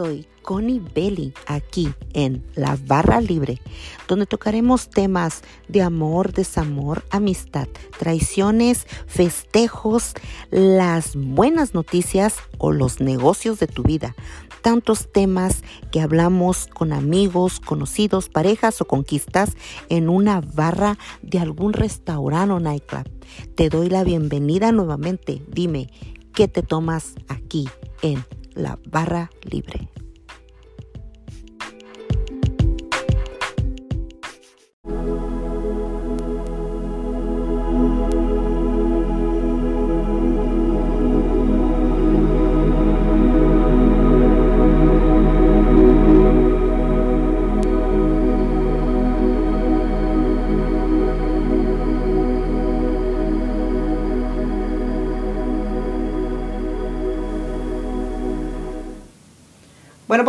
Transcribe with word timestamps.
soy 0.00 0.26
Connie 0.40 0.80
Belly 0.94 1.34
aquí 1.46 1.92
en 2.14 2.42
La 2.54 2.78
Barra 2.86 3.20
Libre, 3.20 3.60
donde 4.08 4.24
tocaremos 4.24 4.88
temas 4.88 5.42
de 5.68 5.82
amor, 5.82 6.32
desamor, 6.32 7.04
amistad, 7.10 7.68
traiciones, 7.98 8.86
festejos, 9.06 10.14
las 10.50 11.16
buenas 11.16 11.74
noticias 11.74 12.36
o 12.56 12.72
los 12.72 13.00
negocios 13.00 13.58
de 13.58 13.66
tu 13.66 13.82
vida. 13.82 14.16
Tantos 14.62 15.12
temas 15.12 15.62
que 15.92 16.00
hablamos 16.00 16.66
con 16.66 16.94
amigos, 16.94 17.60
conocidos, 17.60 18.30
parejas 18.30 18.80
o 18.80 18.86
conquistas 18.86 19.50
en 19.90 20.08
una 20.08 20.40
barra 20.40 20.96
de 21.20 21.40
algún 21.40 21.74
restaurante 21.74 22.54
o 22.54 22.58
nightclub. 22.58 23.06
Te 23.54 23.68
doy 23.68 23.90
la 23.90 24.02
bienvenida 24.02 24.72
nuevamente. 24.72 25.42
Dime, 25.46 25.90
¿qué 26.32 26.48
te 26.48 26.62
tomas 26.62 27.16
aquí 27.28 27.68
en 28.00 28.24
la 28.54 28.78
barra 28.84 29.30
libre? 29.42 29.88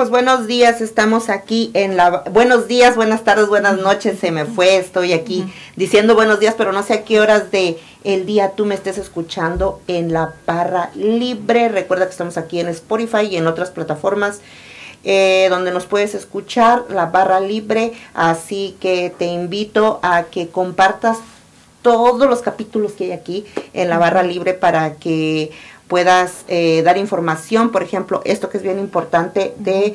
Pues 0.01 0.09
buenos 0.09 0.47
días, 0.47 0.81
estamos 0.81 1.29
aquí 1.29 1.69
en 1.75 1.95
la... 1.95 2.23
Buenos 2.31 2.67
días, 2.67 2.95
buenas 2.95 3.23
tardes, 3.23 3.49
buenas 3.49 3.77
noches, 3.77 4.17
se 4.17 4.31
me 4.31 4.45
fue, 4.45 4.77
estoy 4.77 5.13
aquí 5.13 5.45
diciendo 5.75 6.15
buenos 6.15 6.39
días, 6.39 6.55
pero 6.57 6.71
no 6.71 6.81
sé 6.81 6.93
a 6.95 7.03
qué 7.03 7.19
horas 7.19 7.51
de 7.51 7.77
el 8.03 8.25
día 8.25 8.53
tú 8.55 8.65
me 8.65 8.73
estés 8.73 8.97
escuchando 8.97 9.79
en 9.87 10.11
la 10.11 10.33
barra 10.47 10.89
libre. 10.95 11.69
Recuerda 11.69 12.05
que 12.05 12.13
estamos 12.13 12.39
aquí 12.39 12.59
en 12.59 12.69
Spotify 12.69 13.27
y 13.29 13.37
en 13.37 13.45
otras 13.45 13.69
plataformas 13.69 14.41
eh, 15.03 15.45
donde 15.51 15.69
nos 15.69 15.85
puedes 15.85 16.15
escuchar, 16.15 16.85
la 16.89 17.05
barra 17.05 17.39
libre, 17.39 17.93
así 18.15 18.75
que 18.79 19.13
te 19.15 19.25
invito 19.25 19.99
a 20.01 20.23
que 20.23 20.47
compartas 20.47 21.19
todos 21.81 22.27
los 22.29 22.41
capítulos 22.41 22.93
que 22.93 23.05
hay 23.05 23.11
aquí 23.11 23.45
en 23.73 23.89
la 23.89 23.97
barra 23.97 24.23
libre 24.23 24.53
para 24.53 24.95
que 24.95 25.51
puedas 25.91 26.45
eh, 26.47 26.83
dar 26.85 26.97
información, 26.97 27.69
por 27.69 27.83
ejemplo, 27.83 28.21
esto 28.23 28.47
que 28.47 28.55
es 28.55 28.63
bien 28.63 28.79
importante 28.79 29.53
de 29.57 29.93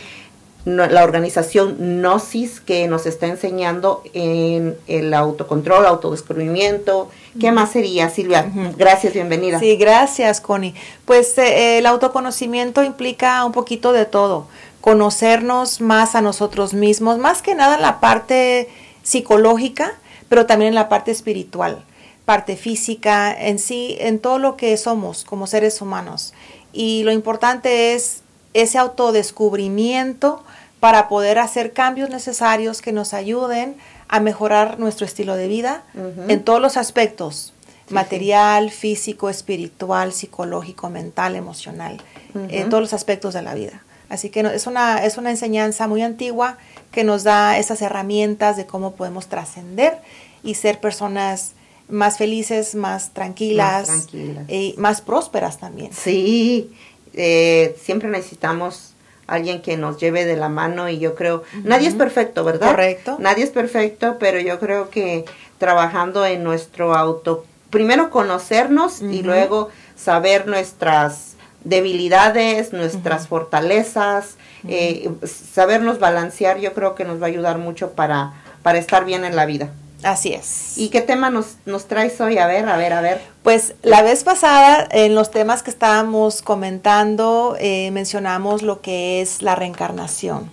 la 0.67 1.05
organización 1.05 1.77
Gnosis 1.79 2.61
que 2.61 2.87
nos 2.87 3.07
está 3.07 3.29
enseñando 3.29 4.03
en 4.13 4.77
el 4.89 5.15
autocontrol, 5.15 5.87
autodescubrimiento. 5.87 7.09
¿Qué 7.41 7.51
más 7.51 7.73
sería, 7.73 8.11
Silvia? 8.11 8.47
Gracias, 8.77 9.15
bienvenida. 9.15 9.59
Sí, 9.59 9.77
gracias, 9.77 10.43
Connie. 10.43 10.75
Pues 11.07 11.39
eh, 11.39 11.79
el 11.79 11.87
autoconocimiento 11.87 12.85
implica 12.85 13.43
un 13.47 13.53
poquito 13.53 13.93
de 13.93 14.05
todo, 14.05 14.49
conocernos 14.83 15.81
más 15.81 16.15
a 16.15 16.21
nosotros 16.21 16.75
mismos, 16.75 17.17
más 17.17 17.41
que 17.41 17.55
nada 17.55 17.77
en 17.77 17.81
la 17.81 18.01
parte 18.01 18.69
psicológica, 19.03 19.95
pero 20.29 20.45
también 20.45 20.69
en 20.69 20.75
la 20.75 20.91
parte 20.91 21.11
espiritual 21.11 21.87
parte 22.27 22.57
física, 22.57 23.33
en 23.33 23.59
sí, 23.59 23.97
en 24.01 24.19
todo 24.19 24.39
lo 24.39 24.57
que 24.57 24.77
somos 24.77 25.25
como 25.25 25.47
seres 25.47 25.81
humanos. 25.81 26.35
Y 26.73 27.05
lo 27.05 27.13
importante 27.13 27.95
es 27.95 28.21
ese 28.53 28.77
autodescubrimiento 28.77 30.43
para 30.81 31.09
poder 31.09 31.39
hacer 31.39 31.73
cambios 31.73 32.11
necesarios 32.11 32.83
que 32.83 32.93
nos 32.93 33.15
ayuden 33.15 33.77
a 34.09 34.21
mejorar 34.21 34.79
nuestro 34.79 35.07
estilo 35.07 35.37
de 35.37 35.49
vida 35.49 35.85
en 36.29 36.43
todos 36.43 36.61
los 36.61 36.77
aspectos, 36.77 37.55
material, 37.89 38.71
físico, 38.71 39.31
espiritual, 39.31 40.13
psicológico, 40.13 40.91
mental, 40.91 41.37
emocional, 41.37 42.03
en 42.35 42.69
todos 42.69 42.83
los 42.83 42.93
aspectos 42.93 43.35
de 43.35 43.43
la 43.43 43.55
vida. 43.55 43.83
Así 44.09 44.31
que 44.31 44.41
es, 44.41 44.67
una, 44.67 45.05
es 45.05 45.17
una 45.17 45.31
enseñanza 45.31 45.89
muy 45.89 46.03
antigua 46.03 46.59
que 46.93 47.05
nos 47.05 47.25
da 47.25 47.59
esas 47.59 47.83
herramientas 47.83 48.57
de 48.57 48.67
cómo 48.67 48.95
podemos 48.95 49.27
trascender 49.27 49.99
y 50.43 50.55
ser 50.55 50.81
personas 50.81 51.53
más 51.89 52.19
felices, 52.19 52.75
más 52.75 53.13
tranquilas, 53.13 54.09
y 54.49 54.75
más 54.79 55.01
prósperas 55.01 55.59
también. 55.59 55.93
Sí, 55.93 56.73
eh, 57.15 57.77
siempre 57.83 58.09
necesitamos 58.09 58.95
alguien 59.27 59.61
que 59.61 59.77
nos 59.77 59.99
lleve 59.99 60.25
de 60.25 60.37
la 60.37 60.49
mano 60.49 60.89
y 60.89 60.99
yo 60.99 61.15
creo, 61.15 61.43
nadie 61.65 61.89
es 61.89 61.95
perfecto, 61.95 62.45
¿verdad? 62.45 62.71
Correcto. 62.71 63.17
Nadie 63.19 63.45
es 63.45 63.51
perfecto, 63.51 64.17
pero 64.19 64.41
yo 64.41 64.59
creo 64.61 64.91
que 64.91 65.25
trabajando 65.59 66.25
en 66.25 66.45
nuestro 66.45 66.95
auto, 66.95 67.45
primero 67.71 68.11
conocernos 68.11 69.03
y 69.03 69.23
luego 69.23 69.71
saber 69.97 70.47
nuestras 70.47 71.35
debilidades, 71.65 72.73
nuestras 72.73 73.27
fortalezas, 73.27 74.37
eh, 74.69 75.11
sabernos 75.25 75.99
balancear, 75.99 76.59
yo 76.61 76.73
creo 76.75 76.95
que 76.95 77.05
nos 77.05 77.21
va 77.21 77.27
a 77.27 77.29
ayudar 77.29 77.59
mucho 77.59 77.93
para, 77.93 78.35
para 78.63 78.79
estar 78.79 79.05
bien 79.05 79.25
en 79.25 79.35
la 79.35 79.47
vida. 79.47 79.71
Así 80.03 80.33
es. 80.33 80.77
¿Y 80.77 80.91
qué 80.91 81.01
tema 81.01 81.31
nos, 81.31 81.57
nos 81.65 81.87
traes 81.87 82.21
hoy? 82.21 82.39
A 82.39 82.47
ver, 82.47 82.69
a 82.69 82.77
ver, 82.77 82.93
a 82.93 83.01
ver. 83.01 83.21
Pues 83.43 83.75
la 83.83 84.03
vez 84.03 84.25
pasada, 84.25 84.87
en 84.91 85.15
los 85.15 85.31
temas 85.31 85.63
que 85.63 85.71
estábamos 85.71 86.43
comentando, 86.43 87.57
eh, 87.59 87.91
mencionamos 87.93 88.63
lo 88.63 88.81
que 88.83 89.21
es 89.21 89.43
la 89.43 89.55
reencarnación. 89.55 90.51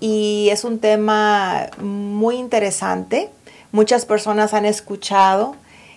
Y 0.00 0.48
es 0.50 0.64
un 0.64 0.78
tema 0.78 1.68
muy 1.78 2.36
interesante. 2.36 3.30
Muchas 3.72 4.04
personas 4.04 4.52
han 4.52 4.64
escuchado 4.64 5.54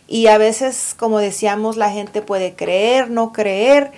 y 0.08 0.28
a 0.28 0.38
veces, 0.38 0.96
como 0.98 1.20
decíamos, 1.20 1.78
la 1.78 1.90
gente 1.90 2.22
puede 2.22 2.54
creer, 2.54 3.10
no 3.10 3.32
creer, 3.32 3.92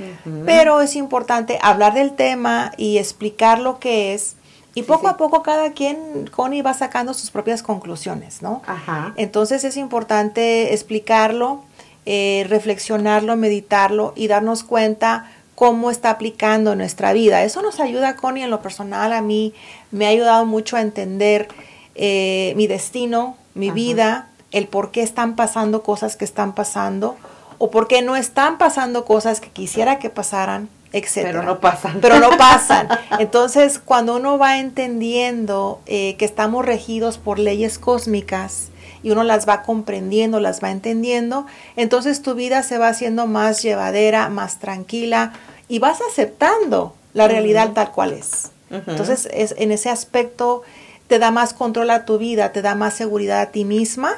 pero 0.46 0.82
es 0.82 0.96
importante 0.96 1.60
hablar 1.62 1.94
del 1.94 2.16
tema 2.16 2.72
y 2.78 3.00
explicar 3.00 3.60
lo 3.60 3.80
que 3.80 4.14
es 4.14 4.36
y 4.76 4.84
poco 4.84 5.08
a 5.08 5.16
poco 5.16 5.42
cada 5.42 5.72
quien, 5.72 6.30
Connie, 6.30 6.62
va 6.62 6.74
sacando 6.74 7.14
sus 7.14 7.32
propias 7.32 7.64
conclusiones, 7.64 8.42
¿no? 8.42 8.62
Ajá. 8.68 9.14
Entonces 9.16 9.64
es 9.64 9.78
importante 9.78 10.74
explicarlo, 10.74 11.64
eh, 12.06 12.46
reflexionarlo, 12.50 13.38
meditarlo 13.38 14.12
y 14.18 14.28
darnos 14.28 14.64
cuenta 14.64 15.32
cómo 15.56 15.90
está 15.90 16.10
aplicando 16.10 16.76
nuestra 16.76 17.14
vida. 17.14 17.44
Eso 17.44 17.62
nos 17.62 17.80
ayuda, 17.80 18.18
Connie, 18.18 18.44
en 18.44 18.52
lo 18.52 18.62
personal, 18.62 19.14
a 19.14 19.22
mí 19.22 19.54
me 19.92 20.06
ha 20.06 20.10
ayudado 20.10 20.46
mucho 20.46 20.76
a 20.76 20.82
entender 20.82 21.48
eh, 21.96 22.54
mi 22.58 22.68
destino, 22.68 23.38
mi 23.54 23.72
vida, 23.72 24.28
el 24.52 24.68
por 24.68 24.92
qué 24.92 25.02
están 25.02 25.38
pasando 25.38 25.84
cosas 25.84 26.18
que 26.18 26.26
están 26.26 26.54
pasando 26.54 27.16
o 27.58 27.72
por 27.72 27.88
qué 27.88 28.02
no 28.02 28.18
están 28.18 28.58
pasando 28.58 29.06
cosas 29.06 29.40
que 29.40 29.50
quisiera 29.50 30.00
que 30.00 30.10
pasaran 30.10 30.68
pero 31.14 31.44
no 31.44 31.60
pasan. 31.60 32.00
Pero 32.02 32.20
no 32.20 32.30
pasan. 32.38 32.88
Entonces, 33.20 33.80
cuando 33.80 34.16
uno 34.16 34.38
va 34.38 34.60
entendiendo 34.60 35.82
eh, 35.86 36.16
que 36.18 36.26
estamos 36.26 36.66
regidos 36.66 37.18
por 37.18 37.40
leyes 37.40 37.80
cósmicas 37.80 38.70
y 39.04 39.12
uno 39.12 39.24
las 39.24 39.48
va 39.48 39.62
comprendiendo, 39.64 40.40
las 40.40 40.64
va 40.64 40.72
entendiendo, 40.72 41.46
entonces 41.76 42.24
tu 42.24 42.34
vida 42.34 42.64
se 42.64 42.80
va 42.80 42.88
haciendo 42.88 43.28
más 43.28 43.62
llevadera, 43.62 44.30
más 44.30 44.58
tranquila 44.58 45.34
y 45.68 45.78
vas 45.78 46.00
aceptando 46.10 46.96
la 47.14 47.28
realidad 47.28 47.74
tal 47.74 47.92
cual 47.92 48.14
es. 48.14 48.52
Entonces, 48.72 49.30
es, 49.32 49.54
en 49.60 49.72
ese 49.72 49.92
aspecto 49.92 50.64
te 51.08 51.20
da 51.20 51.30
más 51.30 51.54
control 51.54 51.92
a 51.92 52.04
tu 52.04 52.18
vida, 52.18 52.52
te 52.52 52.64
da 52.64 52.74
más 52.74 52.96
seguridad 52.96 53.42
a 53.42 53.52
ti 53.52 53.64
misma 53.64 54.12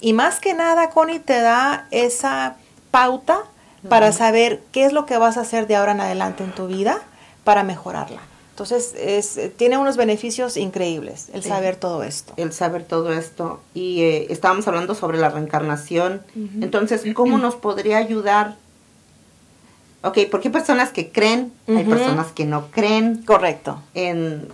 y 0.00 0.14
más 0.14 0.40
que 0.40 0.54
nada, 0.54 0.88
Connie, 0.88 1.18
te 1.18 1.40
da 1.40 1.86
esa 1.90 2.56
pauta 2.90 3.42
para 3.88 4.12
saber 4.12 4.62
qué 4.72 4.84
es 4.84 4.92
lo 4.92 5.06
que 5.06 5.16
vas 5.16 5.36
a 5.36 5.42
hacer 5.42 5.66
de 5.66 5.76
ahora 5.76 5.92
en 5.92 6.00
adelante 6.00 6.44
en 6.44 6.52
tu 6.52 6.66
vida 6.66 7.00
para 7.44 7.62
mejorarla. 7.62 8.20
Entonces, 8.50 8.94
es, 8.98 9.56
tiene 9.56 9.78
unos 9.78 9.96
beneficios 9.96 10.58
increíbles 10.58 11.28
el 11.32 11.42
saber 11.42 11.76
todo 11.76 12.02
esto. 12.02 12.34
El 12.36 12.52
saber 12.52 12.84
todo 12.84 13.10
esto. 13.10 13.60
Y 13.72 14.02
eh, 14.02 14.26
estábamos 14.28 14.68
hablando 14.68 14.94
sobre 14.94 15.16
la 15.16 15.30
reencarnación. 15.30 16.20
Entonces, 16.60 17.02
¿cómo 17.14 17.38
nos 17.38 17.54
podría 17.54 17.96
ayudar? 17.96 18.56
Ok, 20.02 20.18
porque 20.30 20.48
hay 20.48 20.52
personas 20.52 20.90
que 20.90 21.10
creen, 21.10 21.52
hay 21.68 21.84
personas 21.84 22.32
que 22.32 22.44
no 22.44 22.70
creen. 22.70 23.22
Correcto. 23.22 23.80
En, 23.94 24.48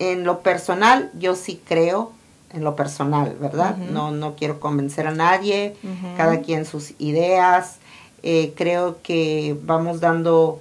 en 0.00 0.24
lo 0.24 0.40
personal, 0.40 1.10
yo 1.14 1.36
sí 1.36 1.60
creo 1.64 2.12
en 2.54 2.62
lo 2.62 2.76
personal, 2.76 3.36
¿verdad? 3.40 3.76
no, 3.76 4.12
no 4.12 4.36
quiero 4.36 4.60
convencer 4.60 5.06
a 5.06 5.10
nadie, 5.10 5.76
cada 6.16 6.40
quien 6.40 6.64
sus 6.64 6.94
ideas. 6.98 7.78
Eh, 8.26 8.54
creo 8.56 9.02
que 9.02 9.54
vamos 9.64 10.00
dando, 10.00 10.58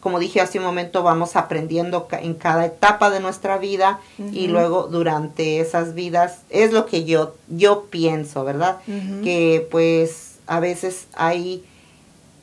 como 0.00 0.18
dije 0.18 0.42
hace 0.42 0.58
un 0.58 0.64
momento, 0.64 1.02
vamos 1.02 1.34
aprendiendo 1.34 2.06
en 2.12 2.34
cada 2.34 2.66
etapa 2.66 3.08
de 3.08 3.20
nuestra 3.20 3.56
vida 3.56 4.00
y 4.32 4.48
luego 4.48 4.82
durante 4.82 5.60
esas 5.60 5.94
vidas, 5.94 6.40
es 6.50 6.72
lo 6.72 6.84
que 6.84 7.06
yo, 7.06 7.34
yo 7.48 7.84
pienso, 7.84 8.44
¿verdad? 8.44 8.80
Que 9.24 9.66
pues 9.70 10.36
a 10.46 10.60
veces 10.60 11.06
hay 11.14 11.64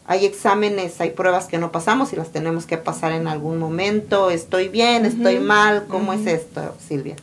hay 0.07 0.25
exámenes, 0.25 0.99
hay 1.01 1.11
pruebas 1.11 1.45
que 1.45 1.59
no 1.59 1.71
pasamos 1.71 2.13
y 2.13 2.15
las 2.15 2.31
tenemos 2.31 2.65
que 2.65 2.77
pasar 2.77 3.11
en 3.11 3.27
algún 3.27 3.59
momento. 3.59 4.31
Estoy 4.31 4.69
bien, 4.69 5.05
estoy 5.05 5.37
mal. 5.37 5.85
¿Cómo 5.87 6.13
es 6.13 6.25
esto, 6.25 6.73
Silvia? 6.87 7.15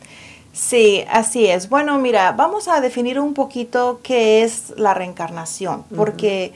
Sí, 0.53 1.03
así 1.09 1.47
es. 1.47 1.67
Bueno, 1.67 1.99
mira, 1.99 2.31
vamos 2.31 2.69
a 2.69 2.79
definir 2.79 3.19
un 3.19 3.33
poquito 3.33 3.99
qué 4.03 4.43
es 4.43 4.71
la 4.77 4.93
reencarnación, 4.93 5.83
porque 5.95 6.53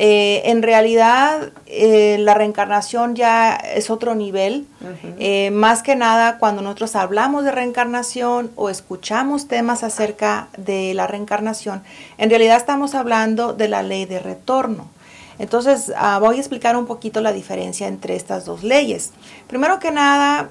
eh, 0.00 0.42
en 0.44 0.62
realidad 0.62 1.50
eh, 1.66 2.18
la 2.20 2.34
reencarnación 2.34 3.16
ya 3.16 3.56
es 3.56 3.90
otro 3.90 4.14
nivel. 4.14 4.68
Eh, 5.18 5.50
más 5.50 5.82
que 5.82 5.96
nada, 5.96 6.38
cuando 6.38 6.62
nosotros 6.62 6.94
hablamos 6.94 7.42
de 7.42 7.50
reencarnación 7.50 8.52
o 8.54 8.70
escuchamos 8.70 9.48
temas 9.48 9.82
acerca 9.82 10.50
de 10.56 10.94
la 10.94 11.08
reencarnación, 11.08 11.82
en 12.16 12.30
realidad 12.30 12.58
estamos 12.58 12.94
hablando 12.94 13.54
de 13.54 13.66
la 13.66 13.82
ley 13.82 14.04
de 14.04 14.20
retorno. 14.20 14.88
Entonces, 15.40 15.92
ah, 15.96 16.20
voy 16.20 16.36
a 16.36 16.38
explicar 16.38 16.76
un 16.76 16.86
poquito 16.86 17.20
la 17.20 17.32
diferencia 17.32 17.88
entre 17.88 18.14
estas 18.14 18.44
dos 18.44 18.62
leyes. 18.62 19.10
Primero 19.48 19.80
que 19.80 19.90
nada, 19.90 20.50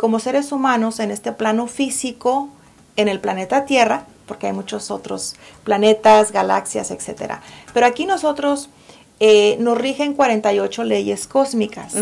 como 0.00 0.18
seres 0.18 0.50
humanos 0.50 0.98
en 0.98 1.12
este 1.12 1.30
plano 1.30 1.68
físico, 1.68 2.48
en 2.96 3.06
el 3.06 3.20
planeta 3.20 3.64
Tierra, 3.64 4.06
porque 4.26 4.48
hay 4.48 4.52
muchos 4.52 4.90
otros 4.90 5.36
planetas, 5.62 6.32
galaxias, 6.32 6.90
etc. 6.90 7.34
Pero 7.72 7.86
aquí 7.86 8.04
nosotros 8.04 8.70
eh, 9.20 9.56
nos 9.58 9.76
rigen 9.76 10.14
48 10.14 10.84
leyes 10.84 11.26
cósmicas. 11.26 11.94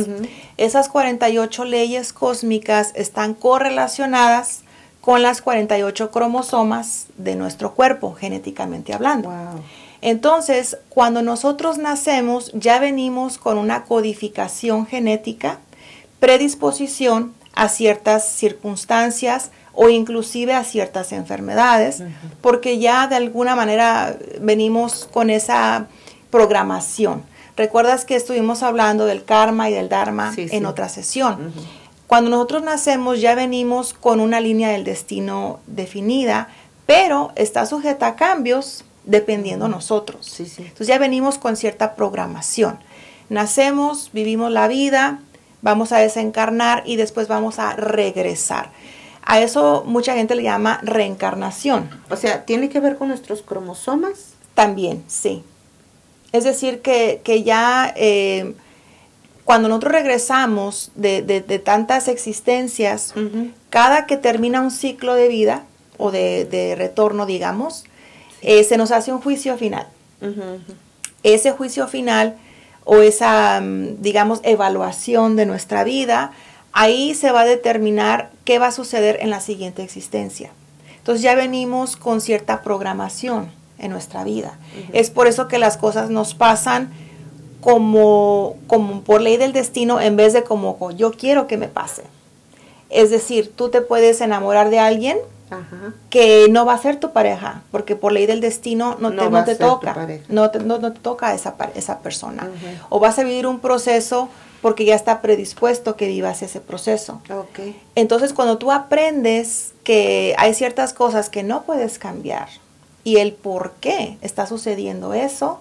Esas 0.57 0.89
48 0.89 1.65
leyes 1.65 2.13
cósmicas 2.13 2.93
están 2.95 3.35
correlacionadas 3.35 4.63
con 5.01 5.23
las 5.23 5.41
48 5.41 6.11
cromosomas 6.11 7.07
de 7.17 7.37
nuestro 7.37 7.75
cuerpo, 7.75 8.15
genéticamente 8.15 8.93
hablando. 8.93 9.33
Entonces, 10.03 10.77
cuando 10.89 11.23
nosotros 11.23 11.79
nacemos, 11.79 12.51
ya 12.53 12.79
venimos 12.81 13.39
con 13.39 13.57
una 13.57 13.85
codificación 13.85 14.87
genética, 14.87 15.59
predisposición 16.21 17.35
a 17.55 17.69
ciertas 17.69 18.29
circunstancias 18.29 19.51
o 19.73 19.89
inclusive 19.89 20.55
a 20.55 20.65
ciertas 20.65 21.13
enfermedades, 21.13 22.03
porque 22.41 22.79
ya 22.79 23.07
de 23.07 23.17
alguna 23.17 23.57
manera 23.57 24.17
venimos 24.41 25.09
con 25.11 25.31
esa 25.31 25.87
programación. 26.37 27.23
Recuerdas 27.57 28.05
que 28.05 28.15
estuvimos 28.15 28.63
hablando 28.63 29.07
del 29.07 29.25
karma 29.25 29.71
y 29.71 29.73
del 29.73 29.89
dharma 29.89 30.35
en 30.37 30.67
otra 30.67 30.91
sesión. 30.91 31.55
Cuando 32.07 32.29
nosotros 32.29 32.63
nacemos 32.63 33.23
ya 33.23 33.35
venimos 33.35 33.95
con 33.95 34.21
una 34.21 34.39
línea 34.41 34.69
del 34.69 34.85
destino 34.85 35.61
definida, 35.67 36.49
pero 36.85 37.33
está 37.37 37.65
sujeta 37.65 38.07
a 38.09 38.17
cambios 38.17 38.85
dependiendo 39.05 39.67
nosotros. 39.69 40.39
Entonces 40.39 40.87
ya 40.87 40.99
venimos 40.99 41.39
con 41.39 41.57
cierta 41.57 41.95
programación. 41.95 42.81
Nacemos, 43.31 44.11
vivimos 44.13 44.53
la 44.53 44.69
vida, 44.69 45.21
vamos 45.63 45.93
a 45.93 45.99
desencarnar 45.99 46.83
y 46.85 46.97
después 46.97 47.29
vamos 47.29 47.59
a 47.59 47.73
regresar. 47.73 48.73
A 49.23 49.41
eso 49.41 49.85
mucha 49.87 50.13
gente 50.13 50.35
le 50.35 50.43
llama 50.43 50.81
reencarnación. 50.83 51.89
O 52.11 52.17
sea, 52.17 52.45
¿tiene 52.45 52.69
que 52.69 52.81
ver 52.81 52.97
con 52.97 53.09
nuestros 53.09 53.41
cromosomas? 53.41 54.35
También, 54.55 55.03
sí. 55.09 55.43
Es 56.33 56.45
decir, 56.45 56.81
que, 56.83 57.43
ya 57.45 57.93
eh, 57.97 58.55
cuando 59.45 59.69
nosotros 59.69 59.93
regresamos 59.93 60.91
de, 60.95 61.63
tantas 61.65 62.09
existencias, 62.09 63.15
cada 63.71 64.07
que 64.07 64.17
termina 64.17 64.61
un 64.61 64.71
ciclo 64.71 65.15
de 65.15 65.29
vida 65.29 65.65
o 65.99 66.11
de 66.11 66.75
retorno, 66.77 67.27
digamos, 67.27 67.85
eh, 68.43 68.65
se 68.65 68.77
nos 68.77 68.93
hace 68.93 69.13
un 69.13 69.21
juicio 69.21 69.57
final. 69.57 69.89
Ese 71.23 71.51
juicio 71.51 71.89
final 71.89 72.37
o 72.85 72.99
esa, 72.99 73.61
mm, 73.61 74.01
digamos, 74.01 74.41
evaluación 74.45 75.35
de 75.37 75.47
nuestra 75.47 75.83
vida, 75.83 76.31
ahí 76.73 77.15
se 77.15 77.33
va 77.33 77.41
a 77.41 77.45
determinar 77.45 78.31
qué 78.45 78.59
va 78.59 78.69
a 78.69 78.73
suceder 78.73 79.19
en 79.21 79.31
la 79.31 79.41
siguiente 79.41 79.83
existencia. 79.83 80.51
Entonces 80.99 81.23
ya 81.23 81.35
venimos 81.35 81.97
con 81.97 82.21
cierta 82.21 82.63
programación 82.63 83.51
en 83.79 83.91
nuestra 83.91 84.25
vida. 84.25 84.59
Es 84.93 85.11
por 85.11 85.27
eso 85.27 85.49
que 85.49 85.59
las 85.59 85.77
cosas 85.77 86.11
nos 86.11 86.35
pasan 86.35 86.91
como, 87.61 88.57
como 88.67 89.01
por 89.03 89.21
ley 89.21 89.37
del 89.37 89.53
destino 89.53 90.01
en 90.01 90.17
vez 90.17 90.33
de 90.33 90.45
como 90.45 90.91
yo 90.93 91.13
quiero 91.13 91.47
que 91.47 91.57
me 91.57 91.69
pase. 91.69 92.05
Es 92.91 93.11
decir, 93.11 93.53
tú 93.55 93.69
te 93.69 93.81
puedes 93.81 94.21
enamorar 94.21 94.71
de 94.71 94.79
alguien 94.79 95.19
que 96.11 96.47
no 96.51 96.65
va 96.65 96.75
a 96.75 96.79
ser 96.79 96.99
tu 96.99 97.13
pareja, 97.13 97.63
porque 97.71 97.95
por 97.95 98.13
ley 98.13 98.27
del 98.27 98.41
destino 98.41 98.97
no, 98.99 99.11
te, 99.11 99.31
no 99.31 99.45
te 99.45 99.55
toca, 99.55 100.09
no 100.29 100.51
te, 100.51 100.59
no, 100.61 100.79
te 100.81 100.99
toca 101.01 101.35
esa, 101.35 101.55
esa 101.75 102.01
persona. 102.01 102.49
O 102.89 103.01
vas 103.01 103.19
a 103.19 103.25
vivir 103.25 103.47
un 103.47 103.61
proceso 103.61 104.29
porque 104.63 104.85
ya 104.85 104.95
está 104.95 105.21
predispuesto 105.21 105.97
que 105.97 106.09
vivas 106.09 106.43
ese 106.43 106.61
proceso. 106.61 107.21
Entonces, 107.95 108.33
cuando 108.33 108.59
tú 108.59 108.73
aprendes 108.73 109.73
que 109.85 110.35
hay 110.39 110.55
ciertas 110.55 110.93
cosas 110.93 111.31
que 111.31 111.43
no 111.43 111.63
puedes 111.63 111.99
cambiar 111.99 112.49
y 113.07 113.19
el 113.19 113.35
por 113.35 113.75
qué 113.79 114.19
está 114.21 114.49
sucediendo 114.49 115.15
eso, 115.15 115.61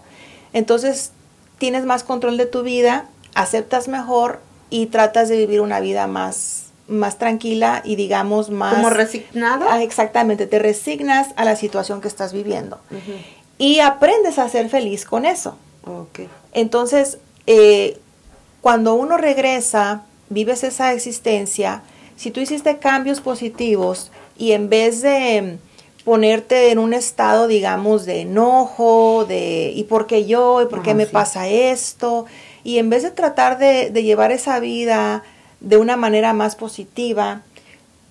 entonces 0.51 1.11
tienes 1.59 1.85
más 1.85 2.03
control 2.03 2.37
de 2.37 2.47
tu 2.47 2.63
vida, 2.63 3.07
aceptas 3.35 3.87
mejor 3.87 4.41
y 4.71 4.87
tratas 4.87 5.29
de 5.29 5.37
vivir 5.37 5.61
una 5.61 5.79
vida 5.79 6.07
más 6.07 6.63
más 6.87 7.17
tranquila 7.17 7.81
y 7.83 7.95
digamos 7.95 8.49
más... 8.49 8.75
Como 8.75 8.89
resignada. 8.89 9.67
Ah, 9.69 9.83
exactamente, 9.83 10.47
te 10.47 10.57
resignas 10.57 11.29
a 11.35 11.45
la 11.45 11.55
situación 11.55 12.01
que 12.01 12.07
estás 12.07 12.33
viviendo. 12.33 12.79
Y 13.59 13.79
aprendes 13.79 14.39
a 14.39 14.49
ser 14.49 14.69
feliz 14.69 15.05
con 15.05 15.25
eso. 15.25 15.55
Entonces, 16.51 17.19
eh, 17.45 17.99
cuando 18.61 18.95
uno 18.95 19.17
regresa, 19.17 20.03
vives 20.29 20.63
esa 20.63 20.93
existencia, 20.93 21.83
si 22.15 22.31
tú 22.31 22.39
hiciste 22.39 22.77
cambios 22.77 23.19
positivos 23.19 24.11
y 24.37 24.51
en 24.51 24.69
vez 24.69 25.01
de 25.01 25.57
ponerte 26.05 26.71
en 26.71 26.79
un 26.79 26.93
estado, 26.93 27.47
digamos, 27.47 28.05
de 28.05 28.21
enojo, 28.21 29.25
de 29.27 29.73
¿y 29.75 29.83
por 29.83 30.07
qué 30.07 30.25
yo? 30.25 30.61
¿y 30.61 30.67
por 30.67 30.83
qué 30.83 30.93
me 30.93 31.07
pasa 31.07 31.49
esto? 31.49 32.25
Y 32.63 32.77
en 32.77 32.89
vez 32.89 33.03
de 33.03 33.11
tratar 33.11 33.57
de, 33.57 33.89
de 33.89 34.03
llevar 34.03 34.31
esa 34.31 34.59
vida 34.59 35.23
de 35.59 35.77
una 35.77 35.97
manera 35.97 36.31
más 36.31 36.55
positiva, 36.55 37.41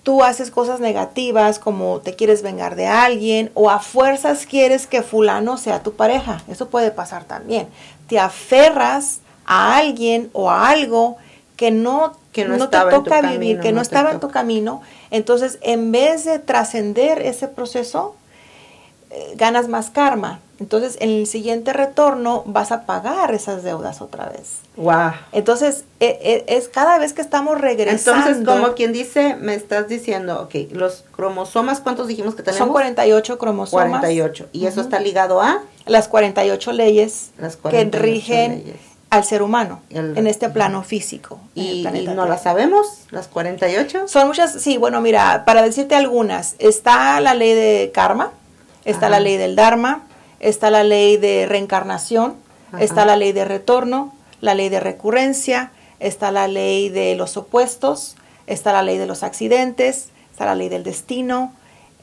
tú 0.03 0.23
haces 0.23 0.51
cosas 0.51 0.79
negativas 0.79 1.57
como 1.57 1.99
te 1.99 2.13
quieres 2.15 2.43
vengar 2.43 2.75
de 2.75 2.85
alguien 2.85 3.49
o 3.55 3.71
a 3.71 3.79
fuerzas 3.79 4.45
quieres 4.45 4.85
que 4.85 5.01
fulano 5.01 5.57
sea 5.57 5.81
tu 5.81 5.93
pareja. 5.93 6.43
Eso 6.47 6.69
puede 6.69 6.91
pasar 6.91 7.23
también. 7.23 7.67
Te 8.07 8.19
aferras 8.19 9.21
a 9.45 9.77
alguien 9.77 10.29
o 10.33 10.51
a 10.51 10.69
algo 10.69 11.17
que 11.55 11.71
no, 11.71 12.17
que 12.33 12.45
no, 12.45 12.69
te 12.69 12.77
toca 12.89 13.21
vivir, 13.21 13.59
que 13.61 13.71
no, 13.71 13.81
estaba 13.81 14.11
en 14.11 14.19
tu 14.19 14.29
camino. 14.29 14.81
Entonces, 15.15 15.59
en 15.61 15.93
vez 15.93 16.25
de 16.25 16.39
trascender 16.39 17.21
ese 17.21 17.47
proceso, 17.47 18.17
eh, 19.11 19.33
ganas 19.37 19.69
más 19.69 19.89
karma. 19.89 20.41
Entonces, 20.59 20.97
en 20.99 21.09
el 21.09 21.25
siguiente 21.25 21.71
retorno 21.71 22.43
vas 22.45 22.73
a 22.73 22.85
pagar 22.85 23.33
esas 23.33 23.63
deudas 23.63 24.01
otra 24.01 24.27
vez. 24.27 24.57
Wow. 24.75 25.13
Entonces, 25.31 25.85
e, 26.01 26.43
e, 26.47 26.57
es, 26.57 26.67
cada 26.67 26.99
vez 26.99 27.13
que 27.13 27.21
estamos 27.21 27.61
regresando. 27.61 28.27
Entonces, 28.27 28.45
como 28.45 28.75
quien 28.75 28.91
dice, 28.91 29.35
me 29.35 29.53
estás 29.53 29.87
diciendo, 29.87 30.41
ok, 30.41 30.69
los 30.73 31.05
cromosomas, 31.15 31.79
¿cuántos 31.79 32.09
dijimos 32.09 32.35
que 32.35 32.43
tenemos? 32.43 32.65
Son 32.65 32.73
48 32.73 33.37
cromosomas. 33.37 33.87
48. 33.87 34.49
¿Y 34.51 34.65
eso 34.65 34.81
está 34.81 34.99
ligado 34.99 35.39
a? 35.39 35.61
Las 35.85 36.09
48 36.09 36.73
leyes 36.73 37.29
que 37.69 37.85
rigen 37.85 38.75
al 39.15 39.23
ser 39.23 39.41
humano 39.41 39.81
en 39.89 40.27
este 40.27 40.49
plano 40.49 40.83
físico. 40.83 41.39
¿Y, 41.53 41.87
¿Y 41.87 42.07
no 42.07 42.25
las 42.25 42.43
sabemos, 42.43 43.05
las 43.11 43.27
48? 43.27 44.07
Son 44.07 44.27
muchas, 44.27 44.61
sí, 44.61 44.77
bueno, 44.77 45.01
mira, 45.01 45.43
para 45.45 45.61
decirte 45.61 45.95
algunas, 45.95 46.55
está 46.59 47.19
la 47.21 47.33
ley 47.33 47.53
de 47.53 47.91
karma, 47.93 48.31
está 48.83 49.09
la 49.09 49.19
ley 49.19 49.37
del 49.37 49.55
dharma, 49.55 50.03
está 50.39 50.69
la 50.69 50.83
ley 50.83 51.17
de 51.17 51.45
reencarnación, 51.47 52.35
está 52.79 53.05
la 53.05 53.15
ley 53.15 53.31
de 53.31 53.45
retorno, 53.45 54.13
la 54.41 54.53
ley 54.53 54.69
de 54.69 54.79
recurrencia, 54.79 55.71
está 55.99 56.31
la 56.31 56.47
ley 56.47 56.89
de 56.89 57.15
los 57.15 57.37
opuestos, 57.37 58.15
está 58.47 58.73
la 58.73 58.83
ley 58.83 58.97
de 58.97 59.05
los 59.05 59.23
accidentes, 59.23 60.09
está 60.31 60.45
la 60.45 60.55
ley 60.55 60.69
del 60.69 60.83
destino, 60.83 61.53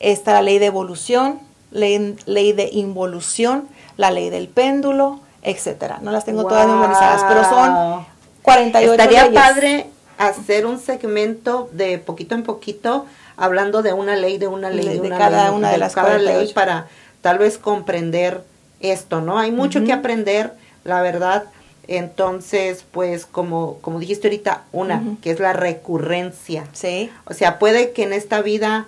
está 0.01 0.33
la 0.33 0.43
ley 0.43 0.59
de 0.59 0.67
evolución, 0.67 1.41
ley, 1.71 2.17
ley 2.27 2.53
de 2.53 2.69
involución, 2.73 3.69
la 3.97 4.11
ley 4.11 4.31
del 4.31 4.49
péndulo, 4.49 5.21
etcétera. 5.43 5.99
No 6.03 6.11
las 6.11 6.25
tengo 6.25 6.45
todas 6.45 6.67
memorizadas, 6.67 7.25
pero 7.29 7.45
son 7.45 8.07
48 8.43 8.93
Estaría 8.93 9.33
padre 9.33 9.87
hacer 10.19 10.67
un 10.67 10.79
segmento 10.79 11.69
de 11.73 11.99
poquito 11.99 12.35
en 12.35 12.43
poquito 12.43 13.07
hablando 13.37 13.83
de 13.83 13.93
una 13.93 14.17
ley, 14.17 14.39
de 14.39 14.47
una 14.47 14.71
ley, 14.71 14.99
de, 14.99 15.09
cada 15.09 15.53
una 15.53 15.71
de, 15.71 15.79
las 15.79 15.95
cada 15.95 16.19
ley 16.19 16.53
para 16.53 16.87
tal 17.21 17.39
vez 17.39 17.59
comprender 17.59 18.43
esto, 18.81 19.21
¿no? 19.21 19.39
Hay 19.39 19.51
mucho 19.51 19.85
que 19.85 19.93
aprender, 19.93 20.53
la 20.85 21.03
verdad. 21.03 21.45
Entonces, 21.89 22.85
pues 22.91 23.27
como, 23.27 23.79
como 23.81 23.99
dijiste 23.99 24.29
ahorita, 24.29 24.63
una, 24.73 25.03
que 25.21 25.31
es 25.31 25.41
la 25.41 25.53
recurrencia. 25.53 26.67
Sí. 26.73 27.11
O 27.25 27.35
sea, 27.35 27.59
puede 27.59 27.93
que 27.93 28.05
en 28.05 28.13
esta 28.13 28.43
vida 28.43 28.87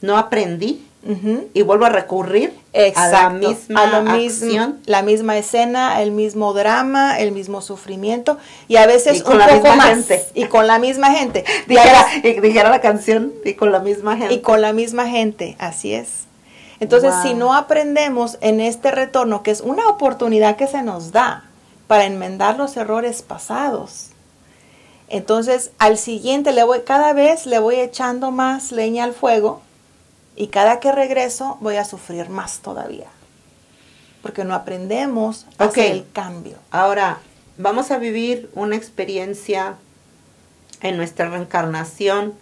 no 0.00 0.16
aprendí 0.16 0.86
y 1.54 1.62
vuelvo 1.62 1.84
a 1.84 1.88
recurrir 1.88 2.52
a 2.94 3.08
la 3.08 3.30
misma 3.30 3.82
acción. 4.14 4.80
la 4.86 5.02
misma 5.02 5.38
escena, 5.38 6.02
el 6.02 6.10
mismo 6.10 6.52
drama, 6.52 7.18
el 7.20 7.32
mismo 7.32 7.60
sufrimiento 7.60 8.38
y 8.66 8.76
a 8.76 8.86
veces 8.86 9.22
con 9.22 9.34
un 9.34 9.38
la 9.38 9.46
poco 9.46 9.68
misma 9.68 9.76
más 9.76 9.86
gente. 9.88 10.26
y 10.34 10.46
con 10.46 10.66
la 10.66 10.78
misma 10.78 11.12
gente. 11.12 11.44
dijera, 11.68 12.06
dijera 12.22 12.70
la 12.70 12.80
canción 12.80 13.32
y 13.44 13.54
con 13.54 13.70
la 13.70 13.78
misma 13.78 14.16
gente. 14.16 14.34
Y 14.34 14.40
con 14.40 14.60
la 14.60 14.72
misma 14.72 15.08
gente, 15.08 15.56
así 15.58 15.94
es. 15.94 16.24
Entonces, 16.80 17.14
si 17.22 17.34
no 17.34 17.54
aprendemos 17.54 18.36
en 18.40 18.60
este 18.60 18.90
retorno, 18.90 19.42
que 19.42 19.50
es 19.50 19.60
una 19.62 19.88
oportunidad 19.88 20.56
que 20.56 20.66
se 20.66 20.82
nos 20.82 21.10
da 21.10 21.44
para 21.86 22.04
enmendar 22.04 22.58
los 22.58 22.76
errores 22.76 23.22
pasados, 23.22 24.10
entonces 25.08 25.70
al 25.78 25.96
siguiente 25.98 26.52
le 26.52 26.64
voy, 26.64 26.80
cada 26.80 27.12
vez 27.12 27.46
le 27.46 27.60
voy 27.60 27.76
echando 27.76 28.30
más 28.30 28.72
leña 28.72 29.04
al 29.04 29.14
fuego 29.14 29.62
y 30.36 30.48
cada 30.48 30.80
que 30.80 30.92
regreso 30.92 31.56
voy 31.60 31.76
a 31.76 31.84
sufrir 31.84 32.28
más 32.28 32.58
todavía. 32.58 33.08
Porque 34.22 34.44
no 34.44 34.54
aprendemos 34.54 35.46
a 35.58 35.64
hacer 35.64 35.92
el 35.92 36.06
cambio. 36.12 36.56
Ahora, 36.70 37.18
vamos 37.58 37.90
a 37.90 37.98
vivir 37.98 38.50
una 38.54 38.76
experiencia 38.76 39.76
en 40.82 40.96
nuestra 40.96 41.30
reencarnación. 41.30 42.34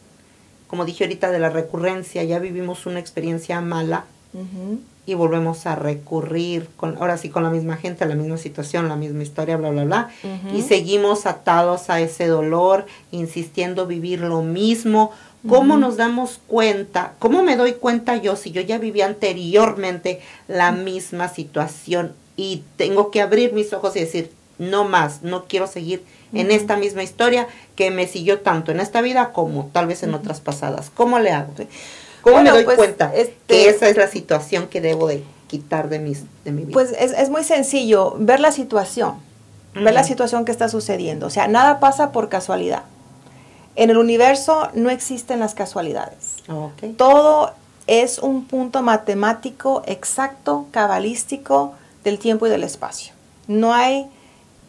Como 0.67 0.85
dije 0.85 1.05
ahorita 1.05 1.31
de 1.31 1.39
la 1.39 1.51
recurrencia, 1.51 2.25
ya 2.25 2.39
vivimos 2.39 2.87
una 2.87 2.99
experiencia 2.99 3.61
mala 3.61 4.05
y 5.07 5.15
volvemos 5.15 5.67
a 5.67 5.77
recurrir, 5.77 6.69
con, 6.77 6.97
ahora 6.97 7.17
sí, 7.19 7.29
con 7.29 7.45
la 7.45 7.51
misma 7.51 7.77
gente, 7.77 8.05
la 8.07 8.17
misma 8.17 8.39
situación, 8.39 8.89
la 8.89 8.97
misma 8.97 9.23
historia, 9.23 9.57
bla, 9.57 9.71
bla, 9.71 9.85
bla. 9.85 10.11
Y 10.53 10.63
seguimos 10.63 11.27
atados 11.27 11.91
a 11.91 12.01
ese 12.01 12.27
dolor, 12.27 12.87
insistiendo 13.13 13.87
vivir 13.87 14.21
lo 14.21 14.43
mismo 14.43 15.13
¿Cómo 15.49 15.77
nos 15.77 15.97
damos 15.97 16.41
cuenta? 16.47 17.13
¿Cómo 17.19 17.43
me 17.43 17.57
doy 17.57 17.75
cuenta 17.75 18.17
yo 18.17 18.35
si 18.37 18.51
yo 18.51 18.63
ya 18.63 18.79
viví 18.79 19.03
anteriormente 19.03 20.21
la 20.49 20.73
misma 20.73 21.29
situación 21.29 22.15
y 22.37 22.63
tengo 22.77 23.11
que 23.11 23.21
abrir 23.21 23.53
mis 23.53 23.73
ojos 23.73 23.95
y 23.97 24.01
decir, 24.01 24.31
no 24.59 24.85
más, 24.85 25.23
no 25.23 25.45
quiero 25.45 25.67
seguir 25.67 26.03
en 26.33 26.51
esta 26.51 26.77
misma 26.77 27.03
historia 27.03 27.47
que 27.77 27.91
me 27.91 28.07
siguió 28.07 28.41
tanto 28.41 28.73
en 28.73 28.81
esta 28.81 29.03
vida 29.03 29.33
como 29.33 29.71
tal 29.73 29.87
vez 29.87 30.03
en 30.03 30.15
otras 30.15 30.41
pasadas? 30.41 30.91
¿Cómo 30.95 31.19
le 31.19 31.31
hago? 31.31 31.53
¿Cómo 32.23 32.41
me 32.41 32.51
doy 32.51 32.65
pues, 32.65 32.77
cuenta 32.77 33.15
este 33.15 33.35
que 33.47 33.69
esa 33.69 33.89
es 33.89 33.97
la 33.99 34.09
situación 34.09 34.69
que 34.69 34.81
debo 34.81 35.07
de 35.09 35.23
quitar 35.47 35.91
de, 35.91 35.99
mis, 35.99 36.23
de 36.45 36.53
mi 36.53 36.63
vida? 36.63 36.73
Pues 36.73 36.93
es, 36.99 37.13
es 37.13 37.29
muy 37.29 37.45
sencillo, 37.45 38.17
ver 38.19 38.41
la 38.41 38.51
situación, 38.51 39.17
ver 39.75 39.93
la 39.93 40.05
situación 40.05 40.47
que 40.47 40.53
está 40.53 40.71
sucediendo. 40.71 41.27
O 41.27 41.31
sea, 41.31 41.49
nada 41.49 41.81
pasa 41.81 42.13
por 42.13 42.31
casualidad. 42.31 42.85
En 43.76 43.90
el 43.90 43.99
universo 43.99 44.69
no 44.75 44.90
existen 44.90 45.40
las 45.40 45.54
casualidades. 45.54 46.37
Todo 46.97 47.52
es 47.87 48.19
un 48.19 48.47
punto 48.47 48.83
matemático 48.83 49.83
exacto, 49.87 50.66
cabalístico 50.71 51.75
del 52.04 52.19
tiempo 52.19 52.47
y 52.47 52.50
del 52.50 52.62
espacio. 52.62 53.12
No 53.47 53.75
hay 53.75 54.07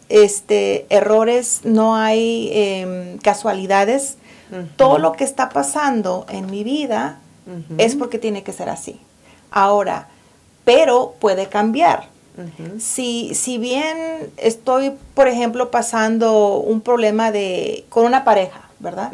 este, 0.10 0.86
errores, 0.90 1.62
no 1.64 1.96
hay 1.96 2.50
em, 2.54 3.18
casualidades. 3.20 4.18
Todo 4.78 5.00
lo 5.00 5.12
que 5.14 5.24
está 5.24 5.50
pasando 5.50 6.26
en 6.30 6.50
mi 6.50 6.64
vida 6.64 7.20
es 7.78 7.96
porque 7.96 8.20
tiene 8.20 8.44
que 8.44 8.54
ser 8.54 8.70
así. 8.70 9.00
Ahora, 9.52 10.08
pero 10.64 11.16
puede 11.20 11.48
cambiar. 11.48 12.10
si, 12.80 13.34
si 13.34 13.58
bien 13.58 13.98
estoy, 14.38 14.94
por 15.14 15.28
ejemplo, 15.28 15.72
pasando 15.72 16.58
un 16.58 16.82
problema 16.82 17.32
de, 17.32 17.86
con 17.90 18.06
una 18.06 18.24
pareja, 18.24 18.65
¿verdad? 18.80 19.12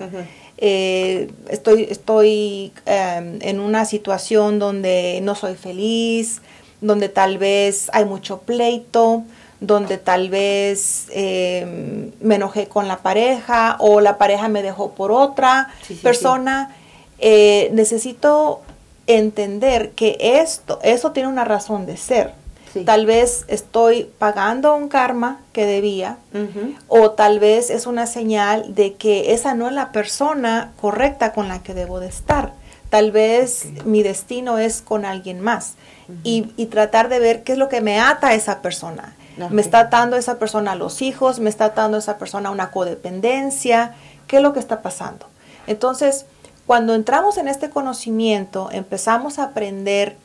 Eh, 0.58 1.32
estoy 1.50 1.88
estoy 1.89 2.72
em, 2.86 3.39
en 3.41 3.60
una 3.60 3.86
situación 3.86 4.60
donde 4.60 5.20
no 5.22 5.36
soy 5.36 5.56
feliz, 5.56 6.41
donde 6.82 7.10
tal 7.10 7.38
vez 7.38 7.89
hay 7.94 8.06
mucho 8.06 8.39
pleito, 8.39 9.24
donde 9.60 9.98
tal 9.98 10.30
vez 10.30 11.06
em, 11.12 12.12
me 12.20 12.36
enojé 12.36 12.68
con 12.68 12.88
la 12.88 12.98
pareja 12.98 13.77
o 13.80 14.01
la 14.01 14.18
pareja 14.18 14.48
me 14.50 14.63
dejó 14.63 14.91
por 14.91 15.12
otra 15.12 15.70
persona. 16.01 16.75
Eh, 17.20 17.70
necesito 17.74 18.62
entender 19.06 19.91
que 19.91 20.18
esto, 20.20 20.80
eso 20.82 21.12
tiene 21.12 21.30
una 21.30 21.46
razón 21.46 21.86
de 21.86 21.98
ser. 21.98 22.40
Tal 22.86 23.06
vez 23.06 23.46
estoy 23.48 24.10
pagando 24.18 24.75
un 24.75 24.88
karma 24.88 25.40
que 25.51 25.66
debía 25.66 26.18
o 26.88 27.12
tal 27.12 27.40
vez 27.40 27.70
es 27.70 27.86
una 27.86 28.08
señal 28.08 28.74
de 28.74 28.94
que 28.94 29.34
esa 29.34 29.54
no 29.54 29.68
es 29.68 29.74
la 29.74 29.92
persona 29.92 30.72
correcta 30.80 31.34
con 31.34 31.48
la 31.48 31.62
que 31.63 31.74
debo 31.74 32.00
de 32.00 32.08
estar. 32.08 32.54
Tal 32.90 33.12
vez 33.12 33.68
mi 33.86 34.04
destino 34.04 34.58
es 34.58 34.82
con 34.82 35.06
alguien 35.06 35.40
más. 35.40 35.75
Y, 36.24 36.44
tratar 36.66 37.08
de 37.08 37.20
ver 37.20 37.44
qué 37.44 37.54
es 37.54 37.58
lo 37.58 37.70
que 37.70 37.80
me 37.80 38.00
ata 38.00 38.30
a 38.30 38.34
esa 38.34 38.62
persona. 38.62 39.16
Me 39.50 39.62
está 39.62 39.80
atando 39.80 40.18
esa 40.18 40.40
persona 40.40 40.74
a 40.74 40.75
los 40.75 41.01
hijos, 41.01 41.40
me 41.40 41.50
está 41.50 41.66
atando 41.66 41.98
esa 41.98 42.18
persona 42.18 42.50
a 42.50 42.51
una 42.51 42.72
codependencia, 42.72 43.96
qué 44.28 44.38
es 44.38 44.44
lo 44.44 44.54
que 44.54 44.60
está 44.60 44.82
pasando. 44.82 45.25
Entonces, 45.68 46.25
cuando 46.68 46.94
entramos 46.94 47.38
en 47.38 47.48
este 47.48 47.70
conocimiento, 47.70 48.70
empezamos 48.72 49.40
a 49.40 49.44
aprender 49.46 50.16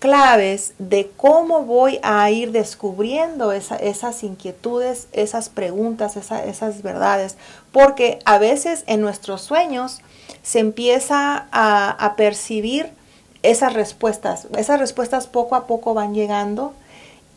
claves 0.00 0.72
de 0.78 1.12
cómo 1.16 1.62
voy 1.64 2.00
a 2.02 2.28
ir 2.30 2.52
descubriendo 2.52 3.52
esas 3.52 4.24
inquietudes, 4.24 5.06
esas 5.12 5.50
preguntas, 5.50 6.16
esas 6.16 6.82
verdades, 6.82 7.36
porque 7.70 8.18
a 8.24 8.38
veces 8.38 8.82
en 8.86 9.02
nuestros 9.02 9.42
sueños 9.42 10.00
se 10.42 10.58
empieza 10.58 11.46
a, 11.52 12.14
percibir 12.16 12.90
esas 13.42 13.74
respuestas. 13.74 14.48
Esas 14.56 14.80
respuestas 14.80 15.26
poco 15.26 15.54
a 15.54 15.66
poco 15.66 15.92
van 15.92 16.14
llegando 16.14 16.72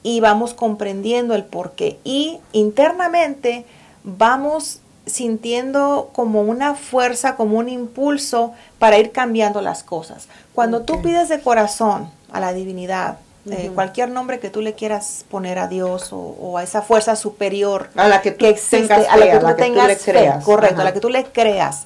y 0.01 0.21
vamos 0.21 0.53
comprendiendo 0.53 1.35
el 1.35 1.43
porqué. 1.43 1.99
Y 2.05 2.39
internamente 2.53 3.65
vamos 4.05 4.79
sintiendo 5.05 6.11
como 6.13 6.41
una 6.41 6.75
fuerza, 6.75 7.35
como 7.35 7.57
un 7.57 7.67
impulso 7.67 8.53
para 8.79 8.97
ir 8.97 9.11
cambiando 9.11 9.61
las 9.61 9.83
cosas. 9.83 10.29
Cuando 10.53 10.83
tú 10.83 11.01
pides 11.01 11.27
de 11.27 11.41
corazón, 11.41 12.09
a 12.33 12.39
la 12.39 12.51
divinidad, 12.51 13.17
eh, 13.49 13.71
cualquier 13.75 14.09
nombre 14.09 14.39
que 14.39 14.49
tú 14.49 14.61
le 14.61 14.73
quieras 14.73 15.25
poner 15.29 15.59
a 15.59 15.67
Dios 15.67 16.09
o, 16.11 16.57
a 16.57 16.63
esa 16.63 16.81
fuerza 16.81 17.17
superior 17.17 17.89
a 17.95 18.07
la 18.07 18.21
que 18.21 18.31
tú 18.31 18.45
existe, 18.45 18.93
a 18.93 19.17
la 19.17 19.31
que 19.31 19.37
tú 19.37 19.47
tengas 19.57 20.01
creas. 20.01 20.43
correcto, 20.45 20.79
a 20.79 20.83
la 20.85 20.93
que 20.93 21.01
tú 21.01 21.09
le 21.09 21.25
creas. 21.25 21.85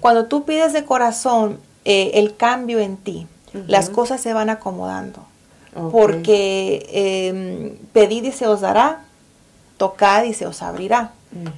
Cuando 0.00 0.26
tú 0.26 0.44
pides 0.44 0.72
de 0.72 0.84
corazón 0.84 1.60
eh, 1.84 2.12
el 2.14 2.34
cambio 2.34 2.80
en 2.80 2.96
ti, 2.96 3.28
las 3.68 3.90
cosas 3.90 4.20
se 4.20 4.32
van 4.32 4.50
acomodando. 4.50 5.24
Porque 5.92 6.84
eh, 6.90 7.78
pedid 7.92 8.24
y 8.24 8.32
se 8.32 8.48
os 8.48 8.60
dará, 8.60 9.04
tocad 9.76 10.24
y 10.24 10.34
se 10.34 10.46
os 10.46 10.62
abrirá. 10.62 11.12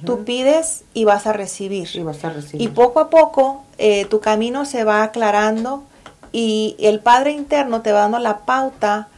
Tú 0.05 0.23
pides 0.23 0.83
y 0.93 1.05
vas 1.05 1.25
a 1.25 1.33
recibir. 1.33 1.89
Y, 1.93 2.03
vas 2.03 2.23
a 2.23 2.29
recibir. 2.29 2.61
y 2.61 2.67
poco 2.67 2.99
a 2.99 3.09
poco 3.09 3.63
tu 4.09 4.19
camino 4.19 4.65
se 4.65 4.83
va 4.83 5.01
aclarando 5.01 5.83
y 6.31 6.75
el 6.79 6.99
Padre 6.99 7.31
interno 7.31 7.81
te 7.81 7.91
va 7.91 8.01
dando 8.01 8.19
la 8.19 8.39
pauta 8.39 9.09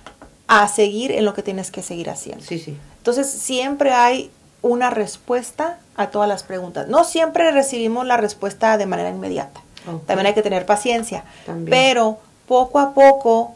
a 0.48 0.67
seguir 0.67 1.12
en 1.12 1.25
lo 1.25 1.34
que 1.34 1.43
tienes 1.43 1.72
que 1.72 1.82
seguir 1.82 2.10
haciendo. 2.10 2.43
Sí, 2.43 2.60
sí. 2.60 2.77
Entonces 2.98 3.29
siempre 3.29 3.91
hay 3.91 4.32
una 4.62 4.89
respuesta 4.89 5.77
a 5.96 6.08
todas 6.08 6.27
las 6.27 6.43
preguntas. 6.43 6.88
No 6.88 7.03
siempre 7.03 7.51
recibimos 7.51 8.05
la 8.05 8.17
respuesta 8.17 8.77
de 8.77 8.86
manera 8.86 9.10
inmediata. 9.10 9.62
También 10.05 10.27
hay 10.27 10.34
que 10.34 10.41
tener 10.41 10.65
paciencia. 10.65 11.25
Pero 11.70 12.20
poco 12.48 12.79
a 12.79 12.93
poco 12.93 13.55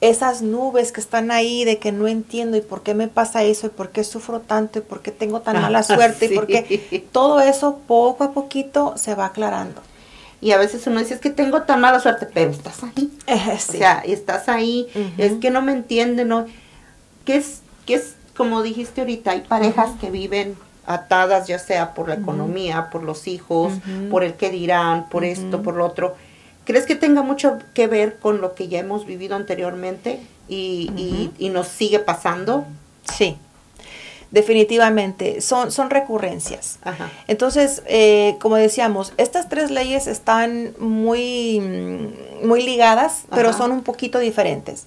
esas 0.00 0.42
nubes 0.42 0.92
que 0.92 1.00
están 1.00 1.30
ahí 1.30 1.64
de 1.64 1.78
que 1.78 1.92
no 1.92 2.06
entiendo 2.06 2.56
y 2.56 2.60
por 2.60 2.82
qué 2.82 2.94
me 2.94 3.08
pasa 3.08 3.42
eso 3.44 3.66
y 3.66 3.70
por 3.70 3.90
qué 3.90 4.04
sufro 4.04 4.40
tanto 4.40 4.78
y 4.78 4.82
por 4.82 5.00
qué 5.00 5.10
tengo 5.10 5.40
tan 5.40 5.60
mala 5.60 5.82
suerte 5.82 6.26
y 6.26 6.34
por 6.34 6.46
qué 6.46 7.06
todo 7.12 7.40
eso 7.40 7.78
poco 7.86 8.24
a 8.24 8.32
poquito 8.32 8.94
se 8.96 9.14
va 9.14 9.26
aclarando. 9.26 9.80
Y 10.40 10.52
a 10.52 10.58
veces 10.58 10.86
uno 10.86 11.00
dice, 11.00 11.14
es 11.14 11.20
que 11.20 11.30
tengo 11.30 11.62
tan 11.62 11.80
mala 11.80 11.98
suerte, 12.00 12.28
pero 12.32 12.50
estás 12.50 12.82
ahí. 12.82 13.10
O 13.26 13.58
sea, 13.58 14.02
estás 14.06 14.48
ahí, 14.48 14.86
es 15.18 15.34
que 15.34 15.50
no 15.50 15.62
me 15.62 15.72
entienden, 15.72 16.28
¿no? 16.28 16.46
¿Qué 17.24 17.36
es, 17.36 17.62
qué 17.86 17.94
es, 17.94 18.14
como 18.36 18.62
dijiste 18.62 19.00
ahorita, 19.00 19.32
hay 19.32 19.40
parejas 19.40 19.90
que 20.00 20.10
viven 20.10 20.56
atadas, 20.86 21.48
ya 21.48 21.58
sea 21.58 21.94
por 21.94 22.08
la 22.08 22.14
economía, 22.14 22.90
por 22.90 23.02
los 23.02 23.26
hijos, 23.26 23.72
por 24.10 24.22
el 24.22 24.34
que 24.34 24.50
dirán, 24.50 25.08
por 25.08 25.24
esto, 25.24 25.62
por 25.62 25.74
lo 25.74 25.84
otro. 25.84 26.14
¿Crees 26.64 26.86
que 26.86 26.96
tenga 26.96 27.22
mucho 27.22 27.58
que 27.74 27.86
ver 27.86 28.18
con 28.18 28.40
lo 28.40 28.54
que 28.54 28.68
ya 28.68 28.80
hemos 28.80 29.06
vivido 29.06 29.36
anteriormente 29.36 30.20
y, 30.48 30.90
y, 30.96 31.32
y 31.38 31.48
nos 31.48 31.68
sigue 31.68 31.98
pasando? 31.98 32.66
Sí, 33.12 33.36
definitivamente, 34.30 35.40
son, 35.40 35.70
son 35.70 35.90
recurrencias. 35.90 36.78
Entonces, 37.28 37.82
eh, 37.86 38.36
como 38.40 38.56
decíamos, 38.56 39.12
estas 39.16 39.48
tres 39.48 39.70
leyes 39.70 40.06
están 40.06 40.74
muy, 40.78 41.60
muy 42.42 42.62
ligadas, 42.62 43.24
pero 43.30 43.52
son 43.52 43.72
un 43.72 43.82
poquito 43.82 44.18
diferentes. 44.18 44.86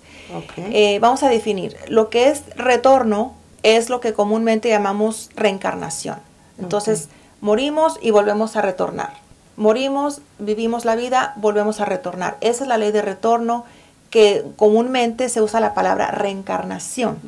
Eh, 0.57 0.99
vamos 0.99 1.23
a 1.23 1.29
definir, 1.29 1.77
lo 1.87 2.09
que 2.09 2.29
es 2.29 2.43
retorno 2.55 3.33
es 3.63 3.89
lo 3.89 3.99
que 3.99 4.13
comúnmente 4.13 4.69
llamamos 4.69 5.29
reencarnación. 5.35 6.19
Entonces, 6.59 7.09
morimos 7.41 7.97
y 8.01 8.11
volvemos 8.11 8.55
a 8.55 8.61
retornar. 8.61 9.13
Morimos, 9.55 10.21
vivimos 10.37 10.85
la 10.85 10.95
vida, 10.95 11.33
volvemos 11.35 11.81
a 11.81 11.85
retornar. 11.85 12.37
Esa 12.39 12.63
es 12.63 12.67
la 12.69 12.77
ley 12.77 12.91
de 12.91 13.01
retorno 13.01 13.65
que 14.09 14.43
comúnmente 14.55 15.29
se 15.29 15.41
usa 15.41 15.59
la 15.59 15.73
palabra 15.73 16.11
reencarnación. 16.11 17.19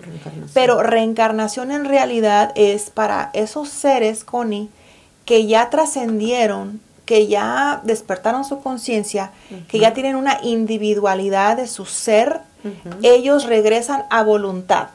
Pero 0.54 0.82
reencarnación 0.82 1.72
en 1.72 1.86
realidad 1.86 2.52
es 2.56 2.90
para 2.90 3.30
esos 3.34 3.70
seres, 3.70 4.24
Connie, 4.24 4.70
que 5.26 5.46
ya 5.46 5.70
trascendieron, 5.70 6.82
que 7.06 7.28
ya 7.28 7.82
despertaron 7.84 8.46
su 8.46 8.62
conciencia, 8.62 9.32
que 9.68 9.80
ya 9.80 9.94
tienen 9.94 10.16
una 10.16 10.40
individualidad 10.42 11.58
de 11.58 11.68
su 11.68 11.86
ser, 11.86 12.42
ellos 13.02 13.46
regresan 13.46 14.06
a 14.10 14.24
voluntad 14.24 14.90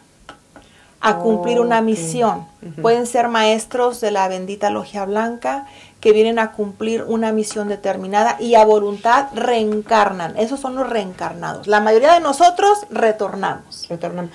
a 1.00 1.16
cumplir 1.16 1.60
una 1.60 1.80
misión. 1.80 2.46
Pueden 2.82 3.06
ser 3.06 3.28
maestros 3.28 4.00
de 4.00 4.10
la 4.10 4.28
bendita 4.28 4.70
logia 4.70 5.04
blanca 5.04 5.66
que 6.00 6.12
vienen 6.12 6.38
a 6.38 6.52
cumplir 6.52 7.04
una 7.04 7.32
misión 7.32 7.68
determinada 7.68 8.36
y 8.40 8.54
a 8.54 8.64
voluntad 8.64 9.28
reencarnan. 9.34 10.36
Esos 10.36 10.60
son 10.60 10.74
los 10.74 10.88
reencarnados. 10.88 11.66
La 11.66 11.80
mayoría 11.80 12.14
de 12.14 12.20
nosotros 12.20 12.86
retornamos. 12.90 13.88
Retornamos. 13.88 14.30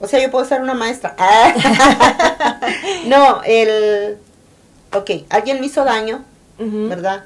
O 0.00 0.06
sea, 0.06 0.20
yo 0.20 0.30
puedo 0.30 0.44
ser 0.44 0.60
una 0.60 0.74
maestra. 0.74 1.16
no, 3.06 3.42
el... 3.44 4.18
Ok, 4.92 5.10
alguien 5.28 5.60
me 5.60 5.66
hizo 5.66 5.84
daño, 5.84 6.24
¿verdad? 6.58 7.24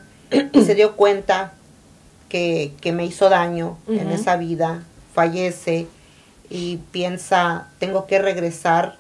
Y 0.52 0.64
se 0.64 0.74
dio 0.74 0.96
cuenta 0.96 1.52
que, 2.28 2.72
me 2.92 3.04
hizo 3.04 3.28
daño 3.28 3.78
en 3.86 4.10
esa 4.10 4.36
vida, 4.36 4.82
fallece 5.14 5.86
y 6.52 6.76
piensa, 6.90 7.68
tengo 7.78 8.06
que 8.06 8.18
regresar 8.18 8.96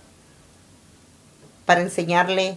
para 1.66 1.82
enseñarle 1.82 2.56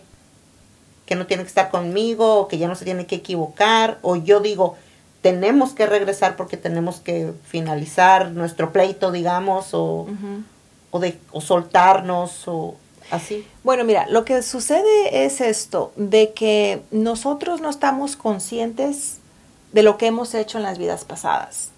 que 1.06 1.16
no 1.16 1.28
tiene 1.28 1.44
que 1.44 1.50
estar 1.50 1.70
conmigo, 1.70 2.40
o 2.40 2.48
que 2.48 2.58
ya 2.58 2.70
no 2.70 2.76
se 2.76 2.86
tiene 2.86 3.06
que 3.06 3.18
equivocar, 3.18 4.00
o 4.02 4.16
yo 4.16 4.40
digo, 4.40 4.78
tenemos 5.22 5.74
que 5.74 5.86
regresar 5.86 6.38
porque 6.38 6.56
tenemos 6.56 7.02
que 7.02 7.34
finalizar 7.46 8.32
nuestro 8.32 8.72
pleito, 8.72 9.12
digamos, 9.12 9.74
o, 9.74 10.08
o, 10.92 11.00
de, 11.00 11.20
o 11.34 11.42
soltarnos, 11.42 12.48
o 12.48 12.76
así. 13.12 13.46
Bueno, 13.66 13.84
mira, 13.84 14.08
lo 14.08 14.24
que 14.24 14.42
sucede 14.44 15.26
es 15.26 15.42
esto, 15.42 15.92
de 15.98 16.32
que 16.32 16.82
nosotros 16.92 17.60
no 17.60 17.70
estamos 17.70 18.16
conscientes 18.16 19.18
de 19.74 19.84
lo 19.84 19.98
que 19.98 20.08
hemos 20.08 20.34
hecho 20.34 20.58
en 20.58 20.64
las 20.64 20.78
vidas 20.78 21.04
pasadas. 21.04 21.72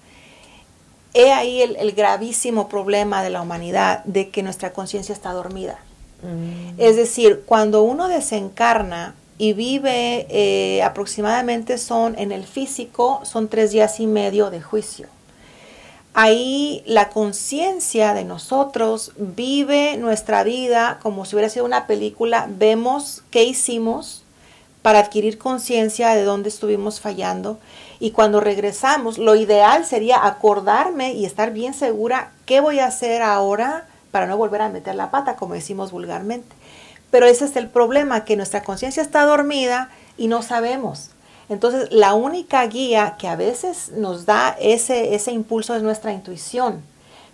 He 1.13 1.31
ahí 1.31 1.61
el, 1.61 1.91
gravísimo 1.93 2.67
problema 2.69 3.23
de 3.23 3.29
la 3.29 3.41
humanidad, 3.41 4.03
de 4.05 4.29
que 4.29 4.43
nuestra 4.43 4.73
conciencia 4.73 5.13
está 5.13 5.31
dormida. 5.33 5.79
Mm. 6.21 6.79
Es 6.79 6.95
decir, 6.95 7.43
cuando 7.45 7.83
uno 7.83 8.07
desencarna 8.07 9.15
y 9.37 9.53
vive 9.53 10.27
eh, 10.29 10.81
aproximadamente 10.83 11.77
son 11.77 12.17
en 12.17 12.31
el 12.31 12.45
físico, 12.45 13.21
son 13.23 13.47
tres 13.47 13.71
días 13.71 13.99
y 13.99 14.07
medio 14.07 14.49
de 14.49 14.61
juicio. 14.61 15.07
Ahí 16.13 16.81
la 16.87 17.09
conciencia 17.09 18.15
de 18.15 18.23
nosotros 18.23 19.11
vive 19.17 19.97
nuestra 19.97 20.43
vida 20.43 20.97
como 21.03 21.25
si 21.25 21.35
hubiera 21.35 21.49
sido 21.49 21.65
una 21.65 21.85
película, 21.85 22.47
vemos 22.49 23.21
qué 23.29 23.43
hicimos 23.43 24.23
para 24.81 24.99
adquirir 24.99 25.37
conciencia 25.37 26.15
de 26.15 26.23
dónde 26.23 26.49
estuvimos 26.49 26.99
fallando 26.99 27.59
y 27.99 28.11
cuando 28.11 28.39
regresamos, 28.39 29.17
lo 29.17 29.35
ideal 29.35 29.85
sería 29.85 30.25
acordarme 30.25 31.13
y 31.13 31.25
estar 31.25 31.51
bien 31.51 31.73
segura 31.73 32.31
qué 32.45 32.59
voy 32.59 32.79
a 32.79 32.87
hacer 32.87 33.21
ahora 33.21 33.87
para 34.11 34.27
no 34.27 34.37
volver 34.37 34.61
a 34.61 34.69
meter 34.69 34.95
la 34.95 35.11
pata, 35.11 35.35
como 35.35 35.53
decimos 35.53 35.91
vulgarmente. 35.91 36.55
Pero 37.09 37.25
ese 37.25 37.45
es 37.45 37.55
el 37.55 37.67
problema, 37.69 38.25
que 38.25 38.35
nuestra 38.35 38.63
conciencia 38.63 39.01
está 39.01 39.23
dormida 39.23 39.89
y 40.17 40.27
no 40.27 40.41
sabemos. 40.41 41.09
Entonces, 41.49 41.87
la 41.91 42.13
única 42.13 42.65
guía 42.67 43.15
que 43.17 43.27
a 43.27 43.35
veces 43.35 43.91
nos 43.95 44.25
da 44.25 44.55
ese, 44.59 45.15
ese 45.15 45.31
impulso 45.31 45.75
es 45.75 45.81
nuestra 45.81 46.11
intuición. 46.11 46.83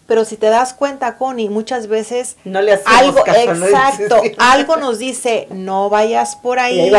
Pero 0.05 0.25
si 0.25 0.37
te 0.37 0.47
das 0.47 0.73
cuenta, 0.73 1.17
Connie, 1.17 1.49
muchas 1.49 1.87
veces 1.87 2.35
no 2.43 2.61
le 2.61 2.79
algo, 2.85 3.23
exacto, 3.27 4.21
algo 4.37 4.75
nos 4.75 4.99
dice, 4.99 5.47
no 5.49 5.89
vayas 5.89 6.35
por 6.35 6.59
ahí, 6.59 6.91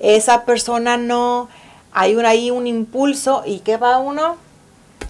esa 0.00 0.44
persona 0.44 0.96
no, 0.96 1.48
hay 1.98 2.14
un, 2.14 2.26
ahí 2.26 2.50
un 2.50 2.66
impulso 2.66 3.42
y 3.46 3.60
¿qué 3.60 3.78
va 3.78 3.96
uno? 3.96 4.36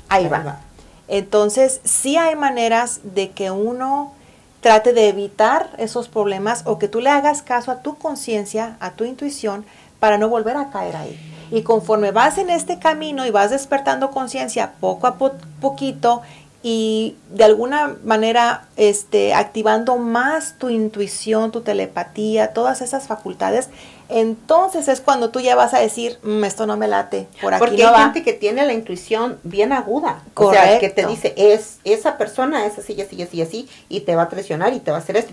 Ahí, 0.09 0.29
va. 0.29 0.61
Entonces, 1.09 1.81
sí 1.83 2.17
hay 2.17 2.37
maneras 2.37 3.01
de 3.03 3.33
que 3.33 3.51
uno 3.51 4.13
trate 4.61 4.93
de 4.93 5.09
evitar 5.09 5.71
esos 5.79 6.07
problemas 6.07 6.63
o 6.65 6.79
que 6.79 6.87
tú 6.87 7.01
le 7.01 7.11
hagas 7.11 7.43
caso 7.43 7.73
a 7.73 7.83
tu 7.83 7.97
conciencia, 7.99 8.77
a 8.79 8.93
tu 8.93 9.05
intuición, 9.05 9.65
para 9.99 10.17
no 10.17 10.29
volver 10.29 10.57
a 10.57 10.71
caer 10.71 10.95
ahí. 10.95 11.19
Y 11.51 11.63
conforme 11.63 12.13
vas 12.13 12.39
en 12.39 12.51
este 12.51 12.79
camino 12.79 13.27
y 13.27 13.31
vas 13.31 13.51
despertando 13.51 14.13
conciencia 14.13 14.75
poco 14.79 15.09
a 15.09 15.17
poquito 15.61 16.23
y 16.63 17.17
de 17.31 17.45
alguna 17.45 17.97
manera 18.05 18.67
este, 18.77 19.35
activando 19.35 19.97
más 19.97 20.55
tu 20.57 20.69
intuición, 20.69 21.51
tu 21.51 21.63
telepatía, 21.63 22.53
todas 22.53 22.81
esas 22.81 23.09
facultades, 23.09 23.71
entonces 24.09 24.89
es 24.89 25.01
cuando 25.01 25.31
tú 25.31 25.41
ya 25.41 25.55
vas 25.55 25.75
a 25.75 25.79
decir, 25.79 26.19
mm, 26.23 26.45
esto 26.45 26.67
no 26.67 26.77
me 26.77 26.89
late, 26.89 27.27
por 27.41 27.55
aquí 27.55 27.61
Porque 27.61 27.85
hay 27.85 28.03
gente 28.05 28.23
que 28.23 28.33
tiene 28.33 28.65
la 28.65 28.73
intuición 28.73 29.39
bien 29.43 29.73
aguda. 29.73 30.23
O 30.35 30.53
sea, 30.53 30.79
que 30.79 30.89
te 30.89 31.07
dice, 31.07 31.35
es 31.37 31.79
esa 31.85 32.19
persona 32.19 32.67
es 32.67 32.79
así, 32.79 33.01
así, 33.01 33.23
así, 33.23 33.43
así, 33.43 33.69
y 33.89 34.01
te 34.01 34.17
va 34.17 34.23
a 34.23 34.29
traicionar 34.29 34.75
y 34.75 34.81
te 34.81 34.91
va 34.91 34.99
a 34.99 35.01
hacer 35.01 35.17
esto, 35.17 35.33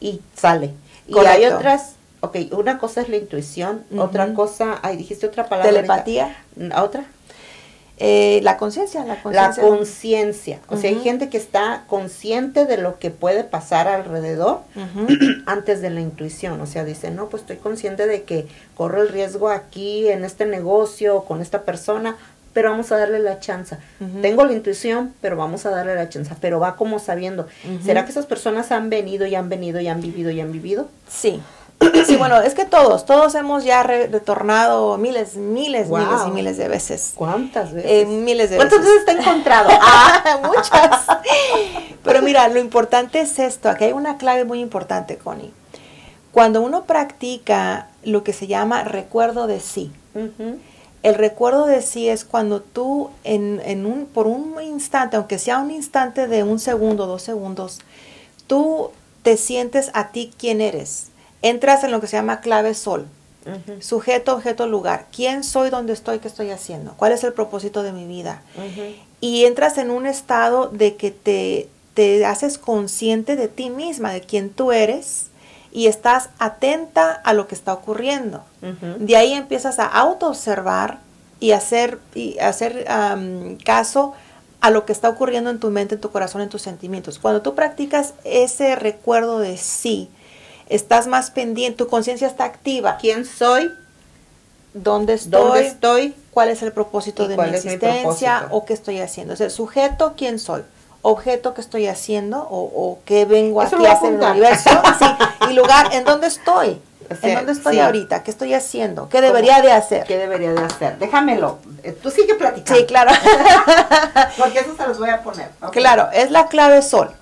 y, 0.00 0.20
sale. 0.34 0.72
Y 1.08 1.18
hay 1.18 1.46
otras, 1.46 1.94
ok, 2.20 2.36
una 2.52 2.78
cosa 2.78 3.00
es 3.00 3.08
la 3.08 3.16
intuición, 3.16 3.84
otra 3.96 4.34
cosa, 4.34 4.78
ay, 4.82 4.96
dijiste 4.96 5.26
otra 5.26 5.48
palabra. 5.48 5.72
Telepatía. 5.72 6.36
¿Otra? 6.76 7.06
Eh, 7.98 8.40
la 8.42 8.58
conciencia, 8.58 9.04
la 9.04 9.22
conciencia. 9.22 9.62
La 9.62 9.68
conciencia. 9.68 10.60
O 10.68 10.76
sea, 10.76 10.90
hay 10.90 11.00
gente 11.00 11.30
que 11.30 11.38
está 11.38 11.84
consciente 11.86 12.66
de 12.66 12.76
lo 12.76 12.98
que 12.98 13.10
puede 13.10 13.42
pasar 13.42 13.88
alrededor 13.88 14.60
antes 15.46 15.80
de 15.80 15.90
la 15.90 16.00
intuición. 16.00 16.60
O 16.60 16.66
sea, 16.66 16.84
dice, 16.84 17.10
no, 17.10 17.28
pues 17.28 17.42
estoy 17.42 17.56
consciente 17.56 18.06
de 18.06 18.24
que 18.24 18.48
corro 18.76 19.02
el 19.02 19.08
riesgo 19.08 19.48
aquí, 19.48 20.08
en 20.08 20.24
este 20.24 20.44
negocio, 20.44 21.24
con 21.24 21.40
esta 21.40 21.62
persona, 21.62 22.16
pero 22.52 22.70
vamos 22.70 22.90
a 22.92 22.96
darle 22.96 23.18
la 23.18 23.38
chance. 23.38 23.76
Tengo 24.22 24.44
la 24.44 24.52
intuición, 24.52 25.12
pero 25.20 25.36
vamos 25.36 25.66
a 25.66 25.70
darle 25.70 25.94
la 25.94 26.08
chance. 26.08 26.34
Pero 26.40 26.58
va 26.58 26.76
como 26.76 26.98
sabiendo. 26.98 27.46
¿Será 27.84 28.04
que 28.04 28.10
esas 28.10 28.24
personas 28.24 28.72
han 28.72 28.88
venido 28.88 29.26
y 29.26 29.34
han 29.34 29.50
venido 29.50 29.78
y 29.80 29.88
han 29.88 30.00
vivido 30.00 30.30
y 30.30 30.40
han 30.40 30.52
vivido? 30.52 30.88
Sí. 31.06 31.42
Sí, 32.06 32.16
bueno, 32.16 32.40
es 32.40 32.54
que 32.54 32.64
todos, 32.64 33.04
todos 33.04 33.34
hemos 33.34 33.64
ya 33.64 33.82
retornado 33.82 34.96
miles, 34.96 35.36
miles, 35.36 35.88
miles 35.88 36.20
y 36.26 36.30
miles 36.30 36.56
de 36.56 36.68
veces. 36.68 37.12
¿Cuántas 37.14 37.72
veces? 37.72 37.90
Eh, 37.90 38.06
miles 38.06 38.50
de 38.50 38.56
¿Cuántas 38.56 38.80
veces. 38.80 39.04
te 39.04 39.10
ha 39.12 39.14
encontrado? 39.14 39.68
ah, 39.80 40.40
muchas. 40.44 41.06
Pero 42.02 42.22
mira, 42.22 42.48
lo 42.48 42.60
importante 42.60 43.20
es 43.20 43.38
esto, 43.38 43.68
aquí 43.68 43.84
hay 43.84 43.92
una 43.92 44.16
clave 44.16 44.44
muy 44.44 44.60
importante, 44.60 45.16
Connie. 45.16 45.52
Cuando 46.32 46.60
uno 46.60 46.84
practica 46.84 47.88
lo 48.04 48.22
que 48.22 48.32
se 48.32 48.46
llama 48.46 48.84
recuerdo 48.84 49.46
de 49.46 49.60
sí, 49.60 49.90
el 51.02 51.14
recuerdo 51.14 51.66
de 51.66 51.82
sí 51.82 52.08
es 52.08 52.24
cuando 52.24 52.60
tú 52.60 53.10
en, 53.24 53.60
en 53.64 53.86
un, 53.86 54.06
por 54.06 54.26
un 54.26 54.54
instante, 54.62 55.16
aunque 55.16 55.38
sea 55.38 55.58
un 55.58 55.70
instante 55.70 56.26
de 56.26 56.42
un 56.42 56.58
segundo, 56.58 57.06
dos 57.06 57.22
segundos, 57.22 57.80
tú 58.46 58.90
te 59.22 59.36
sientes 59.36 59.90
a 59.94 60.08
ti 60.08 60.30
quién 60.38 60.60
eres 60.60 61.10
entras 61.42 61.84
en 61.84 61.90
lo 61.90 62.00
que 62.00 62.06
se 62.06 62.16
llama 62.16 62.40
clave 62.40 62.74
sol. 62.74 63.06
Sujeto, 63.78 64.34
objeto, 64.34 64.66
lugar. 64.66 65.06
¿Quién 65.14 65.44
soy? 65.44 65.70
¿Dónde 65.70 65.92
estoy? 65.92 66.18
¿Qué 66.18 66.26
estoy 66.26 66.50
haciendo? 66.50 66.94
¿Cuál 66.96 67.12
es 67.12 67.22
el 67.22 67.32
propósito 67.32 67.84
de 67.84 67.92
mi 67.92 68.04
vida? 68.04 68.42
Y 69.20 69.44
entras 69.44 69.78
en 69.78 69.90
un 69.90 70.04
estado 70.06 70.68
de 70.68 70.96
que 70.96 71.12
te, 71.12 71.68
te 71.94 72.26
haces 72.26 72.58
consciente 72.58 73.36
de 73.36 73.46
ti 73.46 73.70
misma, 73.70 74.12
de 74.12 74.20
quién 74.20 74.50
tú 74.50 74.72
eres, 74.72 75.26
y 75.72 75.86
estás 75.86 76.30
atenta 76.38 77.12
a 77.12 77.34
lo 77.34 77.46
que 77.46 77.54
está 77.54 77.72
ocurriendo. 77.72 78.42
De 78.98 79.16
ahí 79.16 79.32
empiezas 79.32 79.78
a 79.78 79.86
auto-observar 79.86 80.98
y 81.38 81.52
hacer, 81.52 82.00
y 82.14 82.38
hacer 82.38 82.84
caso 83.64 84.14
a 84.60 84.70
lo 84.70 84.86
que 84.86 84.92
está 84.92 85.08
ocurriendo 85.08 85.50
en 85.50 85.60
tu 85.60 85.70
mente, 85.70 85.94
en 85.94 86.00
tu 86.00 86.10
corazón, 86.10 86.40
en 86.40 86.48
tus 86.48 86.62
sentimientos. 86.62 87.18
Cuando 87.18 87.42
tú 87.42 87.54
practicas 87.54 88.14
ese 88.24 88.74
recuerdo 88.74 89.38
de 89.38 89.56
sí, 89.56 90.08
estás 90.68 91.06
más 91.06 91.30
pendiente, 91.30 91.78
tu 91.78 91.88
conciencia 91.88 92.26
está 92.26 92.44
activa. 92.44 92.98
¿Quién 93.00 93.24
soy? 93.24 93.72
¿Dónde 94.74 95.14
estoy? 95.14 95.30
¿Dónde 95.30 95.66
estoy? 95.66 96.14
¿Cuál 96.30 96.50
es 96.50 96.62
el 96.62 96.72
propósito 96.72 97.28
de 97.28 97.36
mi 97.36 97.48
existencia? 97.48 98.48
¿O 98.50 98.64
qué 98.64 98.74
estoy 98.74 99.00
haciendo? 99.00 99.34
O 99.34 99.36
sea, 99.36 99.48
sujeto, 99.48 100.14
¿quién 100.16 100.38
soy? 100.38 100.62
Objeto, 101.00 101.54
¿qué 101.54 101.60
estoy 101.60 101.86
haciendo? 101.86 102.46
¿O, 102.50 102.98
qué 103.04 103.24
vengo 103.24 103.62
aquí 103.62 103.86
a 103.86 103.92
hacer 103.92 104.14
en 104.14 104.22
el 104.22 104.30
universo? 104.30 104.70
y 105.50 105.54
lugar, 105.54 105.94
¿en 105.94 106.04
dónde 106.04 106.26
estoy? 106.26 106.80
¿En 107.22 107.34
dónde 107.36 107.52
estoy 107.52 107.78
ahorita? 107.78 108.22
¿Qué 108.22 108.30
estoy 108.30 108.52
haciendo? 108.54 109.08
¿Qué 109.08 109.20
debería 109.20 109.62
de 109.62 109.72
hacer? 109.72 110.04
¿Qué 110.04 110.16
debería 110.16 110.52
de 110.52 110.60
hacer? 110.60 110.98
Déjamelo. 110.98 111.58
Eh, 111.82 111.92
tú 111.92 112.10
sigue 112.10 112.34
platicando. 112.34 112.80
Sí, 112.80 112.86
claro. 112.86 113.12
Porque 114.38 114.58
eso 114.58 114.74
se 114.76 114.86
los 114.86 114.98
voy 114.98 115.10
a 115.10 115.22
poner. 115.22 115.50
Claro, 115.70 116.08
es 116.12 116.30
la 116.30 116.48
clave 116.48 116.82
sol. 116.82 117.12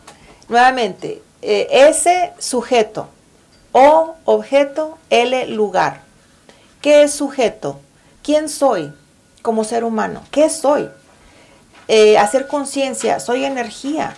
Nuevamente, 0.49 1.23
eh, 1.43 1.69
ese 1.71 2.33
sujeto, 2.39 3.09
o 3.75 4.15
objeto, 4.25 4.99
L 5.11 5.47
lugar. 5.49 6.03
¿Qué 6.81 7.03
es 7.03 7.13
sujeto? 7.13 7.81
¿Quién 8.23 8.49
soy 8.49 8.95
como 9.43 9.65
ser 9.65 9.83
humano? 9.83 10.23
¿Qué 10.31 10.49
soy? 10.49 10.89
Eh, 11.89 12.17
hacer 12.17 12.47
conciencia, 12.47 13.19
soy 13.19 13.45
energía. 13.45 14.15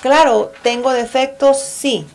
Claro, 0.00 0.52
tengo 0.62 0.92
defectos, 0.92 1.58
sí. 1.58 2.06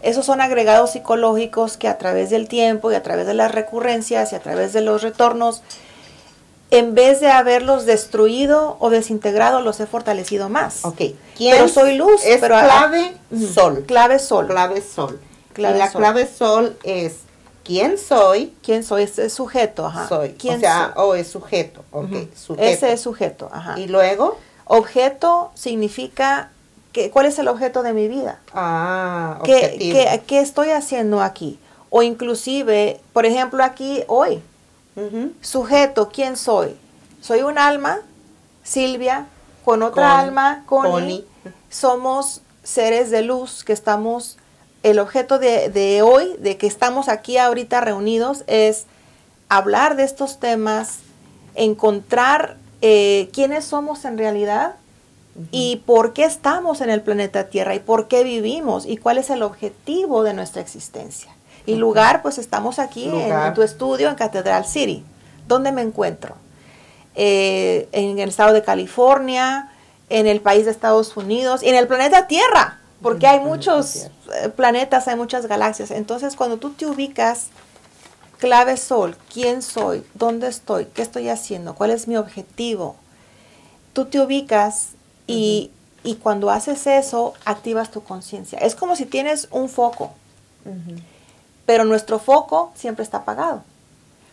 Esos 0.00 0.24
son 0.24 0.40
agregados 0.40 0.92
psicológicos 0.92 1.76
que 1.76 1.86
a 1.86 1.98
través 1.98 2.30
del 2.30 2.48
tiempo 2.48 2.90
y 2.90 2.94
a 2.94 3.02
través 3.02 3.26
de 3.26 3.34
las 3.34 3.52
recurrencias 3.52 4.32
y 4.32 4.34
a 4.34 4.40
través 4.40 4.72
de 4.72 4.80
los 4.80 5.02
retornos, 5.02 5.62
en 6.70 6.94
vez 6.94 7.20
de 7.20 7.30
haberlos 7.30 7.84
destruido 7.84 8.78
o 8.80 8.88
desintegrado, 8.88 9.60
los 9.60 9.78
he 9.80 9.86
fortalecido 9.86 10.48
más. 10.48 10.82
Ok. 10.86 11.02
pero 11.38 11.68
soy 11.68 11.96
luz. 11.96 12.24
Es 12.24 12.40
pero 12.40 12.58
clave 12.58 13.12
sol. 13.54 13.84
Clave 13.86 14.18
sol. 14.18 14.46
Clave 14.46 14.80
sol. 14.80 15.20
Clave 15.52 15.76
y 15.76 15.78
la 15.78 15.90
clave 15.90 16.26
sol 16.26 16.76
es 16.82 17.18
quién 17.64 17.98
soy. 17.98 18.54
¿Quién 18.62 18.84
soy? 18.84 19.04
Es, 19.04 19.32
sujeto, 19.32 19.86
ajá. 19.86 20.08
Soy. 20.08 20.36
o 20.48 20.58
sea, 20.58 20.92
o 20.96 21.14
es 21.14 21.28
sujeto. 21.28 21.84
Ok, 21.90 22.34
sujeto. 22.34 22.68
Ese 22.68 22.92
es 22.92 23.00
sujeto, 23.00 23.48
ajá. 23.52 23.78
Y 23.78 23.86
luego. 23.86 24.38
Objeto 24.64 25.50
significa 25.54 26.50
que, 26.92 27.10
cuál 27.10 27.26
es 27.26 27.38
el 27.38 27.48
objeto 27.48 27.82
de 27.82 27.92
mi 27.92 28.08
vida. 28.08 28.38
Ah, 28.54 29.40
¿Qué, 29.44 29.76
¿Qué, 29.78 30.22
qué, 30.26 30.40
estoy 30.40 30.70
haciendo 30.70 31.20
aquí? 31.20 31.58
O 31.90 32.02
inclusive, 32.02 33.00
por 33.12 33.26
ejemplo, 33.26 33.62
aquí 33.64 34.04
hoy. 34.06 34.42
Sujeto, 35.40 36.10
¿quién 36.10 36.36
soy? 36.36 36.76
Soy 37.22 37.42
un 37.42 37.56
alma, 37.56 38.00
Silvia, 38.62 39.26
con 39.64 39.82
otra 39.82 40.18
alma, 40.18 40.64
Connie. 40.66 41.24
Somos 41.70 42.42
seres 42.62 43.10
de 43.10 43.22
luz 43.22 43.64
que 43.64 43.72
estamos 43.72 44.36
el 44.82 44.98
objeto 44.98 45.38
de, 45.38 46.02
hoy, 46.02 46.34
de 46.38 46.56
que 46.56 46.66
estamos 46.66 47.08
aquí 47.08 47.38
ahorita 47.38 47.80
reunidos, 47.80 48.44
es 48.46 48.86
hablar 49.48 49.96
de 49.96 50.04
estos 50.04 50.40
temas, 50.40 50.98
encontrar 51.54 52.56
eh, 52.80 53.30
quiénes 53.32 53.64
somos 53.64 54.04
en 54.04 54.18
realidad 54.18 54.74
y 55.50 55.82
por 55.86 56.12
qué 56.12 56.24
estamos 56.24 56.80
en 56.80 56.90
el 56.90 57.00
planeta 57.00 57.48
Tierra 57.48 57.74
y 57.74 57.78
por 57.78 58.08
qué 58.08 58.24
vivimos 58.24 58.84
y 58.86 58.96
cuál 58.96 59.18
es 59.18 59.30
el 59.30 59.42
objetivo 59.42 60.24
de 60.24 60.34
nuestra 60.34 60.60
existencia. 60.60 61.30
Y 61.64 61.76
lugar, 61.76 62.22
pues 62.22 62.38
estamos 62.38 62.80
aquí 62.80 63.08
en 63.08 63.54
tu 63.54 63.62
estudio 63.62 64.08
en 64.08 64.16
Catedral 64.16 64.64
City. 64.64 65.04
¿Dónde 65.46 65.70
me 65.70 65.82
encuentro? 65.82 66.34
Eh, 67.14 67.88
en 67.92 68.18
el 68.18 68.30
estado 68.30 68.52
de 68.52 68.62
California, 68.62 69.70
en 70.08 70.26
el 70.26 70.40
país 70.40 70.64
de 70.64 70.72
Estados 70.72 71.16
Unidos 71.16 71.62
y 71.62 71.68
en 71.68 71.76
el 71.76 71.86
planeta 71.86 72.26
Tierra 72.26 72.81
porque 73.02 73.26
hay 73.26 73.40
muchos 73.40 73.96
eh, 73.96 74.48
planetas, 74.54 75.08
hay 75.08 75.16
muchas 75.16 75.46
galaxias. 75.46 75.90
Entonces, 75.90 76.36
cuando 76.36 76.58
tú 76.58 76.70
te 76.70 76.86
ubicas, 76.86 77.48
clave 78.38 78.76
sol, 78.76 79.16
quién 79.32 79.62
soy, 79.62 80.04
dónde 80.14 80.48
estoy, 80.48 80.86
qué 80.86 81.02
estoy 81.02 81.28
haciendo, 81.28 81.74
cuál 81.74 81.90
es 81.90 82.08
mi 82.08 82.16
objetivo, 82.16 82.96
tú 83.92 84.06
te 84.06 84.20
ubicas 84.20 84.90
y, 85.26 85.70
cuando 86.22 86.50
haces 86.50 86.86
eso, 86.86 87.34
activas 87.44 87.90
tu 87.90 88.02
conciencia. 88.02 88.58
Es 88.58 88.74
como 88.74 88.96
si 88.96 89.06
tienes 89.06 89.48
un 89.50 89.68
foco, 89.68 90.12
pero 91.66 91.84
nuestro 91.84 92.18
foco 92.18 92.72
siempre 92.74 93.04
está 93.04 93.18
apagado. 93.18 93.62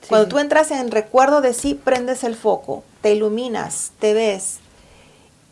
Cuando 0.07 0.27
tú 0.27 0.39
entras 0.39 0.71
en 0.71 0.91
recuerdo 0.91 1.41
de 1.41 1.53
sí, 1.53 1.75
prendes 1.75 2.23
el 2.23 2.35
foco, 2.35 2.83
te 3.01 3.13
iluminas, 3.13 3.91
te 3.99 4.13
ves 4.13 4.57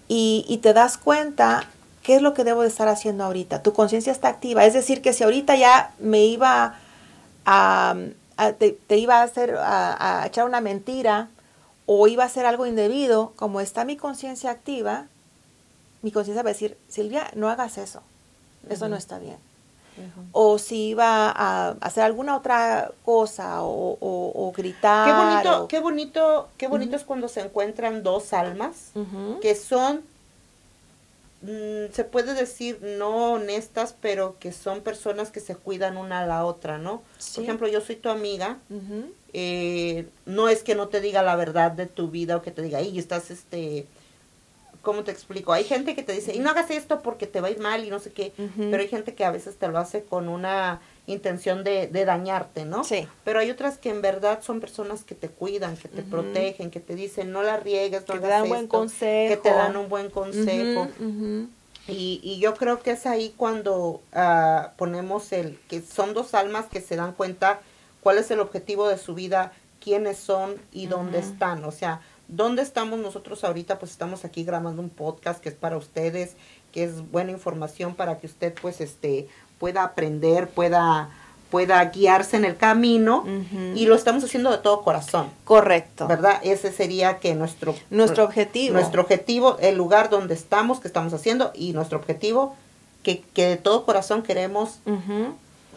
y, 0.07 0.45
y 0.47 0.57
te 0.57 0.73
das 0.73 0.97
cuenta 0.97 1.67
¿qué 2.07 2.15
es 2.15 2.21
lo 2.21 2.33
que 2.33 2.45
debo 2.45 2.61
de 2.61 2.69
estar 2.69 2.87
haciendo 2.87 3.25
ahorita? 3.25 3.61
Tu 3.61 3.73
conciencia 3.73 4.13
está 4.13 4.29
activa. 4.29 4.63
Es 4.63 4.73
decir, 4.73 5.01
que 5.01 5.11
si 5.11 5.25
ahorita 5.25 5.57
ya 5.57 5.93
me 5.99 6.23
iba 6.23 6.79
a, 7.45 7.97
te, 8.57 8.97
iba 8.97 9.19
a 9.19 9.23
hacer, 9.23 9.57
a, 9.59 10.23
echar 10.25 10.45
una 10.45 10.61
mentira 10.61 11.27
o 11.85 12.07
iba 12.07 12.23
a 12.23 12.27
hacer 12.27 12.45
algo 12.45 12.65
indebido, 12.65 13.33
como 13.35 13.59
está 13.59 13.83
mi 13.83 13.97
conciencia 13.97 14.51
activa, 14.51 15.07
mi 16.01 16.13
conciencia 16.13 16.43
va 16.43 16.51
a 16.51 16.53
decir, 16.53 16.77
Silvia, 16.87 17.29
no 17.35 17.49
hagas 17.49 17.77
eso. 17.77 18.01
Eso 18.69 18.87
no 18.87 18.95
está 18.95 19.19
bien. 19.19 19.35
O 20.31 20.59
si 20.59 20.89
iba 20.91 21.29
a 21.29 21.71
hacer 21.81 22.03
alguna 22.03 22.37
otra 22.37 22.89
cosa 23.03 23.63
o, 23.63 24.53
gritar. 24.55 25.09
Qué 25.09 25.13
bonito, 25.13 25.67
qué 25.67 25.79
bonito, 25.81 26.47
qué 26.57 26.67
bonito 26.69 26.95
es 26.95 27.03
cuando 27.03 27.27
se 27.27 27.41
encuentran 27.41 28.01
dos 28.01 28.31
almas 28.31 28.91
que 29.41 29.55
son 29.55 30.03
Mm, 31.41 31.93
se 31.93 32.03
puede 32.03 32.33
decir 32.33 32.79
no 32.81 33.33
honestas, 33.33 33.95
pero 34.01 34.37
que 34.39 34.51
son 34.51 34.81
personas 34.81 35.29
que 35.29 35.39
se 35.39 35.55
cuidan 35.55 35.97
una 35.97 36.21
a 36.21 36.25
la 36.25 36.43
otra, 36.45 36.79
¿no? 36.79 37.03
Por 37.35 37.43
ejemplo, 37.43 37.67
yo 37.67 37.79
soy 37.79 37.95
tu 37.95 38.09
amiga, 38.09 38.57
eh, 39.33 40.07
no 40.25 40.49
es 40.49 40.63
que 40.63 40.73
no 40.73 40.87
te 40.87 40.99
diga 40.99 41.21
la 41.21 41.35
verdad 41.35 41.71
de 41.71 41.85
tu 41.85 42.09
vida 42.09 42.37
o 42.37 42.41
que 42.41 42.49
te 42.49 42.63
diga, 42.63 42.81
y 42.81 42.97
estás, 42.97 43.29
este, 43.29 43.85
¿cómo 44.81 45.03
te 45.03 45.11
explico? 45.11 45.53
Hay 45.53 45.63
gente 45.63 45.93
que 45.93 46.01
te 46.01 46.13
dice, 46.13 46.33
y 46.33 46.39
no 46.39 46.49
hagas 46.49 46.71
esto 46.71 47.03
porque 47.03 47.27
te 47.27 47.39
va 47.39 47.49
a 47.49 47.51
ir 47.51 47.59
mal 47.59 47.85
y 47.85 47.91
no 47.91 47.99
sé 47.99 48.11
qué, 48.11 48.33
pero 48.57 48.77
hay 48.77 48.87
gente 48.87 49.13
que 49.13 49.23
a 49.23 49.31
veces 49.31 49.57
te 49.57 49.67
lo 49.67 49.77
hace 49.77 50.03
con 50.03 50.29
una 50.29 50.81
intención 51.07 51.63
de, 51.63 51.87
de, 51.87 52.05
dañarte, 52.05 52.65
¿no? 52.65 52.83
Sí. 52.83 53.07
Pero 53.23 53.39
hay 53.39 53.49
otras 53.49 53.77
que 53.77 53.89
en 53.89 54.01
verdad 54.01 54.41
son 54.43 54.59
personas 54.59 55.03
que 55.03 55.15
te 55.15 55.29
cuidan, 55.29 55.77
que 55.77 55.87
te 55.87 56.03
protegen, 56.03 56.69
que 56.69 56.81
te 56.81 56.95
dicen 56.95 57.31
no 57.31 57.41
la 57.43 57.57
riegues, 57.57 58.07
no 58.07 58.15
que 58.15 58.19
te 58.19 58.27
dan 58.27 58.43
un 58.43 58.49
buen 58.49 58.67
consejo. 58.67 59.29
que 59.29 59.37
te 59.37 59.49
dan 59.49 59.77
un 59.77 59.89
buen 59.89 60.09
consejo. 60.09 60.87
y, 61.87 62.19
y, 62.21 62.39
yo 62.39 62.55
creo 62.55 62.81
que 62.81 62.91
es 62.91 63.05
ahí 63.05 63.33
cuando 63.37 64.01
uh, 64.13 64.69
ponemos 64.75 65.31
el 65.31 65.57
que 65.69 65.81
son 65.81 66.13
dos 66.13 66.33
almas 66.33 66.65
que 66.65 66.81
se 66.81 66.97
dan 66.97 67.13
cuenta 67.13 67.61
cuál 68.01 68.17
es 68.17 68.29
el 68.29 68.41
objetivo 68.41 68.89
de 68.89 68.97
su 68.97 69.15
vida, 69.15 69.53
quiénes 69.79 70.17
son 70.17 70.55
y 70.73 70.87
dónde 70.87 71.19
están. 71.19 71.63
O 71.63 71.71
sea, 71.71 72.01
¿dónde 72.27 72.61
estamos 72.61 72.99
nosotros 72.99 73.45
ahorita? 73.45 73.79
Pues 73.79 73.91
estamos 73.91 74.25
aquí 74.25 74.43
grabando 74.43 74.81
un 74.81 74.89
podcast 74.89 75.41
que 75.41 75.47
es 75.47 75.55
para 75.55 75.77
ustedes, 75.77 76.35
que 76.73 76.83
es 76.83 77.09
buena 77.09 77.31
información 77.31 77.95
para 77.95 78.19
que 78.19 78.27
usted 78.27 78.53
pues 78.61 78.81
este 78.81 79.29
pueda 79.59 79.83
aprender, 79.83 80.49
pueda 80.49 81.09
pueda 81.49 81.83
guiarse 81.85 82.35
en 82.35 82.45
el 82.45 82.57
camino 82.57 83.23
y 83.73 83.85
lo 83.85 83.95
estamos 83.95 84.23
haciendo 84.23 84.51
de 84.51 84.57
todo 84.57 84.81
corazón. 84.81 85.29
Correcto. 85.45 86.07
¿Verdad? 86.07 86.39
Ese 86.43 86.71
sería 86.71 87.19
que 87.19 87.35
nuestro 87.35 87.75
nuestro 87.89 88.25
objetivo. 88.25 88.73
Nuestro 88.73 89.01
objetivo, 89.01 89.57
el 89.59 89.77
lugar 89.77 90.09
donde 90.09 90.33
estamos, 90.33 90.79
que 90.79 90.87
estamos 90.87 91.13
haciendo 91.13 91.51
y 91.55 91.71
nuestro 91.73 91.97
objetivo 91.97 92.55
que, 93.03 93.21
que 93.33 93.45
de 93.45 93.57
todo 93.57 93.85
corazón 93.85 94.23
queremos 94.23 94.79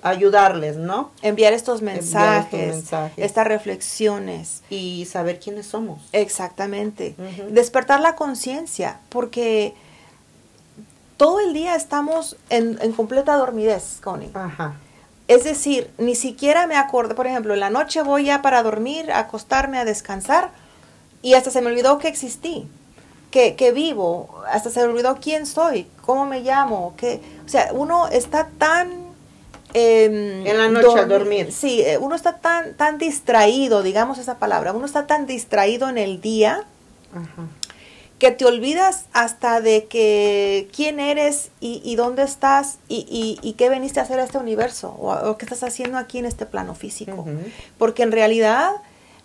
ayudarles, 0.03 0.77
¿no? 0.77 1.11
Enviar 1.23 1.53
estos 1.53 1.83
mensajes, 1.83 2.91
estas 3.17 3.47
reflexiones. 3.47 4.63
Y 4.71 5.07
saber 5.07 5.39
quiénes 5.39 5.67
somos. 5.67 6.01
Exactamente. 6.13 7.15
Despertar 7.51 8.01
la 8.01 8.17
conciencia, 8.17 8.99
porque 9.09 9.75
todo 11.21 11.39
el 11.41 11.53
día 11.53 11.75
estamos 11.75 12.39
en, 12.49 12.79
completa 12.93 13.37
dormidez, 13.37 13.99
Connie. 14.03 14.31
Ajá. 14.33 14.77
Es 15.29 15.45
decir, 15.45 15.91
ni 15.99 16.15
siquiera 16.15 16.67
me 16.67 16.77
acordé, 16.77 17.15
por 17.15 17.27
ejemplo, 17.27 17.53
en 17.53 17.61
la 17.61 17.69
noche 17.69 18.01
voy 18.01 18.25
ya 18.25 18.41
para 18.41 18.63
dormir, 18.63 19.13
a 19.13 19.19
acostarme, 19.19 19.79
a 19.79 19.85
descansar, 19.85 20.49
y 21.21 21.35
hasta 21.35 21.51
se 21.51 21.61
me 21.61 21.67
olvidó 21.67 21.99
que 21.99 22.09
existí, 22.09 22.67
que, 23.31 23.55
que 23.55 23.71
vivo, 23.71 24.43
hasta 24.51 24.71
se 24.71 24.81
me 24.81 24.87
olvidó 24.87 25.19
quién 25.21 25.45
soy, 25.45 25.87
cómo 26.07 26.25
me 26.25 26.41
llamo, 26.41 26.95
que, 26.97 27.21
o 27.45 27.49
sea, 27.51 27.69
uno 27.75 28.09
está 28.09 28.49
tan... 28.57 28.91
Em, 29.75 30.47
en 30.47 30.57
la 30.57 30.69
noche 30.71 31.01
a 31.01 31.05
dormir. 31.05 31.53
Sí, 31.53 31.83
eh, 31.83 31.99
uno 31.99 32.15
está 32.15 32.39
tan, 32.39 32.73
tan 32.79 32.97
distraído, 32.97 33.83
digamos 33.83 34.17
esa 34.17 34.39
palabra, 34.39 34.73
uno 34.73 34.87
está 34.87 35.07
tan 35.07 35.27
distraído 35.27 35.91
en 35.91 35.99
el 35.99 36.23
día 36.23 36.65
Ajá 37.15 37.60
que 38.21 38.31
te 38.31 38.45
olvidas 38.45 39.07
hasta 39.15 39.63
de 39.63 39.87
que 39.87 40.69
quién 40.77 41.01
eres 41.01 41.51
y, 41.59 41.97
dónde 41.97 42.23
estás 42.23 42.79
y, 42.87 43.39
y, 43.43 43.53
qué 43.55 43.71
veniste 43.71 43.99
a 43.99 44.03
hacer 44.03 44.21
a 44.21 44.25
este 44.25 44.37
universo 44.37 44.91
o, 44.91 45.37
qué 45.39 45.47
estás 45.47 45.65
haciendo 45.65 45.97
aquí 45.97 46.19
en 46.19 46.27
este 46.27 46.45
plano 46.45 46.75
físico. 46.75 47.25
Porque 47.79 48.03
en 48.03 48.13
realidad 48.13 48.73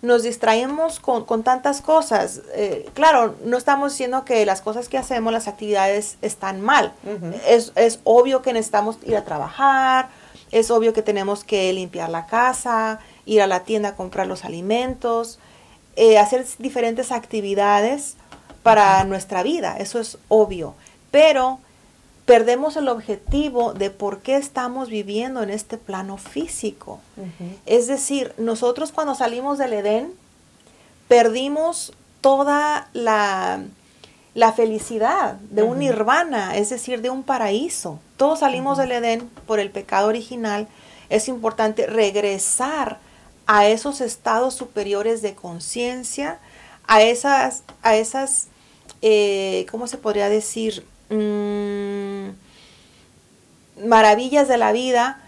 nos 0.00 0.22
distraemos 0.22 0.98
con, 0.98 1.42
tantas 1.44 1.82
cosas. 1.82 2.40
Eh, 2.54 2.88
claro, 2.94 3.36
no 3.44 3.58
estamos 3.58 3.92
diciendo 3.92 4.24
que 4.24 4.46
las 4.46 4.62
cosas 4.62 4.88
que 4.88 4.96
hacemos, 4.96 5.30
las 5.30 5.46
actividades 5.46 6.16
están 6.22 6.62
mal. 6.62 6.94
es, 7.46 7.72
es 7.76 8.00
obvio 8.04 8.40
que 8.40 8.54
necesitamos 8.54 8.96
ir 9.04 9.16
a 9.18 9.24
trabajar, 9.24 10.08
es 10.52 10.70
obvio 10.70 10.94
que 10.94 11.02
tenemos 11.02 11.44
que 11.44 11.70
limpiar 11.74 12.08
la 12.08 12.26
casa, 12.26 13.00
ir 13.26 13.42
a 13.42 13.46
la 13.46 13.64
tienda 13.64 13.90
a 13.90 13.94
comprar 13.94 14.26
los 14.26 14.46
alimentos, 14.46 15.38
eh, 15.96 16.18
hacer 16.18 16.46
diferentes 16.58 17.12
actividades 17.12 18.16
para 18.66 19.04
nuestra 19.04 19.44
vida, 19.44 19.76
eso 19.78 20.00
es 20.00 20.18
obvio, 20.26 20.74
pero 21.12 21.60
perdemos 22.24 22.76
el 22.76 22.88
objetivo 22.88 23.74
de 23.74 23.90
por 23.90 24.18
qué 24.18 24.34
estamos 24.34 24.88
viviendo 24.88 25.40
en 25.44 25.50
este 25.50 25.78
plano 25.78 26.16
físico. 26.16 26.98
Es 27.64 27.86
decir, 27.86 28.34
nosotros 28.38 28.90
cuando 28.90 29.14
salimos 29.14 29.58
del 29.58 29.72
Edén, 29.72 30.12
perdimos 31.06 31.92
toda 32.20 32.88
la, 32.92 33.60
la 34.34 34.52
felicidad 34.52 35.34
de 35.34 35.62
un 35.62 35.78
nirvana, 35.78 36.56
es 36.56 36.68
decir, 36.68 37.02
de 37.02 37.10
un 37.10 37.22
paraíso. 37.22 38.00
Todos 38.16 38.40
salimos 38.40 38.78
del 38.78 38.90
Edén 38.90 39.30
por 39.46 39.60
el 39.60 39.70
pecado 39.70 40.08
original. 40.08 40.66
Es 41.08 41.28
importante 41.28 41.86
regresar 41.86 42.98
a 43.46 43.68
esos 43.68 44.00
estados 44.00 44.54
superiores 44.54 45.22
de 45.22 45.36
conciencia, 45.36 46.40
a 46.88 47.02
esas, 47.02 47.62
a 47.82 47.94
esas 47.94 48.48
eh, 49.02 49.66
¿cómo 49.70 49.86
se 49.86 49.98
podría 49.98 50.28
decir? 50.28 50.84
Mm, 51.10 52.30
maravillas 53.86 54.48
de 54.48 54.58
la 54.58 54.72
vida, 54.72 55.22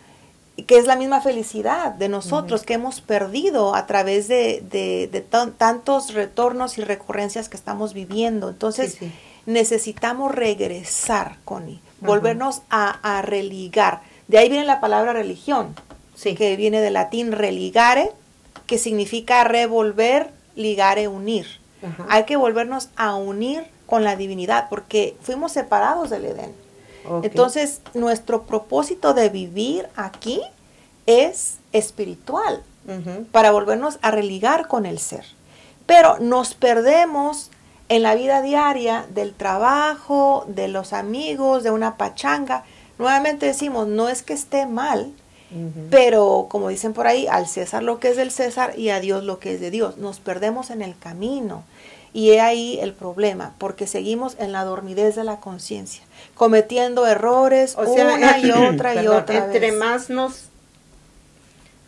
que 0.66 0.78
es 0.78 0.86
la 0.86 0.96
misma 0.96 1.20
felicidad 1.20 1.92
de 1.92 2.08
nosotros 2.08 2.64
que 2.64 2.74
hemos 2.74 3.00
perdido 3.00 3.74
a 3.74 3.86
través 3.86 4.26
de, 4.26 4.62
de, 4.70 5.24
tantos 5.56 6.14
retornos 6.14 6.78
y 6.78 6.82
recurrencias 6.82 7.48
que 7.48 7.56
estamos 7.56 7.94
viviendo. 7.94 8.48
Entonces, 8.48 8.98
necesitamos 9.46 10.34
regresar, 10.34 11.36
Connie, 11.44 11.80
volvernos 12.00 12.62
a, 12.70 13.18
a, 13.18 13.22
religar. 13.22 14.02
De 14.26 14.38
ahí 14.38 14.48
viene 14.48 14.64
la 14.64 14.80
palabra 14.80 15.12
religión, 15.12 15.76
que 16.22 16.56
viene 16.56 16.80
del 16.80 16.94
latín 16.94 17.32
religare, 17.32 18.10
que 18.66 18.78
significa 18.78 19.44
revolver, 19.44 20.30
ligare, 20.56 21.08
unir. 21.08 21.57
Hay 22.08 22.24
que 22.24 22.36
volvernos 22.36 22.88
a 22.96 23.14
unir 23.14 23.66
con 23.86 24.04
la 24.04 24.16
divinidad, 24.16 24.68
porque 24.68 25.16
fuimos 25.22 25.52
separados 25.52 26.10
del 26.10 26.26
Edén. 26.26 26.54
Entonces, 27.22 27.80
nuestro 27.94 28.42
propósito 28.42 29.14
de 29.14 29.28
vivir 29.30 29.88
aquí 29.96 30.42
es 31.06 31.58
espiritual, 31.72 32.62
para 33.32 33.50
volvernos 33.50 33.98
a 34.02 34.10
religar 34.10 34.66
con 34.66 34.86
el 34.86 34.98
ser. 34.98 35.24
Pero 35.86 36.18
nos 36.18 36.54
perdemos 36.54 37.50
en 37.88 38.02
la 38.02 38.14
vida 38.14 38.42
diaria 38.42 39.06
del 39.10 39.32
trabajo, 39.32 40.44
de 40.48 40.68
los 40.68 40.92
amigos, 40.92 41.62
de 41.62 41.70
una 41.70 41.96
pachanga. 41.96 42.64
Nuevamente 42.98 43.46
decimos, 43.46 43.86
no 43.86 44.08
es 44.08 44.22
que 44.22 44.34
esté 44.34 44.66
mal, 44.66 45.12
pero 45.90 46.46
como 46.50 46.68
dicen 46.68 46.92
por 46.92 47.06
ahí, 47.06 47.26
al 47.26 47.46
César 47.46 47.82
lo 47.82 47.98
que 48.00 48.08
es 48.08 48.16
del 48.16 48.30
César 48.30 48.78
y 48.78 48.90
a 48.90 49.00
Dios 49.00 49.24
lo 49.24 49.38
que 49.38 49.54
es 49.54 49.60
de 49.60 49.70
Dios. 49.70 49.96
Nos 49.96 50.20
perdemos 50.20 50.70
en 50.70 50.82
el 50.82 50.98
camino. 50.98 51.64
Y 52.12 52.30
he 52.30 52.40
ahí 52.40 52.78
el 52.80 52.94
problema, 52.94 53.54
porque 53.58 53.86
seguimos 53.86 54.36
en 54.38 54.50
la 54.50 54.64
dormidez 54.64 55.14
de 55.14 55.24
la 55.24 55.40
conciencia, 55.40 56.02
cometiendo 56.34 57.06
errores 57.06 57.76
una 57.76 58.38
y 58.38 58.50
otra 58.50 59.00
y 59.00 59.06
otra 59.06 59.44
entre 59.44 59.72
más 59.72 60.08
nos 60.08 60.48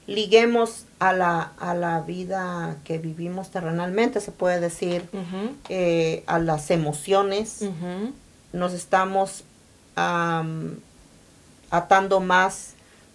liguemos 0.06 0.84
a 0.98 1.12
la, 1.12 1.52
a 1.58 1.74
la 1.74 2.00
vida 2.00 2.76
que 2.84 2.98
vivimos 2.98 3.50
terrenalmente, 3.50 4.20
se 4.20 4.32
puede 4.32 4.60
decir, 4.60 5.08
eh, 5.68 6.24
a 6.26 6.38
las 6.38 6.70
emociones, 6.70 7.64
nos 8.52 8.72
estamos 8.72 9.44
atando 11.70 12.20
más 12.20 12.74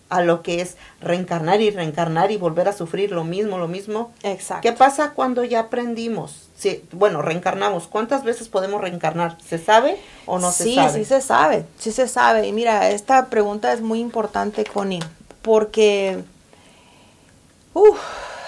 a 0.09 0.21
lo 0.21 0.43
que 0.43 0.61
es 0.61 0.77
reencarnar 1.01 1.61
y 1.61 1.71
reencarnar 1.71 2.31
y 2.31 2.37
volver 2.37 2.67
a 2.67 2.73
sufrir 2.73 3.11
lo 3.11 3.23
mismo, 3.23 3.57
lo 3.57 3.67
mismo. 3.67 4.11
Exacto. 4.23 4.61
¿Qué 4.61 4.71
pasa 4.71 5.11
cuando 5.11 5.43
ya 5.43 5.61
aprendimos? 5.61 6.47
Si, 6.55 6.83
bueno, 6.91 7.21
reencarnamos. 7.21 7.87
¿Cuántas 7.87 8.23
veces 8.23 8.47
podemos 8.47 8.81
reencarnar? 8.81 9.37
¿Se 9.41 9.57
sabe 9.57 9.97
o 10.25 10.39
no 10.39 10.51
se 10.51 10.75
sabe? 10.75 10.93
Sí, 10.93 10.99
sí 10.99 11.05
se 11.05 11.21
sabe, 11.21 11.65
sí 11.79 11.91
se 11.91 12.07
sabe. 12.07 12.47
Y 12.47 12.53
mira, 12.53 12.89
esta 12.91 13.27
pregunta 13.27 13.73
es 13.73 13.81
muy 13.81 13.99
importante, 13.99 14.63
Connie, 14.63 15.03
porque 15.41 16.23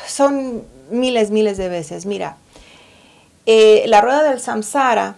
son 0.08 0.64
miles, 0.92 1.32
miles 1.32 1.58
de 1.58 1.70
veces. 1.70 2.06
Mira, 2.06 2.38
eh, 3.46 3.84
la 3.88 4.02
rueda 4.02 4.24
del 4.24 4.40
samsara 4.40 5.16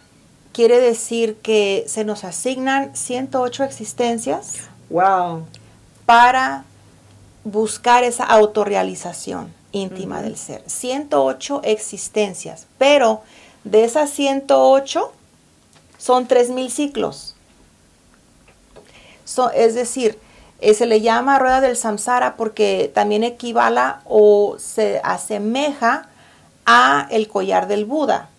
quiere 0.53 0.79
decir 0.79 1.35
que 1.35 1.83
se 1.87 2.05
nos 2.05 2.23
asignan 2.23 2.95
108 2.95 3.65
existencias. 3.65 4.61
Wow 4.89 5.45
para 6.09 6.63
buscar 7.43 8.03
esa 8.03 8.23
autorrealización 8.23 9.53
íntima 9.71 10.23
del 10.23 10.37
ser. 10.37 10.63
108 10.65 11.61
existencias, 11.65 12.65
pero 12.79 13.21
de 13.63 13.83
esas 13.83 14.09
108 14.09 15.13
son 15.99 16.27
3.000 16.27 16.69
ciclos. 16.71 17.35
es 19.53 19.75
decir, 19.75 20.17
eh, 20.61 20.73
se 20.73 20.87
le 20.87 21.01
llama 21.01 21.37
rueda 21.37 21.61
del 21.61 21.77
samsara 21.77 22.37
porque 22.37 22.91
también 22.91 23.23
equivala 23.23 24.01
o 24.05 24.55
se 24.57 25.01
asemeja 25.03 26.09
a 26.65 27.07
el 27.11 27.27
collar 27.27 27.67
del 27.67 27.85
Buda, 27.85 28.29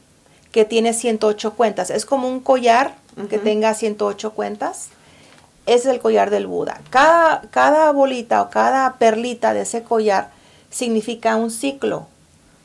que 0.50 0.64
tiene 0.64 0.92
108 0.92 1.52
cuentas. 1.52 1.90
Es 1.90 2.04
como 2.04 2.26
un 2.26 2.40
collar 2.40 2.96
que 3.28 3.38
tenga 3.38 3.74
108 3.74 4.32
cuentas 4.32 4.88
es 5.66 5.86
el 5.86 6.00
collar 6.00 6.30
del 6.30 6.46
Buda. 6.46 6.80
Cada, 6.90 7.42
cada 7.50 7.92
bolita 7.92 8.42
o 8.42 8.50
cada 8.50 8.94
perlita 8.94 9.54
de 9.54 9.62
ese 9.62 9.82
collar 9.82 10.30
significa 10.70 11.36
un 11.36 11.50
ciclo, 11.50 12.06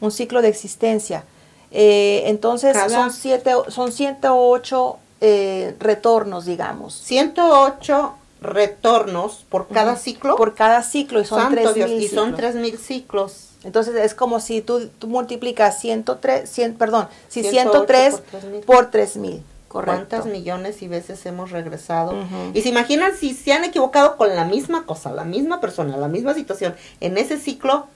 un 0.01 0.11
ciclo 0.11 0.41
de 0.41 0.49
existencia. 0.49 1.23
Eh, 1.71 2.23
entonces 2.25 2.77
son, 2.89 3.11
siete, 3.11 3.51
son 3.69 3.91
108 3.91 4.97
eh, 5.21 5.75
retornos, 5.79 6.45
digamos. 6.45 6.93
108 6.93 8.13
retornos 8.41 9.45
por 9.49 9.67
cada 9.67 9.95
ciclo. 9.95 10.35
Por 10.35 10.55
cada 10.55 10.83
ciclo 10.83 11.19
y 11.19 11.25
son 11.25 11.53
tres 11.53 11.75
mil 11.75 12.01
Y 12.01 12.07
son 12.07 12.35
3000 12.35 12.77
ciclos. 12.77 13.49
Entonces 13.63 13.95
es 13.95 14.13
como 14.13 14.39
si 14.39 14.61
tú, 14.61 14.87
tú 14.99 15.07
multiplicas 15.07 15.79
103, 15.79 16.47
100, 16.47 16.75
perdón, 16.75 17.07
si 17.27 17.43
103 17.43 18.21
por 18.65 18.91
3000. 18.91 19.41
¿Cuántas 19.83 20.25
millones 20.25 20.81
y 20.81 20.87
veces 20.87 21.25
hemos 21.25 21.51
regresado? 21.51 22.13
Y 22.53 22.61
se 22.61 22.69
imaginan 22.69 23.15
si 23.15 23.33
se 23.33 23.53
han 23.53 23.63
equivocado 23.63 24.15
con 24.15 24.35
la 24.35 24.45
misma 24.45 24.85
cosa, 24.85 25.11
la 25.11 25.25
misma 25.25 25.59
persona, 25.59 25.97
la 25.97 26.07
misma 26.07 26.33
situación, 26.33 26.75
en 27.01 27.17
ese 27.17 27.37
ciclo, 27.37 27.87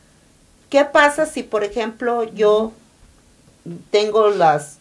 ¿qué 0.69 0.85
pasa 0.85 1.25
si, 1.25 1.43
por 1.43 1.63
ejemplo, 1.63 2.23
yo 2.23 2.73
tengo 3.91 4.29
las 4.29 4.79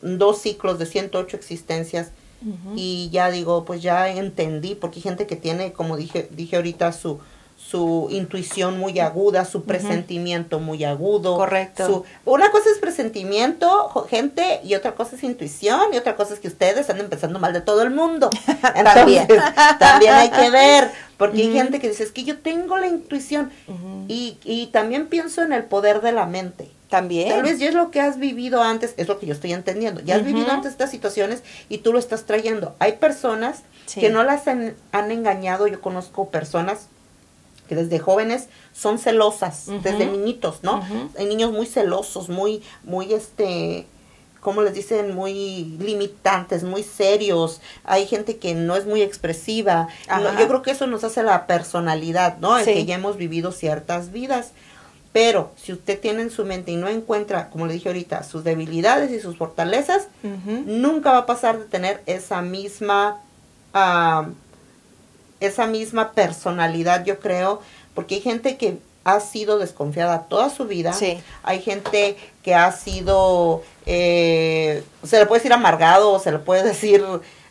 dos 0.00 0.40
ciclos 0.40 0.78
de 0.78 0.86
108 0.86 1.36
existencias 1.36 2.10
y 2.76 3.10
ya 3.10 3.30
digo, 3.30 3.64
pues 3.64 3.82
ya 3.82 4.08
entendí, 4.08 4.76
porque 4.76 5.00
hay 5.00 5.02
gente 5.02 5.26
que 5.26 5.34
tiene, 5.34 5.72
como 5.72 5.96
dije, 5.96 6.28
dije 6.30 6.54
ahorita, 6.54 6.92
su, 6.92 7.18
su 7.58 8.06
intuición 8.10 8.78
muy 8.78 9.00
aguda, 9.00 9.44
su 9.44 9.64
presentimiento 9.64 10.60
muy 10.60 10.84
agudo. 10.84 11.36
Correcto. 11.36 12.04
una 12.24 12.52
cosa 12.52 12.70
es 12.70 12.78
presentimiento, 12.78 14.06
gente, 14.08 14.60
y 14.62 14.74
otra 14.76 14.94
cosa 14.94 15.16
es 15.16 15.24
intuición, 15.24 15.92
y 15.92 15.96
otra 15.96 16.14
cosa 16.14 16.34
es 16.34 16.40
que 16.40 16.46
ustedes 16.48 16.78
están 16.78 17.00
empezando 17.00 17.40
mal 17.40 17.52
de 17.52 17.60
todo 17.60 17.82
el 17.82 17.90
mundo. 17.90 18.30
también. 18.84 19.26
también 19.78 20.14
hay 20.14 20.30
que 20.30 20.50
ver, 20.50 20.90
porque 21.16 21.42
hay 21.42 21.52
gente 21.52 21.80
que 21.80 21.88
dice, 21.88 22.04
es 22.04 22.12
que 22.12 22.22
yo 22.22 22.38
tengo 22.38 22.78
la 22.78 22.86
intuición, 22.86 23.50
y, 24.06 24.38
y 24.44 24.68
también 24.68 25.08
pienso 25.08 25.42
en 25.42 25.52
el 25.52 25.64
poder 25.64 26.00
de 26.00 26.12
la 26.12 26.26
mente. 26.26 26.70
También. 26.88 27.28
Tal 27.28 27.42
vez 27.42 27.58
ya 27.58 27.68
es 27.68 27.74
lo 27.74 27.90
que 27.90 28.00
has 28.00 28.18
vivido 28.18 28.62
antes, 28.62 28.94
es 28.96 29.08
lo 29.08 29.18
que 29.18 29.26
yo 29.26 29.34
estoy 29.34 29.52
entendiendo. 29.52 30.00
Ya 30.00 30.16
has 30.16 30.24
vivido 30.24 30.50
antes 30.50 30.72
estas 30.72 30.90
situaciones 30.90 31.42
y 31.68 31.78
tú 31.78 31.92
lo 31.92 31.98
estás 31.98 32.24
trayendo. 32.24 32.76
Hay 32.78 32.92
personas 32.92 33.62
que 33.92 34.08
no 34.08 34.24
las 34.24 34.48
han, 34.48 34.74
han 34.92 35.10
engañado. 35.10 35.66
Yo 35.66 35.82
conozco 35.82 36.30
personas 36.30 36.86
que 37.68 37.74
desde 37.74 37.98
jóvenes 37.98 38.48
son 38.72 38.98
celosas, 38.98 39.66
desde 39.82 40.06
niñitos, 40.06 40.62
¿no? 40.62 40.82
Hay 41.18 41.26
niños 41.26 41.52
muy 41.52 41.66
celosos, 41.66 42.28
muy, 42.28 42.62
muy, 42.82 43.12
este, 43.12 43.86
¿cómo 44.40 44.62
les 44.62 44.74
dicen? 44.74 45.14
Muy 45.14 45.76
limitantes, 45.78 46.64
muy 46.64 46.82
serios. 46.82 47.60
Hay 47.84 48.06
gente 48.06 48.38
que 48.38 48.54
no 48.54 48.76
es 48.76 48.86
muy 48.86 49.02
expresiva. 49.02 49.88
yo 50.38 50.48
creo 50.48 50.62
que 50.62 50.70
eso 50.72 50.86
nos 50.86 51.04
hace 51.04 51.22
la 51.22 51.46
personalidad, 51.46 52.38
¿no? 52.38 52.58
El 52.58 52.64
que 52.64 52.84
ya 52.84 52.94
hemos 52.94 53.16
vivido 53.16 53.52
ciertas 53.52 54.10
vidas. 54.10 54.52
Pero 55.12 55.52
si 55.56 55.72
usted 55.72 55.98
tiene 55.98 56.22
en 56.22 56.30
su 56.30 56.44
mente 56.44 56.70
y 56.70 56.76
no 56.76 56.88
encuentra, 56.88 57.50
como 57.50 57.66
le 57.66 57.72
dije 57.72 57.88
ahorita, 57.88 58.22
sus 58.22 58.44
debilidades 58.44 59.10
y 59.10 59.20
sus 59.20 59.36
fortalezas, 59.36 60.08
nunca 60.22 61.12
va 61.12 61.18
a 61.18 61.26
pasar 61.26 61.58
de 61.58 61.64
tener 61.64 62.02
esa 62.06 62.42
misma... 62.42 63.20
Ah, 63.74 64.28
esa 65.40 65.66
misma 65.66 66.12
personalidad, 66.12 67.04
yo 67.04 67.20
creo, 67.20 67.60
porque 67.94 68.16
hay 68.16 68.20
gente 68.20 68.56
que 68.56 68.78
ha 69.04 69.20
sido 69.20 69.58
desconfiada 69.58 70.24
toda 70.24 70.50
su 70.50 70.66
vida. 70.66 70.94
Hay 71.42 71.62
gente 71.62 72.16
que 72.42 72.54
ha 72.54 72.70
sido, 72.72 73.62
eh, 73.86 74.82
se 75.02 75.18
le 75.18 75.26
puede 75.26 75.40
decir 75.40 75.52
amargado, 75.52 76.12
o 76.12 76.18
se 76.18 76.30
le 76.30 76.38
puede 76.38 76.62
decir, 76.62 77.02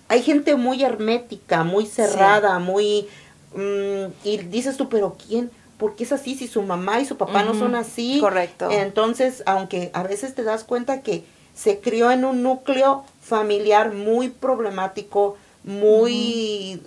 hay 0.08 0.22
gente 0.22 0.56
muy 0.56 0.84
hermética, 0.84 1.64
muy 1.64 1.86
cerrada, 1.86 2.60
muy, 2.60 3.08
mm, 3.56 4.12
y 4.24 4.38
dices 4.38 4.78
tú, 4.78 4.88
pero 4.88 5.18
¿quién? 5.28 5.50
¿Por 5.78 5.96
qué 5.96 6.04
es 6.04 6.12
así 6.12 6.36
si 6.36 6.48
su 6.48 6.62
mamá 6.62 7.00
y 7.00 7.06
su 7.06 7.18
papá 7.18 7.44
no 7.44 7.54
son 7.54 7.76
así? 7.76 8.20
Correcto. 8.20 8.70
Entonces, 8.72 9.44
aunque 9.46 9.92
a 9.94 10.04
veces 10.04 10.34
te 10.34 10.44
das 10.44 10.64
cuenta 10.64 11.02
que 11.02 11.24
se 11.56 11.80
crió 11.80 12.12
en 12.12 12.26
un 12.26 12.44
núcleo 12.44 13.04
familiar 13.22 13.94
muy 13.94 14.30
problemático, 14.30 15.38
muy 15.64 16.82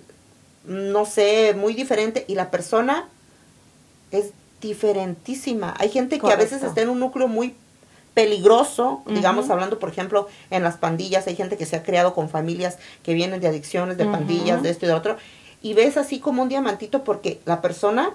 no 0.65 1.05
sé, 1.05 1.53
muy 1.55 1.73
diferente 1.73 2.25
y 2.27 2.35
la 2.35 2.51
persona 2.51 3.07
es 4.11 4.31
diferentísima. 4.61 5.73
Hay 5.79 5.89
gente 5.89 6.19
que 6.19 6.31
a 6.31 6.35
veces 6.35 6.63
está 6.63 6.81
en 6.81 6.89
un 6.89 6.99
núcleo 6.99 7.27
muy 7.27 7.55
peligroso, 8.13 9.03
digamos 9.07 9.49
hablando 9.49 9.79
por 9.79 9.89
ejemplo 9.89 10.27
en 10.49 10.63
las 10.63 10.77
pandillas, 10.77 11.27
hay 11.27 11.35
gente 11.35 11.57
que 11.57 11.65
se 11.65 11.77
ha 11.77 11.83
creado 11.83 12.13
con 12.13 12.29
familias 12.29 12.77
que 13.03 13.13
vienen 13.13 13.39
de 13.39 13.47
adicciones, 13.47 13.97
de 13.97 14.05
pandillas, 14.05 14.61
de 14.61 14.69
esto 14.69 14.85
y 14.85 14.89
de 14.89 14.93
otro, 14.93 15.17
y 15.61 15.73
ves 15.73 15.97
así 15.97 16.19
como 16.19 16.41
un 16.41 16.49
diamantito 16.49 17.03
porque 17.03 17.39
la 17.45 17.61
persona, 17.61 18.11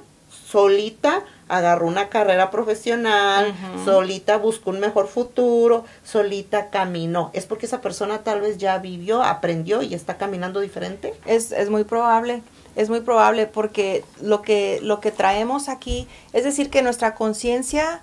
solita 0.46 1.24
agarró 1.48 1.86
una 1.86 2.08
carrera 2.08 2.50
profesional, 2.50 3.54
solita 3.84 4.36
buscó 4.36 4.70
un 4.70 4.80
mejor 4.80 5.06
futuro, 5.06 5.84
solita 6.04 6.70
caminó. 6.70 7.30
¿Es 7.34 7.46
porque 7.46 7.66
esa 7.66 7.80
persona 7.80 8.22
tal 8.22 8.40
vez 8.40 8.58
ya 8.58 8.78
vivió, 8.78 9.22
aprendió 9.22 9.82
y 9.82 9.94
está 9.94 10.16
caminando 10.16 10.60
diferente? 10.60 11.14
Es, 11.24 11.52
es 11.52 11.70
muy 11.70 11.84
probable, 11.84 12.42
es 12.74 12.88
muy 12.88 13.00
probable 13.00 13.46
porque 13.46 14.04
lo 14.20 14.42
que, 14.42 14.80
lo 14.82 15.00
que 15.00 15.12
traemos 15.12 15.68
aquí, 15.68 16.08
es 16.32 16.44
decir, 16.44 16.68
que 16.68 16.82
nuestra 16.82 17.14
conciencia 17.14 18.02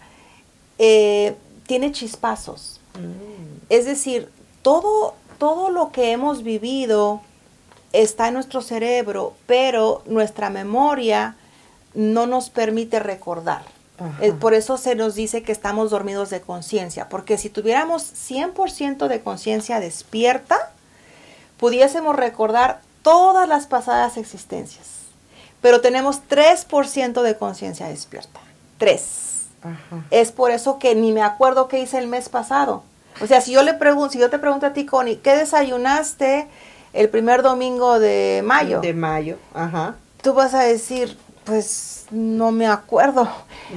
eh, 0.79 1.35
tiene 1.67 1.91
chispazos. 1.91 2.79
Mm. 2.95 3.63
Es 3.69 3.85
decir, 3.85 4.29
todo, 4.61 5.15
todo 5.37 5.69
lo 5.69 5.91
que 5.91 6.11
hemos 6.11 6.43
vivido 6.43 7.21
está 7.91 8.29
en 8.29 8.35
nuestro 8.35 8.61
cerebro, 8.61 9.33
pero 9.47 10.01
nuestra 10.05 10.49
memoria 10.49 11.35
no 11.93 12.27
nos 12.27 12.49
permite 12.49 12.99
recordar. 12.99 13.63
por 14.39 14.53
eso 14.53 14.77
se 14.77 14.95
nos 14.95 15.15
dice 15.15 15.43
que 15.43 15.51
estamos 15.51 15.91
dormidos 15.91 16.29
de 16.29 16.41
conciencia, 16.41 17.07
porque 17.09 17.37
si 17.37 17.49
tuviéramos 17.49 18.03
100% 18.03 19.07
de 19.07 19.21
conciencia 19.21 19.79
despierta, 19.79 20.71
pudiésemos 21.57 22.15
recordar 22.15 22.81
todas 23.01 23.47
las 23.47 23.67
pasadas 23.67 24.17
existencias. 24.17 24.87
Pero 25.61 25.79
tenemos 25.79 26.21
3% 26.29 27.21
de 27.21 27.37
conciencia 27.37 27.87
despierta. 27.87 28.41
3. 28.79 29.23
Es 30.11 30.31
por 30.31 30.51
eso 30.51 30.77
que 30.77 30.95
ni 30.95 31.11
me 31.11 31.21
acuerdo 31.21 31.67
qué 31.67 31.79
hice 31.79 31.97
el 31.97 32.07
mes 32.07 32.27
pasado. 32.27 32.83
O 33.21 33.27
sea, 33.27 33.41
si 33.41 33.53
yo 33.53 33.63
le 33.63 33.73
pregunto, 33.73 34.11
si 34.11 34.19
yo 34.19 34.29
te 34.29 34.39
pregunto 34.39 34.65
a 34.65 34.73
ti, 34.73 34.85
Connie, 34.85 35.17
¿qué 35.17 35.35
desayunaste 35.35 36.47
el 36.93 37.09
primer 37.09 37.43
domingo 37.43 37.99
de 37.99 38.41
mayo? 38.43 38.81
De 38.81 38.93
mayo, 38.93 39.37
ajá. 39.53 39.95
Tú 40.21 40.33
vas 40.33 40.53
a 40.53 40.63
decir, 40.63 41.17
pues 41.45 42.05
no 42.11 42.51
me 42.51 42.67
acuerdo. 42.67 43.27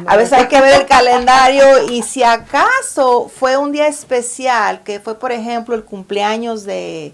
A 0.07 0.16
veces 0.16 0.35
hay 0.35 0.48
que 0.48 0.61
ver 0.61 0.81
el 0.81 0.87
calendario 0.88 1.90
y 1.90 2.02
si 2.02 2.22
acaso 2.22 3.31
fue 3.35 3.57
un 3.57 3.72
día 3.72 3.87
especial, 3.87 4.83
que 4.83 5.00
fue 5.00 5.18
por 5.18 5.33
ejemplo 5.33 5.74
el 5.74 5.85
cumpleaños 5.85 6.64
de, 6.64 7.12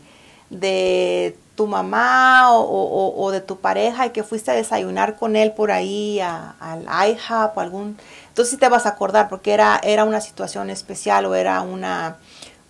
de 0.51 1.37
tu 1.55 1.67
mamá 1.67 2.51
o, 2.53 3.31
de 3.31 3.41
tu 3.41 3.59
pareja 3.59 4.07
y 4.07 4.11
que 4.11 4.23
fuiste 4.23 4.51
a 4.51 4.55
desayunar 4.55 5.17
con 5.17 5.37
él 5.37 5.53
por 5.53 5.71
ahí 5.71 6.21
al 6.21 6.87
IHOP 7.09 7.57
o 7.57 7.61
algún... 7.61 7.99
Entonces 8.29 8.53
sí 8.53 8.57
te 8.57 8.69
vas 8.69 8.87
a 8.87 8.91
acordar 8.91 9.29
porque 9.29 9.53
era, 9.53 9.79
era 9.83 10.05
una 10.05 10.21
situación 10.21 10.71
especial 10.71 11.27
o 11.27 11.35
era 11.35 11.61
una, 11.61 12.17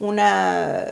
una 0.00 0.84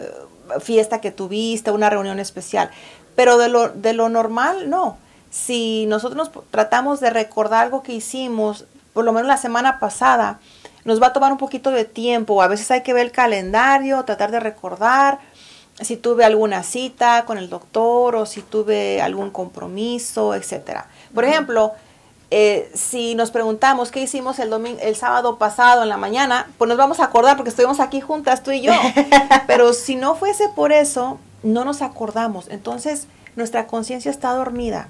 fiesta 0.61 1.01
que 1.01 1.11
tuviste, 1.11 1.73
una 1.73 1.91
reunión 1.91 2.21
especial. 2.21 2.71
Pero 3.17 3.37
de 3.37 3.49
lo, 3.49 3.69
de 3.69 3.93
lo 3.93 4.09
normal, 4.09 4.71
no 4.71 4.97
si 5.31 5.87
nosotros 5.87 6.31
tratamos 6.51 7.01
de 7.01 7.11
recordar 7.11 7.65
algo 7.65 7.83
que 7.83 7.93
hicimos, 7.93 8.67
por 8.93 9.05
lo 9.05 9.13
menos 9.13 9.29
la 9.29 9.37
semana 9.37 9.79
pasada, 9.79 10.41
nos 10.85 11.01
va 11.01 11.09
a 11.09 11.13
tomar 11.13 11.33
un 11.33 11.39
poquito 11.39 11.71
de 11.71 11.85
tiempo. 11.85 12.43
A 12.43 12.49
veces 12.49 12.71
hay 12.71 12.83
que 12.83 12.93
ver 12.93 13.07
el 13.07 13.13
calendario, 13.13 14.05
tratar 14.05 14.31
de 14.31 14.41
recordar 14.41 15.21
si 15.81 15.97
tuve 15.97 16.25
alguna 16.25 16.63
cita 16.63 17.25
con 17.25 17.39
el 17.39 17.49
doctor 17.49 18.17
o 18.17 18.27
si 18.27 18.43
tuve 18.43 19.01
algún 19.01 19.31
compromiso, 19.31 20.35
etcétera. 20.35 20.89
Por 21.15 21.25
ejemplo, 21.25 21.73
eh, 22.31 22.71
si 22.75 23.15
nos 23.15 23.31
preguntamos 23.31 23.91
qué 23.91 24.01
hicimos 24.01 24.39
el 24.39 24.51
domingo, 24.51 24.79
el 24.83 24.95
sábado 24.95 25.39
pasado 25.39 25.83
en 25.83 25.89
la 25.89 25.97
mañana, 25.97 26.49
pues 26.59 26.69
nos 26.69 26.77
vamos 26.77 27.01
a 27.01 27.05
acordar 27.05 27.37
porque 27.37 27.51
estuvimos 27.51 27.81
aquí 27.81 28.01
juntas 28.01 28.43
tú 28.43 28.51
y 28.51 28.61
yo. 28.61 28.73
Pero 29.47 29.73
si 29.73 29.97
no 29.97 30.15
fuese 30.15 30.49
por 30.49 30.73
eso, 30.73 31.19
no 31.43 31.65
nos 31.65 31.83
acordamos. 31.83 32.49
Entonces, 32.49 33.07
nuestra 33.37 33.67
conciencia 33.67 34.11
está 34.11 34.33
dormida. 34.33 34.89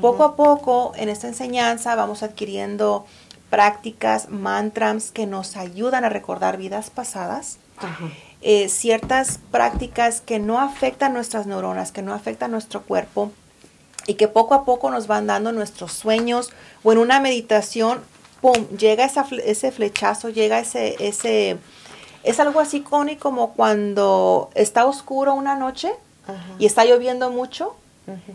Poco 0.00 0.24
a 0.24 0.36
poco 0.36 0.92
en 0.96 1.08
esta 1.08 1.28
enseñanza 1.28 1.94
vamos 1.94 2.22
adquiriendo 2.22 3.04
prácticas, 3.50 4.30
mantras 4.30 5.10
que 5.10 5.26
nos 5.26 5.56
ayudan 5.56 6.04
a 6.04 6.08
recordar 6.08 6.56
vidas 6.56 6.88
pasadas, 6.88 7.58
eh, 8.40 8.70
ciertas 8.70 9.38
prácticas 9.50 10.22
que 10.22 10.38
no 10.38 10.58
afectan 10.58 11.12
nuestras 11.12 11.46
neuronas, 11.46 11.92
que 11.92 12.00
no 12.00 12.14
afectan 12.14 12.50
nuestro 12.50 12.82
cuerpo 12.82 13.30
y 14.06 14.14
que 14.14 14.28
poco 14.28 14.54
a 14.54 14.64
poco 14.64 14.90
nos 14.90 15.06
van 15.06 15.26
dando 15.26 15.52
nuestros 15.52 15.92
sueños 15.92 16.50
o 16.82 16.92
en 16.92 16.98
una 16.98 17.20
meditación, 17.20 18.00
¡pum!, 18.40 18.54
llega 18.78 19.04
ese 19.04 19.70
flechazo, 19.70 20.30
llega 20.30 20.58
ese, 20.58 20.96
ese, 21.00 21.58
es 22.22 22.40
algo 22.40 22.60
así 22.60 22.80
como 22.80 23.52
cuando 23.52 24.50
está 24.54 24.86
oscuro 24.86 25.34
una 25.34 25.56
noche 25.56 25.92
y 26.58 26.66
está 26.66 26.84
lloviendo 26.84 27.30
mucho 27.30 27.76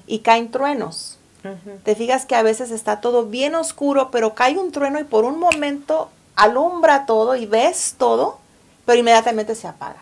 y 0.05 0.19
caen 0.19 0.51
truenos. 0.51 1.16
Te 1.83 1.95
fijas 1.95 2.25
que 2.25 2.35
a 2.35 2.43
veces 2.43 2.71
está 2.71 3.01
todo 3.01 3.25
bien 3.25 3.55
oscuro, 3.55 4.09
pero 4.11 4.35
cae 4.35 4.57
un 4.57 4.71
trueno 4.71 4.99
y 4.99 5.03
por 5.03 5.25
un 5.25 5.39
momento 5.39 6.09
alumbra 6.35 7.05
todo 7.05 7.35
y 7.35 7.45
ves 7.45 7.95
todo, 7.97 8.39
pero 8.85 8.99
inmediatamente 8.99 9.55
se 9.55 9.67
apaga. 9.67 10.01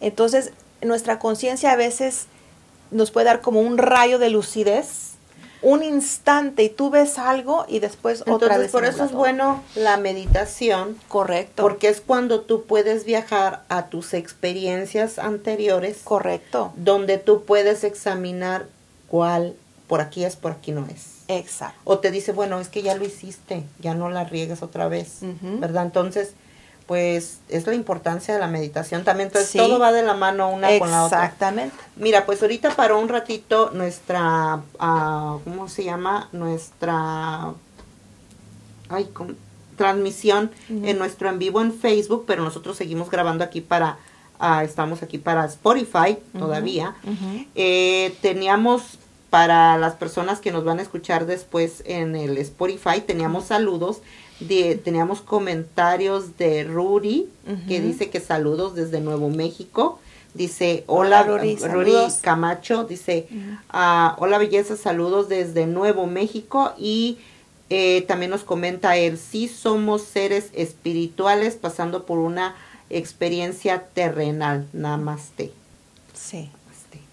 Entonces, 0.00 0.52
nuestra 0.82 1.18
conciencia 1.18 1.72
a 1.72 1.76
veces 1.76 2.26
nos 2.90 3.10
puede 3.10 3.26
dar 3.26 3.40
como 3.40 3.60
un 3.60 3.78
rayo 3.78 4.18
de 4.18 4.30
lucidez, 4.30 5.10
un 5.62 5.82
instante 5.82 6.62
y 6.64 6.68
tú 6.70 6.90
ves 6.90 7.18
algo 7.18 7.66
y 7.68 7.80
después 7.80 8.24
otra 8.26 8.56
vez. 8.56 8.72
Por 8.72 8.84
eso 8.84 9.04
es 9.04 9.12
bueno 9.12 9.62
la 9.74 9.98
meditación. 9.98 10.98
Correcto. 11.08 11.62
Porque 11.62 11.88
es 11.88 12.00
cuando 12.00 12.40
tú 12.40 12.64
puedes 12.64 13.04
viajar 13.04 13.62
a 13.68 13.86
tus 13.86 14.14
experiencias 14.14 15.18
anteriores. 15.18 15.98
Correcto. 16.02 16.72
Donde 16.76 17.18
tú 17.18 17.44
puedes 17.44 17.84
examinar 17.84 18.66
cuál 19.08 19.54
por 19.90 20.00
aquí 20.00 20.24
es, 20.24 20.36
por 20.36 20.52
aquí 20.52 20.70
no 20.70 20.86
es. 20.86 21.24
Exacto. 21.26 21.80
O 21.82 21.98
te 21.98 22.12
dice, 22.12 22.30
bueno, 22.32 22.60
es 22.60 22.68
que 22.68 22.80
ya 22.80 22.94
lo 22.94 23.04
hiciste, 23.04 23.64
ya 23.80 23.92
no 23.92 24.08
la 24.08 24.22
riegues 24.22 24.62
otra 24.62 24.86
vez, 24.86 25.18
¿verdad? 25.58 25.84
Entonces, 25.84 26.34
pues 26.86 27.40
es 27.48 27.66
la 27.66 27.74
importancia 27.74 28.32
de 28.32 28.38
la 28.38 28.46
meditación 28.46 29.02
también. 29.02 29.30
Entonces, 29.30 29.60
todo 29.60 29.80
va 29.80 29.90
de 29.90 30.04
la 30.04 30.14
mano 30.14 30.48
una 30.48 30.78
con 30.78 30.92
la 30.92 31.06
otra. 31.06 31.24
Exactamente. 31.24 31.74
Mira, 31.96 32.24
pues 32.24 32.40
ahorita 32.40 32.70
paró 32.76 33.00
un 33.00 33.08
ratito 33.08 33.72
nuestra, 33.72 34.60
uh, 34.74 35.40
¿cómo 35.42 35.68
se 35.68 35.82
llama? 35.82 36.28
Nuestra, 36.30 37.52
ay, 38.90 39.08
transmisión 39.76 40.52
en 40.68 40.98
nuestro 40.98 41.30
en 41.30 41.40
vivo 41.40 41.60
en 41.60 41.72
Facebook, 41.72 42.26
pero 42.28 42.44
nosotros 42.44 42.76
seguimos 42.76 43.10
grabando 43.10 43.42
aquí 43.42 43.60
para, 43.60 43.98
uh, 44.40 44.60
estamos 44.62 45.02
aquí 45.02 45.18
para 45.18 45.46
Spotify 45.46 46.16
todavía. 46.38 46.94
Eh, 47.56 48.16
teníamos 48.22 48.99
para 49.30 49.78
las 49.78 49.94
personas 49.94 50.40
que 50.40 50.50
nos 50.50 50.64
van 50.64 50.80
a 50.80 50.82
escuchar 50.82 51.24
después 51.26 51.82
en 51.86 52.16
el 52.16 52.36
Spotify, 52.38 53.00
teníamos 53.06 53.44
saludos, 53.44 54.00
de, 54.40 54.74
teníamos 54.74 55.20
comentarios 55.20 56.36
de 56.36 56.64
Ruri, 56.64 57.28
que 57.68 57.80
dice 57.80 58.10
que 58.10 58.20
saludos 58.20 58.74
desde 58.74 59.00
Nuevo 59.00 59.30
México. 59.30 60.00
Dice, 60.34 60.84
hola, 60.86 61.24
Ruri, 61.24 61.58
Camacho, 62.20 62.84
dice, 62.84 63.28
ah, 63.68 64.16
hola 64.18 64.38
belleza, 64.38 64.76
saludos 64.76 65.28
desde 65.28 65.66
Nuevo 65.66 66.06
México 66.06 66.72
y 66.78 67.18
eh, 67.68 68.02
también 68.02 68.30
nos 68.32 68.42
comenta 68.42 68.96
él, 68.96 69.16
sí 69.16 69.46
somos 69.46 70.02
seres 70.02 70.50
espirituales 70.54 71.54
pasando 71.54 72.04
por 72.04 72.18
una 72.18 72.56
experiencia 72.90 73.84
terrenal, 73.94 74.66
namaste. 74.72 75.52
Sí. 76.14 76.50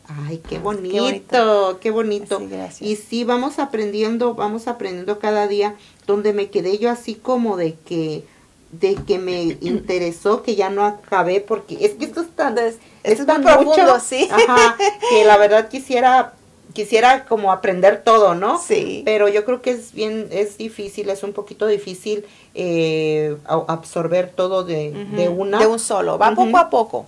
Ay, 0.09 0.41
qué 0.47 0.57
bonito, 0.57 1.79
qué 1.81 1.91
bonito. 1.91 2.41
y 2.79 2.95
sí, 2.95 3.23
vamos 3.23 3.59
aprendiendo, 3.59 4.35
vamos 4.35 4.67
aprendiendo 4.67 5.19
cada 5.19 5.47
día, 5.47 5.75
donde 6.05 6.33
me 6.33 6.49
quedé 6.49 6.77
yo 6.77 6.89
así 6.89 7.15
como 7.15 7.57
de 7.57 7.75
que, 7.75 8.23
de 8.71 8.95
que 8.95 9.19
me 9.19 9.41
interesó, 9.61 10.43
que 10.43 10.55
ya 10.55 10.69
no 10.69 10.85
acabé, 10.85 11.41
porque 11.41 11.77
es 11.81 11.93
que 11.95 12.05
esto 12.05 12.21
es 12.21 12.29
tan, 12.29 12.57
es, 12.57 13.25
tan 13.25 13.43
profundo, 13.43 13.99
sí. 13.99 14.29
que 15.09 15.25
la 15.25 15.37
verdad 15.37 15.67
quisiera, 15.67 16.33
quisiera 16.71 17.25
como 17.25 17.51
aprender 17.51 18.01
todo, 18.05 18.33
¿no? 18.33 18.61
Sí. 18.61 19.01
Pero 19.03 19.27
yo 19.27 19.43
creo 19.43 19.61
que 19.61 19.71
es 19.71 19.91
bien, 19.91 20.29
es 20.31 20.57
difícil, 20.57 21.09
es 21.09 21.23
un 21.23 21.33
poquito 21.33 21.67
difícil 21.67 22.25
eh, 22.55 23.35
absorber 23.45 24.31
todo 24.33 24.63
de, 24.63 24.91
de 24.91 25.27
una. 25.27 25.59
De 25.59 25.67
un 25.67 25.79
solo, 25.79 26.17
va 26.17 26.33
poco 26.33 26.57
a 26.57 26.69
poco 26.69 27.05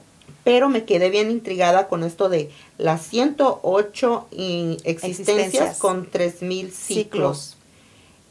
pero 0.50 0.68
me 0.68 0.84
quedé 0.84 1.12
bien 1.12 1.30
intrigada 1.30 1.88
con 1.88 2.04
esto 2.04 2.28
de 2.28 2.50
las 2.80 3.04
108 3.04 4.30
existencias, 4.84 5.78
con 5.78 6.10
3000 6.10 6.72
ciclos. 6.72 6.86
ciclos. 6.88 7.58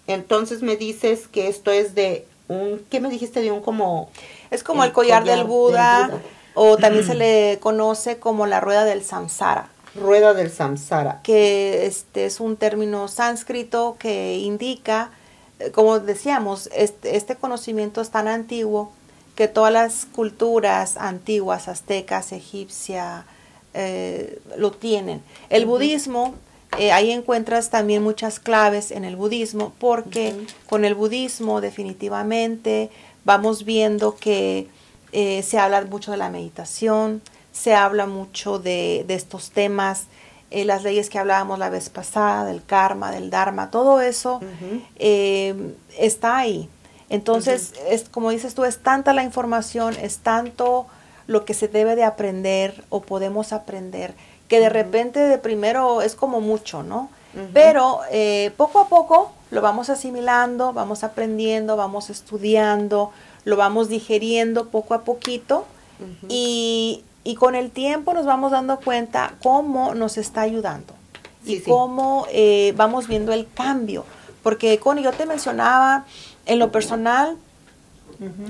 Entonces 0.08 0.62
me 0.62 0.76
dices 0.76 1.28
que 1.28 1.46
esto 1.46 1.70
es 1.70 1.94
de 1.94 2.26
un, 2.48 2.84
¿qué 2.90 2.98
me 2.98 3.08
dijiste? 3.08 3.40
De 3.40 3.52
un 3.52 3.60
como... 3.60 4.10
Es 4.50 4.64
como 4.64 4.82
el, 4.82 4.90
collar, 4.90 5.22
del, 5.22 5.44
Buda, 5.44 6.10
o 6.54 6.76
también 6.76 7.06
se 7.06 7.14
le 7.14 7.60
conoce 7.60 8.18
como 8.18 8.48
la 8.48 8.58
rueda 8.58 8.84
del 8.84 9.04
samsara. 9.04 9.70
Rueda 9.94 10.34
del 10.34 10.50
samsara. 10.50 11.20
Que 11.22 11.86
este 11.86 12.24
es 12.24 12.40
un 12.40 12.56
término 12.56 13.06
sánscrito 13.06 13.94
que 13.96 14.38
indica, 14.38 15.12
eh, 15.60 15.70
como 15.70 16.00
decíamos, 16.00 16.68
este, 16.74 17.14
este 17.16 17.36
conocimiento 17.36 18.00
es 18.00 18.10
tan 18.10 18.26
antiguo 18.26 18.90
que 19.38 19.46
todas 19.46 19.72
las 19.72 20.04
culturas 20.04 20.96
antiguas, 20.96 21.68
aztecas, 21.68 22.32
egipcia, 22.32 23.24
eh, 23.72 24.40
lo 24.56 24.72
tienen. 24.72 25.22
El 25.48 25.64
budismo 25.64 26.34
eh, 26.76 26.90
ahí 26.90 27.12
encuentras 27.12 27.70
también 27.70 28.02
muchas 28.02 28.40
claves 28.40 28.90
en 28.90 29.04
el 29.04 29.14
budismo, 29.14 29.72
porque 29.78 30.34
con 30.68 30.84
el 30.84 30.96
budismo 30.96 31.60
definitivamente 31.60 32.90
vamos 33.24 33.64
viendo 33.64 34.16
que 34.16 34.66
eh, 35.12 35.44
se 35.44 35.60
habla 35.60 35.82
mucho 35.82 36.10
de 36.10 36.16
la 36.16 36.30
meditación, 36.30 37.22
se 37.52 37.76
habla 37.76 38.06
mucho 38.06 38.58
de, 38.58 39.06
estos 39.08 39.52
temas, 39.52 40.06
eh, 40.50 40.64
las 40.64 40.82
leyes 40.82 41.10
que 41.10 41.20
hablábamos 41.20 41.60
la 41.60 41.70
vez 41.70 41.90
pasada, 41.90 42.44
del 42.44 42.64
karma, 42.64 43.12
del 43.12 43.30
dharma, 43.30 43.70
todo 43.70 44.00
eso 44.00 44.40
está 44.98 46.38
ahí. 46.38 46.68
Entonces, 47.10 47.72
es 47.88 48.08
como 48.08 48.30
dices 48.30 48.54
tú, 48.54 48.64
es 48.64 48.78
tanta 48.78 49.14
la 49.14 49.22
información, 49.22 49.94
es 50.00 50.18
tanto 50.18 50.86
lo 51.26 51.44
que 51.44 51.54
se 51.54 51.68
debe 51.68 51.96
de 51.96 52.04
aprender 52.04 52.84
o 52.88 53.02
podemos 53.02 53.52
aprender 53.52 54.14
que 54.48 54.60
de 54.60 54.70
repente 54.70 55.20
de 55.20 55.38
primero 55.38 56.02
es 56.02 56.14
como 56.14 56.40
mucho, 56.40 56.82
¿no? 56.82 57.10
Pero 57.52 58.00
eh, 58.10 58.50
poco 58.56 58.80
a 58.80 58.88
poco 58.88 59.30
lo 59.50 59.60
vamos 59.60 59.90
asimilando, 59.90 60.72
vamos 60.72 61.04
aprendiendo, 61.04 61.76
vamos 61.76 62.10
estudiando, 62.10 63.12
lo 63.44 63.56
vamos 63.56 63.88
digeriendo 63.88 64.70
poco 64.70 64.94
a 64.94 65.02
poquito 65.02 65.64
y, 66.28 67.04
con 67.38 67.54
el 67.54 67.70
tiempo 67.70 68.14
nos 68.14 68.24
vamos 68.24 68.50
dando 68.50 68.80
cuenta 68.80 69.34
cómo 69.42 69.94
nos 69.94 70.16
está 70.16 70.40
ayudando 70.40 70.94
y 71.44 71.60
cómo 71.60 72.26
eh, 72.32 72.72
vamos 72.76 73.06
viendo 73.06 73.32
el 73.32 73.46
cambio. 73.52 74.04
Porque, 74.42 74.78
Connie, 74.78 75.04
yo 75.04 75.12
te 75.12 75.26
mencionaba, 75.26 76.06
en 76.48 76.58
lo 76.58 76.72
personal, 76.72 77.36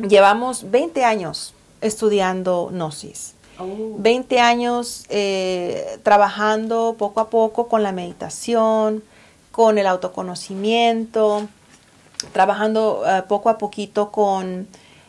llevamos 0.09 0.71
20 0.71 1.05
años 1.05 1.53
estudiando 1.81 2.69
Gnosis. 2.73 3.35
20 3.61 4.39
años 4.39 5.05
eh, 5.09 5.99
trabajando 6.05 6.95
poco 6.97 7.21
a 7.21 7.29
poco 7.29 7.67
con 7.67 7.83
la 7.83 7.91
meditación, 7.91 9.03
con 9.51 9.79
el 9.79 9.89
autoconocimiento, 9.89 11.49
trabajando 12.33 13.03
eh, 13.05 13.25
poco 13.29 13.51
a 13.51 13.59
poquito 13.59 14.13
con 14.13 14.69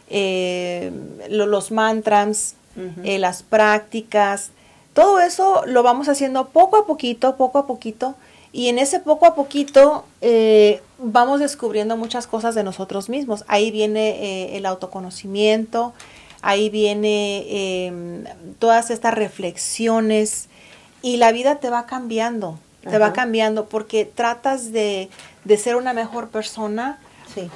eh, 0.10 0.92
los 1.30 1.70
mantras, 1.70 2.56
las 3.04 3.44
prácticas. 3.44 4.50
Todo 4.94 5.20
eso 5.20 5.62
lo 5.68 5.84
vamos 5.84 6.10
haciendo 6.10 6.48
poco 6.48 6.78
a 6.78 6.88
poquito, 6.88 7.36
poco 7.36 7.60
a 7.60 7.68
poquito. 7.68 8.16
Y 8.52 8.70
en 8.70 8.80
ese 8.80 9.00
poco 9.00 9.26
a 9.26 9.36
poquito 9.36 10.06
vamos 10.98 11.40
descubriendo 11.40 11.98
muchas 11.98 12.28
cosas 12.28 12.56
de 12.56 12.64
nosotros 12.64 13.10
mismos. 13.10 13.46
Ahí 13.48 13.72
viene 13.72 14.58
el 14.58 14.66
autoconocimiento, 14.66 15.94
ahí 16.42 16.70
viene 16.70 17.86
em, 17.86 18.24
todas 18.60 18.90
estas 18.90 19.14
reflexiones. 19.14 20.48
Y 21.02 21.18
la 21.18 21.32
vida 21.32 21.60
te 21.60 21.70
va 21.70 21.86
cambiando, 21.86 22.60
te 22.82 22.98
va 22.98 23.14
cambiando 23.14 23.68
porque 23.68 24.06
tratas 24.06 24.72
de, 24.72 25.10
ser 25.58 25.76
una 25.76 25.94
mejor 25.94 26.30
persona, 26.30 27.00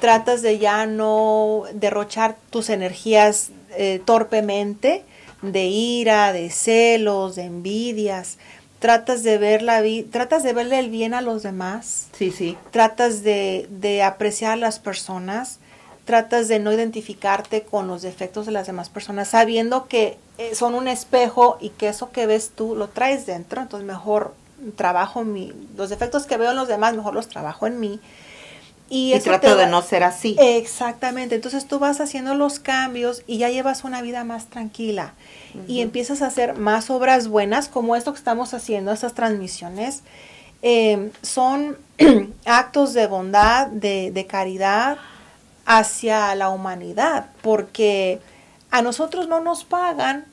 tratas 0.00 0.40
de 0.40 0.58
ya 0.58 0.86
no 0.86 1.64
derrochar 1.74 2.36
tus 2.50 2.70
energías 2.70 3.50
eh, 3.76 4.00
torpemente, 4.04 5.04
de 5.42 5.66
ira, 5.66 6.32
de 6.32 6.48
celos, 6.48 7.36
de 7.36 7.44
envidias, 7.44 8.38
tratas 8.84 9.22
de 9.22 9.38
ver 9.38 9.62
la 9.62 9.80
vida, 9.80 10.06
tratas 10.12 10.42
de 10.42 10.52
verle 10.52 10.78
el 10.78 10.90
bien 10.90 11.14
a 11.14 11.22
los 11.22 11.42
demás, 11.42 12.08
sí, 12.12 12.30
sí. 12.30 12.58
tratas 12.70 13.22
de, 13.22 13.66
de 13.70 14.02
apreciar 14.02 14.52
a 14.52 14.56
las 14.56 14.78
personas, 14.78 15.58
tratas 16.04 16.48
de 16.48 16.58
no 16.58 16.70
identificarte 16.70 17.62
con 17.62 17.88
los 17.88 18.02
defectos 18.02 18.44
de 18.44 18.52
las 18.52 18.66
demás 18.66 18.90
personas, 18.90 19.28
sabiendo 19.28 19.88
que 19.88 20.18
eh, 20.36 20.54
son 20.54 20.74
un 20.74 20.86
espejo 20.86 21.56
y 21.62 21.70
que 21.70 21.88
eso 21.88 22.12
que 22.12 22.26
ves 22.26 22.50
tú 22.54 22.76
lo 22.76 22.88
traes 22.88 23.24
dentro, 23.24 23.62
entonces 23.62 23.86
mejor 23.86 24.34
trabajo 24.76 25.22
en 25.22 25.32
mí, 25.32 25.52
los 25.78 25.88
defectos 25.88 26.26
que 26.26 26.36
veo 26.36 26.50
en 26.50 26.56
los 26.56 26.68
demás, 26.68 26.94
mejor 26.94 27.14
los 27.14 27.28
trabajo 27.28 27.66
en 27.66 27.80
mí. 27.80 28.00
Y, 28.96 29.18
trato 29.18 29.56
de 29.56 29.66
no 29.66 29.82
ser 29.82 30.04
así. 30.04 30.36
Exactamente, 30.38 31.34
entonces 31.34 31.66
tú 31.66 31.80
vas 31.80 32.00
haciendo 32.00 32.36
los 32.36 32.60
cambios 32.60 33.24
y 33.26 33.38
ya 33.38 33.48
llevas 33.48 33.82
una 33.82 34.02
vida 34.02 34.22
más 34.22 34.46
tranquila 34.46 35.14
y 35.66 35.80
empiezas 35.80 36.22
a 36.22 36.28
hacer 36.28 36.56
más 36.56 36.90
obras 36.90 37.26
buenas 37.26 37.68
como 37.68 37.96
esto 37.96 38.12
que 38.12 38.18
estamos 38.18 38.54
haciendo, 38.54 38.92
estas 38.92 39.14
transmisiones. 39.14 40.02
Eh, 40.62 41.10
son 41.22 41.76
actos 42.44 42.92
de 42.92 43.08
bondad, 43.08 43.66
de, 43.66 44.12
de 44.12 44.26
caridad, 44.26 44.98
hacia 45.66 46.32
la 46.36 46.50
humanidad, 46.50 47.30
porque 47.42 48.20
a 48.70 48.80
nosotros 48.80 49.26
no 49.26 49.40
nos 49.40 49.64
pagan, 49.64 50.24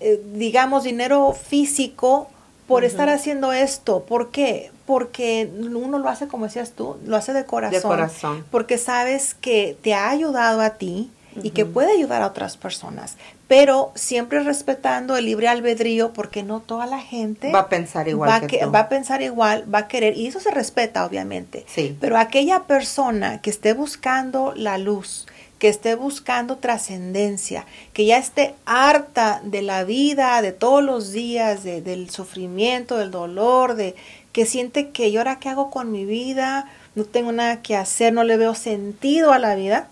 eh, 0.00 0.22
digamos, 0.32 0.84
dinero 0.84 1.32
físico 1.34 2.30
por 2.66 2.84
estar 2.84 3.10
haciendo 3.10 3.52
esto. 3.52 4.04
¿Por 4.04 4.30
qué? 4.30 4.70
Porque 4.90 5.48
uno 5.56 6.00
lo 6.00 6.08
hace, 6.08 6.26
como 6.26 6.46
decías 6.46 6.72
tú, 6.72 6.96
lo 7.06 7.14
hace 7.16 7.32
de 7.32 7.44
corazón. 7.44 7.76
De 7.76 7.82
corazón. 7.82 8.44
Porque 8.50 8.76
sabes 8.76 9.34
que 9.34 9.78
te 9.80 9.94
ha 9.94 10.10
ayudado 10.10 10.60
a 10.60 10.70
ti, 10.70 11.12
y 11.42 11.50
que 11.50 11.64
puede 11.64 11.92
ayudar 11.92 12.22
a 12.22 12.26
otras 12.26 12.56
personas, 12.56 13.16
pero 13.46 13.92
siempre 13.94 14.40
respetando 14.40 15.16
el 15.16 15.26
libre 15.26 15.48
albedrío 15.48 16.12
porque 16.12 16.42
no 16.42 16.60
toda 16.60 16.86
la 16.86 17.00
gente 17.00 17.52
va 17.52 17.60
a 17.60 17.68
pensar 17.68 18.08
igual 18.08 18.30
va, 18.30 18.46
que, 18.46 18.66
va 18.66 18.80
a 18.80 18.88
pensar 18.88 19.22
igual, 19.22 19.64
va 19.72 19.80
a 19.80 19.88
querer 19.88 20.16
y 20.16 20.26
eso 20.26 20.40
se 20.40 20.50
respeta 20.50 21.04
obviamente. 21.04 21.64
Sí. 21.68 21.96
Pero 22.00 22.18
aquella 22.18 22.64
persona 22.64 23.40
que 23.40 23.50
esté 23.50 23.74
buscando 23.74 24.54
la 24.56 24.76
luz, 24.76 25.26
que 25.60 25.68
esté 25.68 25.94
buscando 25.94 26.56
trascendencia, 26.56 27.66
que 27.92 28.06
ya 28.06 28.16
esté 28.16 28.54
harta 28.64 29.42
de 29.44 29.62
la 29.62 29.84
vida, 29.84 30.40
de 30.40 30.52
todos 30.52 30.82
los 30.82 31.12
días, 31.12 31.62
de, 31.62 31.82
del 31.82 32.08
sufrimiento, 32.08 32.96
del 32.96 33.10
dolor, 33.10 33.74
de 33.74 33.94
que 34.32 34.46
siente 34.46 34.90
que 34.90 35.10
yo 35.12 35.20
ahora 35.20 35.38
qué 35.38 35.48
hago 35.48 35.70
con 35.70 35.92
mi 35.92 36.04
vida, 36.04 36.70
no 36.94 37.04
tengo 37.04 37.32
nada 37.32 37.62
que 37.62 37.76
hacer, 37.76 38.12
no 38.12 38.24
le 38.24 38.36
veo 38.36 38.54
sentido 38.54 39.32
a 39.32 39.38
la 39.38 39.54
vida 39.54 39.88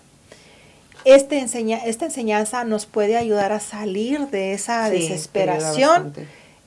este 1.05 1.39
enseña, 1.39 1.77
esta 1.77 2.05
enseñanza 2.05 2.63
nos 2.63 2.85
puede 2.85 3.17
ayudar 3.17 3.51
a 3.51 3.59
salir 3.59 4.27
de 4.27 4.53
esa 4.53 4.89
desesperación 4.89 6.13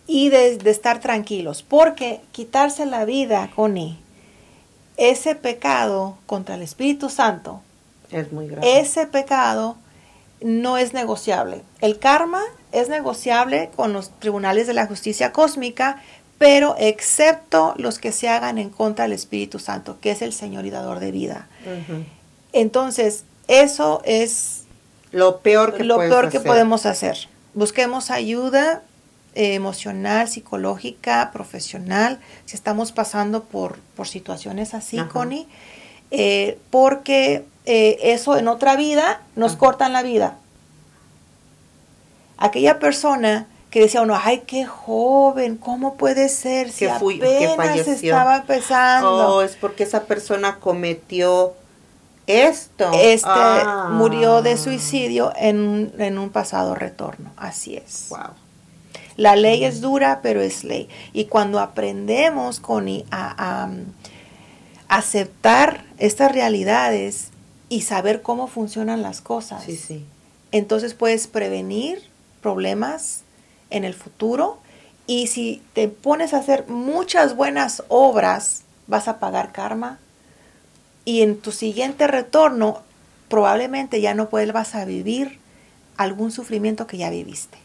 y 0.07 0.31
de, 0.31 0.59
estar 0.65 1.01
tranquilos, 1.01 1.63
porque 1.63 2.21
quitarse 2.33 2.87
la 2.87 3.05
vida, 3.05 3.51
Connie, 3.55 3.99
ese 4.97 5.35
pecado 5.35 6.19
contra 6.27 6.55
el 6.55 6.63
Espíritu 6.63 7.09
Santo, 7.09 7.61
es 8.11 8.33
muy 8.33 8.49
grave. 8.49 8.81
Ese 8.81 9.07
pecado 9.07 9.77
no 10.43 10.77
es 10.77 10.93
negociable. 10.93 11.63
El 11.81 11.99
karma 11.99 12.43
es 12.73 12.89
negociable 12.89 13.71
con 13.77 13.93
los 13.93 14.11
tribunales 14.19 14.67
de 14.67 14.75
la 14.75 14.87
justicia 14.87 15.33
cósmica, 15.33 16.03
pero 16.43 16.75
excepto 16.77 17.73
los 17.77 18.01
que 18.01 18.11
se 18.11 18.29
hagan 18.29 18.59
en 18.59 18.69
contra 18.69 19.05
del 19.05 19.13
Espíritu 19.13 19.61
Santo, 19.61 19.99
que 20.01 20.11
es 20.11 20.23
el 20.23 20.33
Señor 20.33 20.67
y 20.67 20.71
dador 20.71 20.99
de 20.99 21.13
vida. 21.13 21.47
Entonces, 22.53 23.23
eso 23.47 24.03
es 24.05 24.65
lo 25.13 25.39
peor 25.39 25.77
que, 25.77 25.85
lo 25.85 25.99
peor 25.99 26.31
que 26.31 26.41
podemos 26.41 26.85
hacer. 26.85 27.17
Busquemos 27.55 28.11
ayuda 28.11 28.83
eh, 29.37 29.55
emocional, 29.55 30.27
psicológica, 30.27 31.31
profesional, 31.33 32.19
si 32.45 32.57
estamos 32.57 32.91
pasando 32.91 33.45
por, 33.45 33.79
por 33.95 34.09
situaciones 34.09 34.75
así, 34.75 34.99
Connie, 35.13 35.47
eh, 36.11 36.59
porque 36.71 37.45
eh, 37.67 37.99
eso 38.03 38.37
en 38.37 38.49
otra 38.49 38.75
vida 38.75 39.23
nos 39.37 39.55
cortan 39.55 39.93
la 39.93 40.03
vida. 40.03 40.39
Aquella 42.37 42.81
persona 42.81 43.47
que 43.73 43.81
decía 43.81 44.03
uno, 44.03 44.21
ay, 44.23 44.43
qué 44.47 44.67
joven, 44.67 45.57
¿cómo 45.57 45.95
puede 45.95 46.29
ser 46.29 46.71
si 46.71 46.85
apenas 46.87 47.89
estaba 47.89 48.37
empezando? 48.37 49.37
Oh, 49.37 49.43
es 49.43 49.57
porque 49.57 49.85
esa 49.85 50.05
persona 50.05 50.61
cometió 50.61 51.55
esto. 52.27 52.91
Este 52.93 53.31
ah. 53.31 53.89
murió 53.91 54.43
de 54.43 54.59
suicidio 54.59 55.33
en, 55.37 55.91
en, 55.97 56.19
un 56.19 56.29
pasado 56.29 56.75
retorno. 56.75 57.33
Así 57.39 57.75
es. 57.75 58.09
Wow. 58.11 58.35
La 59.17 59.37
ley 59.37 59.65
es 59.65 59.81
dura, 59.81 60.21
pero 60.23 60.43
es 60.43 60.65
ley. 60.65 60.91
Y 61.15 61.25
cuando 61.25 61.59
aprendemos, 61.59 62.61
Connie, 62.61 63.07
a, 63.11 63.65
a, 63.65 63.71
aceptar 64.89 65.83
estas 65.97 66.31
realidades 66.31 67.31
y 67.71 67.81
saber 67.81 68.21
cómo 68.21 68.49
funcionan 68.49 69.01
las 69.01 69.23
cosas, 69.23 69.65
sí, 69.65 69.79
sí. 69.79 70.05
entonces 70.51 70.93
puedes 70.93 71.27
prevenir 71.27 72.03
problemas 72.43 73.23
en 73.73 73.85
el 73.85 73.95
futuro. 73.95 74.59
Y 75.07 75.27
si 75.27 75.63
te 75.73 75.89
pones 75.89 76.33
a 76.33 76.39
hacer 76.39 76.69
muchas 76.69 77.35
buenas 77.35 77.83
obras, 77.89 78.63
vas 78.87 79.09
a 79.09 79.19
pagar 79.19 79.53
karma 79.53 79.99
y 81.05 81.23
en 81.23 81.39
tu 81.39 81.53
siguiente 81.53 82.07
retorno 82.07 82.83
probablemente 83.29 84.01
ya 84.01 84.15
no 84.15 84.27
vuelvas 84.27 84.75
a 84.75 84.85
vivir 84.85 85.39
algún 85.97 86.31
sufrimiento 86.31 86.87
que 86.87 86.99
ya 86.99 87.11
viviste, 87.11 87.59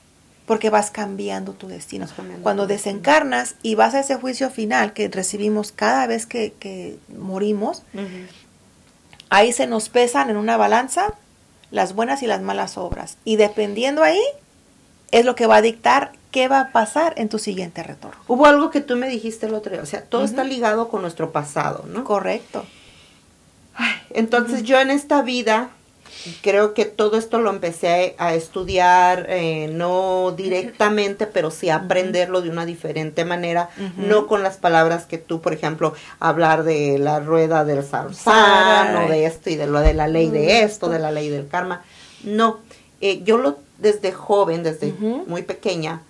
porque 0.45 0.69
vas 0.69 0.91
cambiando 0.91 1.53
tu 1.53 1.67
destino. 1.67 2.07
Cuando 2.41 2.67
desencarnas 2.67 3.55
y 3.61 3.75
vas 3.75 3.93
a 3.93 3.99
ese 3.99 4.15
juicio 4.15 4.49
final 4.49 4.93
que 4.93 5.07
recibimos 5.07 5.71
cada 5.71 6.07
vez 6.07 6.25
que, 6.25 6.97
morimos, 7.17 7.83
ahí 9.29 9.53
se 9.53 9.67
nos 9.67 9.89
pesan 9.89 10.29
en 10.29 10.37
una 10.37 10.57
balanza 10.57 11.13
las 11.69 11.93
buenas 11.93 12.23
y 12.23 12.27
las 12.27 12.41
malas 12.41 12.77
obras. 12.77 13.17
Y 13.25 13.35
dependiendo 13.35 14.03
ahí, 14.03 14.21
es 15.11 15.25
lo 15.25 15.35
que 15.35 15.47
va 15.47 15.57
a 15.57 15.61
dictar 15.61 16.11
qué 16.31 16.47
va 16.47 16.59
a 16.59 16.71
pasar 16.71 17.13
en 17.17 17.29
tu 17.29 17.39
siguiente 17.39 17.83
retorno. 17.83 18.19
Hubo 18.27 18.45
algo 18.45 18.69
que 18.69 18.81
tú 18.81 18.95
me 18.95 19.07
dijiste 19.07 19.45
el 19.45 19.53
otro 19.53 19.71
día, 19.71 19.81
o 19.81 19.85
sea, 19.85 20.03
todo 20.03 20.23
está 20.23 20.43
ligado 20.43 20.89
con 20.89 21.01
nuestro 21.01 21.31
pasado, 21.31 21.85
¿no? 21.87 22.03
Correcto. 22.03 22.65
entonces 24.09 24.63
yo 24.63 24.79
en 24.79 24.91
esta 24.91 25.21
vida 25.21 25.69
creo 26.41 26.73
que 26.73 26.85
todo 26.85 27.17
esto 27.17 27.39
lo 27.39 27.49
empecé 27.49 28.15
a, 28.17 28.33
estudiar, 28.33 29.27
eh, 29.29 29.69
no 29.71 30.33
directamente, 30.35 31.27
pero 31.27 31.51
sí 31.51 31.69
a 31.69 31.75
aprenderlo 31.75 32.41
de 32.41 32.49
una 32.49 32.65
diferente 32.65 33.25
manera, 33.25 33.69
no 33.95 34.27
con 34.27 34.43
las 34.43 34.57
palabras 34.57 35.05
que 35.05 35.17
tú, 35.17 35.41
por 35.41 35.53
ejemplo, 35.53 35.93
hablar 36.19 36.63
de 36.63 36.97
la 36.97 37.19
rueda 37.19 37.65
del 37.65 37.83
zarzán 37.83 38.95
o 39.05 39.09
de 39.09 39.25
esto 39.25 39.49
y 39.49 39.55
de 39.55 39.67
lo 39.67 39.79
de 39.79 39.93
la 39.93 40.07
ley 40.07 40.29
de 40.29 40.63
esto, 40.63 40.89
de 40.89 40.99
la 40.99 41.11
ley 41.11 41.29
del 41.29 41.47
karma. 41.47 41.83
No, 42.23 42.59
eh, 42.99 43.21
yo 43.23 43.37
lo 43.37 43.59
desde 43.77 44.11
joven, 44.11 44.63
desde 44.63 44.93
muy 45.27 45.43
pequeña, 45.43 46.01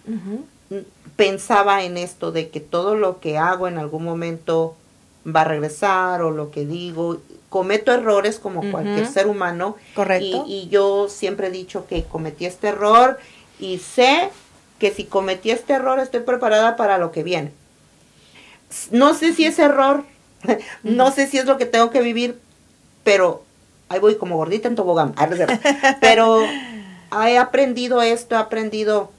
pensaba 1.16 1.84
en 1.84 1.98
esto 1.98 2.32
de 2.32 2.50
que 2.50 2.60
todo 2.60 2.96
lo 2.96 3.20
que 3.20 3.38
hago 3.38 3.68
en 3.68 3.78
algún 3.78 4.04
momento 4.04 4.76
va 5.26 5.42
a 5.42 5.46
regresar 5.46 6.22
o 6.22 6.32
lo 6.32 6.52
que 6.52 6.66
digo 6.66 7.20
cometo 7.50 7.94
errores 7.94 8.40
como 8.40 8.72
cualquier 8.72 9.08
ser 9.08 9.28
humano. 9.28 9.78
Correcto. 9.96 10.46
Y, 10.48 10.68
yo 10.70 11.08
siempre 11.10 11.48
he 11.48 11.52
dicho 11.52 11.88
que 11.88 12.04
cometí 12.04 12.46
este 12.46 12.68
error 12.68 13.18
y 13.60 13.80
sé 13.80 14.30
que 14.80 14.92
si 14.92 15.06
cometí 15.06 15.52
este 15.52 15.74
error 15.74 16.00
estoy 16.00 16.22
preparada 16.22 16.76
para 16.76 16.98
lo 16.98 17.12
que 17.12 17.24
viene. 17.24 17.52
No 18.92 19.14
sé 19.14 19.34
si 19.34 19.46
es 19.46 19.60
error, 19.60 20.04
no 20.84 21.12
sé 21.12 21.28
si 21.28 21.38
es 21.38 21.46
lo 21.46 21.58
que 21.58 21.66
tengo 21.66 21.90
que 21.90 22.02
vivir, 22.02 22.38
pero 23.04 23.44
ahí 23.90 24.00
voy 24.00 24.16
como 24.16 24.36
gordita 24.36 24.68
en 24.68 24.76
tobogán. 24.76 25.14
Ah, 25.16 25.30
pero 26.02 26.42
he 27.12 27.38
aprendido 27.38 28.02
esto, 28.02 28.36
he 28.36 28.40
aprendido... 28.40 29.12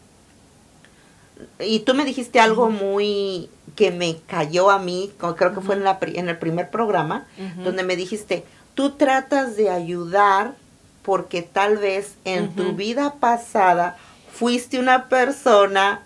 Y 1.60 1.80
tú 1.80 1.94
me 1.94 2.04
dijiste 2.04 2.40
algo 2.40 2.70
muy 2.70 3.48
que 3.76 3.92
me 3.92 4.18
cayó 4.26 4.70
a 4.70 4.80
mí, 4.80 5.12
creo 5.18 5.54
que 5.54 5.60
fue 5.60 5.76
en, 5.76 5.84
la, 5.84 5.98
en 6.00 6.28
el 6.28 6.36
primer 6.36 6.68
programa, 6.68 7.26
donde 7.62 7.84
me 7.84 7.94
dijiste, 7.94 8.44
tú 8.74 8.90
tratas 8.90 9.54
de 9.54 9.70
ayudar 9.70 10.54
porque 11.02 11.42
tal 11.42 11.78
vez 11.78 12.14
en 12.24 12.54
tu 12.56 12.72
vida 12.72 13.14
pasada 13.20 13.96
fuiste 14.32 14.78
una 14.78 15.08
persona, 15.08 16.02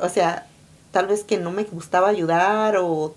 o 0.00 0.08
sea, 0.08 0.46
tal 0.90 1.06
vez 1.06 1.22
que 1.22 1.38
no 1.38 1.50
me 1.52 1.64
gustaba 1.64 2.08
ayudar 2.08 2.76
o, 2.78 3.14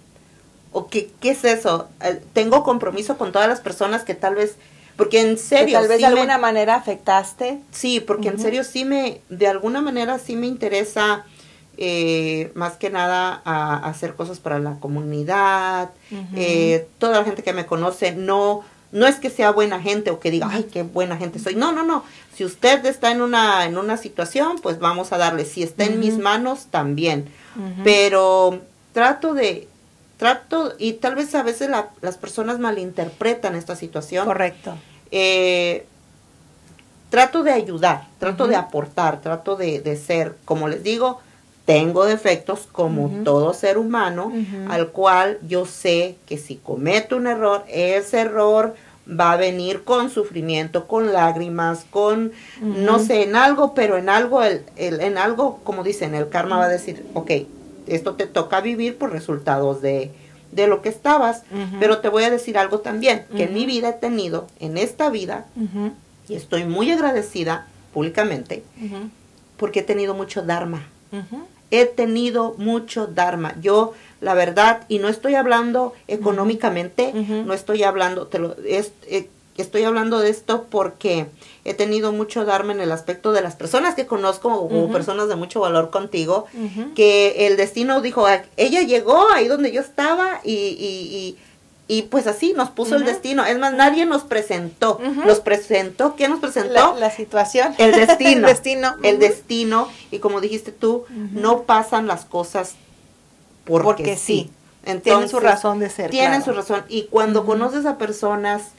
o 0.72 0.88
que, 0.88 1.12
¿qué 1.20 1.32
es 1.32 1.44
eso? 1.46 1.88
Eh, 2.02 2.22
tengo 2.34 2.64
compromiso 2.64 3.18
con 3.18 3.32
todas 3.32 3.48
las 3.48 3.62
personas 3.62 4.04
que 4.04 4.14
tal 4.14 4.36
vez, 4.36 4.56
porque 4.96 5.22
en 5.22 5.38
serio... 5.38 5.80
tal 5.80 5.88
vez 5.88 6.00
de 6.00 6.06
alguna 6.06 6.38
manera 6.38 6.76
afectaste. 6.76 7.60
Sí, 7.72 8.00
porque 8.00 8.30
en 8.30 8.40
serio 8.40 8.64
sí 8.64 8.86
me, 8.86 9.22
de 9.30 9.48
alguna 9.48 9.82
manera 9.82 10.20
sí 10.20 10.36
me 10.36 10.48
interesa 10.48 11.26
eh, 11.78 12.52
más 12.56 12.74
que 12.74 12.90
nada 12.90 13.42
a, 13.46 13.78
hacer 13.90 14.16
cosas 14.16 14.40
para 14.40 14.60
la 14.60 14.80
comunidad. 14.80 15.92
Eh, 16.36 16.88
toda 17.00 17.20
la 17.20 17.26
gente 17.26 17.44
que 17.44 17.54
me 17.54 17.66
conoce 17.66 18.12
no 18.12 18.64
no 18.94 19.08
es 19.08 19.16
que 19.16 19.32
sea 19.32 19.52
buena 19.52 19.82
gente 19.82 20.12
o 20.12 20.20
que 20.20 20.30
diga, 20.30 20.48
ay, 20.52 20.68
qué 20.72 20.84
buena 20.84 21.18
gente 21.18 21.40
soy. 21.40 21.56
No, 21.56 21.72
no, 21.72 21.84
no. 21.84 22.04
Si 22.36 22.46
usted 22.46 22.86
está 22.86 23.12
en 23.12 23.24
una, 23.24 23.66
en 23.66 23.78
una 23.78 23.98
situación, 23.98 24.58
pues 24.62 24.78
vamos 24.78 25.12
a 25.12 25.18
darle. 25.18 25.46
Si 25.46 25.64
está 25.64 25.84
en 25.86 26.00
mis 26.00 26.20
manos, 26.20 26.68
también. 26.70 27.28
Pero 27.84 28.62
trato 28.94 29.34
de, 29.34 29.68
trato, 30.24 30.74
y 30.78 30.94
tal 30.94 31.16
vez 31.16 31.36
a 31.36 31.44
veces 31.44 31.70
las 31.70 32.18
personas 32.18 32.58
malinterpretan 32.58 33.56
esta 33.56 33.76
situación. 33.76 34.26
Correcto. 34.26 34.74
Eh, 35.12 35.86
trato 37.10 37.44
de 37.44 37.52
ayudar, 37.52 38.08
trato 38.20 38.48
de 38.48 38.56
aportar, 38.56 39.20
trato 39.20 39.58
de, 39.58 39.82
de 39.82 39.98
ser, 39.98 40.38
como 40.46 40.70
les 40.70 40.82
digo, 40.82 41.20
tengo 41.66 42.06
defectos 42.06 42.70
como 42.72 43.24
todo 43.26 43.54
ser 43.54 43.78
humano, 43.78 44.32
al 44.70 44.92
cual 44.92 45.40
yo 45.46 45.66
sé 45.66 46.16
que 46.26 46.38
si 46.38 46.56
cometo 46.56 47.18
un 47.18 47.28
error, 47.28 47.66
ese 47.68 48.22
error 48.22 48.76
va 49.08 49.34
a 49.34 49.36
venir 49.36 49.84
con 49.84 50.10
sufrimiento, 50.10 50.88
con 50.88 51.12
lágrimas, 51.12 51.86
con, 51.90 52.32
no 52.62 53.00
sé, 53.00 53.24
en 53.24 53.36
algo, 53.36 53.74
pero 53.74 53.98
en 53.98 54.08
algo, 54.08 54.42
el, 54.42 54.64
en 54.78 55.18
algo, 55.18 55.60
como 55.66 55.84
dicen, 55.84 56.16
el 56.16 56.30
karma 56.30 56.60
va 56.60 56.66
a 56.66 56.70
decir, 56.70 57.06
ok, 57.14 57.32
esto 57.88 58.16
te 58.16 58.26
toca 58.28 58.62
vivir 58.62 58.98
por 58.98 59.12
resultados 59.12 59.82
de, 59.82 60.12
de 60.52 60.68
lo 60.68 60.82
que 60.82 60.90
estabas, 60.90 61.44
pero 61.80 62.00
te 62.00 62.10
voy 62.10 62.24
a 62.24 62.30
decir 62.30 62.58
algo 62.58 62.80
también, 62.80 63.26
que 63.36 63.44
en 63.44 63.54
mi 63.54 63.66
vida 63.66 63.90
he 63.90 63.94
tenido, 63.94 64.48
en 64.60 64.78
esta 64.78 65.10
vida, 65.10 65.46
y 66.28 66.36
estoy 66.36 66.66
muy 66.66 66.92
agradecida 66.92 67.68
públicamente, 67.94 68.64
porque 69.58 69.80
he 69.80 69.84
tenido 69.84 70.14
mucho 70.14 70.42
dharma. 70.42 70.88
He 71.72 71.86
tenido 71.88 72.54
mucho 72.60 73.08
Dharma. 73.08 73.56
Yo, 73.60 73.94
la 74.22 74.36
verdad, 74.36 74.84
y 74.90 75.00
no 75.00 75.10
estoy 75.10 75.34
hablando 75.34 75.94
económicamente, 76.08 77.12
no 77.14 77.52
estoy 77.54 77.82
hablando, 77.82 78.28
te 78.28 78.38
lo, 78.38 78.56
es, 78.64 78.92
eh, 79.08 79.28
estoy 79.58 79.84
hablando 79.84 80.20
de 80.20 80.30
esto 80.30 80.66
porque 80.70 81.28
he 81.66 81.74
tenido 81.74 82.12
mucho 82.12 82.46
Dharma 82.46 82.74
en 82.74 82.82
el 82.82 82.92
aspecto 82.92 83.32
de 83.32 83.42
las 83.42 83.56
personas 83.56 83.96
que 83.96 84.06
conozco 84.06 84.68
como 84.68 84.92
personas 84.92 85.28
de 85.28 85.36
mucho 85.36 85.60
valor 85.60 85.90
contigo, 85.90 86.48
que 86.96 87.48
el 87.48 87.58
destino 87.58 88.02
dijo, 88.02 88.26
ah, 88.26 88.42
ella 88.58 88.82
llegó 88.82 89.30
ahí 89.32 89.48
donde 89.48 89.72
yo 89.72 89.82
estaba 89.82 90.42
y, 90.44 90.54
y 90.54 91.38
y 91.88 92.04
pues 92.04 92.28
así 92.28 92.54
nos 92.54 92.70
puso 92.70 92.96
el 92.96 93.04
destino. 93.04 93.46
Es 93.46 93.60
más, 93.60 93.74
nadie 93.74 94.06
nos 94.06 94.24
presentó. 94.24 95.00
Nos 95.26 95.42
presentó. 95.42 96.16
¿Qué 96.16 96.30
nos 96.30 96.40
presentó? 96.40 96.96
La, 96.98 97.12
situación. 97.12 97.76
El 97.78 97.92
destino. 98.08 98.48
el 98.48 98.54
destino. 98.54 98.96
El 99.04 99.20
destino. 99.20 99.88
Y 100.10 100.20
como 100.20 100.40
dijiste 100.40 100.72
tú, 100.72 101.06
no 101.10 101.64
pasan 101.64 102.08
las 102.08 102.26
cosas 102.26 102.76
porque, 103.66 104.18
sí. 104.18 104.50
Entonces, 104.86 105.04
tienen 105.04 105.30
su 105.30 105.40
razón 105.40 105.80
de 105.80 105.90
ser. 105.90 106.10
Tienen 106.10 106.44
su 106.44 106.52
razón. 106.52 106.84
Y 106.90 107.04
cuando 107.04 107.46
conoces 107.46 107.86
a 107.86 107.98
personas 107.98 108.72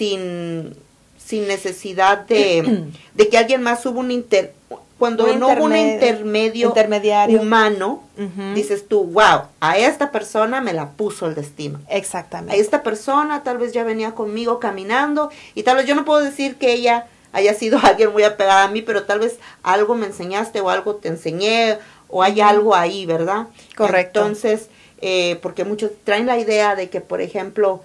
sin, 0.00 0.74
sin 1.22 1.46
necesidad 1.46 2.20
de, 2.20 2.86
de 3.14 3.28
que 3.28 3.36
alguien 3.36 3.62
más 3.62 3.84
hubo 3.84 4.00
un 4.00 4.10
inter, 4.10 4.54
cuando 4.98 5.26
no 5.36 5.48
hubo 5.48 5.64
un 5.64 5.76
intermedio 5.76 6.68
intermediario 6.68 7.42
humano, 7.42 8.02
dices 8.54 8.88
tú, 8.88 9.04
wow, 9.04 9.42
a 9.60 9.76
esta 9.76 10.10
persona 10.10 10.62
me 10.62 10.72
la 10.72 10.90
puso 10.90 11.26
el 11.26 11.34
destino. 11.34 11.80
Exactamente. 11.90 12.56
A 12.56 12.60
esta 12.60 12.82
persona 12.82 13.42
tal 13.42 13.58
vez 13.58 13.72
ya 13.72 13.84
venía 13.84 14.12
conmigo 14.12 14.58
caminando 14.58 15.30
y 15.54 15.64
tal 15.64 15.76
vez 15.76 15.86
yo 15.86 15.94
no 15.94 16.06
puedo 16.06 16.20
decir 16.20 16.56
que 16.56 16.72
ella 16.72 17.06
haya 17.32 17.52
sido 17.52 17.78
alguien 17.82 18.12
muy 18.12 18.22
apegada 18.22 18.64
a 18.64 18.68
mí, 18.68 18.80
pero 18.80 19.04
tal 19.04 19.20
vez 19.20 19.38
algo 19.62 19.94
me 19.94 20.06
enseñaste 20.06 20.62
o 20.62 20.70
algo 20.70 20.96
te 20.96 21.08
enseñé 21.08 21.78
o 22.08 22.22
hay 22.22 22.40
algo 22.40 22.74
ahí, 22.74 23.04
¿verdad? 23.04 23.48
Correcto. 23.76 24.20
Entonces, 24.20 24.68
eh, 25.02 25.38
porque 25.42 25.64
muchos 25.64 25.90
traen 26.04 26.26
la 26.26 26.38
idea 26.38 26.74
de 26.74 26.90
que, 26.90 27.00
por 27.00 27.20
ejemplo, 27.20 27.82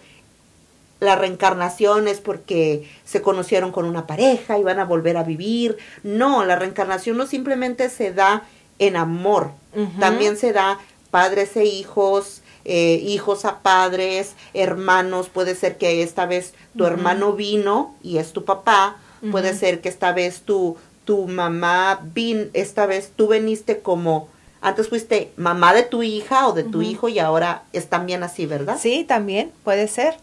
la 0.99 1.15
reencarnación 1.15 2.07
es 2.07 2.19
porque 2.19 2.89
se 3.03 3.21
conocieron 3.21 3.71
con 3.71 3.85
una 3.85 4.07
pareja 4.07 4.57
y 4.57 4.63
van 4.63 4.79
a 4.79 4.85
volver 4.85 5.17
a 5.17 5.23
vivir. 5.23 5.77
No, 6.03 6.45
la 6.45 6.55
reencarnación 6.55 7.17
no 7.17 7.27
simplemente 7.27 7.89
se 7.89 8.13
da 8.13 8.43
en 8.79 8.95
amor, 8.95 9.51
también 9.99 10.35
se 10.37 10.51
da 10.51 10.79
padres 11.11 11.55
e 11.55 11.63
hijos, 11.65 12.41
eh, 12.65 12.99
hijos 13.03 13.45
a 13.45 13.59
padres, 13.59 14.33
hermanos, 14.53 15.29
puede 15.29 15.55
ser 15.55 15.77
que 15.77 16.03
esta 16.03 16.25
vez 16.25 16.53
tu 16.77 16.85
hermano 16.85 17.33
vino 17.33 17.95
y 18.03 18.17
es 18.17 18.33
tu 18.33 18.43
papá, 18.43 18.97
puede 19.31 19.55
ser 19.55 19.79
que 19.79 19.89
esta 19.89 20.11
vez 20.11 20.41
tu, 20.41 20.77
tu 21.05 21.27
mamá 21.27 22.01
vino, 22.13 22.45
esta 22.53 22.85
vez 22.85 23.11
tú 23.15 23.27
veniste 23.27 23.79
como 23.79 24.27
antes 24.61 24.89
fuiste 24.89 25.31
mamá 25.37 25.73
de 25.73 25.83
tu 25.83 26.01
hija 26.01 26.47
o 26.47 26.53
de 26.53 26.63
tu 26.63 26.81
hijo 26.81 27.07
y 27.07 27.19
ahora 27.19 27.63
es 27.71 27.87
también 27.87 28.23
así, 28.23 28.47
¿verdad? 28.47 28.79
Sí, 28.81 29.05
también 29.07 29.51
puede 29.63 29.87
ser. 29.87 30.15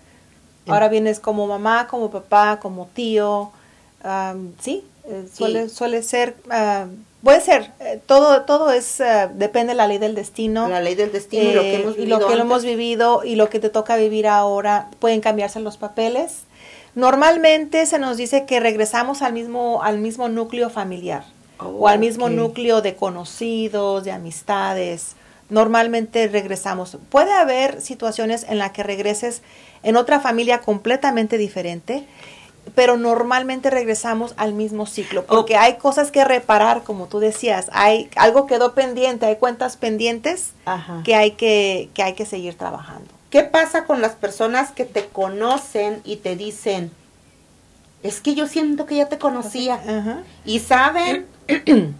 Ahora 0.66 0.88
vienes 0.88 1.20
como 1.20 1.46
mamá, 1.46 1.86
como 1.88 2.10
papá, 2.10 2.58
como 2.60 2.86
tío. 2.86 3.50
sí, 4.60 4.84
eh, 5.04 5.26
suele, 5.32 5.68
suele 5.68 6.02
ser, 6.02 6.36
puede 7.22 7.40
ser, 7.40 7.72
eh, 7.80 8.00
todo, 8.06 8.42
todo 8.42 8.70
es, 8.70 9.00
eh, 9.00 9.28
depende 9.34 9.72
de 9.72 9.76
la 9.76 9.86
ley 9.86 9.98
del 9.98 10.14
destino. 10.14 10.68
La 10.68 10.80
ley 10.80 10.94
del 10.94 11.10
destino 11.10 11.42
y 11.42 11.54
lo 11.54 11.62
que 11.62 11.74
hemos 11.74 11.96
vivido. 11.96 12.04
Y 12.04 12.20
lo 12.20 12.28
que 12.28 12.34
hemos 12.34 12.64
vivido 12.64 13.24
y 13.24 13.34
lo 13.36 13.50
que 13.50 13.58
te 13.58 13.68
toca 13.68 13.96
vivir 13.96 14.28
ahora, 14.28 14.90
pueden 15.00 15.20
cambiarse 15.20 15.60
los 15.60 15.76
papeles. 15.76 16.44
Normalmente 16.94 17.86
se 17.86 17.98
nos 17.98 18.16
dice 18.16 18.44
que 18.44 18.60
regresamos 18.60 19.22
al 19.22 19.32
mismo, 19.32 19.82
al 19.82 19.98
mismo 19.98 20.28
núcleo 20.28 20.68
familiar 20.68 21.24
o 21.58 21.88
al 21.88 21.98
mismo 21.98 22.28
núcleo 22.28 22.82
de 22.82 22.96
conocidos, 22.96 24.04
de 24.04 24.12
amistades. 24.12 25.14
Normalmente 25.48 26.28
regresamos. 26.28 26.96
Puede 27.08 27.32
haber 27.32 27.80
situaciones 27.80 28.44
en 28.48 28.58
las 28.58 28.72
que 28.72 28.82
regreses 28.82 29.42
en 29.82 29.96
otra 29.96 30.20
familia 30.20 30.60
completamente 30.60 31.38
diferente, 31.38 32.06
pero 32.74 32.96
normalmente 32.96 33.70
regresamos 33.70 34.34
al 34.36 34.54
mismo 34.54 34.86
ciclo, 34.86 35.24
porque 35.24 35.56
hay 35.56 35.76
cosas 35.76 36.10
que 36.10 36.24
reparar, 36.24 36.84
como 36.84 37.06
tú 37.06 37.18
decías, 37.18 37.68
hay 37.72 38.08
algo 38.16 38.46
quedó 38.46 38.72
pendiente, 38.74 39.26
hay 39.26 39.36
cuentas 39.36 39.76
pendientes 39.76 40.52
que 41.04 41.14
hay 41.16 41.32
que, 41.32 41.90
que 41.94 42.02
hay 42.02 42.14
que 42.14 42.24
seguir 42.24 42.56
trabajando. 42.56 43.08
¿Qué 43.30 43.42
pasa 43.42 43.84
con 43.84 44.00
las 44.00 44.12
personas 44.12 44.72
que 44.72 44.84
te 44.84 45.06
conocen 45.06 46.00
y 46.04 46.16
te 46.16 46.36
dicen, 46.36 46.90
es 48.02 48.20
que 48.20 48.34
yo 48.34 48.46
siento 48.46 48.86
que 48.86 48.96
ya 48.96 49.08
te 49.08 49.18
conocía 49.18 50.22
y 50.44 50.58
saben 50.60 51.26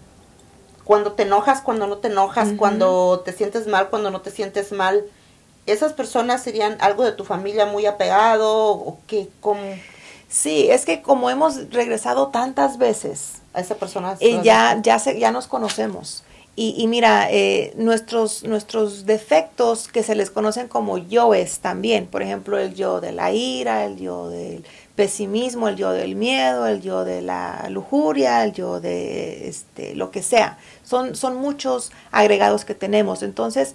cuando 0.85 1.13
te 1.13 1.23
enojas, 1.23 1.61
cuando 1.61 1.87
no 1.87 1.99
te 1.99 2.09
enojas, 2.09 2.51
cuando 2.57 3.23
te 3.25 3.33
sientes 3.33 3.67
mal, 3.67 3.89
cuando 3.89 4.11
no 4.11 4.21
te 4.21 4.31
sientes 4.31 4.73
mal, 4.73 5.05
esas 5.67 5.93
personas 5.93 6.43
serían 6.43 6.77
algo 6.81 7.05
de 7.05 7.13
tu 7.13 7.25
familia 7.25 7.67
muy 7.67 7.87
apegado 7.87 8.71
o 8.71 8.99
que 9.07 9.29
como 9.41 9.61
Sí, 10.33 10.71
es 10.71 10.87
que 10.87 11.03
como 11.03 11.29
hemos 11.29 11.71
regresado 11.71 12.29
tantas 12.29 12.79
veces 12.79 13.43
a 13.53 13.61
esa 13.61 13.75
persona 13.75 14.17
eh, 14.19 14.41
ya 14.43 14.81
ya 14.83 14.99
se, 14.99 15.21
ya 15.21 15.31
nos 15.31 15.47
conocemos. 15.47 16.25
Y, 16.57 16.75
y 16.77 16.87
mira, 16.87 17.31
eh, 17.31 17.73
nuestros, 17.77 18.43
nuestros 18.45 19.07
defectos 19.07 19.89
que 19.89 20.03
se 20.03 20.15
les 20.15 20.31
conocen 20.31 20.69
como 20.69 20.99
yoes 20.99 21.61
también, 21.61 22.07
por 22.07 22.23
ejemplo, 22.23 22.59
el 22.59 22.75
yo 22.75 23.01
de 23.01 23.13
la 23.13 23.33
ira, 23.33 23.85
el 23.85 23.97
yo 23.99 24.29
del 24.29 24.65
pesimismo, 24.95 25.69
el 25.69 25.77
yo 25.77 25.93
del 25.93 26.15
miedo, 26.15 26.67
el 26.67 26.83
yo 26.83 27.05
de 27.05 27.23
la 27.23 27.67
lujuria, 27.71 28.45
el 28.45 28.53
yo 28.53 28.81
de 28.81 29.49
este, 29.49 29.95
lo 29.95 30.11
que 30.11 30.23
sea. 30.23 30.59
Son, 30.83 31.15
son 31.15 31.37
muchos 31.37 31.91
agregados 32.11 32.67
que 32.67 32.75
tenemos. 32.75 33.23
Entonces, 33.23 33.75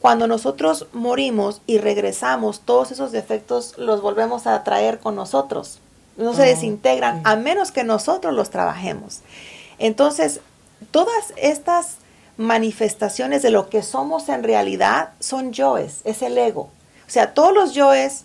cuando 0.00 0.26
nosotros 0.26 0.86
morimos 0.92 1.60
y 1.66 1.78
regresamos, 1.78 2.60
todos 2.60 2.92
esos 2.92 3.10
defectos 3.12 3.74
los 3.78 4.00
volvemos 4.00 4.46
a 4.46 4.62
traer 4.62 5.00
con 5.00 5.16
nosotros. 5.16 5.80
No 6.16 6.34
se 6.34 6.42
oh, 6.42 6.46
desintegran 6.46 7.20
a 7.24 7.36
menos 7.36 7.72
que 7.72 7.84
nosotros 7.84 8.34
los 8.34 8.50
trabajemos. 8.50 9.20
Entonces, 9.78 10.40
todas 10.90 11.32
estas 11.36 11.96
manifestaciones 12.36 13.42
de 13.42 13.50
lo 13.50 13.68
que 13.68 13.82
somos 13.82 14.28
en 14.28 14.44
realidad 14.44 15.10
son 15.20 15.52
yoes, 15.52 16.00
es 16.04 16.22
el 16.22 16.38
ego. 16.38 16.70
O 17.06 17.10
sea, 17.10 17.34
todos 17.34 17.52
los 17.52 17.74
yoes, 17.74 18.24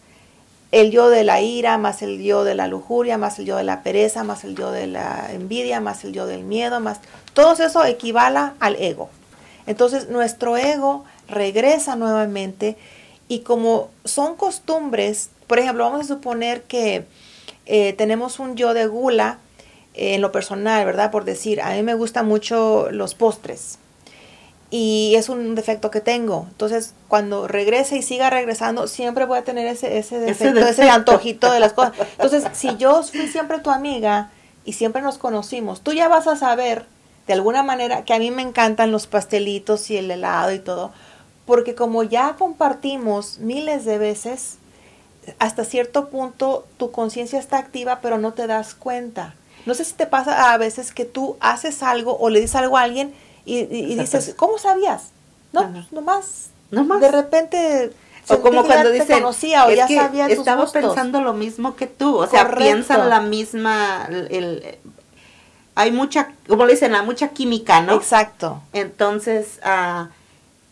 el 0.72 0.92
yo 0.92 1.10
de 1.10 1.24
la 1.24 1.42
ira, 1.42 1.78
más 1.78 2.02
el 2.04 2.22
yo 2.22 2.44
de 2.44 2.54
la 2.54 2.68
lujuria, 2.68 3.18
más 3.18 3.40
el 3.40 3.46
yo 3.46 3.58
de 3.58 3.64
la 3.64 3.82
pereza, 3.82 4.24
más 4.24 4.44
el 4.44 4.56
yo 4.56 4.72
de 4.72 4.88
la 4.88 5.32
envidia, 5.32 5.80
más 5.80 6.04
el 6.04 6.14
yo 6.14 6.28
del 6.28 6.44
miedo, 6.44 6.80
más 6.80 7.00
todo 7.34 7.54
eso 7.54 7.84
equivale 7.86 8.52
al 8.60 8.76
ego. 8.76 9.10
Entonces, 9.66 10.10
nuestro 10.10 10.58
ego 10.58 11.06
regresa 11.28 11.96
nuevamente 11.96 12.78
y 13.28 13.40
como 13.40 13.90
son 14.06 14.36
costumbres, 14.36 15.30
por 15.48 15.60
ejemplo, 15.60 15.84
vamos 15.84 16.02
a 16.02 16.08
suponer 16.08 16.64
que 16.64 17.06
eh, 17.66 17.94
tenemos 17.94 18.40
un 18.40 18.56
yo 18.56 18.74
de 18.74 18.88
gula 18.88 19.40
en 19.94 20.22
lo 20.22 20.32
personal, 20.32 20.86
¿verdad? 20.86 21.12
Por 21.12 21.24
decir, 21.24 21.62
a 21.62 21.72
mí 21.72 21.84
me 21.84 21.94
gustan 21.94 22.28
mucho 22.28 22.90
los 22.92 23.16
postres 23.16 23.78
y 24.76 25.14
es 25.18 25.30
un 25.30 25.54
defecto 25.54 25.92
que 25.92 26.02
tengo. 26.02 26.48
Entonces, 26.50 26.96
cuando 27.08 27.48
regrese 27.48 27.98
y 27.98 28.02
siga 28.02 28.32
regresando, 28.32 28.88
siempre 28.88 29.26
voy 29.26 29.38
a 29.38 29.44
tener 29.44 29.68
ese, 29.68 30.00
ese 30.00 30.20
defecto, 30.20 30.62
ese, 30.62 30.90
antojito 30.90 31.52
de 31.52 31.60
las 31.60 31.74
cosas. 31.74 31.94
Entonces, 32.14 32.46
si 32.54 32.76
yo 32.78 33.04
fui 33.04 33.28
siempre 33.28 33.60
tu 33.60 33.70
amiga 33.70 34.32
y 34.66 34.74
siempre 34.74 35.04
nos 35.04 35.20
conocimos, 35.20 35.82
tú 35.82 35.94
ya 35.94 36.08
vas 36.08 36.26
a 36.26 36.36
saber 36.36 36.88
de 37.28 37.34
alguna 37.34 37.62
manera 37.62 38.04
que 38.04 38.16
a 38.16 38.20
mí 38.20 38.32
me 38.32 38.42
encantan 38.42 38.92
los 38.92 39.06
pastelitos 39.06 39.92
y 39.92 39.98
el 39.98 40.10
helado 40.10 40.52
y 40.52 40.58
todo, 40.58 40.92
porque 41.46 41.76
como 41.76 42.04
ya 42.04 42.36
compartimos 42.38 43.40
miles 43.40 43.86
de 43.86 43.98
veces, 43.98 44.58
hasta 45.40 45.66
cierto 45.66 46.10
punto 46.10 46.66
tu 46.78 46.92
conciencia 46.92 47.40
está 47.40 47.58
activa, 47.58 48.00
pero 48.02 48.18
no 48.18 48.34
te 48.34 48.48
das 48.48 48.74
cuenta. 48.74 49.36
No 49.66 49.74
sé 49.74 49.86
si 49.86 49.94
te 49.94 50.06
pasa 50.06 50.54
a 50.54 50.58
veces 50.58 50.94
que 50.94 51.06
tú 51.06 51.38
haces 51.40 51.84
algo 51.84 52.18
o 52.18 52.30
le 52.30 52.42
dices 52.42 52.56
algo 52.56 52.78
a 52.78 52.82
alguien 52.82 53.14
y, 53.46 53.66
dices, 53.96 54.34
¿cómo 54.38 54.58
sabías? 54.58 55.12
No, 55.52 55.72
pues, 55.72 55.92
nomás, 55.92 56.50
nomás. 56.72 57.02
De 57.02 57.12
repente 57.12 57.92
o 58.30 58.40
como 58.40 58.64
cuando 58.64 58.90
dicen 58.90 59.20
conocía, 59.20 59.66
o 59.66 59.72
ya 59.72 59.88
que 59.88 59.96
sabía 59.96 60.28
estaba 60.28 60.66
pensando 60.72 61.22
lo 61.22 61.34
mismo 61.34 61.76
que 61.76 61.88
tú 61.88 62.18
o 62.18 62.28
sea 62.28 62.50
piensan 62.56 63.10
la 63.10 63.20
misma 63.20 64.08
el, 64.10 64.78
hay 65.76 65.92
mucha 65.92 66.32
como 66.48 66.66
le 66.66 66.74
dicen 66.74 66.94
la 66.94 67.04
mucha 67.04 67.30
química 67.30 67.82
no 67.82 67.96
exacto. 67.96 68.62
Entonces 68.72 69.60
ah, 69.64 70.10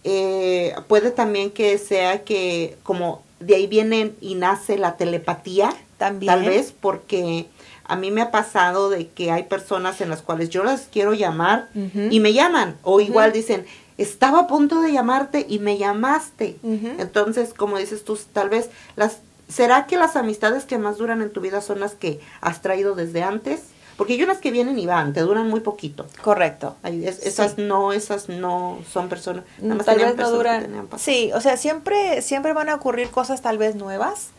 eh, 0.04 0.74
puede 0.88 1.12
también 1.12 1.52
que 1.52 1.78
sea 1.78 2.24
que 2.24 2.78
como 2.84 3.22
de 3.40 3.56
ahí 3.56 3.68
viene 3.68 4.14
y 4.22 4.36
nace 4.36 4.78
la 4.78 4.98
telepatía 4.98 5.74
también 5.98 6.34
tal 6.34 6.46
vez 6.46 6.74
porque 6.80 7.48
a 7.92 7.98
mí 7.98 8.10
me 8.10 8.22
ha 8.22 8.32
pasado 8.32 8.90
de 8.90 9.10
que 9.10 9.32
hay 9.32 9.44
personas 9.44 10.00
en 10.00 10.10
las 10.10 10.22
cuales 10.22 10.50
yo 10.50 10.64
las 10.64 10.88
quiero 10.90 11.14
llamar 11.14 11.68
y 11.74 12.22
me 12.22 12.32
llaman. 12.32 12.78
O 12.84 13.02
igual 13.02 13.34
dicen, 13.34 13.66
estaba 13.98 14.40
a 14.40 14.48
punto 14.48 14.82
de 14.82 14.94
llamarte 14.94 15.46
y 15.50 15.60
me 15.60 15.78
llamaste. 15.78 16.58
Entonces, 16.64 17.54
como 17.54 17.78
dices 17.78 18.06
tú, 18.06 18.18
tal 18.32 18.48
vez 18.48 18.70
las... 18.96 19.18
¿Será 19.50 19.88
que 19.88 19.98
las 19.98 20.16
amistades 20.16 20.64
que 20.64 20.78
más 20.78 20.98
duran 20.98 21.22
en 21.22 21.32
tu 21.32 21.42
vida 21.42 21.60
son 21.60 21.82
las 21.82 21.94
que 21.94 22.22
has 22.40 22.62
traído 22.62 22.96
desde 22.96 23.24
antes? 23.24 23.60
Porque 23.98 24.14
hay 24.14 24.24
unas 24.24 24.40
que 24.40 24.52
vienen 24.52 24.80
y 24.80 24.86
van, 24.86 25.14
te 25.14 25.22
duran 25.22 25.48
muy 25.48 25.60
poquito. 25.60 26.08
Correcto. 26.24 26.76
esas 26.84 27.58
no, 27.58 27.94
esas 27.94 28.30
no 28.30 28.80
son 28.92 29.10
personas. 29.10 29.44
Nada 29.60 29.84
tal 29.84 29.98
vez 29.98 30.16
no 30.16 30.32
duran. 30.32 30.88
Sí, 30.98 31.32
o 31.34 31.42
sea, 31.42 31.58
siempre, 31.58 32.22
siempre 32.22 32.54
van 32.54 32.70
a 32.70 32.76
ocurrir 32.76 33.10
cosas 33.10 33.42
tal 33.42 33.58
vez 33.58 33.76
nuevas, 33.76 34.30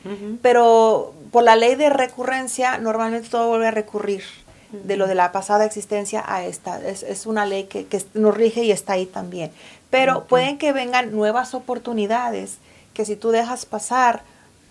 pero 0.42 1.12
por 1.30 1.44
la 1.44 1.56
ley 1.56 1.74
de 1.74 1.90
recurrencia, 1.90 2.78
normalmente 2.78 3.28
todo 3.28 3.48
vuelve 3.48 3.68
a 3.68 3.72
recurrir 3.72 4.22
de 4.72 4.96
lo 4.96 5.06
de 5.06 5.14
la 5.14 5.32
pasada 5.32 5.64
existencia 5.64 6.24
a 6.26 6.44
esta. 6.44 6.80
Es, 6.80 7.02
es 7.02 7.26
una 7.26 7.46
ley 7.46 7.64
que, 7.64 7.86
que, 7.86 8.02
nos 8.14 8.34
rige 8.34 8.64
y 8.64 8.72
está 8.72 8.94
ahí 8.94 9.06
también. 9.06 9.50
Pero 9.90 10.24
pueden 10.24 10.56
que 10.56 10.72
vengan 10.72 11.12
nuevas 11.12 11.54
oportunidades 11.54 12.58
que 12.94 13.04
si 13.04 13.16
tú 13.16 13.30
dejas 13.30 13.66
pasar, 13.66 14.22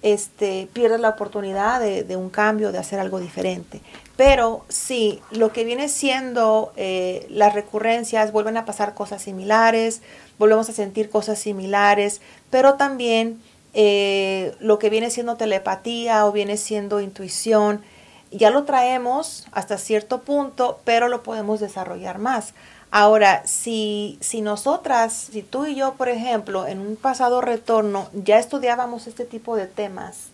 este, 0.02 0.68
pierdes 0.74 1.00
la 1.00 1.10
oportunidad 1.10 1.80
de, 1.80 2.04
de, 2.04 2.16
un 2.16 2.30
cambio, 2.30 2.72
de 2.72 2.80
hacer 2.80 3.00
algo 3.00 3.20
diferente. 3.20 3.82
Pero 4.24 4.64
sí, 4.70 5.20
lo 5.32 5.52
que 5.52 5.64
viene 5.64 5.90
siendo 5.90 6.74
eh, 6.76 7.26
las 7.32 7.56
recurrencias, 7.56 8.32
vuelven 8.32 8.56
a 8.56 8.66
pasar 8.66 8.94
cosas 8.94 9.24
similares, 9.24 10.04
volvemos 10.38 10.70
a 10.70 10.74
sentir 10.74 11.10
cosas 11.10 11.40
similares, 11.40 12.22
pero 12.52 12.76
también 12.76 13.42
eh, 13.74 14.54
lo 14.60 14.78
que 14.78 14.92
viene 14.92 15.10
siendo 15.10 15.38
telepatía 15.38 16.28
o 16.28 16.32
viene 16.32 16.58
siendo 16.58 17.02
intuición, 17.02 17.82
ya 18.30 18.52
lo 18.52 18.64
traemos 18.64 19.48
hasta 19.54 19.80
cierto 19.80 20.22
punto, 20.22 20.80
pero 20.84 21.08
lo 21.08 21.24
podemos 21.24 21.60
desarrollar 21.60 22.20
más. 22.20 22.54
Ahora, 22.92 23.42
si, 23.48 24.20
si 24.22 24.42
nosotras, 24.42 25.30
si 25.32 25.42
tú 25.42 25.66
y 25.66 25.74
yo, 25.74 25.96
por 25.96 26.10
ejemplo, 26.10 26.68
en 26.68 26.80
un 26.80 26.96
pasado 26.96 27.42
retorno 27.42 28.08
ya 28.14 28.38
estudiábamos 28.38 29.08
este 29.08 29.26
tipo 29.26 29.56
de 29.56 29.66
temas, 29.66 30.31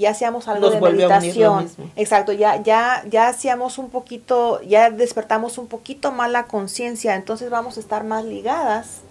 ya 0.00 0.10
hacíamos 0.10 0.48
algo 0.48 0.70
de 0.70 0.80
meditación, 0.80 1.70
exacto, 1.94 2.32
ya, 2.32 2.62
ya, 2.62 3.04
ya 3.08 3.28
hacíamos 3.28 3.78
un 3.78 3.90
poquito, 3.90 4.60
ya 4.62 4.90
despertamos 4.90 5.58
un 5.58 5.68
poquito 5.68 6.10
más 6.10 6.30
la 6.30 6.44
conciencia, 6.44 7.14
entonces 7.14 7.50
vamos 7.50 7.76
a 7.76 7.80
estar 7.80 8.02
más 8.02 8.24
ligadas 8.24 9.02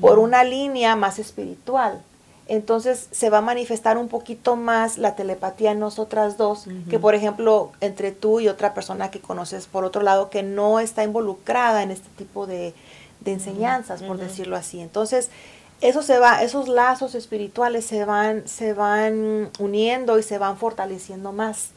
por 0.00 0.18
una 0.18 0.42
línea 0.42 0.96
más 0.96 1.18
espiritual. 1.18 2.02
Entonces 2.48 3.08
se 3.10 3.28
va 3.28 3.38
a 3.38 3.42
manifestar 3.42 3.98
un 3.98 4.08
poquito 4.08 4.54
más 4.54 4.98
la 4.98 5.16
telepatía 5.16 5.72
en 5.72 5.80
nosotras 5.80 6.36
dos, 6.36 6.66
que 6.88 6.98
por 6.98 7.16
ejemplo 7.16 7.72
entre 7.80 8.12
tú 8.12 8.38
y 8.38 8.48
otra 8.48 8.72
persona 8.72 9.10
que 9.10 9.20
conoces 9.20 9.66
por 9.66 9.84
otro 9.84 10.02
lado 10.02 10.30
que 10.30 10.44
no 10.44 10.78
está 10.78 11.02
involucrada 11.02 11.82
en 11.82 11.90
este 11.90 12.08
tipo 12.16 12.46
de, 12.46 12.72
enseñanzas, 13.24 14.04
por 14.04 14.18
decirlo 14.18 14.54
así. 14.54 14.80
Entonces, 14.80 15.30
eso 15.80 16.02
se 16.02 16.18
va, 16.18 16.42
esos 16.42 16.68
lazos 16.68 17.14
espirituales 17.14 17.84
se 17.84 18.04
van, 18.04 18.46
se 18.48 18.72
van 18.72 19.50
uniendo 19.58 20.18
y 20.18 20.22
se 20.22 20.38
van 20.38 20.56
fortaleciendo 20.56 21.32
más. 21.32 21.70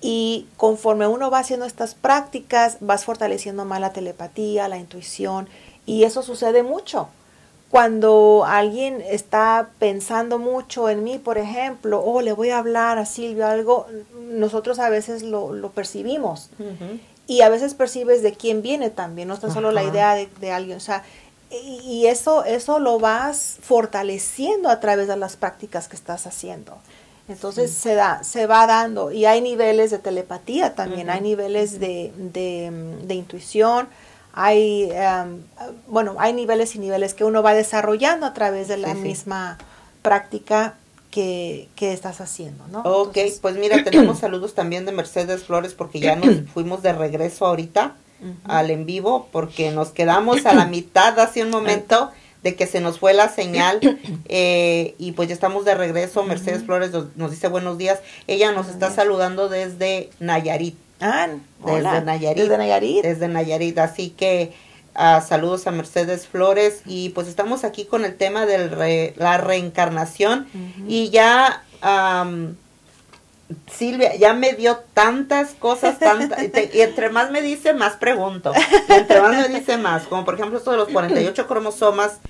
Y 0.00 0.46
conforme 0.56 1.06
uno 1.06 1.30
va 1.30 1.38
haciendo 1.38 1.66
estas 1.66 1.94
prácticas, 1.94 2.78
vas 2.80 3.04
fortaleciendo 3.04 3.64
más 3.64 3.80
la 3.80 3.92
telepatía, 3.92 4.68
la 4.68 4.78
intuición, 4.78 5.48
y 5.86 6.04
eso 6.04 6.22
sucede 6.22 6.62
mucho 6.62 7.08
cuando 7.74 8.44
alguien 8.46 9.00
está 9.00 9.70
pensando 9.80 10.38
mucho 10.38 10.88
en 10.88 11.02
mí, 11.02 11.18
por 11.18 11.38
ejemplo, 11.38 11.98
o 11.98 12.18
oh, 12.18 12.22
le 12.22 12.32
voy 12.32 12.50
a 12.50 12.58
hablar 12.58 12.98
a 12.98 13.04
Silvia 13.04 13.50
algo, 13.50 13.88
nosotros 14.30 14.78
a 14.78 14.88
veces 14.90 15.24
lo, 15.24 15.72
percibimos. 15.74 16.50
Y 17.26 17.40
a 17.40 17.48
veces 17.48 17.74
percibes 17.74 18.22
de 18.22 18.32
quién 18.32 18.62
viene 18.62 18.90
también, 18.90 19.26
no 19.26 19.34
está 19.34 19.50
solo 19.50 19.72
la 19.72 19.82
idea 19.82 20.14
de, 20.14 20.52
alguien. 20.52 20.76
O 20.76 20.80
sea, 20.80 21.02
y, 21.62 22.06
eso, 22.06 22.44
eso 22.44 22.78
lo 22.78 22.98
vas 22.98 23.58
fortaleciendo 23.62 24.68
a 24.68 24.80
través 24.80 25.08
de 25.08 25.16
las 25.16 25.36
prácticas 25.36 25.88
que 25.88 25.96
estás 25.96 26.26
haciendo. 26.26 26.76
Entonces 27.28 27.72
se 27.72 27.94
da, 27.94 28.22
se 28.22 28.46
va 28.46 28.66
dando. 28.66 29.10
Y 29.10 29.24
hay 29.24 29.40
niveles 29.40 29.90
de 29.90 29.98
telepatía 29.98 30.74
también, 30.74 31.08
hay 31.10 31.20
niveles 31.20 31.80
de, 31.80 32.12
de 32.16 33.14
intuición, 33.14 33.88
hay, 34.34 34.90
em, 34.92 35.42
bueno, 35.86 36.16
hay 36.18 36.32
niveles 36.32 36.74
y 36.74 36.80
niveles 36.80 37.14
que 37.14 37.24
uno 37.24 37.42
va 37.42 37.54
desarrollando 37.54 38.26
a 38.26 38.34
través 38.34 38.66
de 38.66 38.76
la 38.76 38.92
misma 38.94 39.58
práctica 40.02 40.74
que, 41.12 41.68
que, 41.76 41.92
estás 41.92 42.20
haciendo, 42.20 42.66
¿no? 42.66 42.80
Ok, 42.80 43.16
pues 43.40 43.56
mira, 43.56 43.84
tenemos 43.84 44.18
saludos 44.18 44.54
también 44.54 44.84
de 44.84 44.90
Mercedes 44.90 45.44
Flores 45.44 45.72
porque 45.72 46.00
ya 46.00 46.16
nos 46.16 46.50
fuimos 46.50 46.82
de 46.82 46.92
regreso 46.92 47.46
ahorita 47.46 47.94
al 48.44 48.70
en 48.70 48.86
vivo 48.86 49.28
porque 49.32 49.70
nos 49.70 49.90
quedamos 49.90 50.46
a 50.46 50.54
la 50.54 50.66
mitad 50.66 51.18
hace 51.18 51.42
un 51.42 51.50
momento 51.50 52.10
de 52.42 52.54
que 52.56 52.66
se 52.66 52.80
nos 52.80 52.98
fue 52.98 53.14
la 53.14 53.28
señal 53.28 53.80
eh, 54.28 54.94
y 54.98 55.12
pues 55.12 55.28
ya 55.28 55.34
estamos 55.34 55.64
de 55.64 55.74
regreso. 55.74 56.22
Mercedes 56.24 56.64
Flores 56.64 56.90
nos, 57.16 57.30
dice 57.30 57.48
buenos 57.48 57.78
días. 57.78 58.00
Ella 58.26 58.52
nos 58.52 58.68
está 58.68 58.90
saludando 58.90 59.48
desde 59.48 60.10
Nayarit. 60.20 60.76
Ah, 61.00 61.28
desde 61.64 62.02
Nayarit. 62.02 62.42
Desde 62.42 62.58
Nayarit. 62.58 63.02
Desde 63.02 63.28
Nayarit. 63.28 63.78
Así 63.78 64.10
que 64.10 64.52
Ah, 64.96 65.20
saludos 65.20 65.66
a 65.66 65.72
Mercedes 65.72 66.28
Flores 66.28 66.82
y 66.86 67.08
pues 67.10 67.26
estamos 67.26 67.64
aquí 67.64 67.84
con 67.84 68.04
el 68.04 68.16
tema 68.16 68.46
de 68.46 69.12
la 69.16 69.38
reencarnación 69.38 70.46
y 70.86 71.10
ya 71.10 71.64
Silvia 73.70 74.16
ya 74.16 74.32
me 74.32 74.54
dio 74.54 74.78
tantas 74.94 75.50
cosas, 75.52 75.98
tantas, 75.98 76.42
y 76.72 76.80
entre 76.80 77.10
más 77.10 77.30
me 77.30 77.42
dice, 77.42 77.74
más 77.74 77.94
pregunto. 77.96 78.52
Y 78.88 78.92
entre 78.92 79.20
más 79.20 79.36
me 79.36 79.54
dice 79.54 79.76
más, 79.76 80.04
como 80.04 80.24
por 80.24 80.34
ejemplo 80.34 80.58
esto 80.58 80.70
de 80.70 80.78
los 80.78 80.88
48 80.88 81.46
cromosomas 81.46 82.20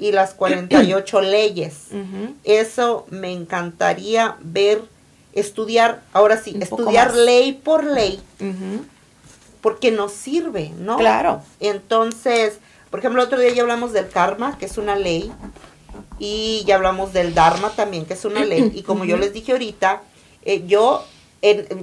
y 0.00 0.12
las 0.12 0.32
48 0.32 1.20
leyes. 1.20 1.88
Eso 2.44 3.06
me 3.10 3.32
encantaría 3.32 4.36
ver, 4.40 4.82
estudiar, 5.34 6.02
ahora 6.14 6.38
sí, 6.38 6.56
estudiar 6.58 7.14
ley 7.14 7.52
por 7.52 7.84
ley, 7.84 8.22
porque 9.60 9.90
nos 9.90 10.12
sirve, 10.12 10.72
¿no? 10.78 10.96
Claro. 10.96 11.42
Entonces, 11.60 12.58
por 12.90 13.00
ejemplo, 13.00 13.20
el 13.20 13.28
otro 13.28 13.38
día 13.38 13.52
ya 13.52 13.62
hablamos 13.62 13.92
del 13.92 14.08
karma, 14.08 14.56
que 14.58 14.64
es 14.64 14.78
una 14.78 14.96
ley, 14.96 15.30
y 16.18 16.64
ya 16.66 16.76
hablamos 16.76 17.12
del 17.12 17.34
dharma 17.34 17.70
también, 17.70 18.06
que 18.06 18.14
es 18.14 18.24
una 18.24 18.44
ley. 18.44 18.72
Y 18.74 18.82
como 18.82 19.04
yo 19.04 19.18
les 19.18 19.34
dije 19.34 19.52
ahorita, 19.52 20.02
eh, 20.44 20.64
yo 20.66 21.04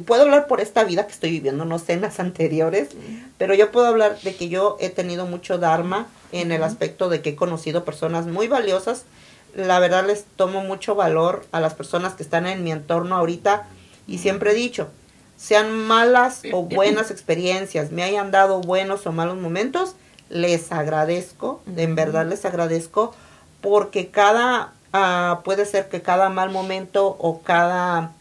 puedo 0.05 0.23
hablar 0.23 0.47
por 0.47 0.61
esta 0.61 0.83
vida 0.85 1.05
que 1.05 1.11
estoy 1.11 1.31
viviendo, 1.31 1.65
no 1.65 1.79
sé 1.79 1.93
en 1.93 2.01
las 2.01 2.19
anteriores, 2.19 2.89
pero 3.37 3.53
yo 3.53 3.71
puedo 3.71 3.87
hablar 3.87 4.17
de 4.21 4.33
que 4.35 4.47
yo 4.47 4.77
he 4.79 4.89
tenido 4.89 5.25
mucho 5.25 5.57
dharma 5.57 6.07
en 6.31 6.51
el 6.51 6.63
aspecto 6.63 7.09
de 7.09 7.21
que 7.21 7.31
he 7.31 7.35
conocido 7.35 7.83
personas 7.83 8.25
muy 8.25 8.47
valiosas. 8.47 9.03
La 9.55 9.79
verdad 9.79 10.05
les 10.05 10.23
tomo 10.37 10.61
mucho 10.61 10.95
valor 10.95 11.45
a 11.51 11.59
las 11.59 11.73
personas 11.73 12.13
que 12.13 12.23
están 12.23 12.47
en 12.47 12.63
mi 12.63 12.71
entorno 12.71 13.17
ahorita 13.17 13.67
y 14.07 14.19
siempre 14.19 14.51
he 14.51 14.55
dicho, 14.55 14.87
sean 15.35 15.73
malas 15.73 16.41
o 16.53 16.63
buenas 16.63 17.11
experiencias, 17.11 17.91
me 17.91 18.03
hayan 18.03 18.31
dado 18.31 18.61
buenos 18.61 19.05
o 19.07 19.11
malos 19.11 19.37
momentos, 19.37 19.95
les 20.29 20.71
agradezco, 20.71 21.61
en 21.75 21.95
verdad 21.95 22.25
les 22.27 22.45
agradezco, 22.45 23.13
porque 23.61 24.09
cada, 24.09 24.73
ah, 24.93 25.41
puede 25.43 25.65
ser 25.65 25.89
que 25.89 26.01
cada 26.01 26.29
mal 26.29 26.49
momento 26.49 27.15
o 27.19 27.41
cada 27.41 28.13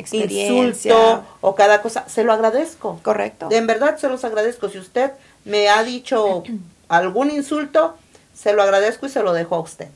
insulto 0.00 1.24
o 1.40 1.54
cada 1.54 1.82
cosa, 1.82 2.08
se 2.08 2.24
lo 2.24 2.32
agradezco. 2.32 3.00
Correcto. 3.02 3.48
En 3.50 3.66
verdad 3.66 3.98
se 3.98 4.08
los 4.08 4.24
agradezco. 4.24 4.68
Si 4.68 4.78
usted 4.78 5.12
me 5.44 5.68
ha 5.68 5.82
dicho 5.82 6.42
algún 6.88 7.30
insulto, 7.30 7.96
se 8.34 8.52
lo 8.52 8.62
agradezco 8.62 9.06
y 9.06 9.08
se 9.10 9.22
lo 9.22 9.32
dejo 9.32 9.56
a 9.56 9.60
usted. 9.60 9.88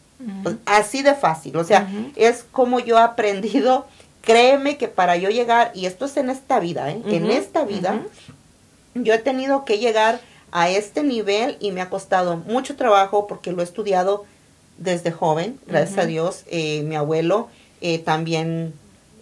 Pues, 0.42 0.56
así 0.66 1.02
de 1.02 1.14
fácil. 1.14 1.56
O 1.56 1.64
sea, 1.64 1.88
es 2.16 2.44
como 2.50 2.80
yo 2.80 2.98
he 2.98 3.02
aprendido. 3.02 3.86
Créeme 4.22 4.78
que 4.78 4.88
para 4.88 5.18
yo 5.18 5.28
llegar, 5.28 5.70
y 5.74 5.84
esto 5.84 6.06
es 6.06 6.16
en 6.16 6.30
esta 6.30 6.58
vida, 6.58 6.90
¿eh? 6.90 7.02
en 7.04 7.30
esta 7.30 7.64
vida, 7.64 8.00
yo 8.94 9.12
he 9.12 9.18
tenido 9.18 9.66
que 9.66 9.78
llegar 9.78 10.18
a 10.50 10.70
este 10.70 11.02
nivel 11.02 11.58
y 11.60 11.72
me 11.72 11.82
ha 11.82 11.90
costado 11.90 12.38
mucho 12.38 12.74
trabajo 12.74 13.26
porque 13.26 13.52
lo 13.52 13.60
he 13.60 13.64
estudiado 13.64 14.24
desde 14.78 15.10
joven, 15.10 15.58
gracias 15.66 15.98
a 15.98 16.06
Dios. 16.06 16.44
Eh, 16.46 16.84
mi 16.84 16.96
abuelo 16.96 17.48
eh, 17.80 17.98
también 17.98 18.72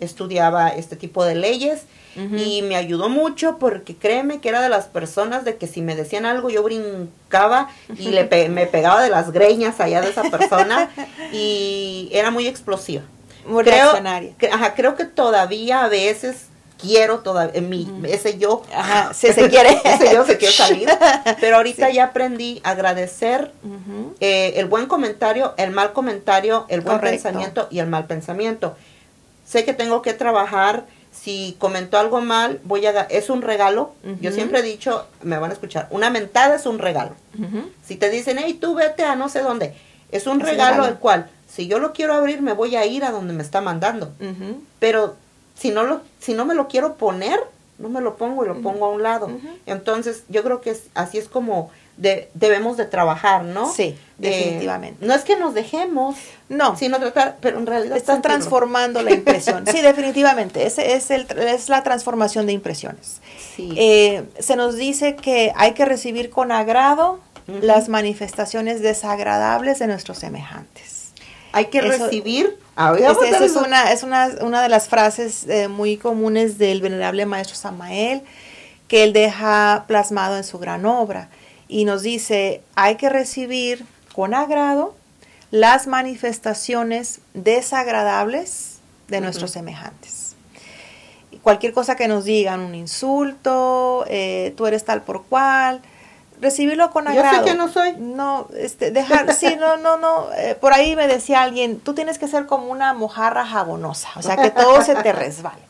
estudiaba 0.05 0.68
este 0.68 0.96
tipo 0.96 1.24
de 1.24 1.34
leyes 1.34 1.82
y 2.14 2.61
me 2.62 2.76
ayudó 2.76 3.09
mucho 3.09 3.57
porque 3.59 3.96
créeme 3.96 4.40
que 4.40 4.50
era 4.50 4.61
de 4.61 4.68
las 4.68 4.84
personas 4.84 5.46
de 5.46 5.57
que 5.57 5.66
si 5.66 5.80
me 5.80 5.96
decían 5.96 6.26
algo 6.26 6.50
yo 6.50 6.62
brincaba 6.62 7.70
y 7.96 8.11
le 8.11 8.28
me 8.50 8.66
pegaba 8.66 9.03
de 9.03 9.09
las 9.09 9.32
greñas 9.32 9.80
allá 9.80 10.03
de 10.03 10.11
esa 10.11 10.24
persona 10.24 10.90
y 11.32 12.11
era 12.12 12.30
muy 12.30 12.46
explosiva. 12.46 13.03
Muy 13.46 13.64
creo, 13.64 13.92
reaccionaria. 13.92 14.34
ajá, 14.53 14.74
creo 14.74 14.94
que 14.94 15.05
todavía 15.05 15.84
a 15.84 15.88
veces 15.88 16.46
quiero 16.82 17.20
todavía, 17.20 17.61
mi, 17.61 17.88
ese 18.05 18.38
yo, 18.38 18.62
ajá, 18.74 19.14
si 19.14 19.32
se 19.32 19.48
quiere, 19.48 19.80
ese 19.84 20.12
yo 20.12 20.24
se 20.24 20.36
quiere 20.36 20.53
salir, 20.53 20.88
pero 21.40 21.57
ahorita 21.57 21.90
ya 21.90 22.05
aprendí 22.05 22.61
a 22.64 22.70
agradecer 22.70 23.53
eh, 24.20 24.55
el 24.57 24.66
buen 24.66 24.86
comentario, 24.86 25.55
el 25.57 25.70
mal 25.70 25.92
comentario, 25.92 26.66
el 26.68 26.80
buen 26.82 27.00
pensamiento 27.00 27.68
y 27.70 27.78
el 27.78 27.86
mal 27.86 28.07
pensamiento 28.07 28.76
sé 29.45 29.64
que 29.64 29.72
tengo 29.72 30.03
que 30.03 30.14
trabajar, 30.14 30.86
si 31.12 31.57
comentó 31.59 31.99
algo 31.99 32.20
mal, 32.20 32.61
voy 32.64 32.86
a 32.86 33.03
es 33.03 33.30
un 33.30 33.43
regalo. 33.43 33.93
Yo 34.20 34.32
siempre 34.32 34.61
he 34.61 34.62
dicho, 34.62 35.07
me 35.22 35.38
van 35.38 35.51
a 35.51 35.55
escuchar, 35.55 35.86
una 35.90 36.11
mentada 36.11 36.57
es 36.57 36.66
un 36.66 36.78
regalo. 36.78 37.12
Si 37.84 37.97
te 37.97 38.11
dicen, 38.11 38.38
hey, 38.40 38.55
tú 38.61 38.74
vete 38.74 39.05
a 39.05 39.14
no 39.14 39.28
sé 39.28 39.40
dónde, 39.40 39.74
es 40.11 40.26
un 40.26 40.40
regalo, 40.40 40.86
el 40.86 40.97
cual, 40.97 41.28
si 41.49 41.66
yo 41.66 41.78
lo 41.78 41.93
quiero 41.93 42.14
abrir, 42.14 42.40
me 42.43 42.55
voy 42.55 42.76
a 42.76 42.86
ir 42.86 43.05
a 43.05 43.11
donde 43.11 43.34
me 43.34 43.43
está 43.43 43.61
mandando. 43.61 44.12
Pero 44.78 45.16
si 45.59 45.70
no 45.70 45.84
lo, 45.84 46.01
si 46.18 46.34
no 46.34 46.45
me 46.45 46.55
lo 46.55 46.66
quiero 46.68 46.95
poner, 46.95 47.38
no 47.78 47.88
me 47.88 48.01
lo 48.01 48.16
pongo 48.16 48.45
y 48.45 48.49
lo 48.49 48.61
pongo 48.61 48.86
a 48.86 48.90
un 48.90 49.03
lado. 49.03 49.30
Entonces, 49.66 50.24
yo 50.28 50.43
creo 50.43 50.61
que 50.61 50.76
así 50.95 51.18
es 51.18 51.28
como 51.28 51.70
de, 51.97 52.30
debemos 52.34 52.76
de 52.76 52.86
trabajar, 52.86 53.45
¿no? 53.45 53.70
Sí, 53.72 53.82
Eh, 54.22 54.28
definitivamente. 54.30 55.05
no 55.05 55.14
es 55.14 55.22
que 55.24 55.36
nos 55.36 55.53
dejemos, 55.55 56.16
no, 56.49 56.76
sino 56.76 56.99
tratar, 56.99 57.36
pero 57.40 57.59
en 57.59 57.66
realidad 57.66 57.97
sentirlo. 57.97 58.22
transformando 58.22 59.03
la 59.03 59.11
impresión. 59.12 59.64
Sí, 59.66 59.80
definitivamente. 59.82 60.66
Ese 60.66 60.95
es, 60.95 61.11
el, 61.11 61.26
es 61.38 61.68
la 61.68 61.82
transformación 61.82 62.47
de 62.47 62.53
impresiones. 62.53 63.20
Sí. 63.57 63.72
Eh, 63.76 64.24
se 64.38 64.57
nos 64.57 64.76
dice 64.76 65.16
que 65.16 65.53
hay 65.57 65.72
que 65.72 65.84
recibir 65.84 66.30
con 66.30 66.51
agrado 66.53 67.20
las 67.47 67.88
manifestaciones 67.88 68.80
desagradables 68.80 69.78
de 69.80 69.86
nuestros 69.88 70.18
semejantes. 70.18 71.11
Hay 71.53 71.66
que 71.66 71.78
Eso- 71.78 72.07
recibir. 72.07 72.59
Ah, 72.76 72.95
es 72.97 73.03
ver- 73.03 73.64
una, 73.66 73.93
es 73.93 74.03
una, 74.03 74.30
una 74.40 74.62
de 74.62 74.70
las 74.70 74.88
frases 74.88 75.47
eh, 75.47 75.68
muy 75.68 75.99
comunes 75.99 76.57
del 76.57 76.80
venerable 76.80 77.26
maestro 77.26 77.55
Samael 77.55 78.22
que 78.88 79.05
él 79.05 79.12
deja 79.12 79.84
plasmado 79.86 80.38
en 80.38 80.45
su 80.45 80.59
gran 80.59 80.86
obra 80.86 81.28
y 81.73 81.85
nos 81.87 82.03
dice 82.03 82.62
hay 82.75 82.97
que 82.97 83.09
recibir 83.09 83.87
con 84.14 84.35
agrado 84.35 84.95
las 85.51 85.87
manifestaciones 85.87 87.20
desagradables 87.35 88.79
de 89.09 89.20
nuestros 89.20 89.51
semejantes. 89.51 90.35
Y 91.31 91.39
Cualquier 91.39 91.73
cosa 91.73 91.97
que 91.97 92.09
nos 92.09 92.25
digan, 92.25 92.61
un 92.61 92.75
insulto, 92.75 94.05
eh, 94.09 94.55
tú 94.57 94.66
eres 94.66 94.85
tal 94.85 95.03
por 95.03 95.25
cual, 95.25 95.81
recibirlo 96.41 96.91
con 96.91 97.07
Yo 97.07 97.12
sé 97.12 97.18
agrado. 97.20 97.45
que 97.45 97.55
no 97.55 97.68
soy. 97.68 97.93
No, 97.99 98.49
este, 98.57 98.91
dejar, 98.91 99.33
sí, 99.35 99.57
no, 99.59 99.77
no, 99.79 99.97
no. 99.97 100.33
eh, 100.35 100.57
por 100.61 100.75
ahí 100.75 100.95
me 100.97 101.07
decía 101.07 101.43
alguien, 101.43 101.81
tú 101.81 101.95
tienes 101.95 102.18
que 102.18 102.29
ser 102.29 102.47
como 102.47 102.66
una 102.66 102.93
mojarra 102.93 103.47
jabonosa, 103.47 104.11
o 104.16 104.23
sea, 104.23 104.37
que 104.37 104.51
todo 104.51 104.83
se 104.83 104.95
te 104.97 105.12
resbale. 105.12 105.62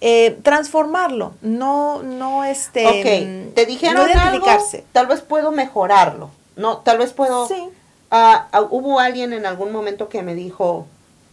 Eh, 0.00 0.38
transformarlo, 0.44 1.34
no, 1.42 2.02
no, 2.04 2.44
este, 2.44 2.86
Ok, 2.86 3.54
te 3.54 3.66
dijeron 3.66 3.96
no 3.96 4.02
algo, 4.02 4.14
identificarse. 4.22 4.84
tal 4.92 5.06
vez 5.08 5.22
puedo 5.22 5.50
mejorarlo. 5.50 6.30
No, 6.56 6.78
tal 6.78 6.98
vez 6.98 7.12
puedo. 7.12 7.48
Sí. 7.48 7.68
Ah, 8.10 8.46
ah, 8.52 8.62
hubo 8.70 9.00
alguien 9.00 9.32
en 9.32 9.44
algún 9.44 9.72
momento 9.72 10.08
que 10.08 10.22
me 10.22 10.34
dijo, 10.36 10.86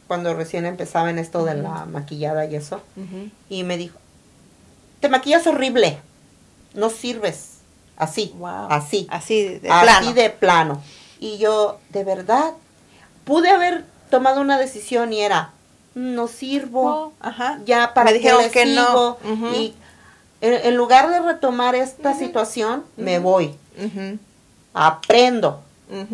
cuando 0.07 0.33
recién 0.33 0.65
empezaba 0.65 1.09
en 1.11 1.19
esto 1.19 1.45
de 1.45 1.55
la 1.55 1.85
maquillada 1.85 2.45
y 2.45 2.55
eso, 2.55 2.81
y 3.49 3.63
me 3.63 3.77
dijo, 3.77 3.97
te 4.99 5.09
maquillas 5.09 5.45
horrible, 5.47 5.99
no 6.73 6.89
sirves, 6.89 7.59
así, 7.97 8.33
Wow. 8.37 8.67
así, 8.69 9.07
Así 9.11 9.43
de, 9.43 9.59
de 9.59 9.69
así 9.69 9.83
plano. 9.85 10.13
de 10.13 10.29
plano. 10.31 10.81
Y 11.19 11.37
yo, 11.37 11.77
de 11.89 12.03
verdad, 12.03 12.51
pude 13.25 13.49
haber 13.49 13.85
tomado 14.09 14.41
una 14.41 14.57
decisión 14.57 15.13
y 15.13 15.21
era, 15.21 15.51
no 15.95 16.27
sirvo, 16.27 17.13
ajá. 17.21 17.59
ya 17.65 17.93
para 17.93 18.11
Me 18.11 18.19
le 18.19 18.51
que 18.51 18.65
no. 18.67 19.17
Y 19.55 19.73
en, 20.41 20.53
en 20.53 20.75
lugar 20.75 21.09
de 21.09 21.19
retomar 21.21 21.73
esta 21.73 22.13
situación, 22.13 22.83
me 22.97 23.19
voy, 23.19 23.55
aprendo 24.73 25.61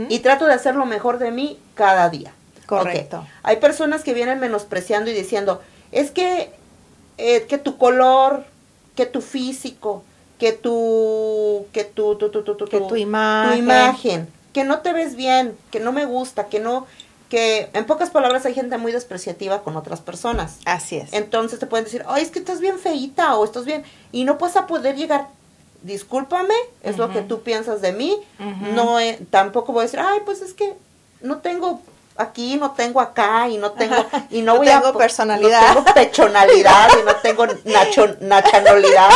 y 0.10 0.20
trato 0.20 0.46
de 0.46 0.54
hacer 0.54 0.76
lo 0.76 0.86
mejor 0.86 1.18
de 1.18 1.32
mí 1.32 1.58
cada 1.76 2.10
día. 2.10 2.32
Correcto. 2.68 3.26
Hay 3.44 3.58
personas 3.58 4.04
que 4.04 4.14
vienen 4.14 4.40
menospreciando 4.40 5.10
y 5.10 5.14
diciendo, 5.14 5.62
es 5.92 6.12
que, 6.12 6.52
eh, 7.18 7.46
que 7.50 7.58
tu 7.58 7.78
color, 7.78 8.46
que 8.96 9.06
tu 9.06 9.22
físico, 9.22 10.04
que 10.40 10.54
tu, 10.54 11.66
que 11.74 11.84
tu, 11.84 12.16
tu, 12.16 12.30
tu, 12.30 12.44
tu, 12.44 12.56
tu, 12.56 12.66
Que 12.66 12.80
tu 12.80 12.96
imagen. 12.96 13.52
tu 13.52 13.60
imagen, 13.60 14.28
que 14.54 14.64
no 14.64 14.80
te 14.80 14.94
ves 14.94 15.16
bien, 15.16 15.58
que 15.70 15.80
no 15.80 15.92
me 15.92 16.06
gusta, 16.06 16.48
que 16.48 16.60
no, 16.60 16.86
que 17.32 17.70
en 17.74 17.86
pocas 17.86 18.10
palabras 18.10 18.46
hay 18.46 18.54
gente 18.54 18.78
muy 18.78 18.92
despreciativa 18.92 19.62
con 19.64 19.78
otras 19.78 20.02
personas. 20.02 20.58
Así 20.66 20.98
es. 20.98 21.14
Entonces 21.14 21.60
te 21.60 21.66
pueden 21.66 21.86
decir, 21.86 22.04
ay, 22.10 22.24
es 22.24 22.30
que 22.30 22.40
estás 22.40 22.60
bien 22.60 22.78
feíta 22.78 23.38
o 23.38 23.46
estás 23.46 23.64
bien, 23.64 23.86
y 24.12 24.26
no 24.26 24.36
vas 24.36 24.58
a 24.58 24.68
poder 24.68 24.98
llegar. 24.98 25.28
Discúlpame, 25.82 26.54
es 26.84 26.98
lo 26.98 27.10
que 27.12 27.22
tú 27.22 27.42
piensas 27.42 27.82
de 27.82 27.94
mí. 27.94 28.16
No, 28.76 29.00
eh, 29.00 29.18
tampoco 29.32 29.72
voy 29.72 29.80
a 29.82 29.84
decir, 29.86 30.02
ay, 30.02 30.20
pues 30.26 30.42
es 30.42 30.54
que 30.54 30.76
no 31.22 31.38
tengo 31.38 31.80
aquí, 32.18 32.58
no 32.58 32.72
tengo 32.72 33.00
acá 33.00 33.48
y 33.48 33.58
no 33.58 33.72
tengo 33.72 33.96
y 34.30 34.42
no, 34.42 34.54
No 34.54 34.58
voy 34.60 34.68
tengo 34.68 34.88
a 34.88 34.98
personalidad. 34.98 35.74
no 35.74 35.84
tengo 35.84 35.94
pechonalidad 35.96 36.90
y 37.02 37.06
no 37.06 37.16
tengo 37.16 37.48
nacho, 37.64 38.16
nachanolidad 38.20 39.10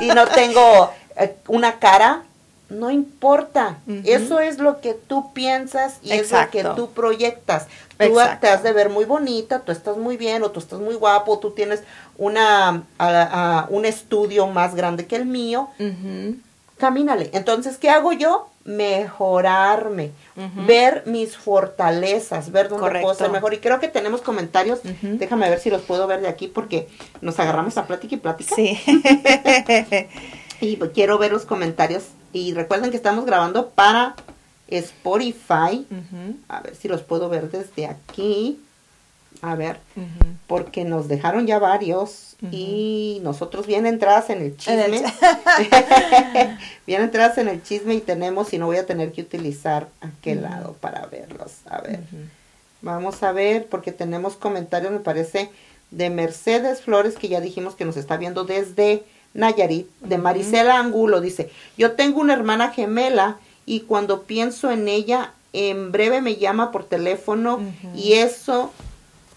y 0.00 0.06
no 0.06 0.26
tengo 0.26 0.90
eh, 1.16 1.36
una 1.46 1.78
cara. 1.78 2.22
No 2.70 2.90
importa, 2.90 3.78
eso 4.04 4.40
es 4.40 4.58
lo 4.58 4.80
que 4.80 4.94
tú 4.94 5.32
piensas 5.34 5.98
y 6.02 6.12
es 6.12 6.16
lo 6.18 6.22
Exacto. 6.22 6.50
que 6.52 6.64
tú 6.76 6.90
proyectas. 6.92 7.66
Tú 7.98 8.04
Exacto. 8.06 8.38
te 8.42 8.48
has 8.48 8.62
de 8.62 8.72
ver 8.72 8.88
muy 8.88 9.04
bonita, 9.04 9.60
tú 9.60 9.72
estás 9.72 9.96
muy 9.96 10.16
bien 10.16 10.42
o 10.44 10.50
tú 10.52 10.60
estás 10.60 10.78
muy 10.80 10.94
guapo, 10.94 11.38
tú 11.40 11.50
tienes 11.50 11.82
una, 12.16 12.68
a- 12.68 12.82
a- 12.98 13.66
un 13.70 13.84
estudio 13.84 14.46
más 14.46 14.74
grande 14.74 15.06
que 15.06 15.16
el 15.16 15.26
mío, 15.26 15.68
camínale. 16.78 17.28
Entonces, 17.32 17.76
¿qué 17.76 17.90
hago 17.90 18.12
yo? 18.12 18.46
mejorarme, 18.62 20.12
ver 20.66 21.02
mis 21.06 21.36
fortalezas, 21.36 22.52
ver 22.52 22.68
dónde 22.68 23.00
puedo 23.00 23.14
ser 23.14 23.30
mejor. 23.30 23.54
Y 23.54 23.58
creo 23.58 23.80
que 23.80 23.88
tenemos 23.88 24.20
comentarios, 24.20 24.80
déjame 25.02 25.48
ver 25.48 25.58
si 25.60 25.70
los 25.70 25.80
puedo 25.80 26.06
ver 26.06 26.20
de 26.20 26.28
aquí 26.28 26.46
porque 26.46 26.86
nos 27.22 27.38
agarramos 27.40 27.76
a 27.78 27.86
plática 27.86 28.14
y 28.14 28.18
plática. 28.18 28.54
Sí. 28.54 28.78
y 30.60 30.76
quiero 30.76 31.18
ver 31.18 31.32
los 31.32 31.44
comentarios. 31.44 32.04
Y 32.32 32.54
recuerden 32.54 32.90
que 32.90 32.96
estamos 32.96 33.24
grabando 33.24 33.70
para 33.70 34.14
Spotify. 34.68 35.86
A 36.48 36.60
ver 36.60 36.74
si 36.76 36.88
los 36.88 37.02
puedo 37.02 37.28
ver 37.28 37.50
desde 37.50 37.86
aquí. 37.86 38.60
A 39.42 39.54
ver, 39.54 39.78
porque 40.46 40.84
nos 40.84 41.08
dejaron 41.08 41.46
ya 41.46 41.58
varios 41.58 42.36
y 42.50 43.20
nosotros 43.22 43.66
bien 43.66 43.86
entradas 43.86 44.28
en 44.28 44.42
el 44.42 44.56
chisme. 44.56 44.88
bien 46.86 47.02
entradas 47.02 47.38
en 47.38 47.48
el 47.48 47.62
chisme 47.62 47.94
y 47.94 48.00
tenemos, 48.00 48.52
y 48.52 48.58
no 48.58 48.66
voy 48.66 48.76
a 48.76 48.86
tener 48.86 49.12
que 49.12 49.22
utilizar 49.22 49.88
aquel 50.00 50.42
lado 50.42 50.76
para 50.80 51.06
verlos. 51.06 51.52
A 51.66 51.80
ver, 51.80 52.00
vamos 52.82 53.22
a 53.22 53.32
ver, 53.32 53.66
porque 53.66 53.92
tenemos 53.92 54.36
comentarios, 54.36 54.92
me 54.92 55.00
parece, 55.00 55.50
de 55.90 56.10
Mercedes 56.10 56.82
Flores, 56.82 57.16
que 57.16 57.28
ya 57.28 57.40
dijimos 57.40 57.74
que 57.74 57.84
nos 57.84 57.96
está 57.96 58.18
viendo 58.18 58.44
desde 58.44 59.04
Nayarit, 59.34 59.86
de 60.00 60.18
Marisela 60.18 60.78
Angulo, 60.78 61.20
dice, 61.20 61.50
yo 61.78 61.92
tengo 61.92 62.20
una 62.20 62.32
hermana 62.32 62.70
gemela 62.70 63.38
y 63.64 63.80
cuando 63.80 64.22
pienso 64.22 64.70
en 64.70 64.88
ella, 64.88 65.32
en 65.52 65.92
breve 65.92 66.20
me 66.20 66.36
llama 66.36 66.72
por 66.72 66.84
teléfono 66.84 67.60
y 67.94 68.14
eso 68.14 68.72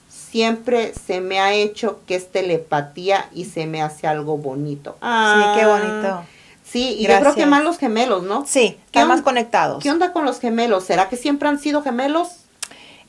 siempre 0.07 0.93
se 0.93 1.21
me 1.21 1.39
ha 1.39 1.53
hecho 1.53 1.99
que 2.07 2.15
es 2.15 2.31
telepatía 2.31 3.29
y 3.33 3.45
se 3.45 3.67
me 3.67 3.81
hace 3.83 4.07
algo 4.07 4.37
bonito. 4.37 4.97
sí, 4.99 5.59
qué 5.59 5.65
bonito. 5.65 6.23
Sí, 6.63 6.95
y 6.97 7.05
yo 7.05 7.19
creo 7.19 7.35
que 7.35 7.45
más 7.45 7.63
los 7.63 7.77
gemelos, 7.77 8.23
¿no? 8.23 8.45
Sí, 8.47 8.79
están 8.85 9.07
más 9.07 9.21
conectados. 9.21 9.83
¿Qué 9.83 9.91
onda 9.91 10.11
con 10.11 10.25
los 10.25 10.39
gemelos? 10.39 10.85
¿Será 10.85 11.07
que 11.07 11.17
siempre 11.17 11.47
han 11.47 11.59
sido 11.59 11.83
gemelos? 11.83 12.29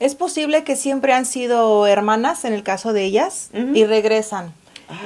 Es 0.01 0.15
posible 0.15 0.65
que 0.65 0.77
siempre 0.77 1.15
han 1.15 1.25
sido 1.25 1.87
hermanas 1.87 2.45
en 2.45 2.53
el 2.53 2.63
caso 2.63 2.93
de 2.93 3.05
ellas 3.05 3.49
y 3.53 3.85
regresan. 3.87 4.53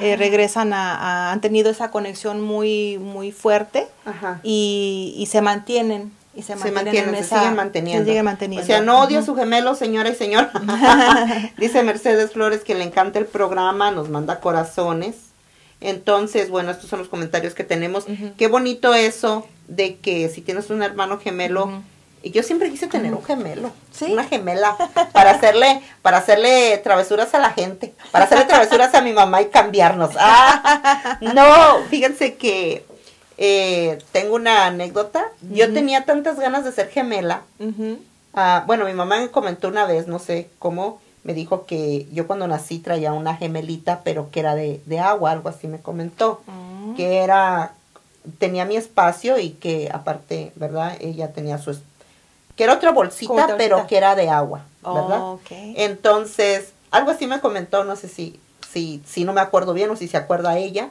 Eh, 0.01 0.13
ah. 0.13 0.15
regresan 0.17 0.73
a, 0.73 1.31
han 1.31 1.41
tenido 1.41 1.69
esa 1.69 1.91
conexión 1.91 2.41
muy 2.41 2.97
muy 2.97 3.31
fuerte 3.31 3.87
Y, 4.43 5.15
y 5.17 5.25
se 5.27 5.41
mantienen 5.41 6.11
y 6.35 6.43
se, 6.43 6.55
mantienen, 6.55 7.15
se, 7.15 7.23
siguen 7.23 7.55
manteniendo. 7.55 8.61
O 8.61 8.65
sea, 8.65 8.81
no 8.81 9.01
odia 9.01 9.19
a 9.19 9.23
su 9.23 9.35
gemelo, 9.35 9.75
señora 9.75 10.09
y 10.09 10.15
señor. 10.15 10.49
Dice 11.57 11.83
Mercedes 11.83 12.31
Flores 12.31 12.63
que 12.63 12.75
le 12.75 12.83
encanta 12.83 13.19
el 13.19 13.25
programa, 13.25 13.91
nos 13.91 14.09
manda 14.09 14.39
corazones. 14.39 15.15
Entonces, 15.81 16.49
bueno, 16.49 16.71
estos 16.71 16.89
son 16.89 16.99
los 16.99 17.09
comentarios 17.09 17.55
que 17.55 17.63
tenemos. 17.63 18.05
Qué 18.37 18.47
bonito 18.47 18.93
eso 18.93 19.47
de 19.67 19.97
que 19.97 20.29
si 20.29 20.41
tienes 20.41 20.69
un 20.69 20.83
hermano 20.83 21.19
gemelo, 21.19 21.81
yo 22.23 22.43
siempre 22.43 22.69
quise 22.69 22.87
tener 22.87 23.13
un 23.13 23.23
gemelo, 23.23 23.71
una 24.01 24.23
gemela, 24.25 24.75
para 25.13 25.31
hacerle, 25.31 25.81
para 26.01 26.17
hacerle 26.17 26.77
travesuras 26.79 27.33
a 27.33 27.39
la 27.39 27.51
gente, 27.51 27.93
para 28.11 28.25
hacerle 28.25 28.45
travesuras 28.45 28.93
a 28.93 29.01
mi 29.01 29.13
mamá 29.13 29.41
y 29.41 29.45
cambiarnos. 29.45 30.11
Ah, 30.19 31.17
no, 31.21 31.83
fíjense 31.89 32.35
que 32.35 32.85
eh, 33.37 33.99
tengo 34.11 34.35
una 34.35 34.65
anécdota. 34.65 35.25
Yo 35.49 35.73
tenía 35.73 36.03
tantas 36.05 36.39
ganas 36.39 36.65
de 36.65 36.73
ser 36.73 36.89
gemela. 36.89 37.43
Ah, 38.33 38.63
bueno, 38.67 38.85
mi 38.85 38.93
mamá 38.93 39.19
me 39.19 39.29
comentó 39.29 39.69
una 39.69 39.85
vez, 39.85 40.07
no 40.07 40.19
sé 40.19 40.49
cómo, 40.59 40.99
me 41.23 41.33
dijo 41.33 41.65
que 41.65 42.07
yo 42.11 42.27
cuando 42.27 42.47
nací 42.47 42.79
traía 42.79 43.13
una 43.13 43.35
gemelita, 43.35 44.01
pero 44.03 44.29
que 44.29 44.41
era 44.41 44.55
de, 44.55 44.99
agua, 44.99 45.31
algo 45.31 45.49
así 45.49 45.67
me 45.67 45.79
comentó. 45.79 46.41
Mm. 46.47 46.95
Que 46.95 47.19
era, 47.19 47.73
tenía 48.37 48.65
mi 48.65 48.75
espacio 48.75 49.39
y 49.39 49.51
que 49.51 49.89
aparte, 49.91 50.51
¿verdad? 50.55 50.97
Ella 50.99 51.31
tenía 51.33 51.57
su, 51.57 51.77
que 52.59 52.65
era 52.65 52.73
otra 52.73 52.91
bolsita, 52.91 53.55
pero 53.57 53.87
que 53.87 53.95
era 53.95 54.15
de 54.15 54.29
agua, 54.29 54.65
¿verdad? 54.83 55.21
Oh, 55.21 55.39
Entonces, 55.49 56.73
algo 56.91 57.09
así 57.09 57.25
me 57.25 57.39
comentó, 57.39 57.85
no 57.85 57.95
sé 57.95 58.09
si 58.09 58.37
si, 58.69 59.01
si 59.07 59.23
no 59.23 59.31
me 59.31 59.39
acuerdo 59.39 59.73
bien 59.73 59.89
o 59.91 59.95
si 59.95 60.09
se 60.09 60.17
acuerda 60.17 60.57
ella. 60.57 60.89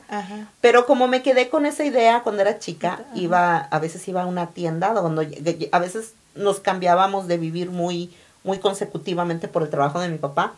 Pero 0.62 0.86
como 0.86 1.08
me 1.08 1.22
quedé 1.22 1.50
con 1.50 1.66
esa 1.66 1.84
idea 1.84 2.22
cuando 2.22 2.40
era 2.40 2.58
chica, 2.58 3.04
iba, 3.14 3.58
a 3.58 3.78
veces 3.80 4.08
iba 4.08 4.22
a 4.22 4.26
una 4.26 4.46
tienda 4.46 4.94
donde 4.94 5.68
a 5.70 5.78
veces 5.78 6.14
nos 6.34 6.58
cambiábamos 6.58 7.28
de 7.28 7.36
vivir 7.36 7.68
muy 7.68 8.16
muy 8.48 8.58
consecutivamente 8.60 9.46
por 9.46 9.62
el 9.62 9.68
trabajo 9.68 10.00
de 10.00 10.08
mi 10.08 10.16
papá. 10.16 10.54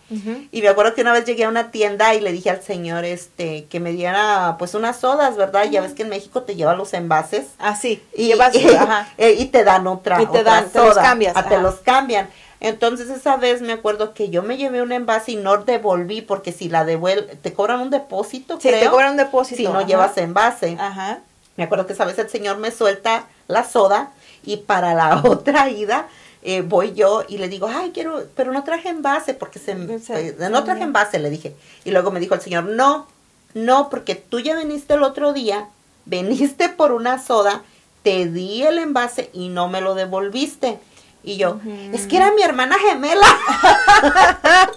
Y 0.53 0.62
me 0.62 0.68
acuerdo 0.68 0.95
que 0.95 1.01
una 1.01 1.12
vez 1.12 1.24
llegué 1.24 1.43
a 1.43 1.49
una 1.49 1.72
tienda 1.72 2.14
y 2.14 2.20
le 2.20 2.30
dije 2.30 2.49
al 2.49 2.62
señor 2.62 3.05
este 3.05 3.64
que 3.64 3.80
me 3.80 3.91
diera 3.91 4.55
pues 4.61 4.74
unas 4.74 5.01
sodas, 5.01 5.36
¿verdad? 5.36 5.64
Ya 5.68 5.80
ves 5.80 5.95
que 5.95 6.03
en 6.03 6.09
México 6.09 6.43
te 6.43 6.55
llevan 6.55 6.78
los 6.78 6.95
envases. 6.95 7.49
Ah, 7.59 7.74
sí. 7.74 8.01
Y, 8.14 8.32
y, 9.18 9.47
te 9.47 9.64
dan 9.64 9.88
otra, 9.88 10.22
y 10.22 10.26
te 10.26 10.45
dan, 10.45 10.70
te 10.70 10.78
los 10.78 10.97
cambias. 10.97 11.32
Ah, 11.36 11.49
te 11.49 11.59
los 11.59 11.74
cambian. 11.80 12.28
Entonces 12.61 13.11
esa 13.11 13.36
vez 13.36 13.61
me 13.61 13.72
acuerdo 13.72 14.14
que 14.14 14.30
yo 14.30 14.45
me 14.45 14.57
llevé 14.57 14.82
un 14.82 14.93
envase 14.93 15.32
y 15.32 15.36
no 15.36 15.57
devolví 15.57 16.22
porque 16.22 16.53
si 16.53 16.68
la 16.68 16.84
devuelve, 16.84 17.34
te 17.43 17.53
cobran 17.53 17.80
un 17.80 17.91
depósito, 17.91 18.61
sí, 18.61 18.70
te 18.70 18.88
cobran 18.88 19.12
un 19.12 19.16
depósito. 19.16 19.57
Si 19.57 19.66
no 19.66 19.84
llevas 19.84 20.16
envase. 20.16 20.76
Ajá. 20.78 21.18
Me 21.57 21.64
acuerdo 21.64 21.88
que 21.88 21.95
esa 21.95 22.05
vez 22.05 22.16
el 22.20 22.30
señor 22.30 22.59
me 22.59 22.70
suelta 22.70 23.24
la 23.49 23.64
soda 23.64 24.12
y 24.45 24.59
para 24.59 24.95
la 24.95 25.22
otra 25.24 25.70
ida 25.70 26.07
eh, 26.43 26.62
voy 26.62 26.95
yo 26.95 27.24
y 27.28 27.38
le 27.38 27.49
digo, 27.49 27.68
ay, 27.68 27.91
quiero, 27.93 28.24
pero 28.34 28.53
no 28.53 28.64
traje 28.64 28.88
envase 28.88 29.34
porque 29.34 29.59
se, 29.59 29.74
no 29.74 30.64
traje 30.64 30.82
envase, 30.82 31.18
le 31.18 31.30
dije. 31.30 31.55
Y 31.84 31.91
luego 31.91 32.11
me 32.11 32.20
dijo 32.20 32.34
el 32.34 32.41
señor, 32.41 32.64
no, 32.64 33.07
no, 33.55 33.91
porque 33.91 34.14
tú 34.14 34.41
ya 34.41 34.57
viniste 34.57 34.95
el 34.95 35.03
otro 35.03 35.32
día, 35.32 35.68
viniste 36.07 36.70
por 36.70 36.93
una 36.93 37.22
soda, 37.22 37.62
te 38.03 38.26
di 38.26 38.62
el 38.62 38.78
envase 38.78 39.28
y 39.32 39.49
no 39.49 39.68
me 39.68 39.80
lo 39.80 39.95
devolviste. 39.95 40.78
Y 41.22 41.36
yo, 41.36 41.61
es 41.93 42.07
que 42.07 42.16
era 42.16 42.32
mi 42.32 42.41
hermana 42.41 42.78
gemela. 42.78 43.26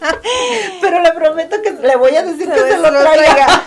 Pero 0.81 1.01
le 1.01 1.13
prometo 1.13 1.61
que 1.61 1.71
le 1.71 1.95
voy 1.95 2.13
a 2.17 2.23
decir 2.23 2.49
que 2.49 2.59
se 2.59 2.77
lo 2.77 2.89
traiga. 2.89 3.63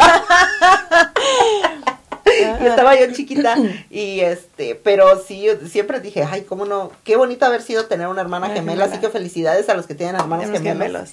estaba 2.60 2.98
yo 2.98 3.12
chiquita 3.12 3.56
y 3.90 4.20
este, 4.20 4.74
pero 4.74 5.22
sí, 5.22 5.42
yo 5.42 5.54
siempre 5.68 6.00
dije, 6.00 6.24
ay, 6.28 6.42
cómo 6.42 6.64
no, 6.64 6.90
qué 7.04 7.16
bonito 7.16 7.46
haber 7.46 7.62
sido 7.62 7.86
tener 7.86 8.08
una 8.08 8.20
hermana 8.20 8.50
gemela, 8.50 8.86
así 8.86 8.98
que 8.98 9.08
felicidades 9.08 9.68
a 9.68 9.74
los 9.74 9.86
que 9.86 9.94
tienen 9.94 10.16
hermanos 10.16 10.50
gemelos. 10.60 11.10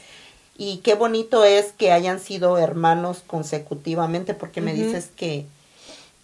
Y 0.55 0.77
qué 0.77 0.93
bonito 0.93 1.43
es 1.43 1.71
que 1.71 1.91
hayan 1.91 2.19
sido 2.19 2.59
hermanos 2.59 3.23
consecutivamente, 3.25 4.33
porque 4.33 4.61
me 4.61 4.73
dices 4.73 5.09
que 5.15 5.45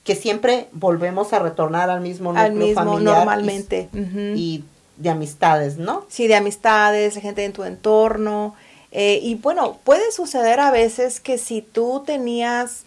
que 0.09 0.15
siempre 0.15 0.69
volvemos 0.71 1.33
a 1.33 1.39
retornar 1.39 1.91
al 1.91 2.01
mismo 2.01 2.33
núcleo 2.33 2.45
al 2.47 2.53
mismo, 2.53 2.99
Normalmente. 2.99 3.89
y 3.93 4.63
de 4.97 5.09
amistades, 5.11 5.77
¿no? 5.77 6.05
Sí, 6.09 6.27
de 6.27 6.35
amistades, 6.35 7.13
de 7.13 7.21
gente 7.21 7.45
en 7.45 7.53
tu 7.53 7.63
entorno. 7.63 8.55
Eh, 8.91 9.19
y 9.21 9.35
bueno, 9.35 9.77
puede 9.83 10.11
suceder 10.11 10.61
a 10.61 10.71
veces 10.71 11.19
que 11.19 11.37
si 11.37 11.61
tú 11.61 12.01
tenías 12.05 12.85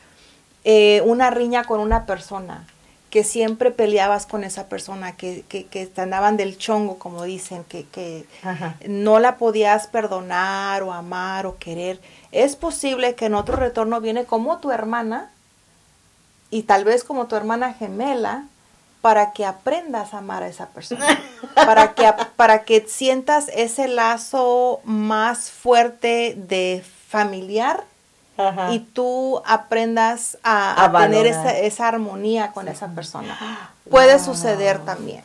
eh, 0.64 1.02
una 1.04 1.30
riña 1.30 1.64
con 1.64 1.80
una 1.80 2.06
persona, 2.06 2.66
que 3.10 3.24
siempre 3.24 3.70
peleabas 3.70 4.24
con 4.24 4.42
esa 4.42 4.68
persona, 4.68 5.16
que, 5.16 5.44
que, 5.46 5.66
que 5.66 5.86
te 5.86 6.00
andaban 6.00 6.38
del 6.38 6.56
chongo, 6.56 6.98
como 6.98 7.24
dicen, 7.24 7.62
que, 7.64 7.84
que 7.84 8.24
no 8.88 9.18
la 9.18 9.36
podías 9.36 9.86
perdonar 9.86 10.82
o 10.82 10.92
amar 10.92 11.44
o 11.44 11.58
querer, 11.58 12.00
es 12.30 12.56
posible 12.56 13.14
que 13.14 13.26
en 13.26 13.34
otro 13.34 13.56
retorno 13.56 14.00
viene 14.00 14.24
como 14.24 14.58
tu 14.58 14.70
hermana 14.70 15.30
y 16.50 16.62
tal 16.62 16.84
vez 16.84 17.04
como 17.04 17.26
tu 17.26 17.36
hermana 17.36 17.74
gemela 17.74 18.44
para 19.02 19.32
que 19.32 19.44
aprendas 19.44 20.14
a 20.14 20.18
amar 20.18 20.42
a 20.42 20.48
esa 20.48 20.68
persona, 20.68 21.20
para 21.54 21.92
que, 21.92 22.10
para 22.36 22.64
que 22.64 22.86
sientas 22.88 23.48
ese 23.54 23.88
lazo 23.88 24.80
más 24.84 25.50
fuerte 25.50 26.34
de 26.36 26.82
familiar 27.08 27.84
y 28.70 28.78
tú 28.80 29.42
aprendas 29.44 30.38
a, 30.42 30.90
tener 30.98 31.26
esa, 31.26 31.88
armonía 31.88 32.52
con 32.52 32.68
esa 32.68 32.88
persona. 32.88 33.72
Puede 33.90 34.18
suceder 34.18 34.78
también. 34.84 35.22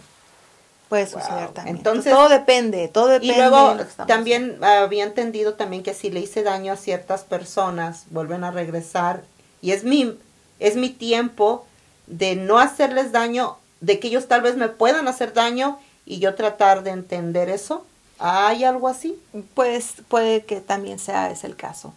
Puede 0.89 1.05
suceder 1.05 1.49
también. 1.49 1.77
Entonces, 1.77 2.13
todo 2.13 2.29
depende, 2.29 2.87
todo 2.87 3.07
depende. 3.07 3.33
Y 3.33 3.37
luego 3.37 3.77
también 4.07 4.63
había 4.63 5.03
entendido 5.03 5.55
también 5.55 5.83
que 5.83 5.93
si 5.93 6.09
le 6.09 6.21
hice 6.21 6.43
daño 6.43 6.73
a 6.73 6.75
ciertas 6.77 7.23
personas, 7.23 8.05
vuelven 8.09 8.43
a 8.43 8.51
regresar 8.51 9.23
y 9.61 9.71
es 9.71 9.83
mi 9.83 10.17
es 10.59 10.75
mi 10.75 10.89
tiempo 10.89 11.65
de 12.07 12.35
no 12.35 12.57
hacerles 12.57 13.11
daño 13.11 13.57
de 13.81 13.99
que 13.99 14.07
ellos 14.07 14.27
tal 14.27 14.41
vez 14.41 14.55
me 14.55 14.69
puedan 14.69 15.07
hacer 15.07 15.33
daño 15.33 15.77
y 16.05 16.19
yo 16.19 16.35
tratar 16.35 16.83
de 16.83 16.91
entender 16.91 17.49
eso. 17.49 17.85
¿Hay 18.19 18.63
algo 18.63 18.87
así? 18.87 19.19
Pues 19.53 19.93
puede 20.07 20.45
que 20.45 20.61
también 20.61 20.97
sea 20.97 21.29
ese 21.29 21.45
el 21.47 21.55
caso. 21.55 21.93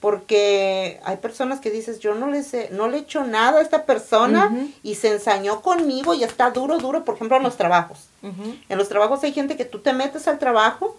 Porque 0.00 1.00
hay 1.04 1.16
personas 1.16 1.60
que 1.60 1.70
dices, 1.70 1.98
yo 1.98 2.14
no 2.14 2.28
le, 2.28 2.42
sé, 2.44 2.68
no 2.70 2.88
le 2.88 2.98
he 2.98 3.00
hecho 3.00 3.24
nada 3.24 3.58
a 3.58 3.62
esta 3.62 3.84
persona 3.84 4.50
y 4.84 4.94
se 4.94 5.12
ensañó 5.12 5.60
conmigo 5.60 6.14
y 6.14 6.22
está 6.22 6.50
duro, 6.50 6.78
duro, 6.78 7.04
por 7.04 7.16
ejemplo, 7.16 7.36
en 7.36 7.42
los 7.42 7.56
trabajos. 7.56 7.98
En 8.22 8.78
los 8.78 8.88
trabajos 8.88 9.24
hay 9.24 9.32
gente 9.32 9.56
que 9.56 9.64
tú 9.64 9.80
te 9.80 9.92
metes 9.92 10.28
al 10.28 10.38
trabajo. 10.38 10.96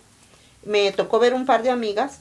Me 0.65 0.91
tocó 0.91 1.19
ver 1.19 1.33
un 1.33 1.45
par 1.45 1.63
de 1.63 1.69
amigas 1.69 2.19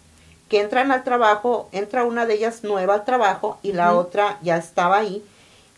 que 0.48 0.60
entran 0.60 0.92
al 0.92 1.02
trabajo, 1.04 1.68
entra 1.72 2.04
una 2.04 2.26
de 2.26 2.34
ellas 2.34 2.62
nueva 2.62 2.94
al 2.94 3.04
trabajo 3.04 3.58
y 3.62 3.72
la 3.72 3.94
otra 3.94 4.38
ya 4.42 4.56
estaba 4.56 4.98
ahí 4.98 5.22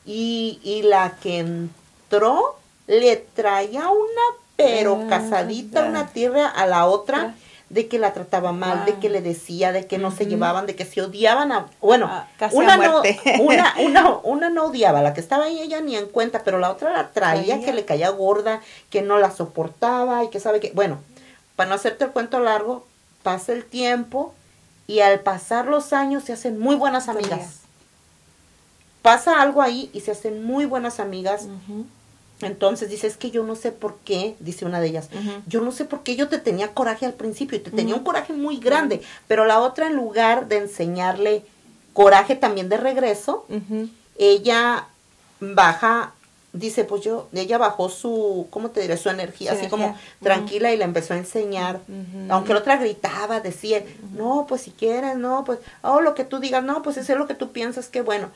y, 0.07 0.61
y 0.63 0.83
la 0.83 1.17
que 1.23 1.39
entró 1.39 2.57
le 2.87 3.17
traía 3.17 3.89
una 3.89 4.23
pero 4.57 5.01
Ah, 5.05 5.07
casadita, 5.09 5.85
una 5.85 6.09
tierra 6.09 6.47
a 6.47 6.67
la 6.67 6.85
otra. 6.87 7.35
De 7.71 7.89
que 7.89 7.99
la 7.99 8.13
trataba 8.13 8.53
mal, 8.53 8.85
de 8.85 8.99
que 8.99 9.09
le 9.09 9.23
decía, 9.23 9.73
de 9.73 9.87
que 9.87 9.97
no 9.97 10.11
se 10.11 10.27
llevaban, 10.27 10.67
de 10.67 10.77
que 10.77 10.85
se 10.85 11.01
odiaban 11.01 11.53
a... 11.53 11.67
Bueno, 11.81 12.09
Ah, 12.11 12.29
casi 12.37 12.57
una, 12.57 12.75
a 12.75 12.77
no, 12.77 13.03
una, 13.41 13.75
una, 13.81 14.17
una 14.25 14.51
no 14.51 14.65
odiaba, 14.65 15.01
la 15.03 15.15
que 15.15 15.21
estaba 15.21 15.45
ahí 15.45 15.61
ella 15.61 15.81
ni 15.81 15.97
en 15.97 16.07
cuenta, 16.07 16.43
pero 16.45 16.59
la 16.59 16.71
otra 16.71 16.93
la 16.93 17.11
traía, 17.11 17.61
que 17.61 17.73
le 17.73 17.85
caía 17.85 18.11
gorda, 18.11 18.61
que 18.91 19.03
no 19.03 19.19
la 19.19 19.31
soportaba 19.31 20.25
y 20.25 20.29
que 20.31 20.41
sabe 20.41 20.61
que... 20.61 20.73
Bueno, 20.73 20.99
para 21.57 21.71
no 21.71 21.77
hacerte 21.77 22.05
el 22.05 22.11
cuento 22.11 22.41
largo, 22.41 22.87
pasa 23.23 23.53
el 23.53 23.65
tiempo 23.65 24.35
y 24.87 25.01
al 25.01 25.21
pasar 25.21 25.67
los 25.67 25.93
años 25.93 26.25
se 26.25 26.33
hacen 26.33 26.59
muy 26.59 26.75
buenas 26.75 27.09
Amigas. 27.09 27.61
Pasa 29.03 29.41
algo 29.41 29.63
ahí 29.63 29.91
y 29.93 30.01
se 30.01 30.11
hacen 30.11 30.45
muy 30.45 30.67
buenas 30.67 31.01
amigas. 31.01 31.47
Entonces 32.43 32.89
dice, 32.89 33.07
es 33.07 33.17
que 33.17 33.31
yo 33.31 33.45
no 33.45 33.55
sé 33.55 33.71
por 33.73 33.99
qué, 34.05 34.35
dice 34.41 34.65
una 34.65 34.81
de 34.81 34.89
ellas, 34.89 35.09
yo 35.47 35.61
no 35.61 35.73
sé 35.73 35.85
por 35.85 36.03
qué 36.03 36.17
yo 36.17 36.29
te 36.29 36.39
tenía 36.39 36.73
coraje 36.73 37.05
al 37.07 37.15
principio 37.15 37.59
y 37.59 37.61
te 37.61 37.71
tenía 37.71 37.95
un 37.95 38.03
coraje 38.05 38.33
muy 38.33 38.59
grande, 38.59 39.03
pero 39.29 39.45
la 39.45 39.61
otra 39.61 39.87
en 39.89 39.95
lugar 39.95 40.49
de 40.49 40.59
enseñarle 40.59 41.45
coraje 41.93 42.37
también 42.37 42.69
de 42.69 42.77
regreso, 42.79 43.47
ella 44.19 44.87
baja, 45.41 46.13
dice, 46.53 46.85
pues 46.85 47.03
yo, 47.03 47.29
ella 47.33 47.59
bajó 47.59 47.89
su, 47.89 48.47
¿cómo 48.51 48.71
te 48.71 48.81
diré? 48.81 48.97
Su 48.97 49.09
energía, 49.09 49.51
Su 49.51 49.57
así 49.57 49.67
energía. 49.67 49.89
como 49.89 49.99
tranquila 50.23 50.73
y 50.73 50.77
le 50.77 50.85
empezó 50.85 51.15
a 51.15 51.19
enseñar. 51.19 51.81
Aunque 52.29 52.53
la 52.55 52.61
otra 52.61 52.77
gritaba, 52.77 53.41
decía, 53.41 53.85
no, 54.15 54.47
pues 54.49 54.63
si 54.63 54.71
quieres, 54.71 55.17
no, 55.17 55.45
pues, 55.45 55.59
oh, 55.83 56.01
lo 56.01 56.15
que 56.15 56.25
tú 56.25 56.39
digas, 56.39 56.65
no, 56.65 56.83
pues 56.83 56.97
eso 56.97 57.13
es 57.13 57.19
lo 57.19 57.27
que 57.27 57.35
tú 57.35 57.53
piensas, 57.53 57.89
que 57.89 58.03
bueno. 58.03 58.31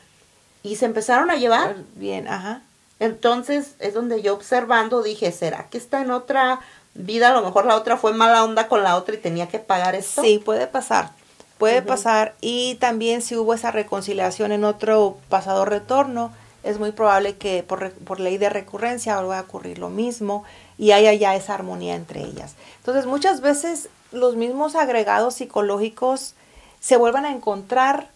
Y 0.63 0.77
se 0.77 0.85
empezaron 0.85 1.29
a 1.29 1.35
llevar. 1.35 1.75
Bien, 1.95 2.27
ajá. 2.27 2.61
Entonces 2.99 3.75
es 3.79 3.93
donde 3.93 4.21
yo 4.21 4.33
observando 4.33 5.03
dije, 5.03 5.31
¿será 5.31 5.67
que 5.69 5.77
está 5.77 6.01
en 6.01 6.11
otra 6.11 6.61
vida? 6.93 7.29
A 7.29 7.33
lo 7.33 7.41
mejor 7.41 7.65
la 7.65 7.75
otra 7.75 7.97
fue 7.97 8.13
mala 8.13 8.43
onda 8.43 8.67
con 8.67 8.83
la 8.83 8.95
otra 8.95 9.15
y 9.15 9.19
tenía 9.19 9.47
que 9.47 9.59
pagar 9.59 9.95
esto. 9.95 10.21
Sí, 10.21 10.39
puede 10.43 10.67
pasar. 10.67 11.11
Puede 11.57 11.81
pasar. 11.81 12.35
Y 12.41 12.75
también 12.75 13.21
si 13.21 13.37
hubo 13.37 13.53
esa 13.53 13.71
reconciliación 13.71 14.51
en 14.51 14.65
otro 14.65 15.17
pasado 15.29 15.63
retorno, 15.63 16.33
es 16.63 16.79
muy 16.79 16.91
probable 16.91 17.37
que 17.37 17.63
por, 17.63 17.91
por 17.91 18.19
ley 18.19 18.37
de 18.37 18.49
recurrencia 18.49 19.15
vuelva 19.17 19.39
a 19.39 19.43
ocurrir 19.43 19.77
lo 19.77 19.89
mismo 19.89 20.43
y 20.77 20.91
haya 20.91 21.13
ya 21.13 21.35
esa 21.35 21.53
armonía 21.53 21.95
entre 21.95 22.23
ellas. 22.23 22.55
Entonces 22.77 23.05
muchas 23.05 23.39
veces 23.39 23.89
los 24.11 24.35
mismos 24.35 24.75
agregados 24.75 25.35
psicológicos 25.35 26.33
se 26.79 26.97
vuelven 26.97 27.25
a 27.25 27.31
encontrar 27.31 28.09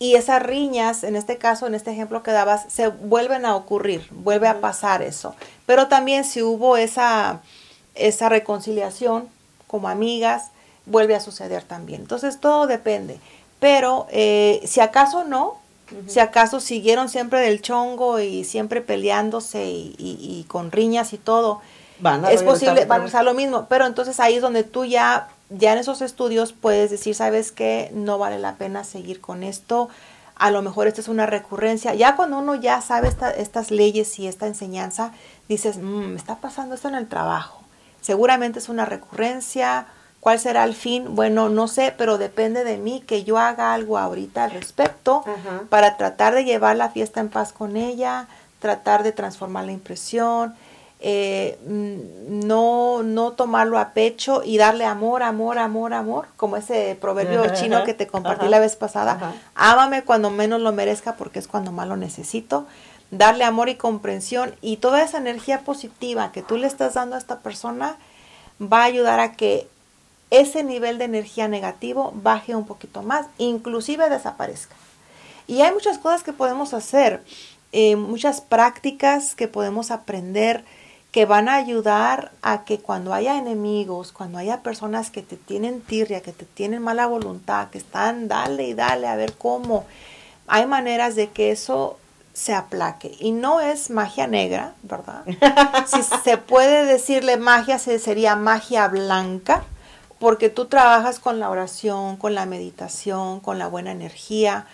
y 0.00 0.16
esas 0.16 0.42
riñas, 0.42 1.04
en 1.04 1.14
este 1.14 1.36
caso, 1.36 1.68
en 1.68 1.76
este 1.76 1.92
ejemplo 1.92 2.22
que 2.24 2.32
dabas, 2.32 2.64
se 2.72 2.88
vuelven 2.88 3.44
a 3.46 3.54
ocurrir, 3.54 4.08
vuelve 4.10 4.48
a 4.48 4.60
pasar 4.60 5.02
eso. 5.02 5.36
Pero 5.66 5.86
también 5.86 6.24
si 6.24 6.42
hubo 6.42 6.76
esa, 6.76 7.40
esa 7.94 8.28
reconciliación 8.28 9.28
como 9.68 9.88
amigas, 9.88 10.50
vuelve 10.86 11.14
a 11.14 11.20
suceder 11.20 11.62
también. 11.62 12.00
Entonces 12.00 12.40
todo 12.40 12.66
depende. 12.66 13.20
Pero 13.60 14.06
eh, 14.10 14.60
si 14.66 14.80
acaso 14.80 15.22
no, 15.24 15.58
si 16.08 16.18
acaso 16.20 16.60
siguieron 16.60 17.08
siempre 17.08 17.40
del 17.40 17.60
chongo 17.60 18.20
y 18.20 18.44
siempre 18.44 18.80
peleándose 18.80 19.66
y, 19.66 19.94
y- 19.98 20.18
y 20.40 20.44
con 20.48 20.72
riñas 20.72 21.12
y 21.12 21.18
todo, 21.18 21.60
Van 21.98 22.24
a 22.24 22.30
es 22.32 22.42
posible, 22.42 22.86
a 23.14 23.22
lo 23.22 23.34
mismo, 23.34 23.66
pero 23.68 23.86
entonces 23.86 24.18
ahí 24.20 24.36
es 24.36 24.40
donde 24.42 24.64
tú 24.64 24.84
ya, 24.86 25.28
ya 25.50 25.72
en 25.72 25.78
esos 25.78 26.00
estudios 26.02 26.52
puedes 26.52 26.90
decir, 26.90 27.14
sabes 27.14 27.52
que 27.52 27.90
no 27.92 28.18
vale 28.18 28.38
la 28.38 28.54
pena 28.56 28.84
seguir 28.84 29.20
con 29.20 29.42
esto, 29.42 29.88
a 30.36 30.50
lo 30.50 30.62
mejor 30.62 30.86
esta 30.86 31.00
es 31.00 31.08
una 31.08 31.26
recurrencia, 31.26 31.92
ya 31.94 32.16
cuando 32.16 32.38
uno 32.38 32.54
ya 32.54 32.80
sabe 32.80 33.08
esta- 33.08 33.30
estas 33.30 33.70
leyes 33.70 34.18
y 34.18 34.26
esta 34.26 34.46
enseñanza, 34.46 35.12
dices, 35.48 35.76
"Mm, 35.78 36.06
me 36.12 36.16
está 36.16 36.36
pasando 36.36 36.74
esto 36.74 36.88
en 36.88 36.94
el 36.94 37.08
trabajo, 37.08 37.60
seguramente 38.00 38.58
es 38.58 38.68
una 38.68 38.86
recurrencia, 38.86 39.86
¿cuál 40.20 40.38
será 40.38 40.64
el 40.64 40.74
fin? 40.74 41.14
Bueno, 41.14 41.48
no 41.48 41.66
sé, 41.68 41.94
pero 41.96 42.16
depende 42.16 42.64
de 42.64 42.76
mí 42.78 43.02
que 43.06 43.24
yo 43.24 43.38
haga 43.38 43.74
algo 43.74 43.98
ahorita 43.98 44.44
al 44.44 44.50
respecto 44.52 45.22
para 45.68 45.96
tratar 45.96 46.34
de 46.34 46.44
llevar 46.44 46.76
la 46.76 46.90
fiesta 46.90 47.20
en 47.20 47.28
paz 47.28 47.52
con 47.52 47.76
ella, 47.76 48.26
tratar 48.60 49.02
de 49.02 49.12
transformar 49.12 49.64
la 49.64 49.72
impresión, 49.72 50.54
eh, 51.02 51.58
mm, 51.66 52.46
no, 52.46 53.02
no 53.02 53.32
tomarlo 53.32 53.78
a 53.78 53.94
pecho 53.94 54.42
y 54.44 54.58
darle 54.58 54.84
amor, 54.84 55.22
amor, 55.22 55.58
amor, 55.58 55.94
amor, 55.94 56.26
como 56.36 56.58
ese 56.58 56.96
proverbio 57.00 57.42
Ajá, 57.42 57.54
chino 57.54 57.76
ajá, 57.76 57.86
que 57.86 57.94
te 57.94 58.06
compartí 58.06 58.42
ajá, 58.42 58.50
la 58.50 58.60
vez 58.60 58.76
pasada. 58.76 59.34
Ámame 59.54 60.02
cuando 60.02 60.30
menos 60.30 60.60
lo 60.60 60.72
merezca 60.72 61.16
porque 61.16 61.38
es 61.38 61.48
cuando 61.48 61.72
más 61.72 61.88
lo 61.88 61.96
necesito. 61.96 62.66
Darle 63.10 63.44
amor 63.44 63.70
y 63.70 63.76
comprensión 63.76 64.54
y 64.60 64.76
toda 64.76 65.02
esa 65.02 65.18
energía 65.18 65.60
positiva 65.60 66.32
que 66.32 66.42
tú 66.42 66.58
le 66.58 66.66
estás 66.66 66.94
dando 66.94 67.16
a 67.16 67.18
esta 67.18 67.40
persona 67.40 67.96
va 68.60 68.82
a 68.82 68.84
ayudar 68.84 69.20
a 69.20 69.32
que 69.32 69.68
ese 70.30 70.62
nivel 70.62 70.98
de 70.98 71.06
energía 71.06 71.48
negativo 71.48 72.12
baje 72.14 72.54
un 72.54 72.66
poquito 72.66 73.02
más, 73.02 73.26
inclusive 73.38 74.08
desaparezca. 74.10 74.76
Y 75.46 75.62
hay 75.62 75.72
muchas 75.72 75.98
cosas 75.98 76.22
que 76.22 76.32
podemos 76.32 76.74
hacer, 76.74 77.24
eh, 77.72 77.96
muchas 77.96 78.40
prácticas 78.40 79.34
que 79.34 79.48
podemos 79.48 79.90
aprender 79.90 80.64
que 81.12 81.26
van 81.26 81.48
a 81.48 81.56
ayudar 81.56 82.30
a 82.42 82.64
que 82.64 82.78
cuando 82.78 83.12
haya 83.12 83.36
enemigos, 83.36 84.12
cuando 84.12 84.38
haya 84.38 84.62
personas 84.62 85.10
que 85.10 85.22
te 85.22 85.36
tienen 85.36 85.80
tirria, 85.80 86.20
que 86.22 86.32
te 86.32 86.44
tienen 86.44 86.82
mala 86.82 87.06
voluntad, 87.06 87.68
que 87.70 87.78
están 87.78 88.28
dale 88.28 88.64
y 88.68 88.74
dale 88.74 89.08
a 89.08 89.16
ver 89.16 89.32
cómo, 89.34 89.84
hay 90.46 90.66
maneras 90.66 91.16
de 91.16 91.28
que 91.30 91.50
eso 91.50 91.98
se 92.32 92.54
aplaque. 92.54 93.16
Y 93.18 93.32
no 93.32 93.60
es 93.60 93.90
magia 93.90 94.28
negra, 94.28 94.74
¿verdad? 94.82 95.24
si 95.86 96.00
se 96.02 96.36
puede 96.38 96.84
decirle 96.84 97.36
magia, 97.38 97.78
se- 97.80 97.98
sería 97.98 98.36
magia 98.36 98.86
blanca, 98.86 99.64
porque 100.20 100.48
tú 100.48 100.66
trabajas 100.66 101.18
con 101.18 101.40
la 101.40 101.50
oración, 101.50 102.16
con 102.18 102.34
la 102.36 102.46
meditación, 102.46 103.40
con 103.40 103.58
la 103.58 103.66
buena 103.66 103.90
energía, 103.90 104.66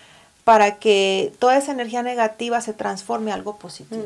para 0.44 0.76
que 0.76 1.32
toda 1.38 1.56
esa 1.56 1.72
energía 1.72 2.02
negativa 2.02 2.60
se 2.60 2.72
transforme 2.74 3.30
en 3.30 3.36
algo 3.38 3.56
positivo. 3.56 4.04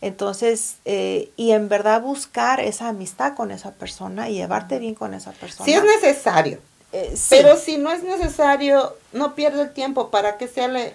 Entonces, 0.00 0.76
eh, 0.84 1.30
y 1.36 1.50
en 1.52 1.68
verdad 1.68 2.00
buscar 2.02 2.60
esa 2.60 2.88
amistad 2.88 3.34
con 3.34 3.50
esa 3.50 3.72
persona 3.72 4.28
y 4.28 4.34
llevarte 4.34 4.78
bien 4.78 4.94
con 4.94 5.12
esa 5.14 5.32
persona. 5.32 5.64
Si 5.64 5.72
es 5.72 5.82
necesario. 5.82 6.58
Eh, 6.92 7.12
sí. 7.16 7.26
Pero 7.30 7.56
si 7.56 7.78
no 7.78 7.90
es 7.92 8.02
necesario, 8.02 8.94
no 9.12 9.34
pierde 9.34 9.62
el 9.62 9.72
tiempo 9.72 10.10
para 10.10 10.38
que 10.38 10.46
sea 10.48 10.68
le 10.68 10.94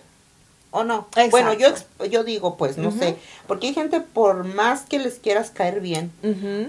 o 0.72 0.84
no. 0.84 1.08
Exacto. 1.18 1.30
Bueno, 1.32 1.54
yo 1.54 1.68
yo 2.08 2.24
digo, 2.24 2.58
pues 2.58 2.78
no 2.80 2.91
sé, 2.91 3.16
porque 3.45 3.68
hay 3.68 3.74
gente 3.76 4.01
por 4.01 4.43
más 4.43 4.82
que 4.82 4.97
les 4.97 5.16
quieras 5.20 5.51
caer 5.51 5.82
bien, 5.82 6.12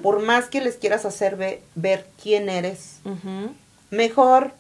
por 0.03 0.21
más 0.21 0.47
que 0.47 0.61
les 0.61 0.77
quieras 0.77 1.07
hacer 1.07 1.37
ve- 1.37 1.63
ver 1.75 2.07
quién 2.23 2.51
eres, 2.51 2.97
mejor 3.91 4.53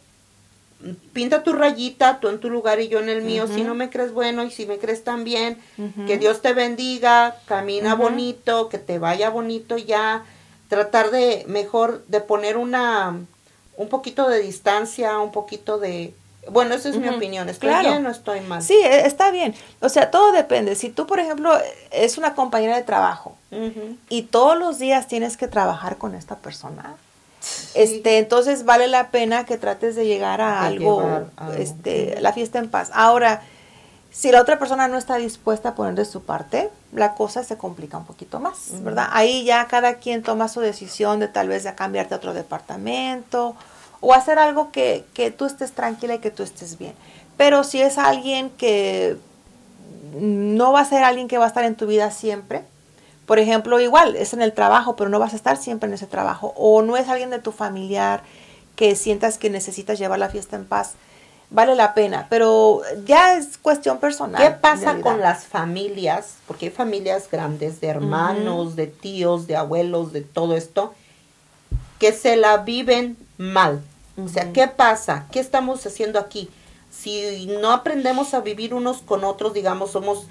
pinta 1.12 1.42
tu 1.42 1.52
rayita, 1.52 2.20
tú 2.20 2.28
en 2.28 2.40
tu 2.40 2.50
lugar 2.50 2.80
y 2.80 2.88
yo 2.88 3.00
en 3.00 3.08
el 3.08 3.22
mío, 3.22 3.46
si 3.46 3.62
no 3.62 3.74
me 3.74 3.90
crees 3.90 4.12
bueno 4.12 4.42
y 4.44 4.50
si 4.50 4.66
me 4.66 4.78
crees 4.78 5.02
también, 5.04 5.58
Ujú. 5.78 6.06
que 6.06 6.18
Dios 6.18 6.42
te 6.42 6.52
bendiga, 6.52 7.36
camina 7.46 7.94
bonito, 7.94 8.68
que 8.68 8.78
te 8.78 8.98
vaya 8.98 9.30
bonito 9.30 9.76
ya, 9.78 10.24
tratar 10.68 11.10
de 11.10 11.44
mejor 11.48 12.04
de 12.08 12.20
poner 12.20 12.56
una 12.56 13.16
un 13.76 13.88
poquito 13.88 14.28
de 14.28 14.40
distancia, 14.40 15.18
un 15.18 15.32
poquito 15.32 15.78
de 15.78 16.14
bueno, 16.50 16.74
esa 16.74 16.90
es 16.90 16.96
mi 16.96 17.08
opinión, 17.08 17.48
estoy 17.48 17.70
Claro. 17.70 17.88
bien 17.88 18.04
o 18.06 18.10
estoy 18.10 18.40
mal. 18.42 18.60
Sí, 18.62 18.74
e- 18.74 19.06
está 19.06 19.30
bien. 19.30 19.54
O 19.80 19.88
sea, 19.88 20.10
todo 20.10 20.30
depende. 20.30 20.74
Si 20.74 20.90
tú, 20.90 21.06
por 21.06 21.18
ejemplo, 21.18 21.50
es 21.90 22.18
una 22.18 22.34
compañera 22.34 22.76
de 22.76 22.82
trabajo 22.82 23.36
y 24.10 24.22
todos 24.24 24.58
los 24.58 24.78
días 24.78 25.08
tienes 25.08 25.38
que 25.38 25.48
trabajar 25.48 25.96
con 25.96 26.14
esta 26.14 26.36
persona. 26.36 26.96
Este, 27.74 28.18
entonces 28.18 28.64
vale 28.64 28.88
la 28.88 29.08
pena 29.10 29.44
que 29.44 29.58
trates 29.58 29.96
de 29.96 30.06
llegar 30.06 30.40
a 30.40 30.62
De 30.62 30.66
algo, 30.68 31.00
llevar 31.00 31.26
algo. 31.36 31.52
este, 31.54 32.20
la 32.20 32.32
fiesta 32.32 32.58
en 32.58 32.68
paz. 32.70 32.90
Ahora, 32.92 33.42
si 34.10 34.30
la 34.30 34.40
otra 34.40 34.58
persona 34.58 34.86
no 34.86 34.96
está 34.96 35.16
dispuesta 35.16 35.70
a 35.70 35.74
poner 35.74 35.94
de 35.94 36.04
su 36.04 36.22
parte, 36.22 36.70
la 36.92 37.14
cosa 37.14 37.42
se 37.42 37.56
complica 37.56 37.98
un 37.98 38.04
poquito 38.04 38.38
más. 38.38 38.68
¿verdad? 38.82 39.08
Ahí 39.10 39.44
ya 39.44 39.66
cada 39.66 39.94
quien 39.94 40.22
toma 40.22 40.48
su 40.48 40.60
decisión 40.60 41.18
de 41.18 41.26
tal 41.28 41.48
vez 41.48 41.64
de 41.64 41.74
cambiarte 41.74 42.14
a 42.14 42.18
otro 42.18 42.32
departamento 42.32 43.56
o 44.00 44.14
hacer 44.14 44.38
algo 44.38 44.70
que, 44.70 45.04
que 45.14 45.30
tú 45.30 45.46
estés 45.46 45.72
tranquila 45.72 46.14
y 46.14 46.18
que 46.18 46.30
tú 46.30 46.42
estés 46.42 46.78
bien. 46.78 46.94
Pero 47.36 47.64
si 47.64 47.82
es 47.82 47.98
alguien 47.98 48.50
que 48.50 49.16
no 50.14 50.72
va 50.72 50.80
a 50.80 50.84
ser 50.84 51.02
alguien 51.02 51.26
que 51.26 51.38
va 51.38 51.46
a 51.46 51.48
estar 51.48 51.64
en 51.64 51.74
tu 51.74 51.86
vida 51.86 52.10
siempre, 52.12 52.62
por 53.26 53.38
ejemplo, 53.38 53.80
igual 53.80 54.16
es 54.16 54.32
en 54.32 54.42
el 54.42 54.52
trabajo, 54.52 54.96
pero 54.96 55.10
no 55.10 55.18
vas 55.18 55.32
a 55.32 55.36
estar 55.36 55.56
siempre 55.56 55.88
en 55.88 55.94
ese 55.94 56.06
trabajo, 56.06 56.52
o 56.56 56.82
no 56.82 56.96
es 56.96 57.08
alguien 57.08 57.30
de 57.30 57.38
tu 57.38 57.52
familiar 57.52 58.22
que 58.76 58.96
sientas 58.96 59.38
que 59.38 59.50
necesitas 59.50 59.98
llevar 59.98 60.18
la 60.18 60.28
fiesta 60.28 60.56
en 60.56 60.64
paz, 60.64 60.94
vale 61.50 61.74
la 61.74 61.94
pena, 61.94 62.26
pero 62.28 62.82
ya 63.04 63.36
es 63.36 63.56
cuestión 63.58 63.98
personal. 63.98 64.42
¿Qué 64.42 64.50
pasa 64.50 65.00
con 65.00 65.20
las 65.20 65.44
familias? 65.44 66.34
Porque 66.46 66.66
hay 66.66 66.72
familias 66.72 67.28
grandes 67.30 67.80
de 67.80 67.88
hermanos, 67.88 68.76
de 68.76 68.88
tíos, 68.88 69.46
de 69.46 69.56
abuelos, 69.56 70.12
de 70.12 70.22
todo 70.22 70.56
esto, 70.56 70.94
que 71.98 72.12
se 72.12 72.36
la 72.36 72.58
viven 72.58 73.16
mal. 73.38 73.82
O 74.22 74.28
sea. 74.28 74.52
¿qué 74.52 74.68
pasa? 74.68 75.26
¿Qué 75.32 75.40
estamos 75.40 75.84
haciendo 75.86 76.18
aquí? 76.18 76.48
Si 76.90 77.46
no 77.60 77.72
aprendemos 77.72 78.34
a 78.34 78.40
vivir 78.40 78.74
unos 78.74 78.98
con 78.98 79.24
otros, 79.24 79.54
digamos, 79.54 79.90
somos 79.90 80.26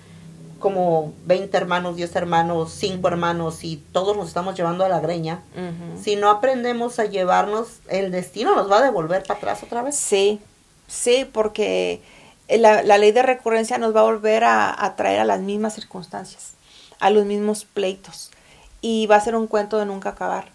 como 0.64 1.14
20 1.26 1.57
hermanos, 1.57 1.97
10 1.97 2.16
hermanos, 2.16 2.72
5 2.72 3.05
hermanos 3.05 3.66
y 3.66 3.84
todos 3.91 4.16
nos 4.16 4.30
estamos 4.30 4.55
llevando 4.55 4.86
a 4.86 4.89
la 4.89 5.01
greña, 5.01 5.41
si 6.01 6.16
no 6.16 6.30
aprendemos 6.30 6.99
a 6.99 7.05
llevarnos, 7.05 7.82
el 7.89 8.11
destino 8.11 8.55
nos 8.55 8.72
va 8.72 8.78
a 8.78 8.82
devolver 8.82 9.24
para 9.24 9.38
atrás 9.38 9.61
otra 9.61 9.82
vez. 9.82 9.97
Sí, 9.97 10.39
sí, 10.88 11.30
porque 11.30 12.01
la, 12.47 12.82
la 12.82 12.97
ley 12.97 13.11
de 13.11 13.24
recurrencia 13.24 13.78
nos 13.78 13.93
va 13.93 13.99
a 13.99 14.03
volver 14.03 14.45
a, 14.45 14.74
a, 14.86 14.95
traer 14.95 15.20
a 15.20 15.26
las 15.26 15.41
mismas 15.41 15.76
circunstancias, 15.76 16.53
a 17.01 17.09
los 17.09 17.26
mismos 17.26 17.66
pleitos, 17.66 18.32
y 18.80 19.05
va 19.07 19.18
a 19.18 19.22
ser 19.22 19.36
un 19.36 19.47
cuento 19.47 19.78
de 19.78 19.86
nunca 19.86 20.09
acabar. 20.11 20.45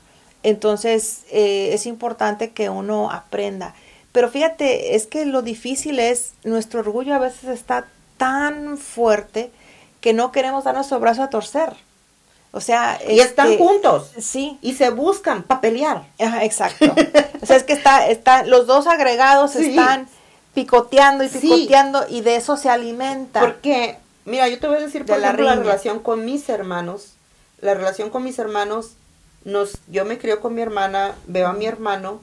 Entonces, 0.43 1.25
eh, 1.31 1.75
es 1.75 1.85
importante 1.85 2.53
que 2.53 2.71
uno 2.71 3.11
aprenda. 3.11 3.75
Pero 4.13 4.31
fíjate, 4.31 4.97
es 4.97 5.07
que 5.07 5.27
lo 5.27 5.43
difícil 5.43 5.99
es, 5.99 6.33
nuestro 6.45 6.81
orgullo 6.81 7.15
a 7.15 7.19
veces 7.19 7.51
está 7.51 7.87
tan 8.17 8.79
fuerte 8.79 9.51
que 10.09 10.15
no 10.15 10.33
queremos 10.33 10.65
dar 10.65 10.75
nuestro 10.75 10.99
brazo 11.01 11.23
a 11.23 11.29
torcer. 11.29 11.75
O 12.53 12.63
sea, 12.63 12.99
y 13.07 13.21
están 13.21 13.49
este, 13.53 13.63
juntos. 13.63 14.11
Sí. 14.19 14.57
Y 14.63 14.73
se 14.73 14.89
buscan 14.89 15.43
para 15.43 15.61
pelear. 15.61 16.07
Ajá, 16.19 16.45
exacto. 16.45 16.87
o 17.43 17.45
sea, 17.45 17.57
es 17.57 17.63
que 17.63 17.75
está, 17.75 18.09
está, 18.09 18.43
los 18.45 18.67
dos 18.67 18.87
agregados 18.87 19.55
están 19.55 20.09
picoteando 20.55 21.25
y 21.25 21.29
picoteando 21.29 22.07
y 22.09 22.23
de 22.23 22.37
eso 22.37 22.57
se 22.57 22.71
alimenta. 22.71 23.41
Porque, 23.41 23.99
mira, 24.25 24.49
yo 24.49 24.59
te 24.59 24.67
voy 24.67 24.79
a 24.79 24.81
decir, 24.81 25.05
por 25.05 25.19
ejemplo, 25.19 25.45
la 25.45 25.57
relación 25.57 25.99
con 25.99 26.25
mis 26.25 26.49
hermanos, 26.49 27.13
la 27.61 27.75
relación 27.75 28.09
con 28.09 28.25
mis 28.25 28.39
hermanos, 28.39 28.93
nos, 29.45 29.73
yo 29.89 30.07
me 30.07 30.17
crio 30.17 30.41
con 30.41 30.55
mi 30.55 30.63
hermana, 30.63 31.17
veo 31.27 31.49
a 31.49 31.53
mi 31.53 31.67
hermano, 31.67 32.23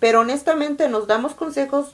pero 0.00 0.20
honestamente 0.20 0.88
nos 0.88 1.06
damos 1.06 1.34
consejos, 1.34 1.88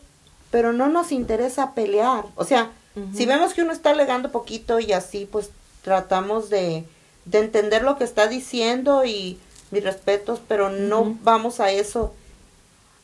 pero 0.52 0.72
no 0.72 0.88
nos 0.88 1.10
interesa 1.10 1.74
pelear. 1.74 2.26
O 2.36 2.44
sea, 2.44 2.70
si 3.14 3.24
vemos 3.24 3.55
que 3.55 3.62
uno 3.62 3.72
está 3.72 3.91
alegando 3.91 4.32
poquito 4.32 4.80
y 4.80 4.93
así, 4.93 5.28
pues 5.30 5.51
tratamos 5.82 6.51
de, 6.51 6.84
de 7.24 7.38
entender 7.38 7.82
lo 7.82 7.97
que 7.97 8.05
está 8.05 8.26
diciendo 8.26 9.05
y 9.05 9.38
mis 9.70 9.84
respetos, 9.84 10.41
pero 10.49 10.70
no 10.70 11.16
vamos 11.22 11.61
a 11.61 11.70
eso. 11.70 12.12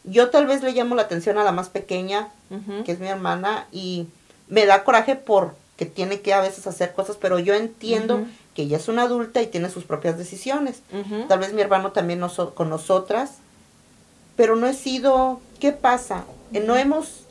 Yo 0.05 0.31
tal 0.31 0.47
vez 0.47 0.63
le 0.63 0.73
llamo 0.73 0.95
la 0.95 1.03
atención 1.03 1.39
a 1.39 1.45
la 1.45 1.53
más 1.53 1.69
pequeña, 1.69 2.29
que 2.85 2.93
es 2.93 3.01
mi 3.01 3.09
hermana, 3.09 3.67
y 3.73 4.07
me 4.49 4.67
da 4.67 4.85
coraje 4.85 5.17
porque 5.17 5.87
tiene 5.87 6.21
que 6.21 6.35
a 6.35 6.41
veces 6.41 6.67
hacer 6.67 6.93
cosas, 6.93 7.17
pero 7.21 7.39
yo 7.39 7.55
entiendo 7.55 8.25
que 8.55 8.63
ella 8.63 8.79
es 8.79 8.89
una 8.89 9.03
adulta 9.03 9.43
y 9.43 9.47
tiene 9.47 9.71
sus 9.71 9.85
propias 9.85 10.19
decisiones. 10.19 10.81
Tal 11.29 11.39
vez 11.39 11.53
mi 11.53 11.61
hermano 11.61 11.93
también 11.93 12.21
con 12.55 12.71
nosotras, 12.71 13.35
pero 14.37 14.57
no 14.57 14.67
he 14.67 14.75
sido, 14.75 15.41
¿qué 15.61 15.73
pasa? 15.73 16.25
No 16.51 16.77
hemos 16.77 17.26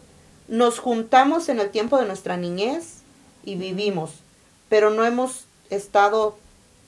nos 0.47 0.79
juntamos 0.79 1.49
en 1.49 1.59
el 1.59 1.69
tiempo 1.69 1.97
de 1.97 2.05
nuestra 2.05 2.37
niñez 2.37 2.99
y 3.43 3.55
vivimos, 3.55 4.11
pero 4.69 4.89
no 4.89 5.05
hemos 5.05 5.45
estado 5.69 6.37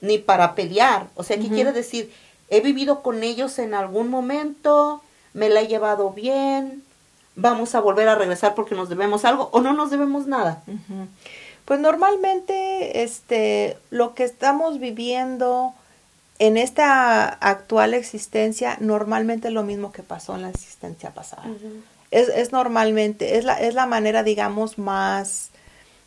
ni 0.02 0.18
para 0.18 0.56
pelear. 0.56 1.08
O 1.16 1.24
sea, 1.24 1.38
¿qué 1.38 1.50
quiere 1.50 1.72
decir? 1.72 2.12
He 2.50 2.62
vivido 2.62 3.02
con 3.02 3.24
ellos 3.24 3.60
en 3.60 3.74
algún 3.74 4.10
momento, 4.10 5.02
me 5.34 5.50
la 5.50 5.62
he 5.62 5.68
llevado 5.68 6.12
bien, 6.12 6.84
vamos 7.36 7.76
a 7.76 7.80
volver 7.80 8.10
a 8.10 8.16
regresar 8.16 8.56
porque 8.56 8.76
nos 8.76 8.90
debemos 8.90 9.26
algo 9.26 9.50
o 9.54 9.62
no 9.62 9.74
nos 9.74 9.90
debemos 9.90 10.28
nada. 10.28 10.64
Pues 11.66 11.80
normalmente 11.80 13.04
este 13.04 13.78
lo 13.90 14.14
que 14.14 14.24
estamos 14.24 14.80
viviendo 14.80 15.74
en 16.40 16.58
esta 16.58 17.28
actual 17.28 17.94
existencia 17.94 18.78
normalmente 18.80 19.50
es 19.50 19.54
lo 19.54 19.64
mismo 19.64 19.92
que 19.92 20.04
pasó 20.04 20.36
en 20.36 20.44
la 20.44 20.50
existencia 20.50 21.12
pasada. 21.12 21.44
Es, 22.12 22.30
es 22.30 22.52
normalmente, 22.52 23.38
es 23.38 23.46
la, 23.46 23.60
es 23.60 23.74
la 23.74 23.86
manera, 23.86 24.24
digamos, 24.24 24.78
más, 24.78 25.50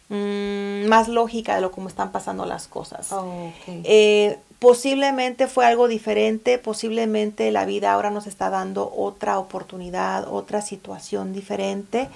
mm, 0.08 0.86
más 0.86 1.08
lógica 1.08 1.54
de 1.54 1.60
lo 1.60 1.70
como 1.70 1.88
están 1.88 2.12
pasando 2.12 2.46
las 2.46 2.68
cosas. 2.68 3.12
Oh, 3.12 3.52
eh, 3.66 4.38
posiblemente 4.58 5.46
fue 5.46 5.66
algo 5.66 5.88
diferente, 5.88 6.58
posiblemente 6.58 7.50
la 7.50 7.64
vida 7.64 7.92
ahora 7.92 8.10
nos 8.10 8.26
está 8.26 8.50
dando 8.50 8.92
otra 8.94 9.38
oportunidad, 9.38 10.28
otra 10.28 10.62
situación 10.62 11.32
diferente, 11.32 12.08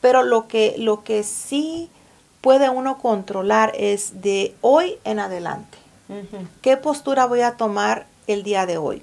pero 0.00 0.22
lo 0.22 0.48
que, 0.48 0.74
lo 0.78 1.04
que 1.04 1.22
sí 1.22 1.88
puede 2.40 2.68
uno 2.68 2.98
controlar 2.98 3.72
es 3.76 4.20
de 4.20 4.54
hoy 4.60 4.98
en 5.04 5.20
adelante. 5.20 5.78
¿Qué 6.60 6.76
postura 6.76 7.24
voy 7.24 7.40
a 7.40 7.56
tomar 7.56 8.06
el 8.26 8.42
día 8.42 8.66
de 8.66 8.76
hoy? 8.76 9.02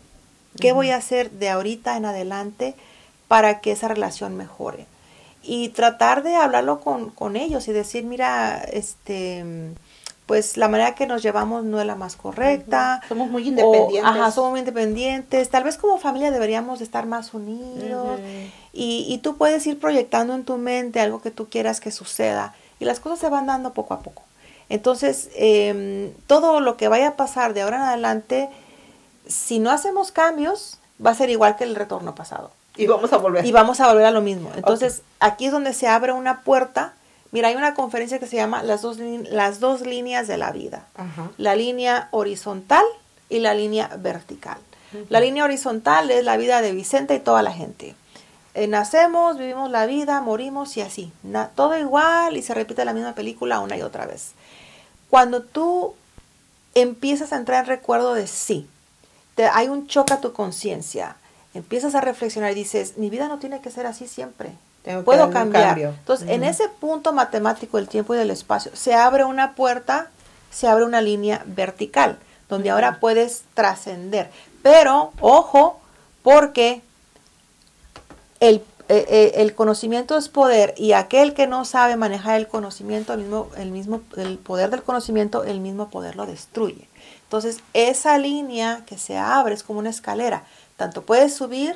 ¿Qué 0.60 0.74
voy 0.74 0.92
a 0.92 0.98
hacer 0.98 1.32
de 1.32 1.50
ahorita 1.50 1.98
en 1.98 2.06
adelante 2.06 2.76
para 3.30 3.62
que 3.62 3.72
esa 3.72 3.88
relación 3.88 4.36
mejore. 4.36 4.88
Y 5.42 5.70
tratar 5.70 6.24
de 6.24 6.36
hablarlo 6.36 6.82
con, 6.82 7.12
con 7.12 7.38
ellos 7.38 7.70
y 7.70 7.72
decir, 7.72 8.04
mira, 8.04 8.62
este, 8.74 9.74
pues 10.26 10.58
la 10.58 10.68
manera 10.68 10.96
que 10.96 11.08
nos 11.08 11.24
llevamos 11.24 11.64
no 11.64 11.80
es 11.80 11.88
la 11.88 11.96
más 11.96 12.18
correcta. 12.18 13.02
Somos 13.08 13.30
muy 13.30 13.48
independientes. 13.48 14.04
ajá, 14.04 14.32
somos 14.32 14.52
muy 14.52 14.60
independientes. 14.60 15.50
Tal 15.50 15.64
vez 15.64 15.78
como 15.78 15.98
familia 15.98 16.32
deberíamos 16.32 16.82
estar 16.82 17.06
más 17.06 17.34
unidos. 17.34 18.20
y, 18.74 19.06
y, 19.08 19.20
tú 19.20 19.38
puedes 19.38 19.66
ir 19.66 19.80
proyectando 19.80 20.36
en 20.36 20.44
tu 20.44 20.58
mente 20.58 21.00
algo 21.00 21.22
que 21.22 21.32
tú 21.32 21.48
quieras 21.48 21.80
que 21.80 21.92
suceda. 21.92 22.54
Y 22.82 22.86
las 22.86 23.00
cosas 23.00 23.20
se 23.20 23.30
van 23.30 23.46
dando 23.46 23.74
poco 23.74 23.94
a 23.94 24.02
poco. 24.02 24.24
Entonces, 24.70 25.30
eh, 25.36 26.14
todo 26.28 26.60
lo 26.60 26.78
que 26.78 26.88
vaya 26.88 27.10
a 27.10 27.16
pasar 27.16 27.54
de 27.54 27.62
ahora 27.62 27.78
en 27.78 27.84
adelante, 27.84 28.50
si 29.28 29.60
no 29.60 29.72
hacemos 29.72 30.12
cambios, 30.12 30.80
va 31.04 31.12
a 31.12 31.16
ser 31.16 31.30
igual 31.30 31.56
que 31.56 31.64
el 31.64 31.76
retorno 31.76 32.16
pasado. 32.16 32.52
Y 32.80 32.88
vamos 32.88 33.12
a 33.12 33.18
volver. 33.18 33.46
Y 33.46 33.52
vamos 33.52 33.80
a 33.82 33.88
volver 33.88 34.06
a 34.06 34.12
lo 34.12 34.22
mismo. 34.22 34.52
Entonces, 34.56 35.02
aquí 35.20 35.48
es 35.48 35.52
donde 35.52 35.74
se 35.74 35.88
abre 35.88 36.14
una 36.14 36.42
puerta. 36.42 36.94
Mira, 37.32 37.50
hay 37.50 37.56
una 37.56 37.74
conferencia 37.74 38.20
que 38.20 38.26
se 38.26 38.38
llama 38.38 38.64
Las 38.64 38.82
dos, 38.82 38.98
las 38.98 39.60
dos 39.60 39.82
líneas 39.82 40.28
de 40.28 40.38
la 40.38 40.52
vida. 40.52 40.86
La 41.38 41.56
línea 41.56 42.08
horizontal 42.12 42.86
y 43.30 43.40
la 43.40 43.54
línea 43.54 43.90
vertical. 43.98 44.58
La 45.10 45.20
línea 45.20 45.44
horizontal 45.44 46.10
es 46.10 46.24
la 46.24 46.38
vida 46.38 46.62
de 46.62 46.72
Vicente 46.72 47.16
y 47.16 47.20
toda 47.20 47.44
la 47.44 47.52
gente. 47.52 47.96
Eh, 48.56 48.68
nacemos, 48.68 49.38
vivimos 49.38 49.70
la 49.70 49.86
vida, 49.86 50.22
morimos 50.22 50.76
y 50.78 50.82
así. 50.82 51.12
todo 51.56 51.78
igual 51.78 52.38
y 52.38 52.42
se 52.42 52.54
repite 52.54 52.86
la 52.86 52.94
misma 52.94 53.14
película 53.14 53.60
una 53.60 53.78
y 53.78 53.82
otra 53.82 54.06
vez. 54.06 54.32
Cuando 55.10 55.44
tú 55.44 55.94
empiezas 56.76 57.34
a 57.34 57.36
entrar 57.36 57.64
en 57.64 57.68
recuerdo 57.68 58.14
de 58.14 58.26
sí, 58.26 58.68
te, 59.36 59.46
hay 59.46 59.68
un 59.68 59.88
choque 59.88 60.14
a 60.14 60.22
tu 60.22 60.34
conciencia 60.34 61.18
empiezas 61.54 61.96
a 61.96 62.02
reflexionar 62.02 62.52
y 62.52 62.56
dices, 62.56 62.98
mi 62.98 63.10
vida 63.10 63.28
no 63.28 63.40
tiene 63.40 63.62
que 63.62 63.72
ser 63.72 63.86
así 63.86 64.08
siempre. 64.08 64.52
Puedo 65.04 65.30
cambiar. 65.30 65.78
Entonces, 65.78 66.30
en 66.30 66.44
ese 66.44 66.68
punto 66.70 67.14
matemático 67.14 67.78
del 67.78 67.88
tiempo 67.88 68.16
y 68.16 68.18
del 68.18 68.32
espacio, 68.32 68.72
se 68.76 68.94
abre 68.94 69.24
una 69.24 69.54
puerta, 69.54 70.10
se 70.52 70.68
abre 70.68 70.86
una 70.86 71.02
línea 71.02 71.44
vertical, 71.46 72.18
donde 72.48 72.70
ahora 72.70 73.00
puedes 73.00 73.44
trascender. 73.54 74.32
Pero, 74.64 75.12
ojo, 75.20 75.80
porque 76.24 76.82
el, 78.40 78.64
eh, 78.88 79.06
eh, 79.10 79.32
el, 79.36 79.54
conocimiento 79.54 80.18
es 80.18 80.30
poder 80.30 80.74
y 80.78 80.94
aquel 80.94 81.34
que 81.34 81.46
no 81.46 81.66
sabe 81.66 81.96
manejar 81.96 82.40
el 82.40 82.48
conocimiento, 82.48 83.14
el 83.14 83.20
mismo, 83.20 83.50
el 83.58 83.72
mismo, 83.72 84.02
el 84.18 84.38
poder 84.38 84.72
del 84.72 84.82
conocimiento, 84.82 85.44
el 85.44 85.60
mismo 85.60 85.90
poder 85.90 86.16
lo 86.16 86.26
destruye. 86.26 86.88
Entonces, 87.24 87.60
esa 87.74 88.18
línea 88.18 88.82
que 88.88 88.98
se 88.98 89.18
abre 89.18 89.54
es 89.54 89.62
como 89.62 89.78
una 89.78 89.92
escalera 89.92 90.46
tanto 90.80 91.04
puedes 91.04 91.36
subir 91.36 91.76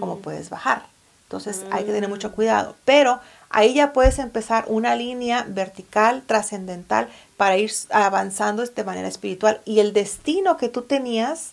como 0.00 0.20
puedes 0.20 0.48
bajar. 0.48 0.86
Entonces 1.24 1.64
hay 1.70 1.84
que 1.84 1.92
tener 1.92 2.08
mucho 2.08 2.32
cuidado. 2.32 2.74
Pero 2.86 3.20
ahí 3.50 3.74
ya 3.74 3.92
puedes 3.92 4.18
empezar 4.18 4.64
una 4.68 4.94
línea 4.94 5.44
vertical, 5.46 6.22
trascendental, 6.26 7.08
para 7.36 7.58
ir 7.58 7.70
avanzando 7.90 8.64
de 8.64 8.84
manera 8.84 9.08
espiritual. 9.08 9.60
Y 9.66 9.80
el 9.80 9.92
destino 9.92 10.56
que 10.56 10.70
tú 10.70 10.82
tenías 10.82 11.50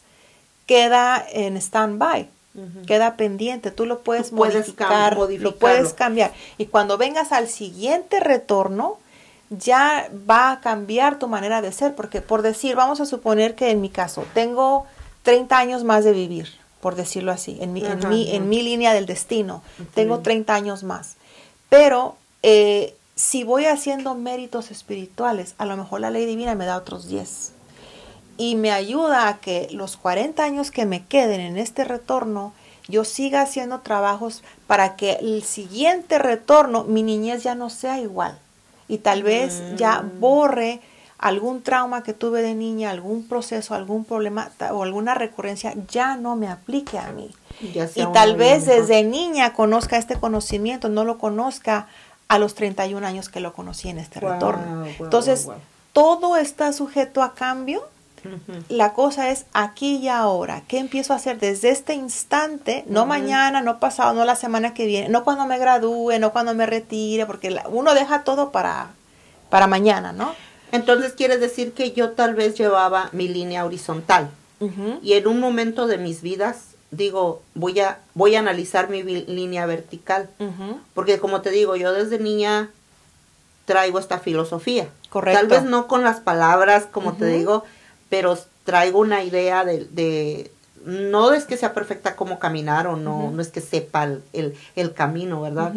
queda 0.65 1.26
en 1.30 1.57
stand-by. 1.57 2.30
Queda 2.86 3.15
pendiente, 3.15 3.72
tú 3.72 3.86
lo 3.86 3.99
puedes, 3.99 4.34
modificar, 4.34 5.18
lo 5.18 5.56
puedes 5.56 5.94
cambiar. 5.94 6.34
Y 6.57 6.65
cuando 6.65 6.98
vengas 6.98 7.32
al 7.32 7.48
siguiente 7.48 8.19
retorno, 8.19 8.98
ya 9.49 10.10
va 10.30 10.52
a 10.52 10.60
cambiar 10.60 11.18
tu 11.18 11.30
manera 11.30 11.61
de 11.61 11.72
ser, 11.72 11.95
porque 11.95 12.22
por 12.22 12.41
decir, 12.41 12.76
vamos 12.76 12.99
a 12.99 13.06
suponer 13.06 13.56
que 13.56 13.69
en 13.69 13.80
mi 13.80 13.90
caso 13.90 14.26
tengo 14.34 14.86
30 15.23 15.57
años 15.57 15.84
más 15.84 16.03
de 16.03 16.11
vivir, 16.11 16.49
por 16.81 16.95
decirlo 16.95 17.31
así, 17.31 17.57
en 17.61 17.73
mi, 17.73 17.85
en 17.85 18.09
mi, 18.09 18.31
en 18.31 18.49
mi 18.49 18.61
línea 18.61 18.93
del 18.93 19.05
destino. 19.05 19.61
Tengo 19.93 20.19
30 20.19 20.53
años 20.53 20.83
más. 20.83 21.15
Pero 21.69 22.15
eh, 22.43 22.95
si 23.15 23.43
voy 23.43 23.65
haciendo 23.65 24.15
méritos 24.15 24.71
espirituales, 24.71 25.53
a 25.57 25.65
lo 25.65 25.77
mejor 25.77 26.01
la 26.01 26.09
ley 26.09 26.25
divina 26.25 26.55
me 26.55 26.65
da 26.65 26.77
otros 26.77 27.07
10. 27.07 27.53
Y 28.37 28.55
me 28.55 28.71
ayuda 28.71 29.27
a 29.27 29.37
que 29.37 29.67
los 29.71 29.95
40 29.97 30.43
años 30.43 30.71
que 30.71 30.85
me 30.85 31.05
queden 31.05 31.39
en 31.39 31.57
este 31.57 31.83
retorno, 31.83 32.53
yo 32.87 33.05
siga 33.05 33.41
haciendo 33.41 33.81
trabajos 33.81 34.43
para 34.65 34.95
que 34.95 35.13
el 35.21 35.43
siguiente 35.43 36.17
retorno, 36.17 36.83
mi 36.83 37.03
niñez 37.03 37.43
ya 37.43 37.53
no 37.53 37.69
sea 37.69 37.99
igual. 37.99 38.39
Y 38.87 38.97
tal 38.97 39.23
vez 39.23 39.61
ya 39.77 40.01
mm. 40.01 40.19
borre 40.19 40.81
algún 41.22 41.61
trauma 41.61 42.02
que 42.02 42.14
tuve 42.14 42.41
de 42.41 42.56
niña, 42.56 42.89
algún 42.89 43.27
proceso, 43.27 43.76
algún 43.76 44.03
problema 44.06 44.49
o 44.72 44.84
alguna 44.84 45.14
recurrencia 45.14 45.73
ya 45.88 46.18
no 46.18 46.35
me 46.35 46.48
aplique 46.48 46.98
a 46.98 47.11
mí. 47.11 47.30
Y 47.61 48.06
tal 48.07 48.35
vez 48.35 48.65
desde 48.65 49.03
niña 49.03 49.53
conozca 49.53 49.98
este 49.98 50.15
conocimiento, 50.15 50.89
no 50.89 51.06
lo 51.06 51.19
conozca 51.19 51.88
a 52.27 52.39
los 52.39 52.56
31 52.56 53.06
años 53.06 53.30
que 53.30 53.39
lo 53.39 53.53
conocí 53.53 53.89
en 53.89 53.99
este 53.99 54.19
retorno. 54.19 54.85
Entonces, 54.99 55.48
todo 55.93 56.38
está 56.38 56.73
sujeto 56.73 57.22
a 57.22 57.35
cambio. 57.35 57.88
La 58.69 58.93
cosa 58.93 59.30
es 59.30 59.45
aquí 59.53 59.98
y 59.98 60.07
ahora. 60.07 60.61
¿Qué 60.68 60.80
empiezo 60.80 61.14
a 61.14 61.18
hacer 61.18 61.39
desde 61.39 61.69
este 61.69 61.93
instante? 61.93 62.84
No 62.88 63.06
mañana, 63.06 63.61
no 63.61 63.80
pasado, 63.80 64.14
no 64.14 64.26
la 64.26 64.35
semana 64.35 64.73
que 64.73 64.85
viene, 64.85 65.10
no 65.10 65.23
cuando 65.23 65.45
me 65.45 65.57
gradúe, 65.57 66.19
no 66.19 66.31
cuando 66.31 66.53
me 66.56 66.65
retire, 66.65 67.26
porque 67.26 67.60
uno 67.69 67.93
deja 67.93 68.23
todo 68.23 68.52
para, 68.52 68.89
para 69.49 69.68
mañana, 69.68 70.14
¿no? 70.14 70.34
Entonces 70.72 71.14
quiere 71.14 71.38
decir 71.38 71.73
que 71.73 71.91
yo 71.91 72.11
tal 72.11 72.35
vez 72.35 72.57
llevaba 72.57 73.10
mi 73.11 73.27
línea 73.27 73.65
horizontal 73.65 74.30
y 75.02 75.14
en 75.14 75.27
un 75.27 75.39
momento 75.39 75.88
de 75.88 75.98
mis 75.98 76.22
vidas 76.22 76.72
digo, 76.91 77.41
voy 77.56 77.80
a, 77.80 77.99
voy 78.14 78.35
a 78.35 78.39
analizar 78.39 78.89
mi 78.89 79.02
línea 79.02 79.65
vertical. 79.65 80.30
Porque 80.93 81.19
como 81.19 81.41
te 81.41 81.49
digo, 81.49 81.76
yo 81.76 81.93
desde 81.93 82.19
niña 82.19 82.69
traigo 83.65 83.98
esta 83.98 84.19
filosofía. 84.19 84.89
Correcto. 85.10 85.39
Tal 85.39 85.48
vez 85.48 85.64
no 85.64 85.88
con 85.88 86.03
las 86.03 86.19
palabras, 86.19 86.88
como 86.91 87.14
te 87.14 87.26
digo, 87.26 87.64
pero 88.10 88.38
traigo 88.64 88.99
una 88.99 89.23
idea 89.23 89.65
de, 89.65 89.85
de, 89.85 90.52
no 90.85 91.34
es 91.34 91.45
que 91.45 91.57
sea 91.57 91.73
perfecta 91.73 92.15
como 92.15 92.39
caminar 92.39 92.88
o 92.88 92.95
no, 92.95 93.31
no 93.31 93.41
es 93.41 93.49
que 93.49 93.61
sepa 93.61 94.03
el, 94.34 94.56
el, 94.76 94.93
camino, 94.93 95.41
¿verdad? 95.41 95.73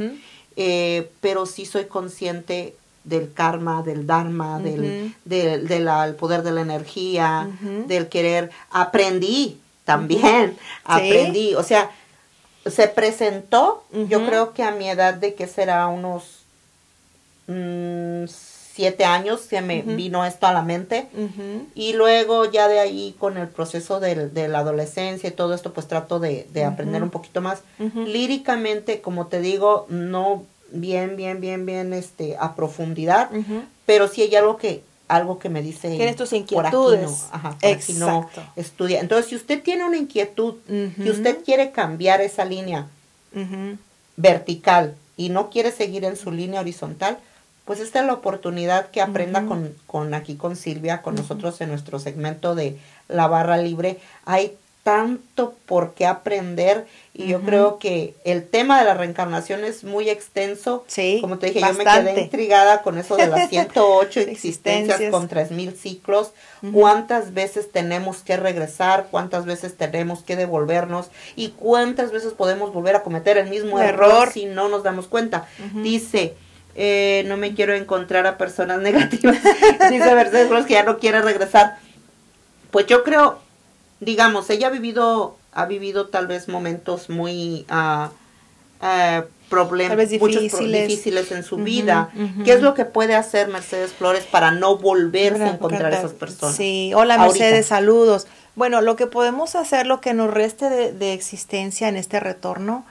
Eh, 0.57 1.11
pero 1.21 1.47
sí 1.47 1.67
soy 1.67 1.87
consciente 1.87 2.77
del 3.05 3.33
karma, 3.33 3.83
del 3.83 4.07
dharma, 4.07 4.59
del, 4.59 5.15
del, 5.25 6.15
poder 6.17 6.43
de 6.43 6.53
la 6.53 6.63
energía, 6.63 7.49
del 7.87 8.09
querer. 8.09 8.51
Aprendí 8.71 9.61
también, 9.85 10.57
aprendí, 10.85 11.55
o 11.55 11.63
sea, 11.63 11.91
se 12.67 12.89
presentó, 12.89 13.85
yo 14.09 14.25
creo 14.27 14.55
que 14.55 14.63
a 14.63 14.71
mi 14.71 14.89
edad 14.89 15.15
de 15.15 15.35
que 15.35 15.47
será 15.47 15.87
unos 15.89 16.45
mm, 17.47 18.25
siete 18.75 19.05
años 19.05 19.43
se 19.43 19.61
me 19.61 19.83
vino 19.83 20.25
esto 20.25 20.47
a 20.47 20.53
la 20.53 20.63
mente. 20.63 21.07
Y 21.75 21.93
luego 21.93 22.51
ya 22.51 22.67
de 22.67 22.81
ahí 22.81 23.15
con 23.19 23.37
el 23.37 23.49
proceso 23.49 24.01
de, 24.01 24.49
la 24.49 24.59
adolescencia 24.59 25.29
y 25.29 25.33
todo 25.33 25.55
esto 25.55 25.73
pues 25.73 25.87
trato 25.87 26.19
de, 26.19 26.49
aprender 26.67 27.03
un 27.03 27.11
poquito 27.11 27.41
más. 27.41 27.61
Líricamente 27.79 29.01
como 29.01 29.27
te 29.27 29.41
digo 29.41 29.87
no 29.91 30.45
bien 30.75 31.17
bien 31.17 31.41
bien 31.41 31.67
bien 31.67 31.93
este 31.93 32.37
a 32.39 32.55
profundidad 32.55 33.31
pero 33.87 34.09
sí 34.09 34.23
hay 34.23 34.35
algo 34.35 34.57
que 34.57 34.83
algo 35.09 35.39
que 35.39 35.49
me 35.49 35.63
dice 35.63 35.89
tienes 35.97 36.17
tus 36.17 36.33
inquietudes 36.33 37.11
por 37.31 37.67
aquí 37.67 37.93
no, 37.95 38.09
ajá, 38.11 38.29
por 38.29 38.41
no 38.45 38.51
estudia. 38.57 39.01
Entonces 39.01 39.27
si 39.27 39.37
usted 39.37 39.63
tiene 39.63 39.85
una 39.85 39.97
inquietud 39.97 40.55
si 40.67 41.11
usted 41.11 41.45
quiere 41.45 41.71
cambiar 41.73 42.21
esa 42.21 42.45
línea 42.45 42.87
vertical 44.17 44.95
y 45.17 45.29
no 45.29 45.51
quiere 45.51 45.73
seguir 45.73 46.05
en 46.05 46.17
su 46.17 46.31
línea 46.31 46.61
horizontal 46.61 47.19
pues 47.65 47.81
esta 47.81 48.01
es 48.01 48.07
la 48.07 48.13
oportunidad 48.13 48.91
que 48.91 49.01
aprenda 49.01 49.47
con, 49.47 49.75
con, 49.87 50.13
aquí 50.13 50.35
con 50.35 50.55
Silvia, 50.55 51.01
con 51.01 51.15
nosotros 51.15 51.61
en 51.63 51.71
nuestro 51.71 51.99
segmento 51.99 52.55
de 52.55 52.79
la 53.09 53.27
barra 53.27 53.57
libre. 53.57 53.99
Hay 54.27 54.59
tanto 54.85 55.55
por 55.67 55.95
qué 55.95 56.07
aprender 56.07 56.87
y 57.15 57.29
yo 57.29 57.41
creo 57.41 57.79
que 57.79 58.15
el 58.25 58.47
tema 58.47 58.79
de 58.79 58.85
la 58.85 58.95
reencarnación 58.95 59.65
es 59.65 59.83
muy 59.83 60.11
extenso. 60.11 60.85
Sí, 60.89 61.19
Como 61.21 61.39
te 61.39 61.47
dije, 61.47 61.61
yo 61.61 61.73
me 61.73 61.85
quedé 61.85 62.21
intrigada 62.21 62.83
con 62.83 62.99
eso 62.99 63.17
de 63.17 63.29
las 63.29 63.49
108 63.51 64.21
existencias 64.21 65.01
con 65.11 65.29
3000 65.29 65.77
ciclos. 65.77 66.33
¿Cuántas 66.73 67.33
veces 67.33 67.73
tenemos 67.73 68.19
que 68.19 68.37
regresar? 68.37 69.07
¿Cuántas 69.11 69.47
veces 69.47 69.77
tenemos 69.77 70.23
que 70.23 70.37
devolvernos? 70.37 71.09
¿Y 71.35 71.51
cuántas 71.51 72.13
veces 72.13 72.33
podemos 72.33 72.73
volver 72.75 72.95
a 72.97 73.03
cometer 73.03 73.39
el 73.39 73.49
mismo 73.49 73.81
error, 73.81 74.31
si 74.33 74.45
no 74.45 74.69
nos 74.69 74.83
damos 74.83 75.07
cuenta? 75.07 75.47
Dice, 75.83 76.35
eh, 76.75 77.25
no 77.27 77.37
me 77.37 77.55
quiero 77.55 77.75
encontrar 77.75 78.27
a 78.27 78.37
personas 78.37 78.79
negativas. 78.83 79.39
Dice 79.91 80.15
Mercedes 80.15 80.49
Flores 80.49 80.67
que 80.67 80.75
ya 80.75 80.83
no 80.83 80.99
quiere 80.99 81.23
regresar. 81.23 81.79
Pues 82.71 82.87
yo 82.87 83.05
creo, 83.05 83.39
digamos, 84.01 84.51
ella 84.51 84.69
ha 84.69 84.71
vivido, 84.71 85.37
ha 85.53 85.67
vivido 85.67 86.09
tal 86.09 86.27
vez 86.27 86.49
momentos 86.49 87.11
muy 87.11 87.67
uh, 87.71 88.09
problemas, 89.49 90.11
difíciles. 90.11 90.89
difíciles 90.89 91.33
en 91.33 91.43
su 91.43 91.57
vida. 91.57 92.11
¿Qué 92.45 92.53
es 92.53 92.61
lo 92.61 92.75
que 92.75 92.85
puede 92.85 93.15
hacer 93.15 93.49
Mercedes 93.49 93.93
Flores 93.93 94.25
para 94.25 94.51
no 94.51 94.79
volverse 94.79 95.45
a 95.45 95.51
encontrar 95.53 95.93
a 95.93 95.99
esas 95.99 96.13
personas? 96.13 96.57
Sí, 96.57 96.93
hola 96.95 97.19
Mercedes, 97.19 97.67
saludos. 97.67 98.27
Bueno, 98.57 98.81
lo 98.81 98.95
que 98.97 99.07
podemos 99.07 99.57
hacer, 99.57 99.87
lo 99.87 100.01
que 100.01 100.15
nos 100.15 100.33
reste 100.33 100.93
de 100.93 101.13
existencia 101.13 101.89
en 101.89 101.97
este 101.97 102.21
retorno, 102.21 102.85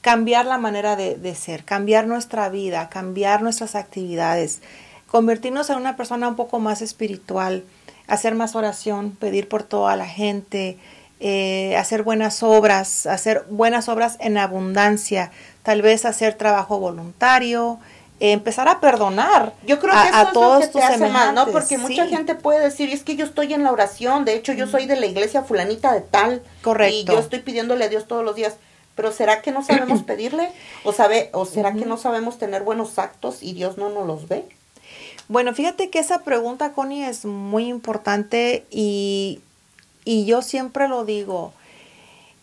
cambiar 0.00 0.46
la 0.46 0.58
manera 0.58 0.96
de, 0.96 1.34
ser, 1.34 1.64
cambiar 1.64 2.06
nuestra 2.06 2.48
vida, 2.48 2.88
cambiar 2.88 3.42
nuestras 3.42 3.74
actividades, 3.74 4.62
convertirnos 5.06 5.70
en 5.70 5.76
una 5.76 5.96
persona 5.96 6.28
un 6.28 6.36
poco 6.36 6.58
más 6.58 6.82
espiritual, 6.82 7.64
hacer 8.10 8.34
más 8.34 8.54
oración, 8.54 9.12
pedir 9.12 9.48
por 9.48 9.62
toda 9.62 9.96
la 9.96 10.06
gente, 10.06 10.78
eh, 11.20 11.76
hacer 11.76 12.02
buenas 12.02 12.42
obras, 12.42 13.06
hacer 13.06 13.44
buenas 13.48 13.88
obras 13.88 14.16
en 14.20 14.36
abundancia, 14.36 15.30
tal 15.62 15.80
vez 15.80 16.04
hacer 16.04 16.34
trabajo 16.34 16.78
voluntario, 16.78 17.78
empezar 18.18 18.68
a 18.68 18.80
perdonar 18.80 19.54
yo 19.66 19.78
creo 19.78 19.92
que 19.92 19.98
a, 19.98 20.22
eso 20.22 20.32
todos 20.32 20.64
es 20.64 20.66
lo 20.66 20.80
que 20.80 20.86
te 20.86 20.92
hace 20.94 21.08
mal, 21.08 21.34
¿no? 21.34 21.46
Porque 21.46 21.78
mucha 21.78 22.06
gente 22.06 22.34
puede 22.34 22.60
decir, 22.60 22.90
es 22.90 23.02
que 23.02 23.16
yo 23.16 23.24
estoy 23.24 23.54
en 23.54 23.62
la 23.62 23.72
oración, 23.72 24.24
de 24.26 24.34
hecho 24.34 24.52
yo 24.52 24.66
soy 24.66 24.86
de 24.86 24.96
la 24.96 25.06
iglesia 25.06 25.42
fulanita 25.42 25.94
de 25.94 26.02
tal, 26.02 26.42
correcto, 26.62 26.96
y 26.96 27.04
yo 27.04 27.18
estoy 27.18 27.38
pidiéndole 27.38 27.86
a 27.86 27.88
Dios 27.88 28.06
todos 28.06 28.24
los 28.24 28.34
días. 28.34 28.56
Pero 28.94 29.12
¿será 29.12 29.40
que 29.40 29.52
no 29.52 29.62
sabemos 29.62 30.02
pedirle? 30.06 30.50
¿O, 30.84 30.92
sabe, 30.92 31.30
¿O 31.32 31.46
será 31.46 31.72
que 31.72 31.86
no 31.86 31.96
sabemos 31.96 32.38
tener 32.38 32.62
buenos 32.62 32.98
actos 32.98 33.42
y 33.42 33.54
Dios 33.54 33.78
no 33.78 33.88
nos 33.88 34.06
los 34.06 34.28
ve? 34.28 34.44
Bueno, 35.30 35.54
fíjate 35.54 35.90
que 35.90 36.00
esa 36.00 36.24
pregunta, 36.24 36.72
Connie, 36.72 37.04
es 37.04 37.24
muy 37.24 37.68
importante 37.68 38.66
y, 38.68 39.40
yo 40.04 40.42
siempre 40.42 40.88
lo 40.88 41.04
digo. 41.04 41.52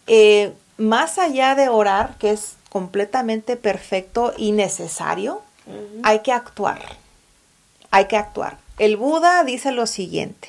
Eh, 0.08 0.54
más 0.78 1.18
allá 1.18 1.54
de 1.56 1.68
orar, 1.68 2.16
que 2.18 2.32
es 2.32 2.56
completamente 2.70 3.58
perfecto 3.58 4.34
y 4.38 4.54
necesario, 4.54 5.42
hay 6.04 6.20
que 6.20 6.32
actuar. 6.32 6.80
Hay 7.92 8.06
que 8.06 8.16
actuar. 8.16 8.58
El 8.80 8.96
Buda 8.96 9.44
dice 9.44 9.74
lo 9.74 9.86
siguiente, 9.86 10.48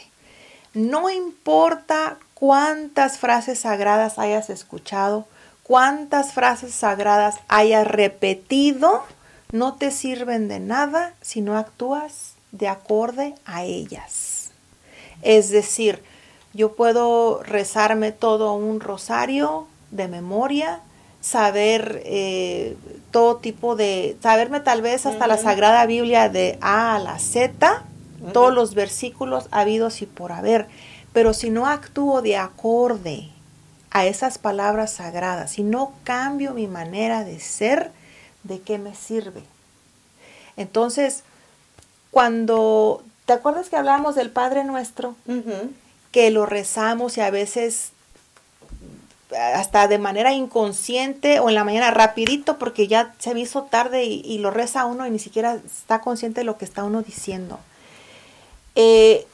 no 0.74 1.10
importa 1.10 2.18
cuántas 2.34 3.18
frases 3.18 3.58
sagradas 3.58 4.16
hayas 4.20 4.48
escuchado, 4.48 5.26
cuántas 5.64 6.34
frases 6.34 6.72
sagradas 6.72 7.34
hayas 7.48 7.84
repetido, 7.84 9.02
no 9.50 9.74
te 9.74 9.90
sirven 9.90 10.46
de 10.46 10.60
nada 10.60 11.14
si 11.20 11.40
no 11.40 11.56
actúas 11.56 12.27
de 12.52 12.68
acorde 12.68 13.34
a 13.44 13.64
ellas. 13.64 14.50
Es 15.22 15.50
decir, 15.50 16.02
yo 16.54 16.74
puedo 16.74 17.42
rezarme 17.42 18.12
todo 18.12 18.54
un 18.54 18.80
rosario 18.80 19.66
de 19.90 20.08
memoria, 20.08 20.80
saber 21.20 22.02
eh, 22.04 22.76
todo 23.10 23.36
tipo 23.36 23.76
de, 23.76 24.16
saberme 24.22 24.60
tal 24.60 24.82
vez 24.82 25.06
hasta 25.06 25.26
la 25.26 25.36
Sagrada 25.36 25.84
Biblia 25.86 26.28
de 26.28 26.58
A 26.60 26.96
a 26.96 26.98
la 26.98 27.18
Z, 27.18 27.82
todos 28.32 28.52
los 28.52 28.74
versículos 28.74 29.46
habidos 29.50 30.02
y 30.02 30.06
por 30.06 30.32
haber, 30.32 30.66
pero 31.12 31.34
si 31.34 31.50
no 31.50 31.66
actúo 31.66 32.22
de 32.22 32.36
acorde 32.36 33.28
a 33.90 34.06
esas 34.06 34.38
palabras 34.38 34.92
sagradas, 34.92 35.52
si 35.52 35.62
no 35.62 35.92
cambio 36.04 36.52
mi 36.52 36.66
manera 36.66 37.24
de 37.24 37.40
ser, 37.40 37.90
¿de 38.42 38.60
qué 38.60 38.78
me 38.78 38.94
sirve? 38.94 39.42
Entonces, 40.56 41.22
cuando, 42.10 43.02
¿te 43.26 43.32
acuerdas 43.32 43.68
que 43.68 43.76
hablábamos 43.76 44.14
del 44.14 44.30
Padre 44.30 44.64
Nuestro? 44.64 45.16
Que 46.12 46.30
lo 46.30 46.46
rezamos 46.46 47.16
y 47.18 47.20
a 47.20 47.30
veces 47.30 47.92
hasta 49.36 49.88
de 49.88 49.98
manera 49.98 50.32
inconsciente 50.32 51.38
o 51.40 51.48
en 51.48 51.54
la 51.54 51.64
mañana 51.64 51.90
rapidito 51.90 52.58
porque 52.58 52.88
ya 52.88 53.14
se 53.18 53.38
hizo 53.38 53.64
tarde 53.64 54.04
y, 54.04 54.38
lo 54.38 54.50
reza 54.50 54.86
uno 54.86 55.06
y 55.06 55.10
ni 55.10 55.18
siquiera 55.18 55.58
está 55.66 56.00
consciente 56.00 56.40
de 56.40 56.44
lo 56.44 56.56
que 56.56 56.64
está 56.64 56.84
uno 56.84 57.02
diciendo. 57.02 57.58
Eh, 58.74 59.26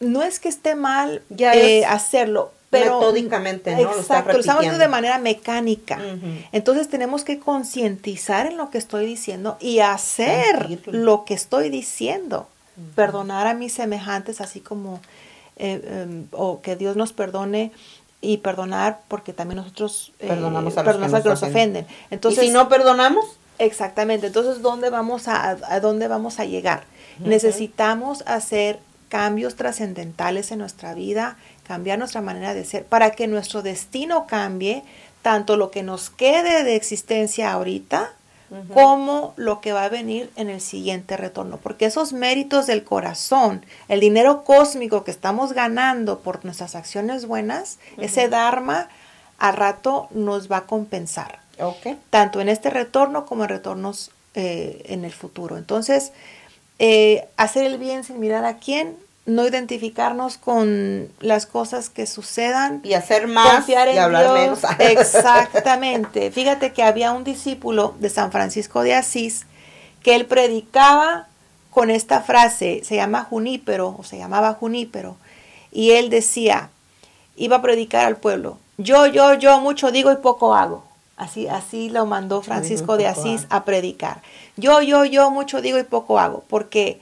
no 0.00 0.22
es 0.22 0.40
que 0.40 0.48
esté 0.48 0.74
mal 0.74 1.22
ya 1.28 1.54
eh, 1.54 1.84
hacerlo, 1.84 2.52
pero 2.80 3.00
metódicamente, 3.00 3.74
¿no? 3.74 3.92
Exacto, 3.92 4.32
lo, 4.32 4.40
estamos 4.40 4.60
haciendo 4.60 4.78
de 4.78 4.88
manera 4.88 5.18
mecánica. 5.18 5.98
Entonces 6.52 6.88
tenemos 6.88 7.24
que 7.24 7.38
concientizar 7.38 8.46
en 8.46 8.56
lo 8.56 8.70
que 8.70 8.78
estoy 8.78 9.06
diciendo 9.06 9.56
y 9.60 9.80
hacer 9.80 10.80
lo 10.86 11.24
que 11.24 11.34
estoy 11.34 11.70
diciendo. 11.70 12.48
Perdonar 12.94 13.46
a 13.46 13.54
mis 13.54 13.72
semejantes, 13.72 14.42
así 14.42 14.60
como, 14.60 15.00
eh, 15.56 15.80
em, 16.04 16.26
o 16.32 16.60
que 16.60 16.76
Dios 16.76 16.94
nos 16.94 17.14
perdone 17.14 17.72
y 18.20 18.38
perdonar 18.38 19.00
porque 19.08 19.32
también 19.32 19.56
nosotros 19.56 20.12
eh, 20.18 20.28
perdonamos 20.28 20.76
a 20.76 20.82
los, 20.82 20.96
que, 20.96 21.28
nos, 21.28 21.42
ofenden. 21.42 21.86
Entonces, 22.10 22.44
¿Y 22.44 22.46
si 22.48 22.52
no 22.52 22.68
perdonamos? 22.68 23.24
Exactamente. 23.58 24.26
Entonces, 24.26 24.60
¿dónde 24.60 24.90
vamos 24.90 25.26
a, 25.28 25.50
a 25.50 25.80
dónde 25.80 26.06
vamos 26.08 26.38
a 26.38 26.44
llegar? 26.44 26.84
Necesitamos 27.18 28.22
hacer 28.26 28.78
cambios 29.08 29.56
trascendentales 29.56 30.50
en 30.50 30.58
nuestra 30.58 30.94
vida, 30.94 31.36
cambiar 31.66 31.98
nuestra 31.98 32.20
manera 32.20 32.54
de 32.54 32.64
ser, 32.64 32.84
para 32.84 33.10
que 33.10 33.26
nuestro 33.26 33.62
destino 33.62 34.26
cambie, 34.26 34.82
tanto 35.22 35.56
lo 35.56 35.70
que 35.70 35.82
nos 35.82 36.10
quede 36.10 36.64
de 36.64 36.76
existencia 36.76 37.52
ahorita 37.52 38.12
como 38.72 39.34
lo 39.36 39.60
que 39.60 39.72
va 39.72 39.84
a 39.84 39.88
venir 39.88 40.30
en 40.36 40.48
el 40.48 40.60
siguiente 40.60 41.16
retorno. 41.16 41.56
Porque 41.56 41.86
esos 41.86 42.12
méritos 42.12 42.66
del 42.66 42.84
corazón, 42.84 43.64
el 43.88 44.00
dinero 44.00 44.44
cósmico 44.44 45.02
que 45.02 45.10
estamos 45.10 45.52
ganando 45.52 46.20
por 46.20 46.44
nuestras 46.44 46.76
acciones 46.76 47.26
buenas, 47.26 47.78
ese 47.98 48.28
Dharma 48.28 48.88
al 49.38 49.56
rato 49.56 50.08
nos 50.12 50.50
va 50.50 50.58
a 50.58 50.66
compensar. 50.66 51.40
Tanto 52.10 52.40
en 52.40 52.48
este 52.48 52.70
retorno 52.70 53.26
como 53.26 53.44
en 53.44 53.48
retornos 53.48 54.10
eh, 54.34 54.82
en 54.86 55.04
el 55.04 55.12
futuro. 55.12 55.56
Entonces, 55.56 56.12
eh, 56.78 57.28
hacer 57.36 57.64
el 57.64 57.78
bien 57.78 58.04
sin 58.04 58.20
mirar 58.20 58.44
a 58.44 58.58
quién, 58.58 58.96
no 59.26 59.46
identificarnos 59.46 60.38
con 60.38 61.08
las 61.20 61.46
cosas 61.46 61.90
que 61.90 62.06
sucedan. 62.06 62.80
Y 62.84 62.94
hacer 62.94 63.26
más 63.26 63.68
y 63.68 63.74
hablar 63.74 64.32
menos. 64.32 64.60
Exactamente. 64.78 66.30
Fíjate 66.30 66.72
que 66.72 66.82
había 66.82 67.12
un 67.12 67.24
discípulo 67.24 67.94
de 67.98 68.08
San 68.08 68.30
Francisco 68.30 68.82
de 68.82 68.94
Asís 68.94 69.46
que 70.02 70.14
él 70.14 70.26
predicaba 70.26 71.26
con 71.70 71.90
esta 71.90 72.22
frase, 72.22 72.82
se 72.84 72.96
llama 72.96 73.24
Junípero, 73.24 73.96
o 73.98 74.04
se 74.04 74.16
llamaba 74.16 74.54
Junípero, 74.54 75.16
y 75.72 75.90
él 75.90 76.08
decía, 76.08 76.70
iba 77.36 77.56
a 77.56 77.62
predicar 77.62 78.06
al 78.06 78.16
pueblo, 78.16 78.58
yo, 78.78 79.06
yo, 79.06 79.34
yo 79.34 79.60
mucho 79.60 79.90
digo 79.90 80.12
y 80.12 80.16
poco 80.16 80.54
hago. 80.54 80.84
Así, 81.16 81.48
así 81.48 81.88
lo 81.88 82.04
mandó 82.04 82.42
Francisco 82.42 82.98
de 82.98 83.06
Asís 83.06 83.46
a 83.48 83.64
predicar. 83.64 84.20
Yo, 84.56 84.82
yo, 84.82 85.06
yo 85.06 85.30
mucho 85.30 85.62
digo 85.62 85.78
y 85.78 85.82
poco 85.82 86.18
hago, 86.18 86.44
porque 86.48 87.00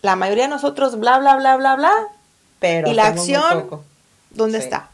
la 0.00 0.14
mayoría 0.14 0.44
de 0.44 0.50
nosotros 0.50 0.98
bla, 1.00 1.18
bla, 1.18 1.36
bla, 1.36 1.56
bla, 1.56 1.74
bla, 1.74 1.92
pero 2.60 2.88
y 2.88 2.94
la 2.94 3.08
acción, 3.08 3.68
¿dónde 4.30 4.58
está? 4.58 4.90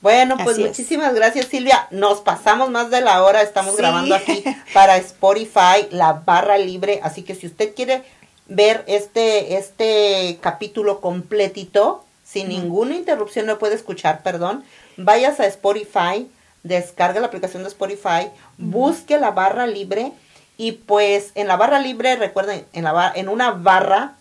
Bueno, 0.00 0.36
pues 0.42 0.58
muchísimas 0.58 1.14
gracias 1.14 1.46
Silvia. 1.46 1.86
Nos 1.90 2.20
pasamos 2.20 2.68
más 2.68 2.90
de 2.90 3.00
la 3.00 3.22
hora, 3.22 3.42
estamos 3.42 3.76
grabando 3.76 4.14
aquí 4.14 4.44
para 4.74 4.96
Spotify, 4.98 5.88
la 5.90 6.12
barra 6.12 6.58
libre, 6.58 7.00
así 7.02 7.22
que 7.22 7.34
si 7.34 7.46
usted 7.46 7.74
quiere 7.74 8.02
ver 8.46 8.84
este, 8.86 9.56
este 9.56 10.38
capítulo 10.42 11.00
completito, 11.00 12.04
sin 12.24 12.48
ninguna 12.48 12.96
interrupción, 12.96 13.46
lo 13.46 13.58
puede 13.58 13.76
escuchar, 13.76 14.22
perdón, 14.22 14.64
vayas 14.96 15.40
a 15.40 15.46
Spotify, 15.46 16.28
descarga 16.64 17.20
la 17.20 17.28
aplicación 17.28 17.62
de 17.62 17.68
Spotify, 17.68 18.30
busque 18.58 19.18
la 19.18 19.30
barra 19.30 19.66
libre 19.68 20.12
y 20.56 20.72
pues 20.72 21.30
en 21.36 21.46
la 21.46 21.56
barra 21.56 21.78
libre, 21.78 22.16
recuerden, 22.16 22.64
en, 22.72 22.84
la 22.84 23.12
en 23.14 23.28
una 23.28 23.52
barra, 23.52 24.14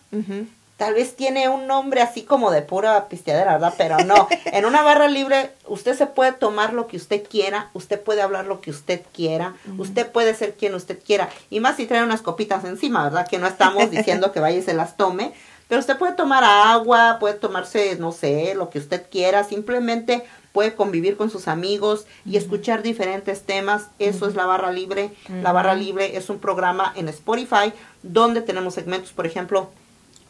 tal 0.78 0.96
vez 0.96 1.16
tiene 1.16 1.48
un 1.48 1.68
nombre 1.68 2.02
así 2.02 2.24
como 2.24 2.52
de 2.52 2.62
pura 2.62 3.08
pisteadera, 3.08 3.54
¿verdad? 3.54 3.74
Pero 3.78 3.98
no, 4.00 4.28
en 4.46 4.66
una 4.66 4.82
barra 4.82 5.08
libre 5.08 5.52
usted 5.68 5.96
se 5.96 6.08
puede 6.08 6.34
tomar 6.34 6.74
lo 6.74 6.88
que 6.88 6.98
usted 6.98 7.24
quiera, 7.28 7.70
usted 7.74 8.02
puede 8.02 8.22
hablar 8.22 8.46
lo 8.46 8.60
que 8.60 8.72
usted 8.72 9.02
quiera, 9.14 9.56
usted 9.78 10.12
puede 10.12 10.36
ser 10.36 10.56
quien 10.56 10.76
usted 10.76 11.00
quiera, 11.04 11.30
y 11.50 11.62
más 11.62 11.78
si 11.78 11.86
trae 11.86 12.04
unas 12.04 12.22
copitas 12.22 12.66
encima, 12.66 13.04
¿verdad? 13.04 13.28
Que 13.28 13.40
no 13.40 13.48
estamos 13.48 13.90
diciendo 13.92 14.32
que 14.32 14.42
vaya 14.42 14.58
y 14.58 14.64
se 14.64 14.74
las 14.74 14.98
tome, 14.98 15.34
pero 15.74 15.82
usted 15.82 15.98
puede 15.98 16.14
tomar 16.14 16.44
agua, 16.44 17.18
puede 17.20 17.34
tomarse, 17.34 17.96
no 17.96 18.12
sé, 18.12 18.54
lo 18.54 18.70
que 18.70 18.78
usted 18.78 19.08
quiera, 19.10 19.44
simplemente 19.44 20.24
puede 20.52 20.76
convivir 20.76 21.18
con 21.18 21.32
sus 21.32 21.48
amigos 21.48 22.06
y 22.28 22.38
escuchar 22.38 22.84
diferentes 22.84 23.42
temas. 23.42 23.88
Eso 23.98 24.28
es 24.28 24.36
la 24.36 24.46
barra 24.46 24.72
libre. 24.72 25.16
La 25.42 25.52
barra 25.52 25.74
libre 25.74 26.16
es 26.16 26.30
un 26.30 26.38
programa 26.38 26.94
en 26.96 27.10
Spotify 27.10 27.74
donde 28.04 28.44
tenemos 28.44 28.76
segmentos, 28.76 29.14
por 29.14 29.26
ejemplo, 29.26 29.72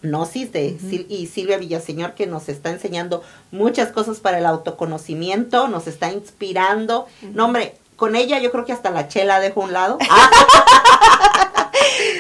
Gnosis 0.02 0.54
de 0.54 0.78
y 1.10 1.28
Silvia 1.28 1.58
Villaseñor 1.58 2.14
que 2.14 2.26
nos 2.26 2.48
está 2.48 2.70
enseñando 2.70 3.22
muchas 3.52 3.92
cosas 3.92 4.22
para 4.22 4.38
el 4.38 4.46
autoconocimiento, 4.46 5.68
nos 5.68 5.88
está 5.88 6.10
inspirando. 6.10 7.06
No, 7.34 7.48
hombre, 7.48 7.76
con 7.98 8.16
ella 8.16 8.40
yo 8.40 8.50
creo 8.50 8.64
que 8.64 8.72
hasta 8.72 8.92
la 8.92 9.10
chela 9.10 9.42
dejo 9.42 9.60
un 9.60 9.74
lado. 9.74 9.98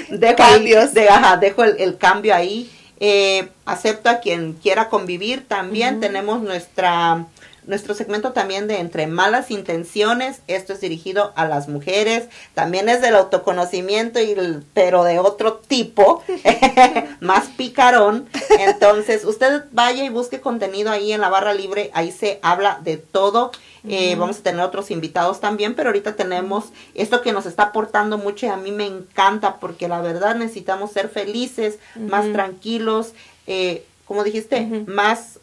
dejo 0.10 0.36
Cambios. 0.36 0.94
de, 0.94 1.08
dejo 1.40 1.64
el, 1.64 1.98
cambio 1.98 2.36
ahí. 2.36 2.70
Eh, 3.00 3.50
acepto 3.66 4.10
a 4.10 4.20
quien 4.20 4.54
quiera 4.54 4.90
convivir. 4.90 5.48
También 5.48 6.00
tenemos 6.00 6.42
nuestra 6.42 7.26
nuestro 7.66 7.94
segmento 7.94 8.32
también 8.32 8.68
de 8.68 8.80
Entre 8.80 9.08
Malas 9.08 9.52
Intenciones, 9.52 10.42
esto 10.48 10.74
es 10.74 10.82
dirigido 10.82 11.34
a 11.36 11.48
las 11.48 11.68
mujeres, 11.68 12.26
también 12.54 12.90
es 12.90 13.02
del 13.02 13.16
autoconocimiento, 13.16 14.20
y 14.20 14.36
pero 14.74 15.04
de 15.04 15.20
otro 15.20 15.56
tipo, 15.56 16.24
más 17.20 17.48
picarón. 17.58 18.28
Entonces, 18.60 19.26
usted 19.26 19.66
vaya 19.72 20.04
y 20.04 20.10
busque 20.10 20.42
contenido 20.42 20.92
ahí 20.92 21.12
en 21.12 21.22
la 21.22 21.30
barra 21.30 21.54
libre, 21.54 21.92
ahí 21.94 22.12
se 22.12 22.40
habla 22.42 22.80
de 22.84 22.98
todo. 22.98 23.52
Eh, 23.86 24.16
vamos 24.16 24.40
a 24.40 24.44
tener 24.44 24.62
otros 24.62 24.92
invitados 24.92 25.42
también, 25.42 25.76
pero 25.76 25.90
ahorita 25.90 26.16
tenemos 26.16 26.66
esto 26.96 27.22
que 27.22 27.34
nos 27.34 27.46
está 27.46 27.64
aportando 27.64 28.18
mucho 28.18 28.46
y 28.46 28.50
a 28.50 28.56
mí 28.56 28.72
me 28.72 28.86
encanta 28.86 29.58
porque 29.60 29.90
la 29.90 30.02
verdad 30.02 30.36
necesitamos 30.36 30.92
ser 30.92 31.10
felices, 31.10 31.80
más 31.96 32.32
tranquilos, 32.32 33.14
eh, 33.46 33.86
como 34.06 34.24
dijiste, 34.24 34.62
más 34.88 35.40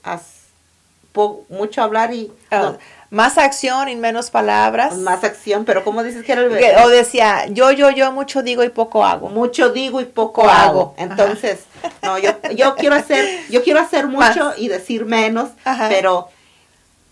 mucho 1.49 1.83
hablar 1.83 2.13
y... 2.13 2.33
Ah, 2.51 2.75
más 3.11 3.39
acción 3.39 3.89
y 3.89 3.97
menos 3.97 4.31
palabras. 4.31 4.97
Más 4.97 5.25
acción, 5.25 5.65
pero 5.65 5.83
como 5.83 6.05
dices 6.05 6.25
que 6.25 6.33
era 6.33 6.43
el... 6.43 6.85
o 6.85 6.89
decía, 6.89 7.47
yo, 7.49 7.73
yo, 7.73 7.91
yo 7.91 8.13
mucho 8.13 8.43
digo 8.43 8.63
y 8.63 8.69
poco 8.69 9.05
hago. 9.05 9.29
Mucho 9.29 9.71
digo 9.71 10.01
y 10.01 10.05
poco 10.05 10.49
hago. 10.49 10.95
Entonces, 10.97 11.65
no, 12.03 12.19
yo, 12.19 12.31
yo 12.55 12.77
quiero 12.77 12.95
hacer, 12.95 13.27
yo 13.51 13.65
quiero 13.65 13.81
hacer 13.81 14.07
mucho 14.09 14.53
y 14.57 14.69
decir 14.69 15.07
menos, 15.07 15.51
pero 15.89 16.29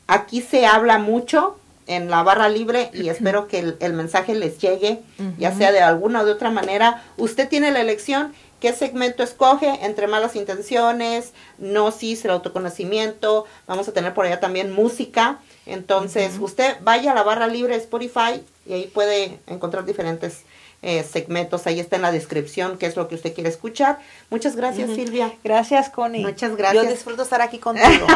aquí 0.07 0.41
se 0.41 0.67
habla 0.67 0.99
mucho 0.99 1.59
en 1.89 2.11
la 2.11 2.23
barra 2.23 2.49
libre 2.49 2.91
y 2.93 3.09
espero 3.09 3.49
que 3.49 3.75
el, 3.81 3.93
mensaje 3.95 4.35
les 4.35 4.59
llegue, 4.59 5.01
ya 5.39 5.53
sea 5.53 5.73
de 5.73 5.81
alguna 5.81 6.21
o 6.21 6.25
de 6.25 6.33
otra 6.33 6.51
manera. 6.51 7.03
Usted 7.17 7.49
tiene 7.49 7.73
la 7.73 7.81
elección 7.81 8.35
qué 8.61 8.73
segmento 8.73 9.23
escoge 9.23 9.85
entre 9.85 10.07
malas 10.07 10.37
intenciones, 10.37 11.33
gnosis, 11.59 12.25
el 12.25 12.33
autoconocimiento, 12.33 13.47
vamos 13.67 13.89
a 13.89 13.93
tener 13.93 14.15
por 14.15 14.27
allá 14.27 14.41
también 14.41 14.73
música. 14.73 15.39
Entonces, 15.67 16.39
usted 16.41 16.77
vaya 16.81 17.13
a 17.13 17.15
la 17.15 17.23
barra 17.23 17.47
libre 17.47 17.75
de 17.75 17.83
Spotify 17.83 18.43
y 18.67 18.73
ahí 18.73 18.87
puede 18.87 19.39
encontrar 19.47 19.85
diferentes 19.85 20.43
eh, 20.81 21.03
segmentos. 21.03 21.67
Ahí 21.67 21.81
está 21.81 21.97
en 21.97 22.03
la 22.03 22.13
descripción 22.13 22.79
qué 22.79 22.87
es 22.87 22.97
lo 22.97 23.09
que 23.09 23.17
usted 23.17 23.35
quiere 23.35 23.51
escuchar. 23.51 23.99
Muchas 24.31 24.55
gracias, 24.55 24.91
Silvia. 24.95 25.35
Gracias, 25.43 25.91
Connie. 25.91 26.25
Muchas 26.25 26.57
gracias. 26.57 26.85
Yo 26.85 26.91
disfruto 26.91 27.23
estar 27.23 27.43
aquí 27.43 27.59
contigo. 27.61 28.07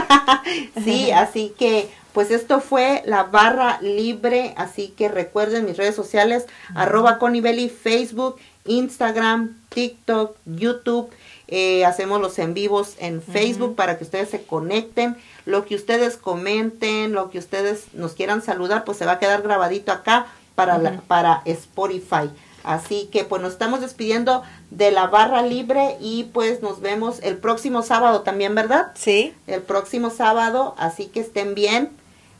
sí, 0.84 1.10
así 1.10 1.54
que 1.58 1.88
pues 2.12 2.30
esto 2.30 2.60
fue 2.60 3.02
la 3.06 3.24
barra 3.24 3.80
libre, 3.80 4.54
así 4.56 4.88
que 4.88 5.08
recuerden 5.08 5.64
mis 5.64 5.76
redes 5.76 5.94
sociales, 5.94 6.46
arroba 6.74 7.18
Connie 7.18 7.40
Belly, 7.40 7.68
Facebook, 7.68 8.36
Instagram, 8.64 9.56
TikTok, 9.68 10.36
YouTube. 10.46 11.10
Eh, 11.48 11.84
hacemos 11.84 12.20
los 12.20 12.38
en 12.38 12.54
vivos 12.54 12.94
en 12.98 13.20
Facebook 13.20 13.76
para 13.76 13.98
que 13.98 14.04
ustedes 14.04 14.30
se 14.30 14.42
conecten. 14.42 15.16
Lo 15.44 15.64
que 15.64 15.74
ustedes 15.74 16.16
comenten, 16.16 17.12
lo 17.12 17.30
que 17.30 17.38
ustedes 17.38 17.92
nos 17.92 18.12
quieran 18.12 18.42
saludar, 18.42 18.84
pues 18.84 18.98
se 18.98 19.06
va 19.06 19.12
a 19.12 19.18
quedar 19.18 19.42
grabadito 19.42 19.92
acá 19.92 20.26
para, 20.54 21.00
para 21.08 21.42
Spotify. 21.44 22.30
Así 22.64 23.08
que 23.10 23.24
pues 23.24 23.42
nos 23.42 23.52
estamos 23.52 23.80
despidiendo 23.80 24.42
de 24.70 24.92
la 24.92 25.08
barra 25.08 25.42
libre 25.42 25.96
y 26.00 26.24
pues 26.32 26.62
nos 26.62 26.80
vemos 26.80 27.18
el 27.22 27.36
próximo 27.36 27.82
sábado 27.82 28.22
también, 28.22 28.54
¿verdad? 28.54 28.92
Sí. 28.94 29.34
El 29.46 29.62
próximo 29.62 30.10
sábado, 30.10 30.74
así 30.78 31.06
que 31.06 31.20
estén 31.20 31.54
bien. 31.54 31.90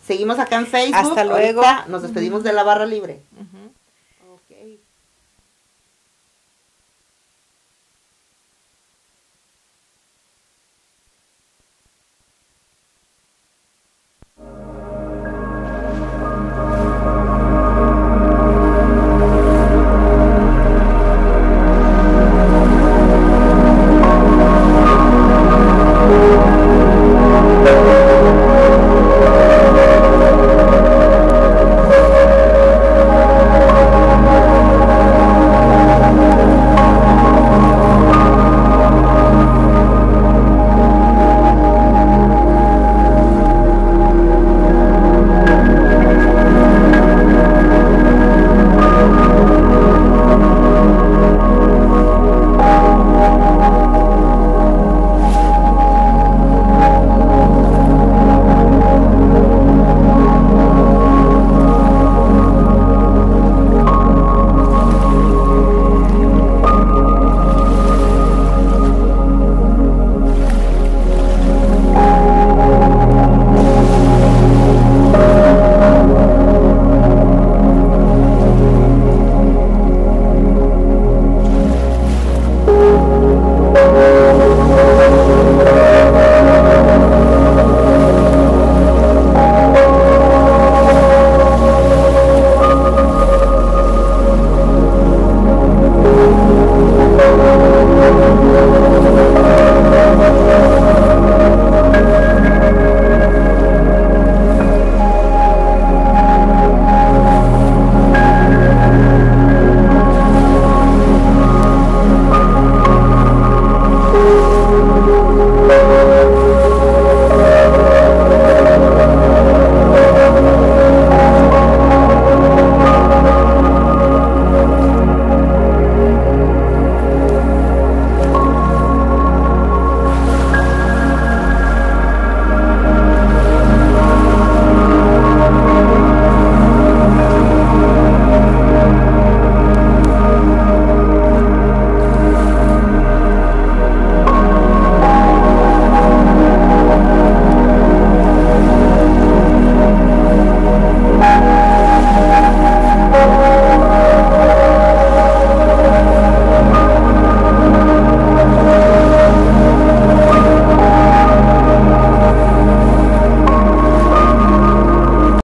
Seguimos 0.07 0.39
acá 0.39 0.57
en 0.57 0.67
Facebook. 0.67 0.97
Hasta 0.97 1.25
luego. 1.25 1.63
nos 1.89 2.03
despedimos 2.03 2.43
de 2.43 2.53
la 2.53 2.63
barra 2.63 2.87
libre. 2.87 3.21